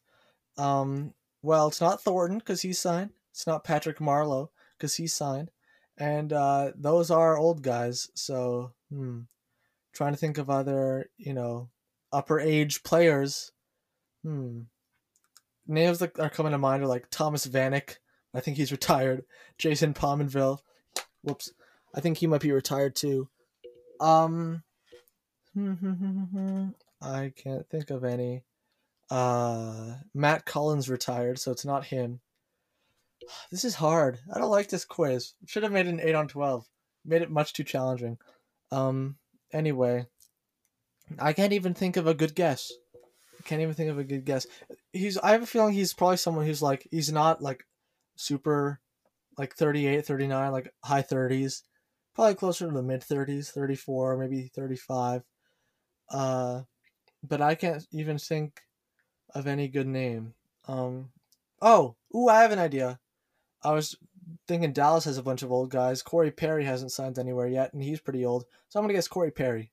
Um, 0.57 1.13
well, 1.45 1.67
it's 1.67 1.79
not 1.79 2.01
Thornton 2.01 2.39
because 2.39 2.63
he's 2.63 2.79
signed. 2.79 3.11
It's 3.31 3.45
not 3.45 3.63
Patrick 3.63 3.99
Marleau 3.99 4.49
because 4.77 4.95
he's 4.95 5.13
signed, 5.13 5.51
and 5.97 6.33
uh, 6.33 6.71
those 6.75 7.11
are 7.11 7.37
old 7.37 7.61
guys. 7.61 8.09
So, 8.15 8.71
hmm, 8.89 9.21
trying 9.93 10.13
to 10.13 10.17
think 10.17 10.39
of 10.39 10.49
other, 10.49 11.09
you 11.17 11.33
know, 11.33 11.69
upper 12.11 12.39
age 12.39 12.81
players. 12.81 13.51
Hmm, 14.23 14.61
names 15.67 15.99
that 15.99 16.17
are 16.19 16.31
coming 16.31 16.51
to 16.51 16.57
mind 16.57 16.81
are 16.81 16.87
like 16.87 17.11
Thomas 17.11 17.45
Vanek. 17.45 17.97
I 18.33 18.39
think 18.39 18.57
he's 18.57 18.71
retired. 18.71 19.23
Jason 19.59 19.93
Pominville. 19.93 20.59
Whoops, 21.21 21.51
I 21.93 22.01
think 22.01 22.17
he 22.17 22.27
might 22.27 22.41
be 22.41 22.51
retired 22.51 22.95
too. 22.95 23.29
Um. 23.99 24.63
I 27.01 27.31
can't 27.35 27.69
think 27.69 27.91
of 27.91 28.03
any. 28.03 28.43
Uh, 29.09 29.95
Matt 30.13 30.45
Cullen 30.45 30.81
retired, 30.87 31.39
so 31.39 31.51
it's 31.51 31.65
not 31.65 31.85
him. 31.85 32.21
This 33.51 33.65
is 33.65 33.75
hard. 33.75 34.19
I 34.33 34.37
don't 34.37 34.51
like 34.51 34.69
this 34.69 34.85
quiz. 34.85 35.33
Should 35.47 35.63
have 35.63 35.71
made 35.71 35.87
an 35.87 35.99
eight 35.99 36.13
on 36.15 36.27
twelve. 36.27 36.67
Made 37.03 37.21
it 37.23 37.31
much 37.31 37.53
too 37.53 37.63
challenging. 37.63 38.17
Um. 38.71 39.17
Anyway, 39.51 40.05
I 41.17 41.33
can't 41.33 41.53
even 41.53 41.73
think 41.73 41.97
of 41.97 42.07
a 42.07 42.13
good 42.13 42.35
guess. 42.35 42.71
Can't 43.45 43.61
even 43.61 43.73
think 43.73 43.89
of 43.89 43.97
a 43.97 44.03
good 44.03 44.25
guess. 44.25 44.45
He's. 44.91 45.17
I 45.17 45.31
have 45.31 45.43
a 45.43 45.47
feeling 45.47 45.73
he's 45.73 45.93
probably 45.93 46.17
someone 46.17 46.45
who's 46.45 46.61
like 46.61 46.87
he's 46.91 47.11
not 47.11 47.41
like 47.41 47.65
super, 48.15 48.79
like 49.37 49.55
38, 49.55 50.05
39, 50.05 50.51
like 50.51 50.73
high 50.83 51.01
thirties. 51.01 51.63
Probably 52.13 52.35
closer 52.35 52.67
to 52.67 52.71
the 52.71 52.83
mid 52.83 53.03
thirties, 53.03 53.49
thirty 53.49 53.75
four, 53.75 54.17
maybe 54.17 54.51
thirty 54.53 54.75
five. 54.75 55.23
Uh, 56.09 56.61
but 57.23 57.41
I 57.41 57.55
can't 57.55 57.85
even 57.91 58.17
think 58.17 58.61
of 59.35 59.45
any 59.45 59.67
good 59.67 59.85
name. 59.87 60.33
Um, 60.67 61.11
oh, 61.61 61.95
ooh, 62.15 62.27
I 62.27 62.41
have 62.41 62.51
an 62.51 62.57
idea. 62.59 62.99
I 63.63 63.71
was 63.73 63.95
thinking 64.47 64.73
Dallas 64.73 65.05
has 65.05 65.19
a 65.19 65.23
bunch 65.23 65.43
of 65.43 65.51
old 65.51 65.69
guys. 65.69 66.01
Corey 66.01 66.31
Perry 66.31 66.65
hasn't 66.65 66.91
signed 66.91 67.19
anywhere 67.19 67.47
yet, 67.47 67.73
and 67.73 67.83
he's 67.83 67.99
pretty 67.99 68.25
old. 68.25 68.45
So 68.69 68.79
I'm 68.79 68.83
gonna 68.83 68.93
guess 68.93 69.07
Corey 69.07 69.29
Perry. 69.31 69.71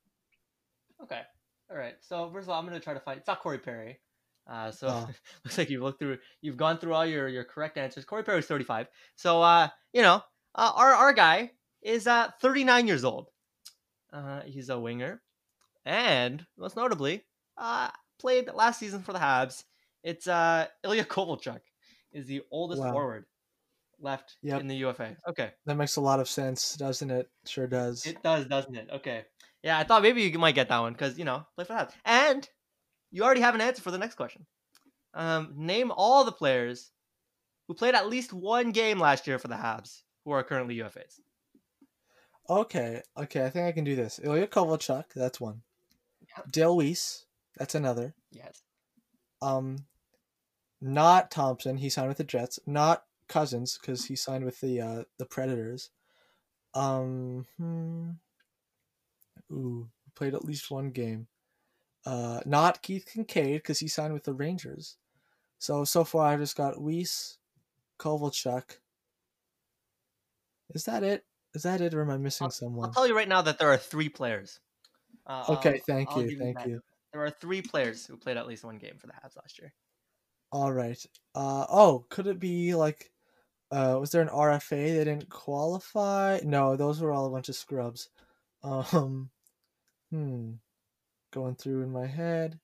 Okay. 1.02 1.22
All 1.70 1.76
right. 1.76 1.94
So 2.00 2.28
first 2.30 2.44
of 2.44 2.50
all, 2.50 2.58
I'm 2.60 2.66
gonna 2.66 2.80
try 2.80 2.92
to 2.94 3.00
find. 3.00 3.18
It's 3.18 3.26
not 3.26 3.40
Corey 3.40 3.58
Perry. 3.58 3.98
Uh, 4.46 4.70
so 4.70 4.88
Oh. 4.88 5.08
looks 5.44 5.56
like 5.56 5.70
you've 5.70 5.82
looked 5.82 6.00
through. 6.00 6.18
You've 6.40 6.56
gone 6.56 6.78
through 6.78 6.94
all 6.94 7.06
your 7.06 7.28
your 7.28 7.44
correct 7.44 7.78
answers. 7.78 8.04
Corey 8.04 8.24
Perry's 8.24 8.46
35. 8.46 8.88
So 9.16 9.40
uh, 9.40 9.68
you 9.92 10.02
know, 10.02 10.22
uh, 10.54 10.72
our 10.74 10.92
our 10.92 11.12
guy 11.12 11.52
is 11.80 12.06
uh 12.06 12.30
39 12.40 12.86
years 12.86 13.04
old. 13.04 13.28
Uh, 14.12 14.42
he's 14.42 14.68
a 14.68 14.78
winger, 14.78 15.22
and 15.86 16.44
most 16.58 16.76
notably, 16.76 17.24
uh, 17.56 17.88
played 18.22 18.48
last 18.54 18.80
season 18.80 19.02
for 19.02 19.12
the 19.12 19.18
Habs. 19.18 19.64
It's 20.02 20.26
uh, 20.26 20.66
Ilya 20.84 21.04
Kovalchuk 21.14 21.60
is 22.12 22.26
the 22.26 22.42
oldest 22.50 22.80
Wow. 22.82 22.92
forward 22.92 23.26
left 24.00 24.36
Yep. 24.42 24.60
in 24.62 24.68
the 24.68 24.76
UFA. 24.76 25.16
Okay, 25.28 25.50
That 25.66 25.76
makes 25.76 25.96
a 25.96 26.00
lot 26.00 26.18
of 26.20 26.28
sense, 26.28 26.74
doesn't 26.76 27.10
it? 27.10 27.28
Sure 27.46 27.66
does. 27.66 28.06
it 28.06 28.22
does, 28.22 28.46
doesn't 28.46 28.74
it? 28.74 28.88
Okay, 28.90 29.24
yeah, 29.62 29.78
I 29.78 29.84
thought 29.84 30.02
maybe 30.02 30.22
you 30.22 30.38
might 30.38 30.54
get 30.54 30.68
that 30.70 30.78
one 30.80 30.92
because 30.94 31.18
you 31.18 31.24
know 31.24 31.44
play 31.54 31.64
for 31.64 31.74
the 31.74 31.80
Habs, 31.80 31.92
and 32.04 32.48
you 33.10 33.22
already 33.22 33.42
have 33.42 33.54
an 33.54 33.60
answer 33.60 33.82
for 33.82 33.90
the 33.90 33.98
next 33.98 34.14
question. 34.16 34.46
Um, 35.14 35.52
name 35.56 35.92
all 35.94 36.24
the 36.24 36.32
players 36.32 36.90
who 37.68 37.74
played 37.74 37.94
at 37.94 38.08
least 38.08 38.32
one 38.32 38.72
game 38.72 38.98
last 38.98 39.26
year 39.26 39.38
for 39.38 39.48
the 39.48 39.54
Habs 39.54 40.00
who 40.24 40.30
are 40.32 40.42
currently 40.42 40.76
UFAs. 40.78 41.20
Okay, 42.50 43.02
okay, 43.16 43.44
I 43.46 43.50
think 43.50 43.66
I 43.68 43.72
can 43.72 43.84
do 43.84 43.94
this. 43.94 44.18
Ilya 44.22 44.48
Kovalchuk, 44.48 45.04
that's 45.14 45.40
one. 45.40 45.62
Yep. 46.36 46.50
Dale 46.50 46.76
Weise, 46.76 47.24
that's 47.56 47.74
another. 47.74 48.14
Yes. 48.30 48.62
Um, 49.40 49.84
not 50.80 51.30
Thompson, 51.30 51.76
he 51.78 51.88
signed 51.88 52.08
with 52.08 52.18
the 52.18 52.24
Jets. 52.24 52.58
Not 52.66 53.04
Cousins, 53.28 53.78
because 53.80 54.06
he 54.06 54.16
signed 54.16 54.44
with 54.44 54.60
the 54.60 54.80
uh, 54.80 55.02
the 55.18 55.26
Predators. 55.26 55.90
Um, 56.74 57.46
hmm. 57.58 58.10
Ooh, 59.52 59.88
played 60.14 60.34
at 60.34 60.44
least 60.44 60.70
one 60.70 60.90
game. 60.90 61.26
Uh, 62.06 62.40
not 62.46 62.82
Keith 62.82 63.06
Kinkaid, 63.14 63.54
because 63.54 63.78
he 63.78 63.88
signed 63.88 64.12
with 64.12 64.24
the 64.24 64.32
Rangers. 64.32 64.96
So 65.58 65.84
so 65.84 66.04
far, 66.04 66.26
I've 66.26 66.40
just 66.40 66.56
got 66.56 66.76
Weise, 66.76 67.36
Kovalchuk. 67.98 68.78
Is 70.74 70.84
that 70.84 71.02
it? 71.02 71.24
Is 71.54 71.62
that 71.64 71.80
it, 71.80 71.92
or 71.94 72.00
am 72.02 72.10
I 72.10 72.16
missing 72.16 72.50
someone? 72.50 72.86
I'll 72.88 72.92
tell 72.94 73.06
you 73.06 73.14
right 73.16 73.28
now 73.28 73.42
that 73.42 73.58
there 73.58 73.70
are 73.70 73.76
three 73.76 74.08
players. 74.08 74.58
Uh, 75.26 75.44
Okay, 75.50 75.74
I'll- 75.74 75.80
thank 75.86 76.08
I'll 76.10 76.22
you, 76.22 76.38
thank 76.38 76.56
that. 76.58 76.68
you. 76.68 76.80
There 77.12 77.24
are 77.24 77.30
three 77.30 77.62
players 77.62 78.06
who 78.06 78.16
played 78.16 78.36
at 78.36 78.46
least 78.46 78.64
one 78.64 78.78
game 78.78 78.96
for 78.98 79.06
the 79.06 79.12
Habs 79.12 79.36
last 79.36 79.58
year. 79.58 79.72
All 80.50 80.72
right. 80.72 81.04
Uh 81.34 81.66
oh, 81.68 82.06
could 82.08 82.26
it 82.26 82.38
be 82.38 82.74
like 82.74 83.10
uh 83.70 83.96
was 84.00 84.10
there 84.10 84.22
an 84.22 84.28
RFA 84.28 84.70
they 84.70 85.04
didn't 85.04 85.28
qualify? 85.28 86.40
No, 86.44 86.76
those 86.76 87.00
were 87.00 87.12
all 87.12 87.26
a 87.26 87.30
bunch 87.30 87.48
of 87.48 87.56
scrubs. 87.56 88.08
Um 88.64 89.30
hmm. 90.12 90.52
Going 91.32 91.56
through 91.56 91.82
in 91.82 91.90
my 91.90 92.06
head. 92.06 92.60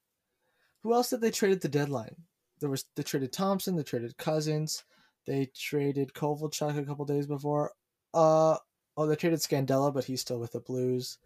Who 0.85 0.95
else 0.95 1.11
did 1.11 1.21
they 1.21 1.33
trade 1.33 1.51
at 1.51 1.61
the 1.61 1.69
deadline? 1.69 2.15
There 2.61 2.71
was 2.71 2.85
they 2.95 3.03
traded 3.03 3.33
Thompson, 3.33 3.75
they 3.75 3.83
traded 3.83 4.17
Cousins, 4.17 4.85
they 5.27 5.51
traded 5.57 6.13
Kovalchuk 6.15 6.79
a 6.79 6.85
couple 6.85 7.05
days 7.05 7.27
before. 7.27 7.73
Uh 8.15 8.59
oh, 8.97 9.07
they 9.07 9.17
traded 9.17 9.41
Scandella, 9.41 9.93
but 9.93 10.05
he's 10.05 10.21
still 10.21 10.39
with 10.39 10.53
the 10.53 10.61
Blues. 10.61 11.19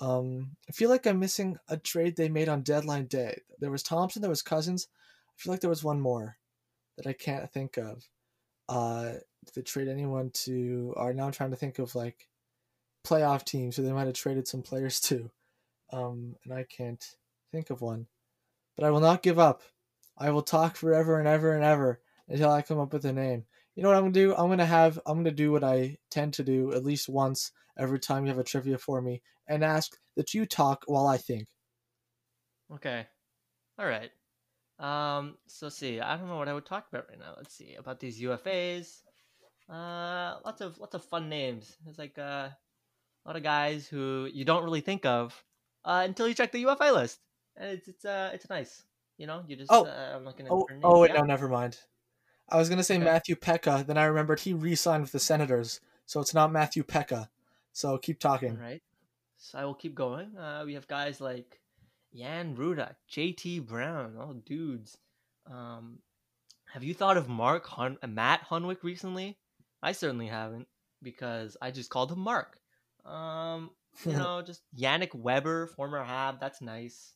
Um, 0.00 0.56
I 0.68 0.72
feel 0.72 0.90
like 0.90 1.06
I'm 1.06 1.18
missing 1.18 1.58
a 1.68 1.76
trade 1.76 2.16
they 2.16 2.28
made 2.28 2.48
on 2.48 2.62
deadline 2.62 3.06
day. 3.06 3.40
There 3.58 3.70
was 3.70 3.82
Thompson, 3.82 4.22
there 4.22 4.30
was 4.30 4.42
Cousins. 4.42 4.88
I 5.28 5.34
feel 5.36 5.52
like 5.52 5.60
there 5.60 5.70
was 5.70 5.84
one 5.84 6.00
more 6.00 6.36
that 6.96 7.06
I 7.06 7.12
can't 7.12 7.50
think 7.52 7.76
of. 7.76 8.04
Uh, 8.68 9.12
did 9.44 9.54
they 9.54 9.62
trade 9.62 9.88
anyone 9.88 10.30
to? 10.44 10.94
Are 10.96 11.12
now 11.12 11.26
I'm 11.26 11.32
trying 11.32 11.50
to 11.50 11.56
think 11.56 11.78
of 11.78 11.94
like 11.94 12.28
playoff 13.04 13.44
teams 13.44 13.76
who 13.76 13.82
they 13.82 13.92
might 13.92 14.06
have 14.06 14.14
traded 14.14 14.46
some 14.46 14.62
players 14.62 15.00
to. 15.00 15.30
Um, 15.92 16.36
and 16.44 16.52
I 16.52 16.64
can't 16.64 17.04
think 17.50 17.70
of 17.70 17.80
one. 17.80 18.06
But 18.76 18.84
I 18.84 18.90
will 18.90 19.00
not 19.00 19.22
give 19.22 19.38
up. 19.38 19.62
I 20.16 20.30
will 20.30 20.42
talk 20.42 20.76
forever 20.76 21.18
and 21.18 21.26
ever 21.26 21.54
and 21.54 21.64
ever 21.64 22.00
until 22.28 22.50
I 22.50 22.62
come 22.62 22.78
up 22.78 22.92
with 22.92 23.04
a 23.04 23.12
name. 23.12 23.44
You 23.78 23.84
know 23.84 23.90
what 23.90 23.96
I'm 23.98 24.02
gonna 24.10 24.12
do? 24.12 24.34
I'm 24.34 24.48
gonna 24.48 24.66
have 24.66 24.98
I'm 25.06 25.18
gonna 25.18 25.30
do 25.30 25.52
what 25.52 25.62
I 25.62 25.98
tend 26.10 26.34
to 26.34 26.42
do 26.42 26.72
at 26.72 26.84
least 26.84 27.08
once 27.08 27.52
every 27.78 28.00
time 28.00 28.24
you 28.24 28.28
have 28.30 28.38
a 28.40 28.42
trivia 28.42 28.76
for 28.76 29.00
me 29.00 29.22
and 29.46 29.62
ask 29.62 29.96
that 30.16 30.34
you 30.34 30.46
talk 30.46 30.82
while 30.88 31.06
I 31.06 31.16
think. 31.16 31.46
Okay. 32.74 33.06
All 33.78 33.86
right. 33.86 34.10
Um. 34.80 35.36
So 35.46 35.66
let's 35.66 35.76
see. 35.76 36.00
I 36.00 36.16
don't 36.16 36.26
know 36.26 36.38
what 36.38 36.48
I 36.48 36.54
would 36.54 36.66
talk 36.66 36.88
about 36.88 37.08
right 37.08 37.20
now. 37.20 37.34
Let's 37.36 37.54
see 37.54 37.76
about 37.76 38.00
these 38.00 38.20
UFAs. 38.20 39.02
Uh, 39.70 40.40
lots 40.44 40.60
of 40.60 40.76
lots 40.80 40.96
of 40.96 41.04
fun 41.04 41.28
names. 41.28 41.76
It's 41.86 42.00
like 42.00 42.18
uh, 42.18 42.48
a 42.50 43.24
lot 43.24 43.36
of 43.36 43.44
guys 43.44 43.86
who 43.86 44.28
you 44.34 44.44
don't 44.44 44.64
really 44.64 44.80
think 44.80 45.06
of 45.06 45.40
uh, 45.84 46.02
until 46.04 46.26
you 46.26 46.34
check 46.34 46.50
the 46.50 46.58
UFA 46.66 46.90
list, 46.92 47.20
and 47.56 47.70
it's 47.70 47.86
it's 47.86 48.04
uh 48.04 48.32
it's 48.34 48.50
nice. 48.50 48.82
You 49.18 49.28
know, 49.28 49.44
you 49.46 49.54
just 49.54 49.70
Oh. 49.70 49.84
uh, 49.84 50.16
I'm 50.16 50.24
looking 50.24 50.46
at 50.46 50.52
Oh, 50.52 50.66
oh 50.82 51.00
wait, 51.02 51.12
Yeah. 51.12 51.20
no, 51.20 51.26
never 51.26 51.48
mind. 51.48 51.78
I 52.48 52.56
was 52.56 52.68
gonna 52.68 52.82
say 52.84 52.96
Okay. 52.96 53.04
Matthew 53.04 53.36
Peca, 53.36 53.86
then 53.86 53.98
I 53.98 54.04
remembered 54.04 54.40
he 54.40 54.52
re-signed 54.54 55.02
with 55.02 55.12
the 55.12 55.18
Senators, 55.18 55.80
so 56.06 56.20
it's 56.20 56.34
not 56.34 56.50
Matthew 56.52 56.82
Peca. 56.82 57.28
So 57.72 57.98
keep 57.98 58.18
talking. 58.18 58.52
All 58.56 58.62
right. 58.62 58.82
So 59.36 59.58
I 59.58 59.64
will 59.64 59.74
keep 59.74 59.94
going. 59.94 60.36
Uh, 60.36 60.62
we 60.66 60.74
have 60.74 60.88
guys 60.88 61.20
like 61.20 61.60
Jan 62.14 62.56
Rutta, 62.56 62.94
JT 63.10 63.66
Brown, 63.66 64.16
all 64.18 64.32
dudes. 64.34 64.96
Um, 65.46 65.98
have 66.72 66.82
you 66.82 66.92
thought 66.94 67.16
of 67.16 67.28
Mark 67.28 67.66
Hun- 67.66 67.98
Matt 68.06 68.46
Hunwick 68.48 68.82
recently? 68.82 69.38
I 69.82 69.92
certainly 69.92 70.26
haven't 70.26 70.66
because 71.02 71.56
I 71.62 71.70
just 71.70 71.90
called 71.90 72.10
him 72.10 72.18
Mark. 72.18 72.58
Um, 73.04 73.70
you 74.04 74.12
know, 74.16 74.42
just 74.42 74.62
Yannick 74.76 75.14
Weber, 75.14 75.68
former 75.68 76.02
Hab. 76.02 76.40
That's 76.40 76.60
nice. 76.60 77.12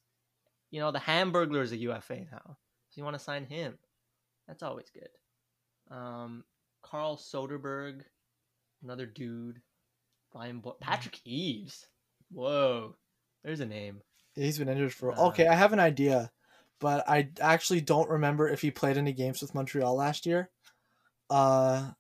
You 0.71 0.81
know, 0.81 0.91
the 0.93 1.01
Hamburglar 1.01 1.63
is 1.63 1.73
a 1.73 1.77
UFA 1.77 2.21
now, 2.31 2.57
so 2.91 2.95
you 2.95 3.05
want 3.05 3.15
to 3.17 3.23
sign 3.23 3.45
him. 3.47 3.79
That's 4.47 4.63
always 4.63 4.91
good. 4.91 5.09
Um, 5.93 6.45
Carl 6.83 7.17
Soderberg, 7.17 8.03
another 8.83 9.07
dude. 9.07 9.61
Brian 10.33 10.61
Bo- 10.61 10.77
Patrick 10.81 11.21
Eaves. 11.25 11.87
Whoa, 12.31 12.97
there's 13.45 13.61
a 13.61 13.67
name. 13.67 14.01
He's 14.35 14.59
been 14.59 14.69
injured 14.69 14.95
for. 14.95 15.13
Uh, 15.13 15.29
okay, 15.29 15.47
I 15.47 15.55
have 15.55 15.75
an 15.75 15.81
idea, 15.81 16.31
but 16.81 17.07
I 17.09 17.29
actually 17.41 17.83
don't 17.83 18.09
remember 18.09 18.49
if 18.49 18.63
he 18.63 18.71
played 18.71 18.97
any 18.97 19.13
games 19.13 19.43
with 19.43 19.55
Montreal 19.55 19.95
last 19.95 20.25
year. 20.25 20.51
Uh, 21.29 21.91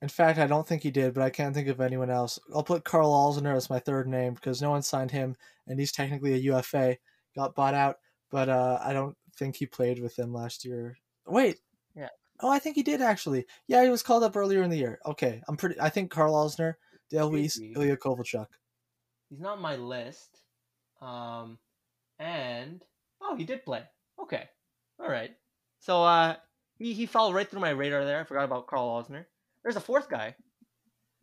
in 0.00 0.08
fact, 0.08 0.38
I 0.38 0.46
don't 0.46 0.66
think 0.66 0.82
he 0.82 0.90
did, 0.90 1.14
but 1.14 1.22
I 1.22 1.30
can't 1.30 1.54
think 1.54 1.68
of 1.68 1.80
anyone 1.80 2.10
else. 2.10 2.38
I'll 2.54 2.62
put 2.62 2.84
Karl 2.84 3.10
Alzner 3.10 3.56
as 3.56 3.70
my 3.70 3.80
third 3.80 4.06
name 4.06 4.34
because 4.34 4.62
no 4.62 4.70
one 4.70 4.82
signed 4.82 5.10
him, 5.10 5.36
and 5.66 5.80
he's 5.80 5.92
technically 5.92 6.34
a 6.34 6.38
UFA. 6.54 6.98
Got 7.34 7.56
bought 7.56 7.74
out, 7.74 7.96
but 8.30 8.48
uh, 8.48 8.78
I 8.84 8.92
don't 8.92 9.16
think 9.36 9.56
he 9.56 9.66
played 9.66 10.00
with 10.00 10.14
them 10.14 10.32
last 10.32 10.64
year. 10.64 10.96
Wait. 11.26 11.58
Oh, 12.40 12.50
I 12.50 12.58
think 12.58 12.76
he 12.76 12.82
did 12.82 13.00
actually. 13.00 13.46
Yeah, 13.66 13.82
he 13.84 13.90
was 13.90 14.02
called 14.02 14.22
up 14.24 14.36
earlier 14.36 14.62
in 14.62 14.70
the 14.70 14.76
year. 14.76 14.98
Okay, 15.06 15.42
I'm 15.48 15.56
pretty. 15.56 15.80
I 15.80 15.88
think 15.88 16.10
Karl 16.10 16.34
Alzner, 16.34 16.74
Dale 17.10 17.30
Weise, 17.30 17.58
Ilya 17.76 17.96
Kovalchuk. 17.96 18.46
He's 19.30 19.40
not 19.40 19.56
on 19.56 19.62
my 19.62 19.76
list. 19.76 20.40
Um, 21.00 21.58
and 22.18 22.84
oh, 23.20 23.36
he 23.36 23.44
did 23.44 23.64
play. 23.64 23.82
Okay, 24.20 24.48
all 24.98 25.08
right. 25.08 25.30
So 25.80 26.02
uh, 26.02 26.36
he 26.76 26.92
he 26.94 27.06
fell 27.06 27.32
right 27.32 27.48
through 27.48 27.60
my 27.60 27.70
radar 27.70 28.04
there. 28.04 28.20
I 28.20 28.24
forgot 28.24 28.44
about 28.44 28.66
Karl 28.66 28.88
Alzner. 28.88 29.26
There's 29.62 29.76
a 29.76 29.80
fourth 29.80 30.08
guy. 30.08 30.34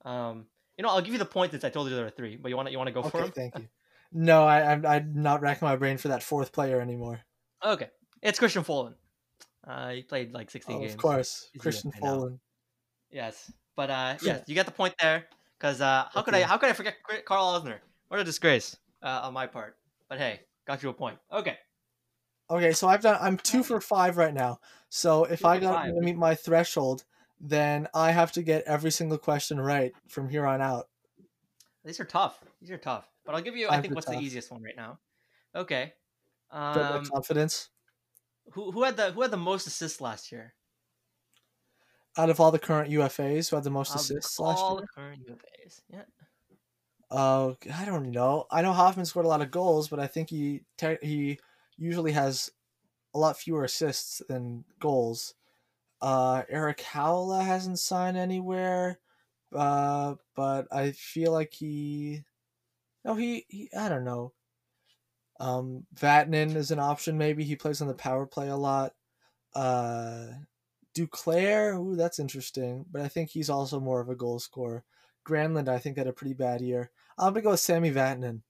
Um, 0.05 0.45
you 0.77 0.83
know, 0.83 0.89
I'll 0.89 1.01
give 1.01 1.13
you 1.13 1.19
the 1.19 1.25
point 1.25 1.51
since 1.51 1.63
I 1.63 1.69
told 1.69 1.89
you 1.89 1.95
there 1.95 2.05
are 2.05 2.09
three. 2.09 2.37
But 2.37 2.49
you 2.49 2.55
want 2.55 2.67
to 2.67 2.71
you 2.71 2.77
want 2.77 2.87
to 2.87 2.93
go 2.93 3.03
for 3.03 3.17
Okay, 3.17 3.25
him? 3.25 3.31
thank 3.35 3.57
you. 3.57 3.67
No, 4.13 4.43
I, 4.45 4.71
I'm 4.71 4.85
I'm 4.85 5.13
not 5.21 5.41
racking 5.41 5.67
my 5.67 5.75
brain 5.75 5.97
for 5.97 6.07
that 6.09 6.23
fourth 6.23 6.51
player 6.51 6.81
anymore. 6.81 7.21
Okay, 7.63 7.89
it's 8.21 8.39
Christian 8.39 8.63
Folin. 8.63 8.95
Uh, 9.67 9.89
he 9.91 10.03
played 10.03 10.33
like 10.33 10.49
16 10.49 10.75
Oh, 10.75 10.79
games. 10.79 10.93
of 10.93 10.97
course, 10.97 11.49
He's 11.53 11.61
Christian 11.61 11.91
now. 12.01 12.29
Yes, 13.11 13.51
but 13.75 13.89
uh, 13.89 14.15
yes, 14.23 14.43
you 14.47 14.55
get 14.55 14.65
the 14.65 14.71
point 14.71 14.95
there. 14.99 15.25
Cause 15.59 15.79
uh, 15.79 16.07
how 16.11 16.23
could 16.23 16.33
I 16.33 16.41
how 16.41 16.57
could 16.57 16.69
I 16.69 16.73
forget 16.73 16.95
Karl 17.25 17.45
Alzner? 17.45 17.77
What 18.07 18.19
a 18.19 18.23
disgrace 18.23 18.75
uh, 19.03 19.21
on 19.23 19.33
my 19.33 19.45
part. 19.45 19.77
But 20.09 20.17
hey, 20.17 20.39
got 20.65 20.81
you 20.81 20.89
a 20.89 20.93
point. 20.93 21.17
Okay. 21.31 21.57
Okay, 22.49 22.73
so 22.73 22.87
I've 22.87 23.01
done. 23.01 23.17
I'm 23.21 23.37
two 23.37 23.63
for 23.63 23.79
five 23.79 24.17
right 24.17 24.33
now. 24.33 24.59
So 24.89 25.25
if 25.25 25.39
Two 25.39 25.47
I 25.47 25.59
got 25.59 25.85
to 25.85 26.01
meet 26.01 26.17
my 26.17 26.35
threshold, 26.35 27.05
then 27.39 27.87
I 27.93 28.11
have 28.11 28.31
to 28.33 28.41
get 28.41 28.63
every 28.65 28.91
single 28.91 29.17
question 29.17 29.59
right 29.59 29.93
from 30.07 30.27
here 30.29 30.45
on 30.45 30.61
out. 30.61 30.87
These 31.85 31.99
are 31.99 32.05
tough. 32.05 32.43
These 32.59 32.71
are 32.71 32.77
tough. 32.77 33.07
But 33.25 33.35
I'll 33.35 33.41
give 33.41 33.55
you. 33.55 33.69
I 33.69 33.79
think 33.81 33.93
what's 33.93 34.07
tough. 34.07 34.15
the 34.15 34.21
easiest 34.21 34.51
one 34.51 34.63
right 34.63 34.75
now. 34.75 34.99
Okay. 35.55 35.93
Um, 36.51 37.05
confidence. 37.05 37.69
Who 38.51 38.71
who 38.71 38.83
had 38.83 38.97
the 38.97 39.11
who 39.11 39.21
had 39.21 39.31
the 39.31 39.37
most 39.37 39.67
assists 39.67 40.01
last 40.01 40.31
year? 40.31 40.53
Out 42.17 42.29
of 42.29 42.39
all 42.39 42.51
the 42.51 42.59
current 42.59 42.91
UFAs 42.91 43.49
who 43.49 43.55
had 43.55 43.63
the 43.63 43.69
most 43.69 43.95
Of 43.95 44.01
assists 44.01 44.39
all 44.39 44.47
last 44.47 44.75
the 44.75 44.81
year, 44.81 44.87
current 44.93 45.27
UFAs. 45.27 45.81
Yeah. 45.89 46.03
uh, 47.09 47.53
I 47.73 47.85
don't 47.85 48.11
know. 48.11 48.45
I 48.51 48.61
know 48.61 48.73
Hoffman 48.73 49.05
scored 49.05 49.25
a 49.25 49.29
lot 49.29 49.41
of 49.41 49.51
goals, 49.51 49.89
but 49.89 49.99
I 49.99 50.07
think 50.07 50.29
he 50.29 50.63
te- 50.77 50.97
he 51.01 51.39
usually 51.77 52.11
has 52.13 52.51
a 53.13 53.19
lot 53.19 53.37
fewer 53.37 53.63
assists 53.63 54.21
than 54.27 54.65
goals. 54.79 55.35
Uh, 56.01 56.43
Erik 56.49 56.79
Haula 56.79 57.43
hasn't 57.45 57.79
signed 57.79 58.17
anywhere, 58.17 58.99
uh, 59.53 60.15
but 60.35 60.67
I 60.71 60.91
feel 60.91 61.31
like 61.31 61.53
he, 61.53 62.23
no, 63.05 63.15
he, 63.15 63.45
he 63.49 63.69
I 63.77 63.89
don't 63.89 64.05
know. 64.05 64.33
Um, 65.41 65.87
Vatanen 65.95 66.55
is 66.55 66.69
an 66.69 66.77
option. 66.77 67.17
Maybe 67.17 67.43
he 67.43 67.55
plays 67.55 67.81
on 67.81 67.87
the 67.87 67.95
power 67.95 68.27
play 68.27 68.49
a 68.49 68.55
lot. 68.55 68.93
Uh, 69.55 70.27
Duclair, 70.95 71.79
ooh, 71.79 71.95
that's 71.95 72.19
interesting, 72.19 72.85
but 72.91 73.01
I 73.01 73.07
think 73.07 73.31
he's 73.31 73.49
also 73.49 73.79
more 73.79 74.01
of 74.01 74.09
a 74.09 74.15
goal 74.15 74.37
scorer. 74.37 74.83
Granlund, 75.27 75.67
I 75.67 75.79
think, 75.79 75.97
had 75.97 76.07
a 76.07 76.13
pretty 76.13 76.35
bad 76.35 76.61
year. 76.61 76.91
I'm 77.17 77.33
gonna 77.33 77.41
go 77.41 77.51
with 77.51 77.59
Sami 77.59 77.91
Vatanen. 77.91 78.41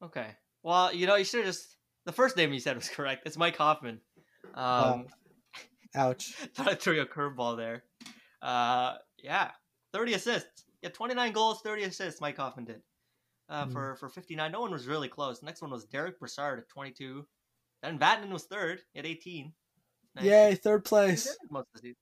Okay. 0.00 0.28
Well, 0.62 0.94
you 0.94 1.08
know, 1.08 1.16
you 1.16 1.24
should 1.24 1.44
have 1.44 1.54
just 1.54 1.76
the 2.04 2.12
first 2.12 2.36
name 2.36 2.52
you 2.52 2.60
said 2.60 2.76
was 2.76 2.88
correct. 2.94 3.22
It's 3.26 3.36
Mike 3.36 3.56
Hoffman. 3.56 4.00
Um, 4.54 5.06
Ouch. 5.96 6.34
thought 6.54 6.68
I 6.68 6.74
threw 6.74 6.94
you 6.94 7.02
a 7.02 7.06
curveball 7.06 7.56
there. 7.56 7.82
Uh, 8.40 8.94
yeah, 9.18 9.50
30 9.92 10.14
assists. 10.14 10.64
Yeah, 10.82 10.90
29 10.90 11.32
goals, 11.32 11.62
30 11.62 11.84
assists. 11.84 12.20
Mike 12.20 12.36
Hoffman 12.36 12.66
did. 12.66 12.82
Uh, 13.48 13.64
Hmm. 13.66 13.72
for 13.72 13.96
for 13.96 14.08
59. 14.08 14.50
No 14.50 14.60
one 14.60 14.72
was 14.72 14.86
really 14.86 15.08
close. 15.08 15.38
The 15.40 15.46
next 15.46 15.62
one 15.62 15.70
was 15.70 15.84
Derick 15.84 16.18
Brassard 16.18 16.58
at 16.58 16.68
22. 16.68 17.26
Then 17.82 17.98
Vatanen 17.98 18.30
was 18.30 18.44
third 18.44 18.80
at 18.96 19.06
18. 19.06 19.52
Nice. 20.16 20.24
Yay, 20.24 20.54
third 20.56 20.84
place. 20.84 21.36
most 21.50 21.68
of 21.74 21.82
the. 21.82 21.94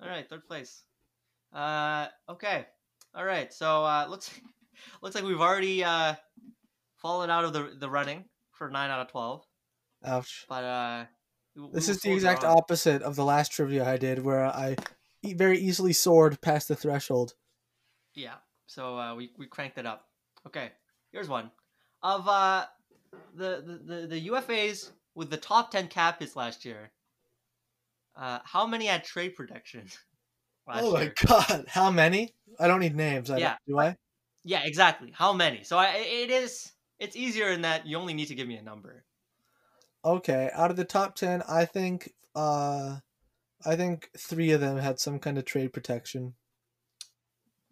All 0.00 0.08
right, 0.08 0.28
third 0.28 0.44
place. 0.46 0.84
Uh, 1.52 2.06
okay. 2.28 2.66
All 3.14 3.24
right. 3.24 3.52
So 3.52 3.84
uh, 3.84 4.06
looks 4.10 4.30
looks 5.02 5.14
like 5.14 5.24
we've 5.24 5.40
already 5.40 5.82
uh 5.82 6.14
fallen 6.96 7.30
out 7.30 7.44
of 7.44 7.52
the 7.52 7.74
the 7.78 7.90
running 7.90 8.24
for 8.52 8.70
nine 8.70 8.90
out 8.90 9.00
of 9.00 9.08
twelve. 9.10 9.44
Ouch. 10.04 10.44
But 10.48 10.64
uh, 10.64 11.04
This 11.72 11.88
is 11.88 12.00
the 12.00 12.12
exact 12.12 12.44
on. 12.44 12.56
opposite 12.58 13.02
of 13.02 13.16
the 13.16 13.24
last 13.24 13.50
trivia 13.50 13.88
I 13.88 13.96
did, 13.96 14.22
where 14.24 14.44
I 14.44 14.76
very 15.24 15.58
easily 15.58 15.92
soared 15.94 16.40
past 16.40 16.68
the 16.68 16.76
threshold. 16.76 17.34
Yeah. 18.14 18.34
So 18.66 18.98
uh, 18.98 19.14
we 19.16 19.32
we 19.38 19.46
cranked 19.46 19.78
it 19.78 19.86
up. 19.86 20.04
Okay. 20.46 20.70
Here's 21.12 21.28
one 21.28 21.50
of 22.02 22.28
uh 22.28 22.66
the 23.34 23.62
the 23.66 23.94
the, 23.94 24.06
the 24.06 24.28
UFAs 24.28 24.90
with 25.14 25.30
the 25.30 25.36
top 25.36 25.70
ten 25.70 25.88
cap 25.88 26.20
hits 26.20 26.36
last 26.36 26.64
year. 26.64 26.92
Uh, 28.16 28.38
how 28.44 28.66
many 28.66 28.86
had 28.86 29.04
trade 29.04 29.34
protection? 29.34 29.86
Last 30.68 30.82
oh 30.82 30.94
my 30.94 31.02
year? 31.02 31.14
god, 31.24 31.66
how 31.68 31.90
many? 31.92 32.34
I 32.58 32.66
don't 32.66 32.80
need 32.80 32.96
names. 32.96 33.30
I 33.30 33.36
Yeah. 33.38 33.56
do 33.68 33.78
I? 33.78 33.96
Yeah, 34.42 34.62
exactly. 34.64 35.12
How 35.14 35.32
many? 35.32 35.62
So 35.62 35.78
I, 35.78 35.92
it 35.96 36.30
is. 36.30 36.72
It's 36.98 37.14
easier 37.14 37.50
in 37.50 37.62
that 37.62 37.86
you 37.86 37.96
only 37.98 38.14
need 38.14 38.26
to 38.28 38.34
give 38.34 38.48
me 38.48 38.56
a 38.56 38.62
number. 38.62 39.04
Okay, 40.04 40.50
out 40.54 40.70
of 40.70 40.76
the 40.76 40.84
top 40.84 41.14
ten, 41.14 41.42
I 41.48 41.66
think 41.66 42.14
uh, 42.34 42.96
I 43.64 43.76
think 43.76 44.10
three 44.18 44.50
of 44.52 44.60
them 44.60 44.78
had 44.78 44.98
some 44.98 45.18
kind 45.18 45.38
of 45.38 45.44
trade 45.44 45.72
protection. 45.72 46.34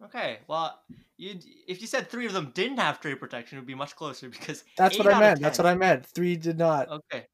Okay. 0.03 0.39
Well, 0.47 0.79
you 1.17 1.35
if 1.67 1.81
you 1.81 1.87
said 1.87 2.09
three 2.09 2.25
of 2.25 2.33
them 2.33 2.51
didn't 2.53 2.77
have 2.77 2.99
trade 2.99 3.19
protection, 3.19 3.57
it 3.57 3.61
would 3.61 3.67
be 3.67 3.75
much 3.75 3.95
closer 3.95 4.29
because 4.37 4.63
That's 4.77 4.97
what 4.97 5.11
I 5.13 5.19
meant. 5.19 5.39
That's 5.41 5.57
what 5.57 5.65
I 5.67 5.75
meant. 5.75 6.05
Three 6.05 6.35
did 6.35 6.57
not. 6.57 6.89
Okay. 6.89 7.25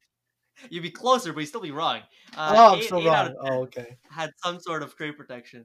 You'd 0.70 0.82
be 0.82 0.90
closer, 0.90 1.32
but 1.32 1.40
you'd 1.40 1.46
still 1.46 1.60
be 1.62 1.70
wrong. 1.72 2.00
Uh, 2.36 2.54
oh, 2.56 2.72
I'm 2.74 2.78
eight- 2.78 2.84
still 2.84 3.00
eight 3.00 3.06
wrong. 3.06 3.26
of 3.28 3.44
10 3.44 3.52
Oh, 3.52 3.62
okay. 3.62 3.96
Had 4.10 4.30
some 4.44 4.60
sort 4.60 4.82
of 4.82 4.94
trade 4.96 5.16
protection. 5.16 5.64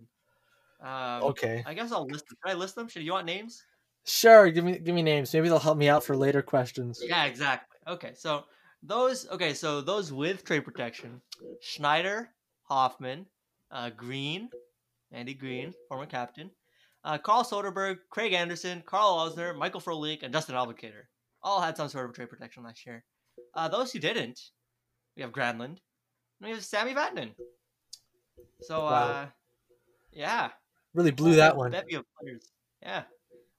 Um, 0.82 1.24
Okay. 1.24 1.64
I 1.68 1.74
guess 1.74 1.91
I'll 1.91 2.06
list 2.08 2.26
them. 2.30 2.38
Should 2.45 2.52
I 2.52 2.56
list 2.58 2.76
them? 2.76 2.88
Should 2.88 3.04
you 3.04 3.12
want 3.12 3.26
names? 3.26 3.62
Sure. 4.06 4.50
Give 4.50 4.64
me 4.64 4.80
give 4.80 4.95
me 4.95 5.04
names. 5.04 5.34
Maybe 5.34 5.50
they'll 5.50 5.60
help 5.60 5.78
me 5.78 5.89
out 5.89 6.04
for 6.04 6.16
later 6.16 6.41
questions. 6.41 7.02
Yeah, 7.04 7.26
exactly. 7.26 7.78
Okay, 7.88 8.14
so 8.16 8.45
those 8.82 9.28
okay, 9.30 9.54
so 9.54 9.82
those 9.82 10.14
with 10.14 10.45
trade 10.45 10.64
protection: 10.64 11.22
Schneider, 11.62 12.30
Hoffman, 12.64 13.26
uh, 13.72 13.89
Greene, 13.89 14.50
Andy 15.12 15.34
Greene, 15.34 15.74
former 15.89 16.06
captain, 16.06 16.52
uh, 17.08 17.18
Carl 17.18 17.43
Soderberg, 17.45 17.99
Craig 18.10 18.34
Anderson, 18.34 18.84
Karl 18.86 19.18
Alzner, 19.18 19.58
Michael 19.58 19.80
Frolik, 19.80 20.24
and 20.24 20.34
Justin 20.34 20.55
Abdelkader. 20.55 21.03
All 21.41 21.62
had 21.62 21.78
some 21.78 21.88
sort 21.88 22.10
of 22.10 22.14
trade 22.16 22.30
protection 22.30 22.64
last 22.64 22.86
year. 22.86 23.05
Uh, 23.55 23.70
those 23.70 23.91
who 23.93 23.99
didn't, 23.99 24.39
we 25.16 25.22
have 25.22 25.32
Granlund, 25.32 25.78
and 25.78 25.80
we 26.41 26.49
have 26.49 26.64
Sami 26.66 26.93
Vatanen. 26.93 27.32
So, 28.62 28.82
Wow. 28.82 28.89
uh, 28.93 29.26
yeah, 30.12 30.49
Really 30.93 31.12
blew 31.12 31.36
that 31.36 31.55
one. 31.55 31.72
Bevy 31.72 31.93
of 31.95 32.05
players. 32.20 32.51
Yeah, 32.82 33.03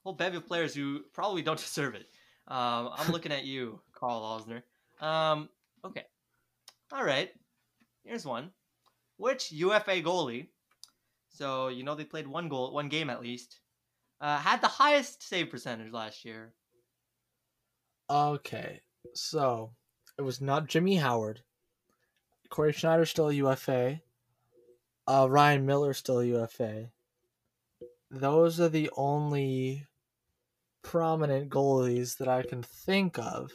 whole 0.04 0.12
bevy 0.12 0.36
of 0.36 0.46
players 0.46 0.74
who 0.74 1.00
probably 1.14 1.40
don't 1.42 1.58
deserve 1.66 1.94
it. 1.94 2.06
Um, 2.48 2.90
I'm 2.96 3.12
looking 3.12 3.32
at 3.32 3.44
you, 3.44 3.80
Karl 3.92 4.20
Alzner. 4.20 4.62
Um, 5.04 5.48
okay, 5.84 6.04
all 6.92 7.04
right. 7.04 7.30
Here's 8.04 8.26
one. 8.26 8.50
Which 9.16 9.52
UFA 9.52 10.02
goalie? 10.02 10.48
So 11.38 11.68
you 11.68 11.84
know 11.84 11.94
they 11.94 12.04
played 12.04 12.26
one 12.26 12.48
goal, 12.48 12.72
one 12.72 12.88
game 12.88 13.08
at 13.10 13.22
least. 13.22 13.60
Uh, 14.20 14.38
had 14.38 14.60
the 14.60 14.66
highest 14.66 15.22
save 15.22 15.50
percentage 15.50 15.92
last 15.92 16.24
year. 16.24 16.52
Okay, 18.10 18.80
so 19.14 19.70
it 20.18 20.22
was 20.22 20.40
not 20.40 20.66
Jimmy 20.66 20.96
Howard. 20.96 21.42
Cory 22.50 22.72
Schneider 22.72 23.06
still 23.06 23.28
a 23.28 23.34
UFA. 23.34 24.00
Uh, 25.06 25.28
Ryan 25.30 25.64
Miller 25.64 25.94
still 25.94 26.18
a 26.18 26.24
UFA. 26.24 26.90
Those 28.10 28.58
are 28.58 28.68
the 28.68 28.90
only 28.96 29.86
prominent 30.82 31.50
goalies 31.50 32.16
that 32.18 32.26
I 32.26 32.42
can 32.42 32.64
think 32.64 33.16
of. 33.16 33.52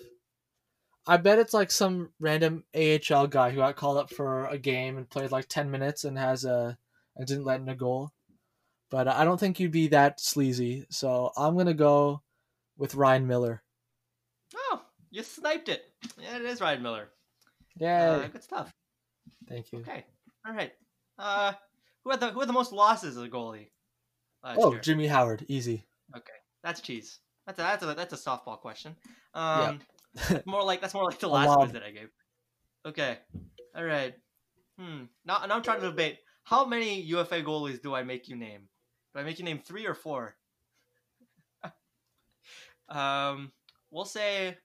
I 1.05 1.17
bet 1.17 1.39
it's 1.39 1.53
like 1.53 1.69
some 1.69 2.11
random 2.17 2.63
AHL 2.73 3.27
guy 3.27 3.49
who 3.49 3.57
got 3.57 3.75
called 3.75 3.97
up 3.97 4.09
for 4.09 4.45
a 4.45 4.57
game 4.57 4.95
and 4.95 5.09
played 5.09 5.31
like 5.31 5.49
ten 5.49 5.69
minutes 5.69 6.05
and 6.05 6.17
has 6.17 6.45
a 6.45 6.77
and 7.15 7.27
didn't 7.27 7.45
let 7.45 7.61
in 7.61 7.69
a 7.69 7.75
goal. 7.75 8.11
But 8.89 9.07
I 9.07 9.23
don't 9.25 9.39
think 9.39 9.59
you'd 9.59 9.71
be 9.71 9.87
that 9.89 10.19
sleazy, 10.19 10.85
so 10.89 11.31
I'm 11.35 11.57
gonna 11.57 11.73
go 11.73 12.21
with 12.77 12.95
Ryan 12.95 13.25
Miller. 13.27 13.63
Oh, 14.55 14.81
you 15.09 15.23
sniped 15.23 15.69
it. 15.69 15.83
Yeah, 16.21 16.35
it 16.37 16.43
is 16.43 16.61
Ryan 16.61 16.83
Miller. 16.83 17.09
Yeah, 17.75 18.11
Uh, 18.11 18.27
good 18.27 18.43
stuff. 18.43 18.71
Thank 19.47 19.71
you. 19.71 19.79
Okay, 19.79 20.05
all 20.45 20.53
right. 20.53 20.71
Uh, 21.17 21.53
who 22.03 22.11
had 22.11 22.19
the 22.19 22.29
who 22.31 22.39
had 22.39 22.49
the 22.49 22.53
most 22.53 22.71
losses 22.71 23.17
as 23.17 23.23
a 23.23 23.29
goalie? 23.29 23.69
Oh, 24.43 24.73
year? 24.73 24.81
Jimmy 24.81 25.07
Howard, 25.07 25.45
easy. 25.47 25.85
Okay, 26.15 26.33
that's 26.63 26.81
cheese. 26.81 27.19
That's 27.47 27.57
a 27.59 27.61
that's 27.63 27.83
a 27.83 27.93
that's 27.95 28.13
a 28.13 28.17
softball 28.29 28.59
question. 28.59 28.95
Um, 29.33 29.79
Yep. 30.29 30.45
more 30.45 30.63
like 30.63 30.81
that's 30.81 30.93
more 30.93 31.05
like 31.05 31.19
the 31.19 31.27
last 31.27 31.55
quiz 31.57 31.71
that 31.71 31.81
I 31.83 31.91
gave. 31.91 32.09
Okay, 32.85 33.17
all 33.75 33.83
right. 33.83 34.13
Hmm. 34.77 35.05
Now, 35.25 35.43
now 35.47 35.55
I'm 35.55 35.63
trying 35.63 35.81
to 35.81 35.87
debate 35.89 36.19
how 36.43 36.65
many 36.65 37.01
UFA 37.01 37.41
goalies 37.41 37.81
do 37.81 37.93
I 37.93 38.03
make 38.03 38.27
you 38.27 38.35
name? 38.35 38.67
Do 39.13 39.19
I 39.19 39.23
make 39.23 39.39
you 39.39 39.45
name 39.45 39.59
three 39.59 39.85
or 39.85 39.93
four? 39.93 40.35
um, 42.89 43.51
we'll 43.91 44.05
say, 44.05 44.57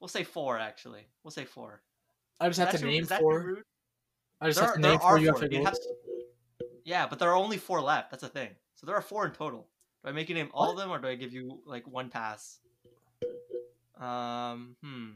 we'll 0.00 0.08
say 0.08 0.24
four. 0.24 0.58
Actually, 0.58 1.06
we'll 1.24 1.30
say 1.30 1.44
four. 1.44 1.82
I 2.40 2.48
just 2.48 2.60
have 2.60 2.70
to 2.70 2.84
name 2.84 3.02
is 3.02 3.08
that 3.08 3.18
too 3.18 3.22
four. 3.22 3.58
I 4.40 4.48
just 4.48 4.58
There 4.58 4.66
have 4.66 4.74
to 4.76 4.80
are- 4.80 4.90
name 4.90 4.98
four. 4.98 5.18
UFA 5.46 5.64
have. 5.64 5.78
Yeah, 6.84 7.06
but 7.06 7.18
there 7.18 7.30
are 7.30 7.36
only 7.36 7.58
four 7.58 7.80
left. 7.80 8.10
That's 8.10 8.22
the 8.22 8.28
thing. 8.28 8.50
So 8.74 8.86
there 8.86 8.96
are 8.96 9.02
four 9.02 9.24
in 9.24 9.32
total. 9.32 9.68
Do 10.02 10.10
I 10.10 10.12
make 10.12 10.28
you 10.28 10.34
name 10.34 10.50
all 10.52 10.70
of 10.70 10.76
them, 10.76 10.90
or 10.90 10.98
do 10.98 11.06
I 11.06 11.14
give 11.14 11.32
you 11.32 11.60
like 11.64 11.86
one 11.86 12.08
pass? 12.08 12.58
Um, 14.00 14.74
hmm. 14.82 15.10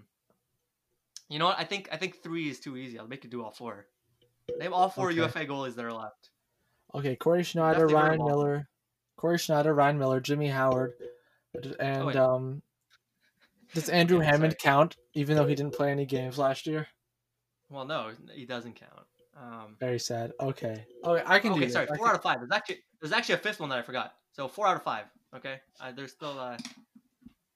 You 1.29 1.41
know 1.41 1.47
what? 1.47 1.59
I 1.59 1.65
think 1.65 1.89
I 1.91 1.97
think 1.97 2.23
three 2.23 2.49
is 2.49 2.61
too 2.61 2.77
easy. 2.77 2.99
I'll 2.99 3.09
make 3.09 3.25
you 3.25 3.31
do 3.31 3.43
all 3.43 3.51
four. 3.51 3.87
Name 4.59 4.73
all 4.73 4.89
four 4.89 5.09
Okay. 5.11 5.17
UFA 5.21 5.47
goalies 5.47 5.75
that 5.75 5.85
are 5.85 5.93
left. 5.93 6.31
Okay, 6.95 7.17
Cory 7.17 7.43
Schneider, 7.43 7.87
Ryan. 7.87 8.19
Miller, 8.25 8.69
Cory 9.17 9.39
Schneider, 9.39 9.75
Ryan 9.75 9.99
Miller, 9.99 10.21
Jimmy 10.21 10.49
Howard, 10.49 10.93
and 11.81 12.17
Oh, 12.17 12.35
um, 12.37 12.63
does 13.75 13.89
Andrew 13.91 14.19
Okay, 14.19 14.27
Hammond 14.27 14.53
sorry. 14.53 14.59
count? 14.73 14.97
Even 15.15 15.37
though 15.37 15.47
he 15.47 15.55
didn't 15.55 15.75
play 15.75 15.91
any 15.91 16.07
games 16.07 16.39
last 16.39 16.67
year. 16.67 16.87
Well, 17.69 17.85
no, 17.85 18.13
he 18.33 18.47
doesn't 18.47 18.75
count. 18.77 18.93
Um, 19.37 19.77
Very 19.81 19.99
sad. 19.99 20.33
Okay. 20.41 20.87
Okay, 21.05 21.23
I 21.27 21.39
can 21.41 21.51
do 21.51 21.57
okay, 21.57 21.65
this. 21.67 21.75
sorry, 21.75 21.87
I 21.91 21.97
four 21.97 22.07
can- 22.07 22.09
out 22.09 22.15
of 22.15 22.23
five. 22.23 22.39
There's 22.39 22.53
actually 22.53 22.79
there's 23.01 23.13
actually 23.13 23.35
a 23.35 23.39
fifth 23.39 23.61
one 23.61 23.69
that 23.71 23.79
I 23.79 23.83
forgot. 23.83 24.15
So 24.33 24.49
four 24.49 24.67
out 24.67 24.77
of 24.77 24.83
five. 24.83 25.07
Okay, 25.35 25.61
uh, 25.81 25.93
there's 25.93 26.13
still 26.13 26.39
uh. 26.39 26.57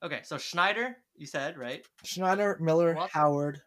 Okay, 0.03 0.21
so 0.25 0.37
Schneider, 0.37 0.97
you 1.17 1.27
said 1.27 1.57
right? 1.57 1.87
Schneider, 2.05 2.59
Miller? 2.61 2.97
Howard, 3.13 3.63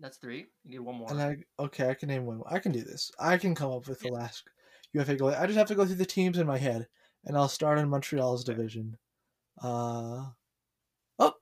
That's 0.00 0.16
three. 0.18 0.46
You 0.64 0.70
need 0.72 0.78
one 0.80 0.96
more. 0.96 1.10
and 1.10 1.20
I. 1.22 1.36
Okay, 1.58 1.88
I 1.88 1.94
can 1.94 2.08
name 2.08 2.26
one. 2.26 2.42
I 2.46 2.58
can 2.58 2.72
do 2.72 2.82
this. 2.82 3.10
I 3.18 3.38
can 3.38 3.54
come 3.54 3.70
up 3.72 3.86
with 3.86 4.00
the 4.00 4.08
last 4.10 4.44
UFA 4.92 5.16
goalie. 5.16 5.38
I 5.40 5.46
just 5.46 5.58
have 5.58 5.68
to 5.68 5.74
go 5.74 5.84
through 5.86 5.94
the 5.96 6.04
teams 6.06 6.38
in 6.38 6.46
my 6.46 6.58
head, 6.58 6.88
and 7.24 7.36
I'll 7.36 7.48
start 7.48 7.78
in 7.78 7.88
Montreal's 7.88 8.42
Okay. 8.48 8.56
division. 8.56 8.96
Uh. 9.62 10.26
Oh, 11.18 11.34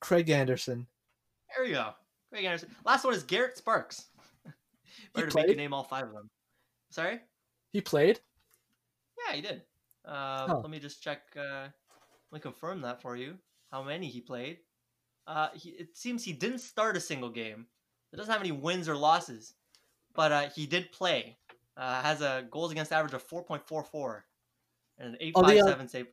Craig 0.00 0.30
Anderson. 0.30 0.86
There 1.56 1.66
you 1.66 1.74
go. 1.74 1.92
Craig 2.32 2.44
Anderson. 2.46 2.70
Last 2.84 3.04
one 3.04 3.14
is 3.14 3.22
Garrett 3.22 3.56
Sparks. 3.58 4.06
Better 5.14 5.28
to 5.28 5.36
make 5.36 5.48
you 5.48 5.56
name 5.56 5.74
all 5.74 5.84
five 5.84 6.04
of 6.06 6.12
them. 6.12 6.28
Sorry? 6.90 7.20
He 7.72 7.80
played. 7.82 8.20
Yeah, 9.26 9.34
he 9.36 9.42
did. 9.42 9.62
Uh, 10.06 10.46
Oh. 10.48 10.60
Let 10.60 10.70
me 10.70 10.78
just 10.78 11.02
check. 11.02 11.20
Uh, 11.36 11.68
let 12.30 12.32
me 12.32 12.40
confirm 12.40 12.80
that 12.82 13.02
for 13.02 13.14
you. 13.16 13.36
How 13.70 13.82
many 13.82 14.08
he 14.08 14.20
played? 14.22 14.58
Uh, 15.28 15.50
he, 15.54 15.70
it 15.70 15.94
seems 15.96 16.24
he 16.24 16.32
didn't 16.32 16.58
start 16.60 16.96
a 16.96 17.00
single 17.00 17.28
game. 17.28 17.66
It 18.12 18.16
doesn't 18.16 18.32
have 18.32 18.40
any 18.40 18.50
wins 18.52 18.88
or 18.88 18.96
losses, 18.96 19.54
but 20.14 20.32
uh, 20.32 20.48
he 20.48 20.66
did 20.66 20.90
play. 20.90 21.36
Uh, 21.76 22.00
has 22.02 22.22
a 22.22 22.48
goals 22.50 22.72
against 22.72 22.92
average 22.92 23.12
of 23.12 23.22
4.44 23.28 24.22
and 24.98 25.14
an 25.14 25.32
Oh, 25.34 25.42
the, 25.42 25.60
uh, 25.60 25.68
857 25.76 25.88
save. 25.88 26.06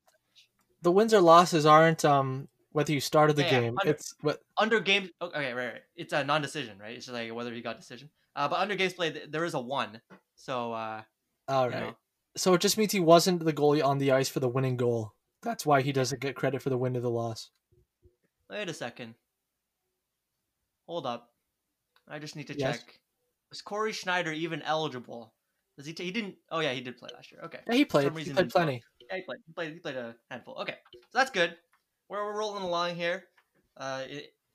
the 0.82 0.92
wins 0.92 1.14
or 1.14 1.22
losses 1.22 1.66
aren't 1.66 2.04
um 2.06 2.48
whether 2.74 2.92
you 2.92 3.00
started 3.00 3.36
the 3.38 3.44
Yeah, 3.44 3.62
game. 3.62 3.78
under- 3.80 3.94
It's 3.94 4.14
what 4.22 4.42
under 4.58 4.80
games 4.82 5.10
oh, 5.22 5.28
okay 5.28 5.54
right, 5.54 5.74
right 5.74 5.82
it's 5.96 6.14
a 6.14 6.24
non-decision 6.24 6.78
right 6.78 6.96
it's 6.96 7.06
just 7.08 7.14
like 7.16 7.34
whether 7.34 7.54
he 7.54 7.62
got 7.62 7.80
decision 7.80 8.10
uh, 8.36 8.48
but 8.48 8.60
under 8.60 8.76
games 8.76 8.94
played 8.94 9.32
there 9.32 9.44
is 9.46 9.54
a 9.56 9.60
one 9.60 10.00
so 10.36 10.74
uh 10.74 11.02
all 11.48 11.66
you 11.72 11.72
know, 11.72 11.96
So 12.38 12.54
it 12.54 12.62
just 12.62 12.78
means 12.78 12.92
he 12.92 13.00
wasn't 13.00 13.44
the 13.44 13.54
goalie 13.54 13.84
on 13.84 13.98
the 13.98 14.12
ice 14.12 14.30
for 14.30 14.40
the 14.42 14.50
winning 14.50 14.78
goal. 14.78 15.14
That's 15.42 15.66
why 15.66 15.82
he 15.82 15.92
doesn't 15.92 16.22
get 16.22 16.36
credit 16.36 16.62
for 16.62 16.70
the 16.70 16.78
win 16.78 16.96
or 16.98 17.00
the 17.02 17.10
loss. 17.10 17.50
Wait 18.50 18.70
a 18.70 18.74
second. 18.74 19.16
Hold 20.88 21.06
up. 21.06 21.34
I 22.08 22.20
just 22.20 22.36
need 22.36 22.48
to 22.48 22.58
Yes. 22.58 22.80
check. 22.80 23.00
Was 23.50 23.62
Cory 23.62 23.92
Schneider 23.92 24.32
even 24.32 24.62
eligible? 24.62 25.34
Does 25.78 25.86
he? 25.86 25.94
T- 25.94 26.04
he 26.06 26.12
didn't. 26.12 26.36
Oh 26.52 26.60
yeah, 26.60 26.74
he 26.74 26.82
did 26.82 26.98
play 26.98 27.10
last 27.14 27.32
year. 27.32 27.42
Okay. 27.44 27.60
Yeah, 27.68 27.74
he 27.74 27.86
played. 27.86 28.06
some 28.06 28.16
He 28.18 28.32
played 28.32 28.50
plenty. 28.50 28.84
Yeah, 29.10 29.18
he 29.18 29.22
played. 29.24 29.40
He 29.46 29.54
played. 29.54 29.74
He 29.74 29.80
played 29.80 29.96
a 29.98 30.16
handful. 30.30 30.56
Okay, 30.62 30.76
so 30.94 31.00
that's 31.14 31.32
good. 31.32 31.58
We're, 32.08 32.24
we're 32.24 32.38
rolling 32.38 32.64
along 32.64 32.96
here, 32.96 33.26
uh, 33.78 34.04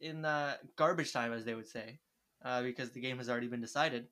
in 0.01 0.25
uh, 0.25 0.57
garbage 0.77 1.13
time, 1.13 1.33
as 1.33 1.45
they 1.45 1.55
would 1.55 1.67
say, 1.67 1.99
uh, 2.45 2.63
because 2.63 2.91
the 2.91 3.01
game 3.01 3.19
has 3.19 3.29
already 3.29 3.49
been 3.49 3.61
decided. 3.61 4.07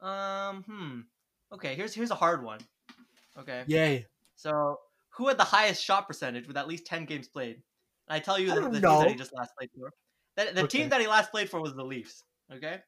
Um. 0.00 0.62
Hmm. 0.64 1.00
Okay. 1.52 1.74
Here's 1.74 1.94
here's 1.94 2.10
a 2.10 2.14
hard 2.16 2.42
one. 2.42 2.60
Okay. 3.38 3.64
Yay. 3.66 4.06
So 4.36 4.80
who 5.10 5.28
had 5.28 5.38
the 5.38 5.44
highest 5.44 5.84
shot 5.84 6.06
percentage 6.08 6.46
with 6.48 6.56
at 6.56 6.66
least 6.68 6.86
ten 6.86 7.04
games 7.04 7.28
played? 7.28 7.62
And 8.10 8.16
I 8.16 8.18
tell 8.18 8.40
you 8.40 8.50
I 8.50 8.56
the, 8.56 8.60
the 8.62 8.70
team 8.72 8.80
that 8.82 9.08
he 9.08 9.14
just 9.14 9.32
last 9.32 9.52
played 9.56 9.70
for. 9.78 9.92
The, 10.36 10.52
the 10.52 10.60
Okay. 10.64 10.78
team 10.78 10.88
that 10.88 11.00
he 11.00 11.06
last 11.06 11.30
played 11.30 11.48
for 11.48 11.60
was 11.60 11.74
the 11.74 11.84
Leafs. 11.84 12.24
Okay. 12.52 12.80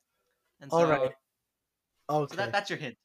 And 0.60 0.68
so, 0.68 0.76
All 0.78 0.86
right. 0.86 1.12
Okay. 2.10 2.30
So 2.32 2.36
that, 2.36 2.50
that's 2.50 2.68
your 2.68 2.78
hint. 2.80 2.96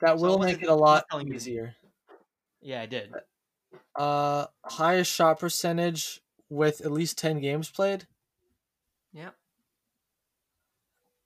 that 0.00 0.18
so 0.20 0.24
will 0.24 0.38
make 0.38 0.58
it- 0.58 0.62
it 0.62 0.68
a 0.68 0.74
lot 0.74 1.04
easier. 1.26 1.74
Yeah, 2.60 2.80
I 2.82 2.86
did. 2.86 3.12
Uh, 3.96 4.46
highest 4.64 5.12
shot 5.12 5.40
percentage 5.40 6.20
with 6.48 6.80
at 6.80 6.92
least 6.92 7.18
ten 7.18 7.40
games 7.40 7.68
played. 7.70 8.06
Yep. 9.12 9.34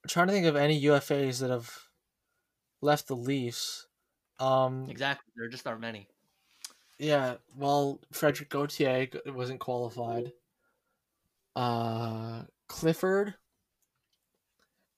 I'm 0.04 0.09
trying 0.09 0.28
to 0.28 0.32
think 0.32 0.46
of 0.46 0.56
any 0.56 0.82
UFAs 0.84 1.40
that 1.40 1.50
have 1.50 1.70
left 2.80 3.06
the 3.06 3.16
Leafs. 3.16 3.86
Um, 4.40 4.88
Exactly. 4.88 5.30
There 5.36 5.48
just 5.48 5.66
aren't 5.66 5.80
many. 5.82 6.09
Yeah. 7.02 7.34
Well, 7.56 8.00
Frederik 8.12 8.48
Gauthier 8.48 9.06
g- 9.06 9.18
wasn't 9.26 9.58
qualified. 9.58 10.32
Uh, 11.56 12.42
Clifford. 12.68 13.34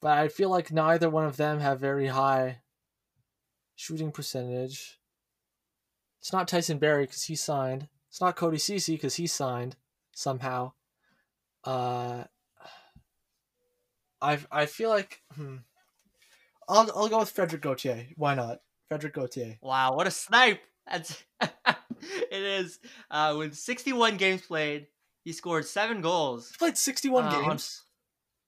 But 0.02 0.18
I 0.18 0.28
feel 0.28 0.50
like 0.50 0.70
neither 0.70 1.08
one 1.08 1.24
of 1.24 1.38
them 1.38 1.60
have 1.60 1.80
very 1.80 2.08
high 2.08 2.60
shooting 3.74 4.12
percentage. 4.12 5.00
It's 6.20 6.30
not 6.30 6.46
Tyson 6.46 6.76
Barrie 6.76 7.04
because 7.04 7.22
he 7.22 7.36
signed. 7.36 7.88
It's 8.10 8.20
not 8.20 8.36
Cody 8.36 8.58
Ceci 8.58 8.96
because 8.96 9.14
he 9.14 9.26
signed 9.26 9.76
somehow. 10.14 10.72
Uh, 11.64 12.24
I 14.20 14.38
I 14.52 14.66
feel 14.66 14.90
like 14.90 15.22
hmm. 15.34 15.56
I'll 16.68 16.90
I'll 16.94 17.08
go 17.08 17.20
with 17.20 17.30
Frederik 17.30 17.62
Gauthier. 17.62 18.08
Why 18.16 18.34
not? 18.34 18.60
Frederik 18.88 19.14
Gauthier. 19.14 19.56
Wow, 19.62 19.96
what 19.96 20.06
a 20.06 20.10
snipe! 20.10 20.60
That's 20.86 21.24
it 22.30 22.42
is. 22.42 22.78
Uh, 23.10 23.34
with 23.38 23.54
61 23.54 24.16
games 24.16 24.42
played, 24.42 24.86
he 25.24 25.32
scored 25.32 25.64
seven 25.66 26.00
goals. 26.00 26.50
He 26.50 26.56
played 26.58 26.76
61 26.76 27.24
Uh, 27.24 27.28
on- 27.30 27.48
games. 27.50 27.82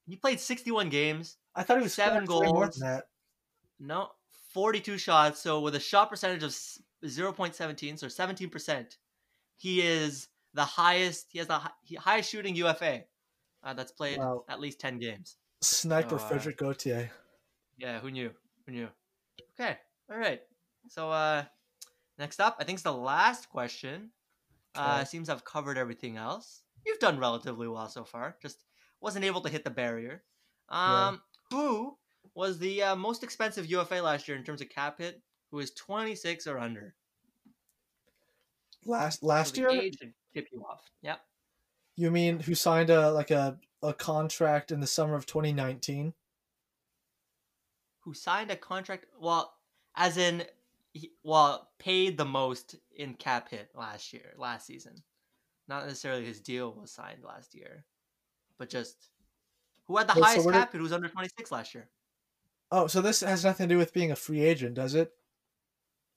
He 0.07 0.15
played 0.15 0.39
61 0.39 0.89
games. 0.89 1.37
I 1.55 1.63
thought 1.63 1.77
he 1.77 1.83
was 1.83 1.93
seven 1.93 2.25
scoring 2.25 2.47
way 2.49 2.53
more 2.53 2.63
goals. 2.65 2.75
than 2.77 2.87
that. 2.89 3.07
No, 3.79 4.11
42 4.53 4.97
shots. 4.97 5.41
So 5.41 5.59
with 5.59 5.75
a 5.75 5.79
shot 5.79 6.09
percentage 6.09 6.43
of 6.43 6.51
0.17, 7.05 7.97
so 7.99 8.07
17%, 8.07 8.97
he 9.57 9.81
is 9.81 10.27
the 10.53 10.63
highest. 10.65 11.27
He 11.31 11.39
has 11.39 11.47
the 11.47 11.59
hi- 11.59 11.71
he- 11.83 11.95
highest 11.95 12.29
shooting 12.31 12.55
UFA 12.55 13.03
uh, 13.63 13.73
that's 13.73 13.91
played 13.91 14.19
Wow. 14.19 14.45
at 14.47 14.59
least 14.59 14.79
10 14.79 14.99
games. 14.99 15.37
Sniper 15.61 16.17
So, 16.19 16.25
uh, 16.25 16.27
Frederik 16.29 16.57
Gauthier. 16.57 17.11
Yeah, 17.77 17.99
who 17.99 18.11
knew? 18.11 18.31
Who 18.65 18.71
knew? 18.71 18.87
Okay, 19.59 19.77
all 20.09 20.17
right. 20.17 20.41
So 20.89 21.11
uh, 21.11 21.43
next 22.17 22.39
up, 22.39 22.57
I 22.59 22.63
think 22.63 22.77
it's 22.77 22.83
the 22.83 22.93
last 22.93 23.49
question. 23.49 24.11
Uh, 24.75 25.03
seems 25.03 25.29
I've 25.29 25.43
covered 25.43 25.77
everything 25.77 26.17
else. 26.17 26.63
You've 26.85 26.99
done 26.99 27.19
relatively 27.19 27.67
well 27.67 27.89
so 27.89 28.03
far. 28.03 28.37
Just 28.41 28.63
wasn't 29.01 29.25
able 29.25 29.41
to 29.41 29.49
hit 29.49 29.63
the 29.63 29.69
barrier. 29.71 30.23
Yeah. 30.87 31.07
Um, 31.07 31.21
who 31.49 31.97
was 32.35 32.59
the 32.59 32.83
uh, 32.83 32.95
most 32.95 33.23
expensive 33.23 33.65
UFA 33.67 33.95
last 33.95 34.27
year 34.27 34.37
in 34.37 34.43
terms 34.43 34.61
of 34.61 34.69
cap 34.69 34.99
hit? 34.99 35.21
Who 35.51 35.59
is 35.59 35.71
26 35.71 36.47
or 36.47 36.59
under? 36.59 36.95
Last 38.85 39.23
So 39.27 39.27
last 39.27 39.53
the 39.53 39.61
year, 39.61 39.69
age 39.69 39.97
should 39.99 40.13
tip 40.33 40.47
you 40.51 40.63
off. 40.65 40.89
Yep. 41.01 41.21
you 41.97 42.11
mean 42.11 42.39
who 42.39 42.55
signed 42.55 42.89
a 42.89 43.11
like 43.11 43.31
a 43.31 43.59
a 43.83 43.93
contract 43.93 44.71
in 44.71 44.79
the 44.79 44.87
summer 44.87 45.15
of 45.15 45.25
2019? 45.25 46.13
Who 47.99 48.13
signed 48.13 48.49
a 48.51 48.55
contract? 48.55 49.05
Well, 49.19 49.53
as 49.95 50.17
in, 50.17 50.45
he, 50.97 51.11
well, 51.23 51.69
paid 51.79 52.17
the 52.17 52.25
most 52.25 52.75
in 52.95 53.13
cap 53.13 53.49
hit 53.49 53.69
last 53.75 54.13
year, 54.13 54.33
last 54.37 54.65
season. 54.67 54.95
Not 55.67 55.85
necessarily 55.85 56.25
his 56.25 56.39
deal 56.41 56.73
was 56.73 56.91
signed 56.91 57.23
last 57.23 57.53
year, 57.55 57.85
but 58.57 58.69
just 58.69 59.09
who 59.85 59.97
had 59.97 60.07
the 60.07 60.13
Wait, 60.15 60.23
highest 60.23 60.45
did- 60.45 60.53
cap 60.53 60.71
hit? 60.71 60.77
Who 60.77 60.83
was 60.83 60.93
under 60.93 61.09
26 61.09 61.51
last 61.51 61.73
year? 61.75 61.89
Oh, 62.71 62.87
so 62.87 63.01
this 63.01 63.21
has 63.21 63.45
nothing 63.45 63.69
to 63.69 63.75
do 63.75 63.77
with 63.79 63.93
being 63.93 64.11
a 64.11 64.15
free 64.15 64.41
agent, 64.41 64.73
does 64.75 64.93
it? 64.95 65.13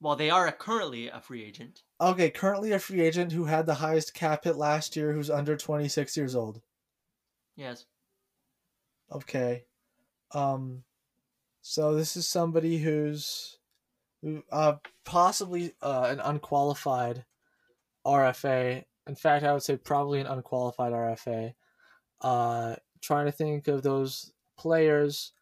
Well, 0.00 0.16
they 0.16 0.30
are 0.30 0.50
currently 0.50 1.08
a 1.08 1.20
free 1.20 1.44
agent. 1.44 1.82
Okay, 2.00 2.30
currently 2.30 2.72
a 2.72 2.78
free 2.78 3.02
agent 3.02 3.32
who 3.32 3.44
had 3.44 3.66
the 3.66 3.74
highest 3.74 4.14
cap 4.14 4.44
hit 4.44 4.56
last 4.56 4.96
year, 4.96 5.12
who's 5.12 5.30
under 5.30 5.56
26 5.56 6.16
years 6.16 6.34
old. 6.34 6.62
Yes. 7.54 7.84
Okay. 9.12 9.64
Um 10.32 10.84
so 11.62 11.94
this 11.94 12.16
is 12.16 12.26
somebody 12.26 12.78
who's 12.78 13.58
who 13.58 13.59
uh 14.52 14.74
possibly 15.04 15.72
uh 15.82 16.08
an 16.10 16.20
unqualified 16.20 17.24
RFA. 18.06 18.84
In 19.06 19.14
fact, 19.14 19.44
I 19.44 19.52
would 19.52 19.62
say 19.62 19.76
probably 19.76 20.20
an 20.20 20.26
unqualified 20.26 20.92
RFA. 20.92 21.54
Uh 22.20 22.76
trying 23.00 23.26
to 23.26 23.32
think 23.32 23.68
of 23.68 23.82
those 23.82 24.32
players 24.58 25.32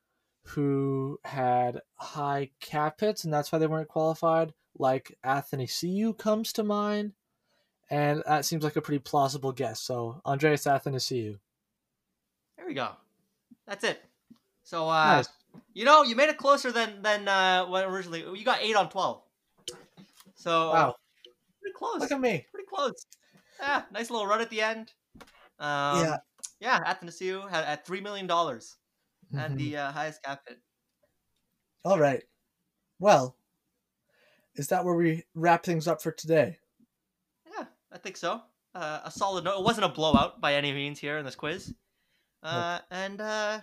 who 0.45 1.19
had 1.25 1.81
high 1.97 2.51
cap 2.61 3.01
hits 3.01 3.25
and 3.25 3.33
that's 3.33 3.51
why 3.53 3.59
they 3.59 3.67
weren't 3.67 3.89
qualified. 3.89 4.55
Like 4.79 5.17
Anthony 5.25 5.67
Cu 5.67 6.15
comes 6.15 6.53
to 6.55 6.65
mind. 6.65 7.13
And 7.91 8.23
that 8.27 8.45
seems 8.45 8.65
like 8.65 8.77
a 8.77 8.83
pretty 8.83 8.99
plausible 9.01 9.53
guess. 9.53 9.81
So 9.81 10.21
Andreas 10.25 10.65
Athanasiou. 10.65 11.39
There 12.57 12.67
we 12.67 12.75
go. 12.75 12.91
That's 13.67 13.85
it. 13.85 14.03
So, 14.63 14.89
uh, 14.89 15.17
Nice. 15.17 15.29
You 15.75 15.85
know, 15.85 16.03
you 16.03 16.17
made 16.17 16.29
it 16.29 16.37
closer 16.39 16.73
than 16.73 17.03
than 17.03 17.29
uh, 17.29 17.67
what 17.67 17.85
originally. 17.85 18.21
You 18.21 18.45
got 18.45 18.61
eight 18.61 18.77
on 18.77 18.89
12. 18.91 19.23
So, 20.35 20.71
Wow. 20.71 20.97
pretty 21.61 21.75
close. 21.75 22.01
Look 22.01 22.13
at 22.13 22.21
me. 22.21 22.47
pretty 22.53 22.67
close. 22.69 23.07
Yeah, 23.61 23.83
nice 23.91 24.11
little 24.11 24.27
run 24.27 24.41
at 24.41 24.51
the 24.51 24.61
end. 24.63 24.93
Um, 25.59 26.05
Yeah. 26.05 26.17
yeah. 26.61 26.95
Athanasiou 26.95 27.49
had 27.51 27.65
at 27.65 27.85
three 27.87 28.01
million 28.01 28.27
dollars 28.27 28.77
had 29.35 29.53
Mhm. 29.53 29.57
the 29.59 29.77
uh, 29.77 29.93
highest 29.93 30.23
cap 30.23 30.43
hit. 30.49 30.61
All 31.85 31.99
right. 31.99 32.23
Well, 33.01 33.37
is 34.55 34.69
that 34.69 34.85
where 34.85 34.95
we 34.95 35.25
wrap 35.35 35.65
things 35.65 35.87
up 35.89 36.01
for 36.03 36.13
today? 36.13 36.59
Yeah, 37.47 37.67
I 37.93 37.99
think 37.99 38.17
so. 38.17 38.43
Uh, 38.75 39.01
a 39.05 39.11
solid 39.11 39.45
note. 39.45 39.59
It 39.59 39.65
wasn't 39.65 39.87
a 39.87 39.89
blowout 39.89 40.41
by 40.41 40.55
any 40.55 40.73
means 40.73 40.99
here 41.01 41.19
in 41.19 41.25
this 41.25 41.35
quiz. 41.37 41.75
Uh, 42.43 42.79
and 42.91 43.21
uh, 43.21 43.61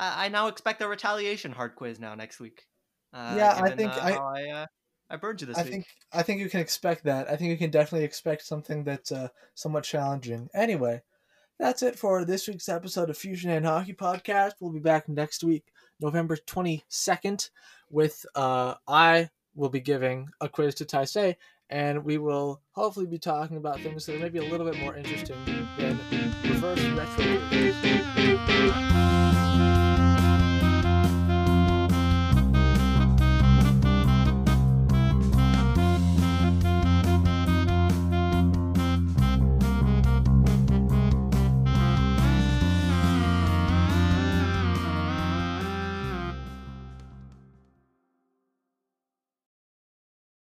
I, 0.00 0.26
I 0.26 0.28
now 0.28 0.48
expect 0.48 0.80
a 0.82 0.88
retaliation 0.88 1.52
hard 1.52 1.76
quiz 1.76 2.00
now 2.00 2.14
next 2.14 2.40
week. 2.40 2.66
Uh, 3.12 3.34
Yeah, 3.36 3.58
I 3.60 3.70
think 3.70 3.92
uh, 3.92 4.00
I- 4.00 4.12
I, 4.16 4.50
uh, 4.62 4.66
I 5.10 5.16
burned 5.16 5.40
you 5.40 5.46
this 5.48 5.58
I 5.58 5.62
week. 5.62 5.70
think 5.72 5.86
I 6.12 6.22
think 6.22 6.40
you 6.40 6.48
can 6.48 6.60
expect 6.60 7.04
that. 7.04 7.28
I 7.28 7.36
think 7.36 7.50
you 7.50 7.58
can 7.58 7.70
definitely 7.70 8.04
expect 8.04 8.42
something 8.46 8.84
that's 8.84 9.10
uh, 9.12 9.28
somewhat 9.54 9.82
challenging. 9.84 10.48
Anyway, 10.54 11.02
that's 11.58 11.82
it 11.82 11.98
for 11.98 12.24
this 12.24 12.46
week's 12.46 12.68
episode 12.68 13.10
of 13.10 13.18
Fusion 13.18 13.50
and 13.50 13.66
Hockey 13.66 13.92
Podcast. 13.92 14.52
We'll 14.60 14.70
be 14.72 14.78
back 14.78 15.08
next 15.08 15.42
week, 15.42 15.64
November 16.00 16.36
twenty 16.36 16.84
second, 16.88 17.50
with 17.90 18.24
uh, 18.36 18.74
I 18.86 19.30
will 19.56 19.68
be 19.68 19.80
giving 19.80 20.28
a 20.40 20.48
quiz 20.48 20.76
to 20.76 20.84
Taisei, 20.84 21.34
and 21.68 22.04
we 22.04 22.16
will 22.18 22.62
hopefully 22.70 23.06
be 23.06 23.18
talking 23.18 23.56
about 23.56 23.80
things 23.80 24.06
that 24.06 24.14
are 24.14 24.20
maybe 24.20 24.38
a 24.38 24.44
little 24.44 24.70
bit 24.70 24.78
more 24.80 24.94
interesting 24.94 25.36
than 25.76 25.98
reverse 26.44 26.80
retro. 26.90 27.26